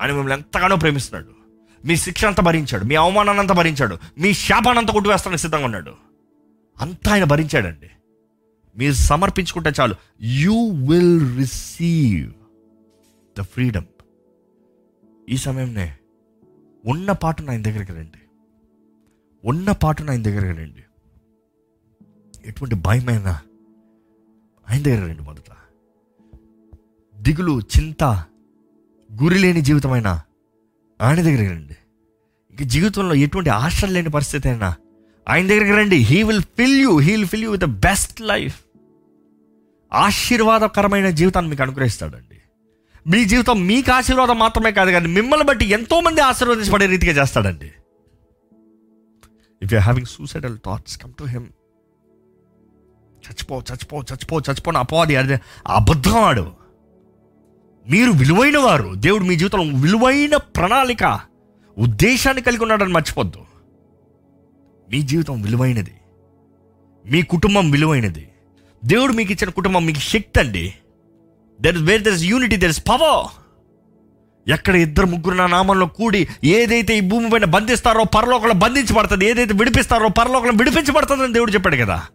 ఆయన 0.00 0.10
మిమ్మల్ని 0.10 0.34
ఎంతగానో 0.34 0.76
ప్రేమిస్తున్నాడు. 0.76 1.36
మీ 1.86 1.96
శిక్ష 1.96 2.24
అంతా 2.24 2.42
భరించాడు 2.42 2.84
మీ 2.84 2.94
అవమానాన్ని 2.94 3.40
అంతా 3.40 3.54
భరించాడు 3.54 3.98
మీ 4.18 4.32
శాపాన్ని 4.32 4.78
అంతా 4.78 4.92
కొట్టివేస్తానికి 4.92 5.40
సిద్ధంగా 5.40 5.64
ఉన్నాడు. 5.64 5.92
అంతా 6.80 7.12
ఆయన 7.12 7.24
భరించాడండి. 7.24 7.90
మీరు 8.78 8.92
సమర్పించుకుంటే 8.92 9.72
చాలు. 9.80 9.94
You 10.20 10.68
will 10.68 11.36
receive 11.36 12.32
the 13.38 13.40
freedom 13.40 13.84
ఈ 15.28 15.36
సమయంనే 15.36 15.96
ఉన్న 16.86 17.12
పాట 17.12 17.50
ఆయన 17.50 17.62
దగ్గరికి 17.62 17.92
రండి. 17.92 18.18
ఉన్న 19.44 19.72
పాటను 19.72 20.10
ఆయన 20.10 20.22
దగ్గరికి 20.22 20.58
రండి. 20.58 20.84
ఎటువంటి 22.48 22.74
భయమైనా 22.74 23.40
ఆయన 24.70 24.82
దగ్గర 24.82 25.08
రండి 25.08 25.22
మొదట. 25.22 25.50
దిగులు 27.16 27.60
చింత 27.60 28.04
గురి 29.22 29.38
లేని 29.38 29.60
జీవితమైనా 29.60 30.22
ఆయన 31.00 31.16
దగ్గరికి 31.16 31.52
రండి. 31.52 31.76
ఇంక 32.50 32.62
జీవితంలో 32.62 33.14
ఎటువంటి 33.14 33.50
ఆశలు 33.50 33.92
లేని 33.92 34.10
పరిస్థితి 34.10 34.48
అయినా 34.48 34.76
ఆయన 35.28 35.46
దగ్గరికి 35.46 35.72
రండి. 35.72 35.96
He 35.96 36.22
will 36.22 36.42
fill 36.42 36.80
you 36.80 36.98
he 36.98 37.10
will 37.10 37.26
fill 37.26 37.42
you 37.42 37.50
with 37.50 37.62
the 37.62 37.66
best 37.66 38.20
life 38.20 38.60
ఆశీర్వాదకరమైన 39.92 41.10
జీవితాన్ని 41.10 41.50
మీకు 41.50 41.62
అనుగ్రహిస్తాడండి. 41.62 42.40
మీ 43.06 43.24
జీవితం 43.24 43.66
మీకు 43.66 43.92
ఆశీర్వాదం 43.92 44.38
మాత్రమే 44.38 44.72
కాదు 44.72 44.90
కానీ 44.90 45.08
మిమ్మల్ని 45.08 45.46
బట్టి 45.46 45.64
ఎంతో 45.64 46.00
మంది 46.00 46.20
ఆశీర్వదించబడే 46.20 46.86
రీతిగా 46.86 47.22
చేస్తాడండి. 47.22 47.66
If 49.62 49.74
you 49.74 49.80
having 49.80 50.06
suicidal 50.06 50.58
thoughts 50.64 50.98
come 50.98 51.12
to 51.12 51.24
him 51.24 51.44
చచ్చిపో 53.26 53.58
చచ్చిపో 53.58 54.00
చచ్చిపో 54.00 54.38
చచ్చిపో 54.38 54.70
నా 54.70 54.80
అపవాది 54.80 55.16
అదే 55.16 55.38
అబద్ధం 55.66 56.14
ఆడు. 56.14 56.52
మీరు 57.90 58.10
విలువైన 58.10 58.58
వారు 58.58 58.94
దేవుడు 58.94 59.24
మీ 59.24 59.36
జీవితంలో 59.36 59.80
విలువైన 59.80 60.36
ప్రణాళిక 60.36 61.20
ఉద్దేశాన్ని 61.78 62.42
కలిగి 62.42 62.62
ఉన్నాడని 62.62 62.92
మర్చిపోద్దు. 62.92 63.38
మీ 64.90 65.02
జీవితం 65.02 65.42
విలువైనది. 65.42 65.94
మీ 67.06 67.22
కుటుంబం 67.22 67.70
విలువైనది. 67.70 68.28
దేవుడు 68.84 69.12
మీకు 69.12 69.32
ఇచ్చిన 69.32 69.50
కుటుంబం 69.50 69.86
మీకు 69.86 69.98
శక్తి 69.98 70.40
అండి. 70.40 70.74
There 71.60 71.76
is 71.76 71.84
where 71.84 72.02
there 72.02 72.14
is 72.14 72.24
unity 72.24 72.56
there 72.56 72.70
is 72.70 72.80
power 72.80 73.26
ఎక్కడ 74.50 74.76
ఇద్దరు 74.76 75.06
ముగ్గురు 75.06 75.34
నా 75.34 75.46
నామంలో 75.46 75.86
కూడి 75.86 76.28
ఏదైతే 76.44 76.96
ఈ 76.96 77.00
భూమి 77.00 77.30
పైన 77.30 77.44
బంధిస్తారో 77.44 78.04
పరలోకంలో 78.04 78.54
బంధించబడుతుంది 78.54 79.26
ఏదైతే 79.26 79.54
విడిపిస్తారో 79.54 80.08
పరలోకంలో 80.08 80.52
విడిపించబడుతుందని 80.56 81.32
దేవుడు 81.32 81.52
చెప్పాడు 81.52 81.76
కదా. 81.76 82.06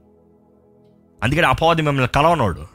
అందుకని 1.24 1.46
అపవాది 1.46 1.82
మిమ్మల్ని 1.82 2.08
కలవనోడు. 2.08 2.68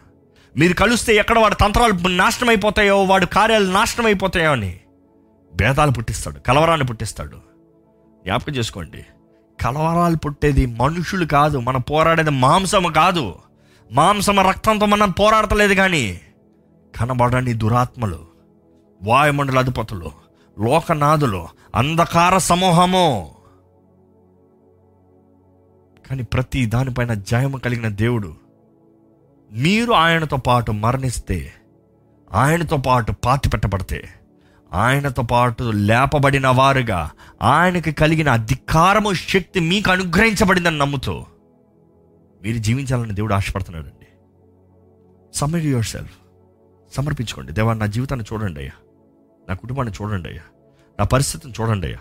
మీరు 0.56 0.74
కలిస్తే 0.74 1.16
ఎక్కడ 1.16 1.38
వాడు 1.38 1.54
తంత్రాలు 1.54 2.08
నాశనం 2.08 2.48
అయిపోతాయో 2.48 3.02
వాడు 3.02 3.26
కార్యాలు 3.26 3.72
నాశనం 3.72 4.06
అయిపోతాయో 4.06 4.52
అని 4.52 4.80
భేదాలు 5.54 5.90
పుట్టిస్తాడు 5.90 6.38
కలవరాన్ని 6.38 6.86
పుట్టిస్తాడు. 6.86 7.36
జ్ఞాపకం 8.24 8.52
చేసుకోండి. 8.52 9.06
కలవరాలు 9.60 10.16
పుట్టేది 10.16 10.66
మనుషులు 10.66 11.26
కాదు 11.26 11.58
మనం 11.58 11.80
పోరాడేది 11.80 12.30
మాంసము 12.30 12.88
కాదు. 12.88 13.34
మాంసమ 13.92 14.40
రక్తంతో 14.40 14.86
మనం 14.86 15.10
పోరాడతలేదు 15.10 15.74
కానీ 15.74 16.20
కనబడని 16.96 17.52
దురాత్మలు 17.52 18.26
వాయుమండల 19.02 19.58
అధిపతులు 19.58 20.10
లోకనాథులు 20.58 21.48
అంధకార 21.74 22.38
సమూహము. 22.38 23.34
కానీ 26.10 26.22
ప్రతి 26.22 26.66
దానిపైన 26.66 27.14
జయము 27.14 27.58
కలిగిన 27.58 27.88
దేవుడు 27.88 28.34
మీరు 29.52 29.92
ఆయనతో 29.92 30.36
పాటు 30.36 30.72
మరణిస్తే 30.72 31.52
ఆయనతో 32.32 32.76
పాటు 32.76 33.12
పాతి 33.24 33.48
పెట్టబడితే 33.48 34.08
ఆయనతో 34.72 35.22
పాటు 35.22 35.64
లేపబడిన 35.64 36.46
వారుగా 36.46 37.10
ఆయనకి 37.42 37.92
కలిగిన 37.92 38.30
అధికారము 38.30 39.12
శక్తి 39.12 39.60
మీకు 39.60 39.90
అనుగ్రహించబడిందని 39.90 40.78
నమ్ముతూ 40.78 41.24
మీరు 42.42 42.58
జీవించాలని 42.58 43.14
దేవుడు 43.14 43.34
ఆశపడుతున్నాడండి. 43.34 44.06
సమ్మిట్ 45.34 45.64
యువర్ 45.64 45.84
సెల్ఫ్ 45.84 46.18
సమర్పించుకోండి. 46.94 47.52
దేవా 47.52 47.74
నా 47.74 47.86
జీవితాన్ని 47.86 48.26
చూడండి 48.32 48.60
అయ్యా. 48.60 48.72
నా 49.48 49.54
కుటుంబాన్ని 49.54 49.94
చూడండి 50.02 50.28
అయ్యా. 50.28 50.42
నా 50.98 51.04
పరిస్థితిని 51.04 51.52
చూడండి 51.60 51.86
అయ్యా. 51.86 51.98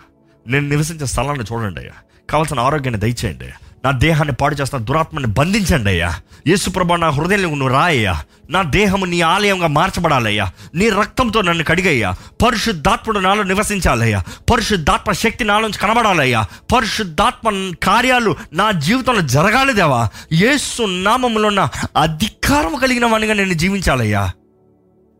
నేను 0.48 0.68
నివసించే 0.70 1.06
స్థలాన్ని 1.06 1.44
చూడండి 1.54 1.80
అయ్యా. 1.80 1.94
కావాల్సిన 2.30 2.60
ఆరోగ్యాన్ని 2.60 3.00
దయచేయండి 3.00 3.46
అయ్యా. 3.46 3.58
నా 3.86 3.92
దేహాన్ని 3.92 4.36
పాడు 4.36 4.56
చేస్తున్న 4.56 4.86
దురాత్మని 4.86 5.28
బంధించండి 5.28 5.90
అయ్యా. 5.90 6.14
యేసు 6.48 6.70
ప్రభా 6.70 6.96
నా 6.96 7.10
హృదయంలో 7.10 7.50
నువ్వు 7.50 7.68
రాయ్యా 7.68 8.24
నా 8.50 8.62
దేహము 8.62 9.06
నీ 9.06 9.22
ఆలయంగా 9.22 9.68
మార్చబడాలయ్యా 9.68 10.52
నీ 10.76 10.90
రక్తంతో 10.90 11.42
నన్ను 11.42 11.64
కడిగయ్యా 11.64 12.12
పరిశుద్ధాత్ముడు 12.46 13.20
నాలో 13.20 13.44
నివసించాలయ్యా 13.44 14.24
పరిశుద్ధాత్మ 14.54 15.12
శక్తి 15.12 15.44
నాలోంచి 15.44 15.78
కనబడాలయ్యా 15.78 16.46
పరిశుద్ధాత్మ 16.76 17.72
కార్యాలు 17.84 18.36
నా 18.54 18.72
జీవితంలో 18.72 19.22
జరగాలి 19.22 19.74
దేవా. 19.74 20.10
యేసు 20.32 20.84
నామములో 20.84 21.48
ఉన్న 21.48 21.70
అధికారం 22.02 22.76
కలిగిన 22.76 23.06
వానిగా 23.06 23.34
నేను 23.34 23.54
జీవించాలయ్యా 23.54 24.32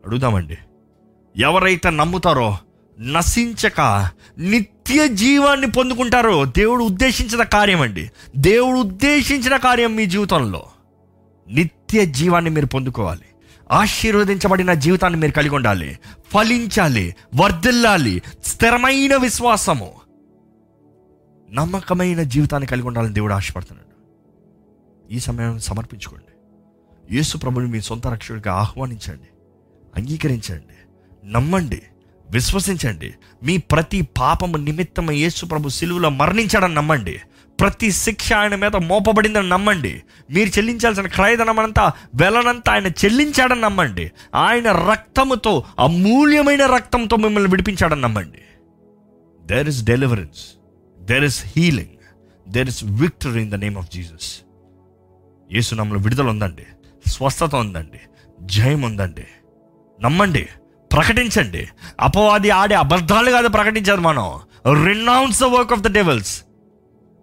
అడుగుదామండి. 0.06 0.58
ఎవరైతే 1.36 1.90
నమ్ముతారో 1.90 2.58
నశించక 3.00 4.10
నిత్య 4.38 5.08
జీవాన్ని 5.08 5.70
పొందుకుంటారో 5.70 6.44
దేవుడు 6.44 6.84
ఉద్దేశించిన 6.84 7.42
కార్యం 7.42 7.80
అండి. 7.80 8.10
దేవుడు 8.36 8.78
ఉద్దేశించిన 8.78 9.56
కార్యం 9.56 9.96
మీ 9.96 10.06
జీవితంలో. 10.06 10.66
నిత్య 11.48 12.06
జీవాన్ని 12.06 12.50
మీరు 12.50 12.66
పొందుకోవాలి. 12.66 13.24
ఆశీర్వదించబడిన 13.70 14.74
జీవితాన్ని 14.74 15.20
మీరు 15.20 15.32
కలిగి 15.32 15.54
ఉండాలి. 15.54 15.98
ఫలించాలి. 16.28 17.14
వర్ధిల్లాలి. 17.36 18.22
స్థిరమైన 18.44 19.16
విశ్వాసము. 19.16 19.92
నమ్మకమైన 21.52 22.22
జీవితాన్ని 22.22 22.66
కలిగి 22.66 22.86
ఉండాలని 22.86 23.14
దేవుడు 23.14 23.34
ఆశపడుతున్నాడు. 23.34 23.86
ఈ 25.12 25.18
సమయం 25.18 25.58
సమర్పించుకోండి. 25.58 26.32
యేసు 27.16 27.38
ప్రభుని 27.38 27.68
మీ 27.68 27.80
సొంత 27.80 28.06
రక్షకుడిగా 28.06 28.54
ఆహ్వానించండి. 28.54 29.28
అంగీకరించండి. 29.96 30.74
నమ్మండి. 31.32 31.82
విశ్వసించండి. 32.30 33.14
మీ 33.42 33.56
ప్రతి 33.56 34.02
పాపము 34.02 34.56
నిమిత్తం 34.56 35.10
యేసు 35.10 35.46
ప్రభు 35.46 35.68
సిలువులో 35.68 36.10
మరణించాడని 36.10 36.74
నమ్మండి. 36.74 37.20
ప్రతి 37.60 37.92
శిక్ష 37.92 38.32
ఆయన 38.32 38.54
మీద 38.54 38.76
మోపబడిందని 38.76 39.48
నమ్మండి. 39.48 40.02
మీరు 40.30 40.48
చెల్లించాల్సిన 40.48 41.06
క్రయధనమంతా 41.06 41.92
వెలనంతా 42.14 42.72
ఆయన 42.72 42.86
చెల్లించాడని 42.86 43.60
నమ్మండి. 43.60 44.12
ఆయన 44.34 44.72
రక్తముతో 44.72 45.64
అమూల్యమైన 45.78 46.66
రక్తంతో 46.66 47.16
మిమ్మల్ని 47.16 47.50
విడిపించాడని 47.50 48.00
నమ్మండి. 48.00 48.38
There 49.44 49.68
is 49.68 49.84
deliverance 49.84 50.46
there 51.00 51.24
is 51.24 51.44
healing 51.46 52.22
there 52.48 52.68
is 52.68 52.84
victory 52.84 53.42
in 53.42 53.50
the 53.50 53.54
name 53.54 53.78
of 53.78 53.90
Jesus 53.90 54.40
Yesu 55.52 55.74
నమ్మలో 55.74 56.00
విడుదల 56.00 56.28
ఉందండి. 56.28 56.66
స్వస్థత 57.10 57.54
ఉందండి. 57.54 58.00
జయం 58.40 58.82
ఉందండి. 58.82 59.24
నమ్మండి 60.04 60.48
ప్రకటించండి. 60.92 61.68
అపవాది 62.00 62.50
ఆడే 62.50 62.74
అబద్ధాలు 62.74 63.30
కాదు 63.30 63.48
ప్రకటించారు 63.48 64.00
మనం. 64.00 64.40
Renounce 64.84 65.40
the 65.40 65.44
work 65.44 65.72
of 65.72 65.80
the 65.80 65.94
devils 65.94 66.42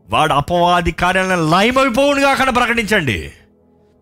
వాడు 0.10 0.34
అపవాది 0.34 0.92
కార్యాలను 0.92 1.50
లయమైపోవునుగా 1.50 2.30
అక్కడ 2.30 2.56
ప్రకటించండి. 2.56 3.32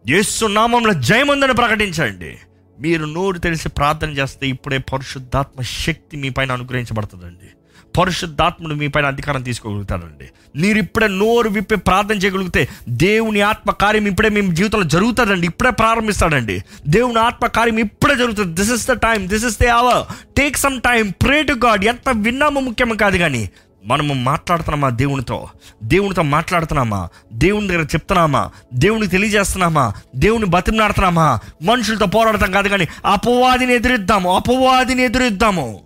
యేసు 0.07 0.45
నామంలో 0.45 0.93
జయముందని 0.93 1.53
ప్రకటించండి. 1.53 2.37
మీరు 2.79 3.05
నోరు 3.05 3.37
తెలిసి 3.37 3.69
ప్రార్థన 3.69 4.09
చేస్తే 4.09 4.47
ఇప్పుడే 4.47 4.77
పరిశుద్ధాత్మ 4.77 5.61
శక్తి 5.61 6.17
మీ 6.17 6.29
పైన 6.29 6.51
అనుగ్రహించబడుతుందండి. 6.51 7.49
పరిశుద్ధాత్ముడు 7.97 8.73
మీ 8.73 8.87
పైన 8.87 9.05
అధికారం 9.05 9.43
తీసుకోగలుగుతాడండి. 9.43 10.29
మీరు 10.55 10.77
ఇప్పుడే 10.77 11.07
నోరు 11.07 11.49
విప్పి 11.49 11.75
ప్రార్థన 11.75 12.15
చేయగలిగితే 12.15 12.69
దేవుని 12.89 13.41
ఆత్మ 13.41 13.71
కార్యం 13.71 14.05
ఇప్పుడే 14.05 14.29
మీ 14.29 14.55
జీవితంలో 14.55 14.83
జరుగుతుందండి. 14.83 15.47
ఇప్పుడే 15.47 15.69
ప్రారంభిస్తాడండి. 15.69 16.63
దేవుని 16.87 17.19
ఆత్మ 17.19 17.47
కార్యం 17.47 17.77
ఇప్పుడే 17.77 18.15
జరుగుతుంది. 18.15 18.53
This 18.53 18.71
is 18.71 18.87
the 18.87 18.91
time 18.91 19.29
this 19.29 19.45
is 19.45 19.57
the 19.61 19.65
hour 19.65 20.33
take 20.37 20.57
some 20.57 20.81
time 20.81 21.09
pray 21.09 21.43
to 21.43 21.53
God 21.53 21.85
ఎంత 21.85 22.09
విన్నామో 22.15 22.61
ముఖ్యం 22.61 22.97
కాదు 22.97 23.17
కానీ 23.17 23.49
మనము 23.85 24.13
మాట్లాడుతున్నామా 24.13 24.89
దేవునితో? 24.89 25.49
దేవునితో 25.83 26.21
మాట్లాడుతున్నామా? 26.21 27.09
దేవుని 27.33 27.67
దగ్గర 27.67 27.81
చెప్తున్నామా? 27.81 28.49
దేవునికి 28.73 29.11
తెలియజేస్తున్నామా? 29.11 29.93
దేవుని 30.15 30.45
బతిమలాడుతున్నామా? 30.45 31.39
మనుషులతో 31.63 32.05
పోరాడతాం 32.05 32.51
కాదు 32.51 32.67
కానీ 32.67 32.87
అపవాదిని 33.05 33.73
ఎదురిద్దాము 33.73 34.35
అపవాదిని 34.35 35.03
ఎదురిద్దాము. 35.03 35.79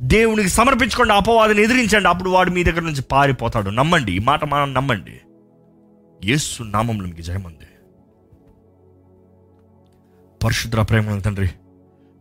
దేవునికి 0.00 0.48
సమర్పించుకోండి 0.48 1.12
అపవాదిని 1.12 1.62
ఎదిరించండి. 1.62 2.08
అప్పుడు 2.08 2.30
వాడు 2.30 2.50
మీ 2.50 2.64
దగ్గర 2.64 2.80
నుంచి 2.80 3.02
పారిపోతాడు. 3.02 3.70
నమ్మండి. 3.70 4.12
ఈ 4.12 4.18
మాట 4.18 4.44
మనం 4.44 4.74
నమ్మండి. 4.74 5.20
యేసు 6.24 6.62
నామంలో 6.62 7.06
మీకు 7.06 7.20
జయమంది. 7.20 7.56
పరిశుద్ర 10.44 10.82
ప్రేమ 10.82 11.18
తండ్రి 11.18 11.50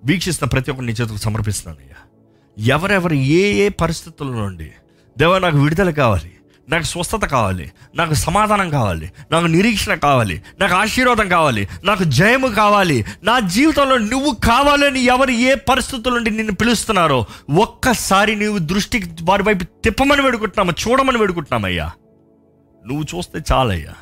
వీక్షిస్తున్న 0.06 0.50
ప్రతి 0.50 0.72
ఒక్కరిని 0.72 0.94
చేతులకు 0.94 1.18
సమర్పిస్తున్నాను 1.18 1.84
అయ్యా 1.84 1.96
ఎవరెవరు 2.76 3.14
ఏ 3.14 3.54
ఏ 3.54 3.70
పరిస్థితుల్లో 3.70 4.36
నుండి 4.36 4.72
దేవ 5.18 5.38
నాకు 5.38 5.58
విడుదల 5.58 5.90
కావాలి. 5.90 6.32
నాకు 6.70 6.84
స్వస్థత 6.84 7.26
కావాలి 7.26 7.72
నాకు 7.96 8.14
సమాధానం 8.14 8.70
కావాలి 8.70 9.12
నాకు 9.32 9.46
నిరీక్షణ 9.46 9.94
కావాలి 9.94 10.42
నాకు 10.60 10.76
ఆశీర్వాదం 10.76 11.30
కావాలి 11.30 11.68
నాకు 11.84 12.04
జయము 12.04 12.48
కావాలి. 12.48 13.06
నా 13.24 13.40
జీవితంలో 13.40 13.98
నువ్వు 13.98 14.36
కావాలని 14.48 15.00
ఎవరు 15.00 15.32
ఏ 15.32 15.56
పరిస్థితుల 15.56 16.14
నుండి 16.14 16.30
నిన్ను 16.30 16.54
పిలుస్తున్నారో 16.54 17.26
ఒక్కసారి 17.60 18.36
నువ్వు 18.36 18.58
దృష్టికి 18.58 19.10
వారి 19.24 19.44
వైపు 19.44 19.64
తిప్పమని 19.64 20.22
వేడుకుంటున్నామా 20.22 20.74
చూడమని 20.88 21.18
వేడుకుంటున్నామయ్యా? 21.18 21.92
నువ్వు 22.88 23.18
చూస్తే 23.18 23.40
చాలయ్యా. 23.52 23.94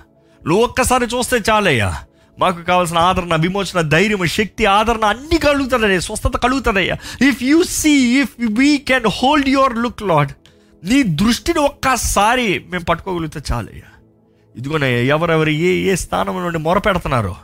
నువ్వు 0.48 0.66
ఒక్కసారి 0.66 1.06
చూస్తే 1.06 1.42
చాలయ్యా. 1.50 1.96
మాకు 2.40 2.62
కావాల్సిన 2.62 2.98
ఆదరణ 2.98 3.36
విమోచన 3.36 3.82
ధైర్యం 3.82 4.26
శక్తి 4.26 4.66
ఆదరణ 4.66 5.06
అన్ని 5.06 5.38
కలుగుతుందయ్యా. 5.40 6.00
స్వస్థత 6.00 6.38
కలుగుతుందయ్యా. 6.38 6.98
If 7.28 7.44
you 7.44 7.64
see 7.64 8.22
if 8.22 8.30
we 8.40 8.78
can 8.78 9.06
hold 9.08 9.50
your 9.50 9.78
look 9.78 10.04
Lord 10.04 10.32
నీ 10.84 11.04
దృష్టిని 11.04 11.60
ఒక్కసారి 11.60 12.60
మేము 12.60 12.84
పట్టుకోగలిగితే 12.84 13.42
చాలయ్యా 13.52 14.00
ఇదిగోనయ్యా 14.56 15.16
ఎవరెవరు 15.16 15.50
ఏ 15.50 15.74
ఏ 15.74 15.96
స్థానం 15.96 16.44
నుండి 16.44 16.58
మొరపెడుతున్నారో 16.58 17.36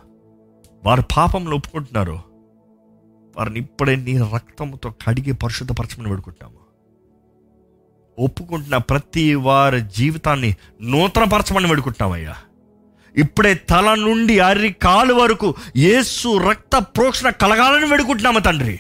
వారు 0.85 1.03
పాపంలో 1.17 1.57
ఒప్పుకుంటున్నారు 1.57 2.19
వారిని 3.37 3.59
ఇప్పుడే 3.59 3.95
నీ 3.95 4.17
రక్తంతో 4.17 4.93
కడిగి 5.07 5.31
పరిశుద్ధపరచమని 5.31 6.09
పెడుకుంటాము 6.09 6.63
ఒప్పుకుంటున్న 8.19 8.77
ప్రతి 8.77 9.35
వారి 9.35 9.81
జీవితాన్ని 9.81 10.55
నూతనపరచమని 10.81 11.67
పెడుకుంటున్నామయ్యా 11.67 12.35
ఇప్పుడే 13.17 13.53
తల 13.53 13.93
నుండి 13.93 14.39
అరి 14.39 14.73
కాలు 14.73 15.13
వరకు 15.13 15.55
ఏసు 15.75 16.37
రక్త 16.37 16.77
ప్రోక్షణ 16.77 17.29
కలగాలని 17.29 17.85
వేడుకుంటున్నాము 17.85 18.39
తండ్రి. 18.39 18.79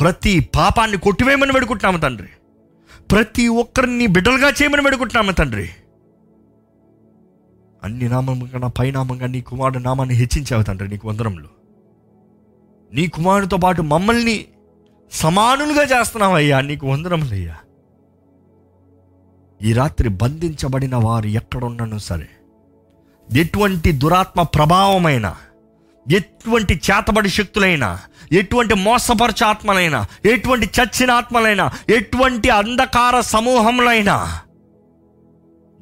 ప్రతి 0.00 0.40
పాపాన్ని 0.40 0.96
కొట్టివేయమని 0.96 1.52
వేడుకుంటున్నాము 1.52 1.98
తండ్రి. 1.98 2.28
ప్రతి 3.10 3.48
ఒక్కరిని 3.48 4.06
బిడ్డలుగా 4.06 4.48
చేయమని 4.50 4.82
పెడుకుంటున్నాము 4.82 5.32
తండ్రి. 5.32 5.70
అన్ని 7.84 8.08
నామంగా 8.08 8.46
కన్నా 8.46 8.68
పైనామంగా 8.68 9.26
నీ 9.26 9.40
కుమారుడు 9.40 9.78
నామాన్ని 9.78 10.14
హెచ్చించావు 10.14 10.62
తండ్రి 10.62 10.88
నీకు 10.88 11.08
వందరంలో 11.08 11.48
నీ 12.92 13.06
కుమారుడితో 13.06 13.56
పాటు 13.56 13.82
మమ్మల్ని 13.82 14.46
సమానులుగా 15.12 15.82
చేస్తున్నావయ్యా 15.82 16.60
నీకు 16.60 16.86
వందరములయ్యా 16.86 17.56
ఈ 19.62 19.72
రాత్రి 19.72 20.08
బంధించబడిన 20.08 20.96
వారు 20.96 21.26
ఎక్కడున్నాను 21.26 21.98
సరే. 21.98 22.28
ఎటువంటి 23.32 23.92
దురాత్మ 23.92 24.42
ప్రభావమైన 24.42 25.36
ఎటువంటి 26.10 26.80
చేతబడి 26.90 27.28
శక్తులైనా 27.28 27.98
ఎటువంటి 28.32 28.74
మోసపరచు 28.74 29.46
ఆత్మలైనా 29.46 30.06
ఎటువంటి 30.24 30.70
చచ్చిన 30.80 31.10
ఆత్మలైనా 31.10 31.70
ఎటువంటి 31.90 32.50
అంధకార 32.50 33.20
సమూహములైనా 33.20 34.40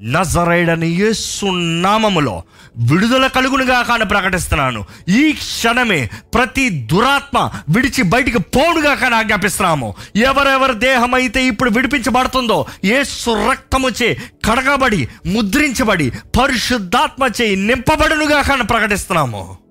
నజరైడని 0.03 0.89
యేసు 0.89 1.47
నామములో 1.83 2.43
విడుదల 2.77 3.27
కలుగునుగా 3.27 3.83
కానీ 3.83 4.05
ప్రకటిస్తున్నాను. 4.05 4.85
ఈ 5.09 5.33
క్షణమే 5.33 6.11
ప్రతి 6.35 6.71
దురాత్మ 6.71 7.51
విడిచి 7.69 8.03
బయటికి 8.03 8.39
పోనుగా 8.39 8.95
కానీ 8.95 9.15
ఆజ్ఞాపిస్తున్నాము. 9.15 9.95
ఎవరెవరి 10.17 10.75
దేహం 10.75 11.15
అయితే 11.15 11.45
ఇప్పుడు 11.45 11.71
విడిపించబడుతుందో 11.71 12.67
యేసు 12.85 13.51
రక్తముచే 13.51 14.15
కడగబడి 14.15 15.09
ముద్రించబడి 15.27 16.11
పరిశుద్ధాత్మ 16.41 17.25
చేయి 17.41 17.57
నింపబడునుగా 17.57 18.43
కానీ 18.43 18.63
ప్రకటిస్తున్నాము. 18.63 19.62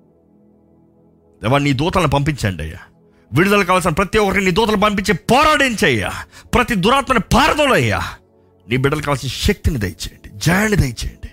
దేవా 1.42 1.58
నీ 1.58 1.72
దూతలను 1.72 2.08
పంపించండి 2.08 2.62
అయ్యా. 2.62 2.78
విడుదల 3.32 3.62
కావాల్సిన 3.62 3.90
ప్రతి 3.90 4.18
ఒక్కరిని 4.18 4.44
నీ 4.44 4.50
దూతలు 4.50 4.76
పంపించి 4.76 5.14
పోరాడించయ్యా 5.14 6.12
ప్రతి 6.54 6.74
దురాత్మని 6.74 7.20
పారదోలయ్యా 7.20 8.02
నీ 8.68 8.76
బిడ్డలు 8.76 9.02
కావాల్సిన 9.02 9.28
శక్తిని 9.28 9.78
దయచేయండి 9.78 10.30
జయాన్ని 10.38 10.76
దయచేయండి. 10.76 11.28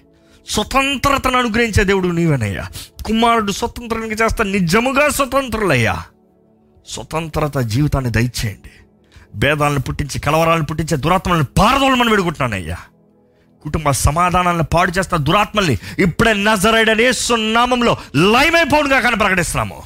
స్వతంత్రతను 0.50 1.38
అనుగ్రహించే 1.38 1.84
దేవుడు 1.84 2.08
నీవేనయ్యా. 2.08 2.68
కుమారుడు 3.06 3.52
స్వతంత్రంగా 3.52 4.06
చేస్తా 4.06 4.44
నిజముగా 4.44 5.10
స్వతంత్రులయ్యా. 5.10 6.04
స్వతంత్రత 6.90 7.58
జీవితాన్ని 7.58 8.12
దయచేయండి. 8.12 8.72
భేదాలను 9.36 9.80
పుట్టించి 9.80 10.20
కలవరాలను 10.20 10.66
పుట్టించే 10.66 10.98
దురాత్మలను 10.98 11.44
పారదోలమని 11.44 12.10
విడుకుంటున్నానయ్యా. 12.10 12.78
కుటుంబ 13.64 13.92
సమాధానాలను 13.92 14.64
పాడు 14.64 14.92
చేస్తున్న 14.92 15.24
దురాత్మల్ని 15.24 15.78
ఇప్పుడే 16.00 16.34
నజరైడనే 16.34 17.12
సున్నామంలో 17.12 17.98
లయమైపోనుగా 18.16 19.00
కానీ 19.00 19.16
ప్రకటిస్తున్నాము. 19.16 19.84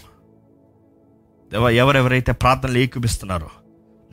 ఎవరెవరైతే 1.55 2.31
ప్రార్థనలు 2.31 2.77
ఏకూపిస్తున్నారో 2.77 3.49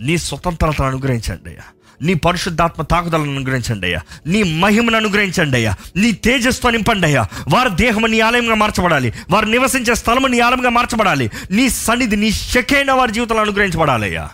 నీ 0.00 0.18
స్వతంత్రతను 0.18 0.86
అనుగ్రహించండి 0.86 1.48
అయ్యా. 1.48 1.62
నీ 2.02 2.14
పరిశుద్ధాత్మ 2.14 2.82
తాకుదలను 2.82 3.30
అనుగ్రహించండి 3.30 3.86
అయ్యా. 3.86 4.00
నీ 4.26 4.42
మహిమను 4.42 4.96
అనుగ్రహించండి 4.96 5.56
అయ్యా. 5.56 5.74
నీ 5.96 6.12
తేజస్తో 6.12 6.70
నింపండి 6.70 7.06
అయ్యా. 7.06 7.26
వారి 7.48 7.70
దేహము 7.70 8.06
నీ 8.06 8.20
ఆలయంగా 8.20 8.54
మార్చబడాలి. 8.54 9.12
వారు 9.30 9.46
నివసించే 9.46 9.94
స్థలము 9.94 10.26
నీ 10.26 10.40
ఆలయంగా 10.40 10.70
మార్చబడాలి. 10.70 11.30
నీ 11.50 11.68
సన్నిధి 11.68 12.16
నీ 12.16 12.30
శకైన 12.30 12.92
వారి 12.92 13.12
జీవితంలో 13.12 13.42
అనుగ్రహించబడాలి 13.42 14.04
అయ్యా. 14.04 14.30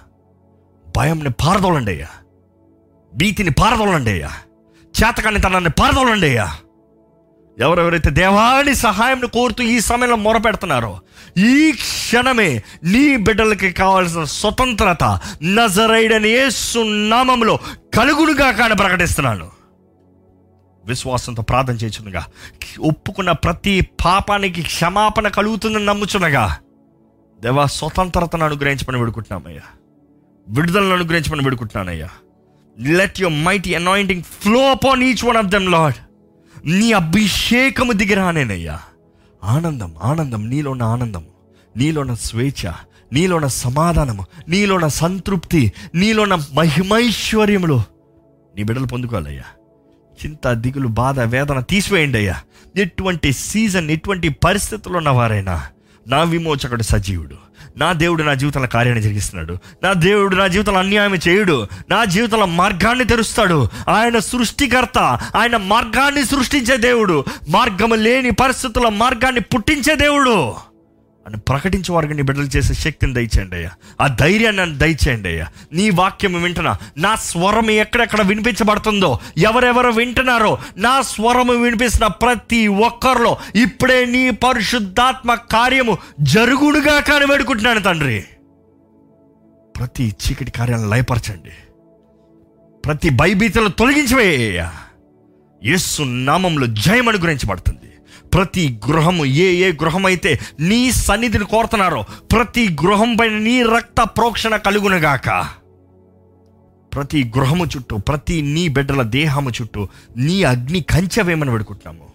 భయంని 0.96 1.30
పారదోలండి 1.30 1.90
అయ్యా. 1.90 2.06
భీతిని 3.14 3.50
పారదోలండి 3.50 4.10
అయ్యా. 4.10 4.30
చేతకాన్ని 5.02 5.40
తనాన్ని 5.40 5.70
పారదోలండి 5.70 6.26
అయ్యా. 6.26 6.56
ఎవరెవరైతే 7.58 8.10
దేవాని 8.10 8.74
సహాయం 8.74 9.20
కోరుతూ 9.20 9.64
ఈ 9.64 9.80
సమయంలో 9.80 10.16
మొరపెడుతున్నారో 10.16 11.00
ఈ 11.38 11.72
క్షణమే 11.72 12.62
నీ 12.84 13.16
బిడ్డలకి 13.16 13.72
కావాల్సిన 13.72 14.24
స్వతంత్రత 14.24 15.20
నజరైడని 15.42 16.28
యేసు 16.28 17.08
నామంలో 17.08 17.58
కలుగునుగా 17.94 18.50
కానీ 18.50 18.74
ప్రకటిస్తున్నాను. 18.74 19.50
విశ్వాసంతో 20.84 21.42
ప్రార్థన 21.42 21.74
చేయుచునగా 21.74 22.24
ఒప్పుకున్న 22.80 23.32
ప్రతి 23.32 23.88
పాపానికి 24.04 24.62
క్షమాపణ 24.62 25.28
కలుగుతుందని 25.28 25.84
నమ్ముచునగా 25.84 26.56
దేవా 27.40 27.66
స్వతంత్రతను 27.66 28.44
అనుగ్రహించమని 28.44 28.98
విడుకుంటున్నామయ్యా. 28.98 29.62
విడుదలను 30.48 30.92
అనుగ్రహించమని 30.92 31.44
విడుకుంటున్నానయ్యా. 31.44 32.08
Let 32.78 33.20
your 33.20 33.44
mighty 33.44 33.74
anointing 33.74 34.22
flow 34.22 34.70
upon 34.70 35.02
each 35.02 35.24
one 35.24 35.36
of 35.36 35.46
them 35.46 35.72
Lord 35.72 35.94
నీ 36.68 36.92
అభిషేకము 36.92 37.92
దిగిరానేనయ్యా 37.92 38.80
ఆనందం 39.46 39.94
ఆనందం 40.02 40.50
నీలోన్న 40.50 40.82
ఆనందం 40.82 41.24
నీలోన్న 41.76 42.14
స్వేచ్ఛ 42.14 42.70
నీలోన 43.12 43.46
సమాధానము 43.46 44.26
నీలోన 44.48 44.86
సంతృప్తి 44.86 45.72
నీలోన 45.94 46.34
మహిమైశ్వర్యములు. 46.34 47.82
నీ 48.56 48.62
బిడ్డలు 48.62 48.86
పొందుకోవాలయ్యా. 48.86 49.42
చింత 50.24 50.52
దిగులు 50.52 50.88
బాధ 50.88 51.20
వేదన 51.20 51.60
తీసివేయండి 51.60 52.18
అయ్యా. 52.18 52.40
ఎటువంటి 52.76 53.32
సీజన్ 53.32 53.90
ఎటువంటి 53.90 54.28
పరిస్థితుల్లో 54.28 54.98
ఉన్నవారైనా 54.98 55.66
నా 56.06 56.22
విమోచకుడు 56.22 56.82
సజీవుడు. 56.82 57.46
నా 57.76 57.92
దేవుడు 57.92 58.22
నా 58.22 58.34
జీవితంలో 58.34 58.68
కార్యాన్ని 58.68 59.02
జరిగిస్తున్నాడు. 59.02 59.58
నా 59.82 59.92
దేవుడు 59.92 60.36
నా 60.36 60.46
జీవితంలో 60.46 60.78
అన్యాయం 60.78 61.14
చేయుడు. 61.14 61.68
నా 61.90 62.04
జీవితంలో 62.04 62.46
మార్గాన్ని 62.46 63.04
తెరుస్తాడు. 63.04 63.68
ఆయన 63.88 64.18
సృష్టికర్త. 64.18 64.98
ఆయన 65.36 65.56
మార్గాన్ని 65.56 66.24
సృష్టించే 66.24 66.76
దేవుడు. 66.76 67.24
మార్గము 67.48 67.94
లేని 67.94 68.30
పరిస్థితుల్లో 68.30 68.90
మార్గాన్ని 68.90 69.40
పుట్టించే 69.40 69.94
దేవుడు. 69.94 70.54
అని 71.26 71.36
ప్రకటించే 71.36 71.92
వారికి 71.92 72.14
నీ 72.14 72.22
బిడ్డలు 72.22 72.44
చేసే 72.44 72.74
శక్తిని 72.74 73.14
దయచేయండి 73.14 73.56
అయ్యా. 73.56 73.70
ఆ 74.00 74.06
ధైర్యాన్ని 74.06 74.62
నన్ను 74.62 74.78
దయచేయండి 74.78 75.28
అయ్యా. 75.28 75.48
నీ 75.72 75.90
వాక్యం 75.90 76.42
వింటున్నా. 76.42 76.76
నా 76.98 77.14
స్వరం 77.14 77.70
ఎక్కడెక్కడ 77.70 78.22
వినిపించబడుతుందో 78.22 79.18
ఎవరెవరు 79.38 79.88
వింటున్నారో 79.88 80.58
నా 80.76 81.02
స్వరము 81.02 81.52
వినిపిస్తున్న 81.52 82.06
ప్రతి 82.06 82.66
ఒక్కరిలో 82.66 83.36
ఇప్పుడే 83.54 84.04
నీ 84.04 84.30
పరిశుద్ధాత్మ 84.30 85.34
కార్యము 85.34 85.98
జరుగుడుగా 86.20 87.00
కానీ 87.00 87.24
వేడుకుంటున్నాను 87.24 87.80
తండ్రి. 87.80 88.24
ప్రతి 89.76 90.04
చీకటి 90.04 90.50
కార్యాలను 90.50 90.88
లయపరచండి. 90.88 91.50
ప్రతి 92.84 93.10
భయభీతలు 93.10 93.68
తొలగించివేయ్యా 93.68 94.72
యేసు 95.64 96.02
నామంలో 96.02 96.66
జయం 96.66 97.08
అనుగ్రహించబడుతుంది 97.08 97.85
ప్రతి 98.36 98.80
గృహము 98.88 99.24
ఏ 99.24 99.54
ఏ 99.54 99.72
గృహమైతే 99.72 100.40
నీ 100.60 100.92
సన్నిధిని 100.92 101.44
కోరుతున్నారో 101.44 102.04
ప్రతి 102.32 102.76
గృహం 102.84 103.16
పైన 103.16 103.32
నీ 103.38 103.62
రక్త 103.62 104.02
ప్రోక్షణ 104.02 104.56
కలుగునగాక. 104.56 105.28
ప్రతి 106.94 107.32
గృహము 107.38 107.64
చుట్టూ 107.64 107.96
ప్రతి 107.96 108.42
నీ 108.42 108.68
బిడ్డల 108.68 109.02
దేహము 109.02 109.50
చుట్టూ 109.50 109.88
నీ 110.16 110.42
అగ్ని 110.42 110.80
కంచెవేమని 110.80 111.50
పెడుకుంటున్నాము 111.50 112.06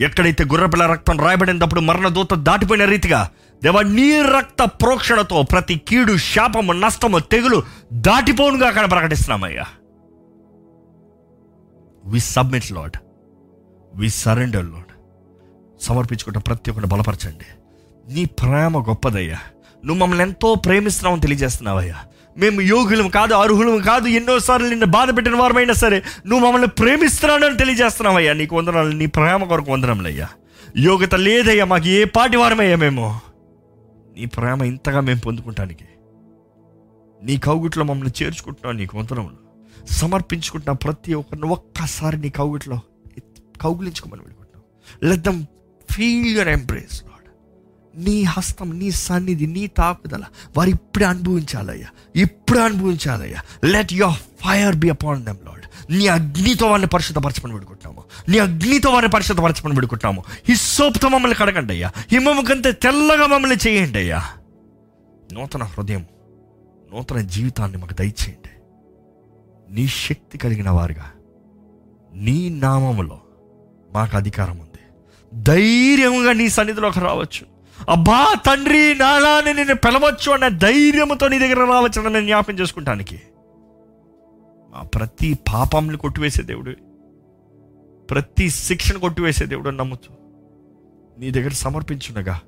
ఎక్కడైతే 0.00 0.44
గుర్రపిల్ల 0.44 0.86
రక్తం 0.86 1.20
రాయబడినప్పుడు 1.20 1.80
మరణ 1.80 2.08
దూత 2.08 2.34
దాటిపోయిన 2.34 2.84
రీతిగా 2.84 3.30
దేవ 3.64 3.80
నీ 3.80 4.22
రక్త 4.22 4.64
ప్రోక్షణతో 4.64 5.42
ప్రతి 5.42 5.80
కీడు 5.88 6.16
శాపము 6.16 6.72
నష్టము 6.72 7.18
తెగులు 7.18 7.62
దాటిపోనుగా 7.92 8.68
అక్కడ 8.68 8.90
ప్రకటిస్తున్నామయ్యా. 8.90 9.64
We 12.04 12.20
submit 12.20 12.72
Lord 12.72 12.96
we 13.94 14.10
surrender 14.10 14.64
Lord 14.64 14.85
సమర్పించుకుంటే 15.80 16.38
ప్రతి 16.38 16.70
ఒక్కటి 16.70 16.86
బలపరచండి. 16.86 17.44
నీ 18.14 18.24
ప్రేమ 18.24 18.78
గొప్పదయ్యా. 18.78 19.38
నువ్వు 19.84 19.94
మమ్మల్ని 19.94 20.24
ఎంతో 20.24 20.54
ప్రేమిస్తున్నావని 20.54 21.20
తెలియజేస్తున్నావయ్యా. 21.20 21.96
మేము 22.38 22.60
యోగులం 22.60 23.08
కాదు 23.08 23.34
అర్హులం 23.34 23.78
కాదు 23.78 24.06
ఎన్నోసార్లు 24.06 24.68
నిన్ను 24.68 24.86
బాధ 24.86 25.16
పెట్టిన 25.16 25.36
వారమైనా 25.36 25.72
సరే 25.72 26.02
నువ్వు 26.26 26.46
మమ్మల్ని 26.46 26.68
ప్రేమిస్తున్నాడని 26.68 27.56
తెలియజేస్తున్నావయ్యా. 27.56 28.32
నీకు 28.32 28.56
వందనాలు 28.56 28.92
నీ 28.92 29.06
ప్రేమ 29.06 29.44
కొరకు 29.44 29.72
వందనంలయ్యా 29.72 30.28
యోగ్యత 30.76 31.14
లేదయ్యా 31.14 31.64
మాకు 31.64 31.86
ఏ 31.86 32.04
పాటి 32.04 32.36
వారమయ్యా 32.36 32.76
మేము. 32.76 33.20
నీ 34.16 34.24
ప్రేమ 34.24 34.62
ఇంతగా 34.62 35.00
మేము 35.00 35.20
పొందుకుంటానికి. 35.20 35.84
నీ 37.22 37.36
కౌగుట్లో 37.36 37.84
మమ్మల్ని 37.84 38.24
చేర్చుకుంటున్నావు 38.24 38.76
నీకు 38.76 38.98
వందనములు. 38.98 39.46
సమర్పించుకుంటున్నా 39.92 40.72
ప్రతి 40.72 41.14
ఒక్కరిని 41.14 41.46
ఒక్కసారి 41.46 42.18
నీ 42.18 42.28
కౌగుట్లో 42.28 42.80
కౌగులించుకోమని 43.60 44.22
పెడుకుంటున్నాం 44.22 45.10
let them 45.10 45.46
feel 45.96 46.26
your 46.26 46.48
embrace 46.48 47.02
Lord 47.04 47.16
నీ 48.04 48.22
హస్తం 48.22 48.78
నీ 48.78 48.90
సన్నిధి 48.90 49.46
నీ 49.46 49.66
తాకుదల 49.66 50.24
వారు 50.56 50.70
ఇప్పుడే 50.70 51.04
అనుభవించాలయ్యా. 51.04 51.86
ఇప్పుడే 52.16 52.62
అనుభవించాలయ్యా. 52.62 53.38
Let 53.64 53.92
your 53.92 54.16
fire 54.16 54.76
be 54.76 54.90
upon 54.90 55.24
them 55.24 55.36
Lord 55.44 55.92
నీ 55.92 56.06
అగ్నితో 56.06 56.66
వారిని 56.66 56.88
పరిశుద్ధపరచమని 56.88 57.52
పెడుకుంటున్నాము 57.52 58.04
నీ 58.28 58.38
అగ్నితో 58.38 58.90
వారిని 58.90 59.10
పరిశుద్ధపరచమని 59.10 59.74
పెడుకుంటాము 59.74 60.24
హిస్సోపుతో 60.48 61.08
మమ్మల్ని 61.08 61.38
కడగండి 61.38 61.72
అయ్యా. 61.72 61.92
హిమము 62.12 62.42
కంటే 62.42 62.72
తెల్లగా 62.72 63.26
మమ్మల్ని 63.26 63.56
చేయండి 63.68 63.98
అయ్యా. 63.98 64.22
నూతన 65.32 65.62
హృదయం 65.62 66.06
నూతన 66.94 67.20
జీవితాన్ని 67.20 67.78
మాకు 67.78 67.94
దయచేయండి. 67.94 68.50
నీ 69.74 69.86
శక్తి 69.86 70.38
కలిగిన 70.38 70.70
వారుగా 70.70 71.12
నీ 72.14 72.48
నామములో 72.48 73.20
మాకు 73.92 74.16
అధికారం 74.16 74.65
ధైర్యంగా 75.34 76.32
నీ 76.32 76.48
సన్నిధిలోకి 76.48 77.00
రావచ్చు. 77.00 77.46
అబ్బా 77.88 78.34
తండ్రి 78.34 78.94
నాలాని 78.94 79.54
నేను 79.54 79.74
పిలవచ్చు 79.74 80.32
అనే 80.32 80.50
ధైర్యంతో 80.50 81.28
నీ 81.28 81.38
దగ్గర 81.38 81.58
రావచ్చు 81.58 82.00
అని 82.00 82.14
నేను 82.14 82.26
జ్ఞాపకం 82.26 82.54
చేసుకుంటానికి. 82.54 83.22
మా 84.70 84.82
ప్రతి 84.82 85.38
పాపంని 85.52 85.96
కొట్టివేసే 85.96 86.42
దేవుడు. 86.42 86.74
ప్రతి 88.10 88.50
శిక్షను 88.50 88.98
కొట్టివేసే 88.98 89.46
దేవుడు 89.46 89.68
అని 89.68 89.76
నమ్ముతూ 89.76 90.14
నీ 91.18 91.30
దగ్గర 91.30 91.50
సమర్పించుండగా 91.50 92.40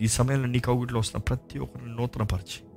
ఈ 0.00 0.06
సమయంలో 0.06 0.46
నీ 0.46 0.58
కౌగిట్లో 0.58 0.98
వస్తున్న 0.98 1.22
ప్రతి 1.28 1.58
ఒక్కరిని 1.58 1.96
నూతనపరిచి 1.96 2.68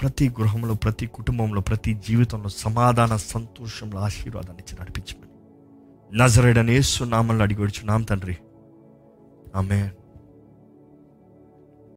ప్రతి 0.00 0.28
గృహంలో 0.28 0.74
ప్రతి 0.74 1.06
కుటుంబంలో 1.06 1.60
ప్రతి 1.60 1.94
జీవితంలో 1.94 2.48
సమాధాన 2.48 3.16
సంతోషంలో 3.16 4.00
ఆశీర్వాదాన్ని 4.00 4.62
ఇచ్చి 4.62 4.80
నడిపించమని. 4.80 5.27
నజరేడనేసు 6.14 7.04
నామల్ని 7.04 7.42
అడిగి 7.42 7.60
వచ్చున్నాం 7.60 8.02
తండ్రి. 8.02 8.36
ఆమె 9.56 9.90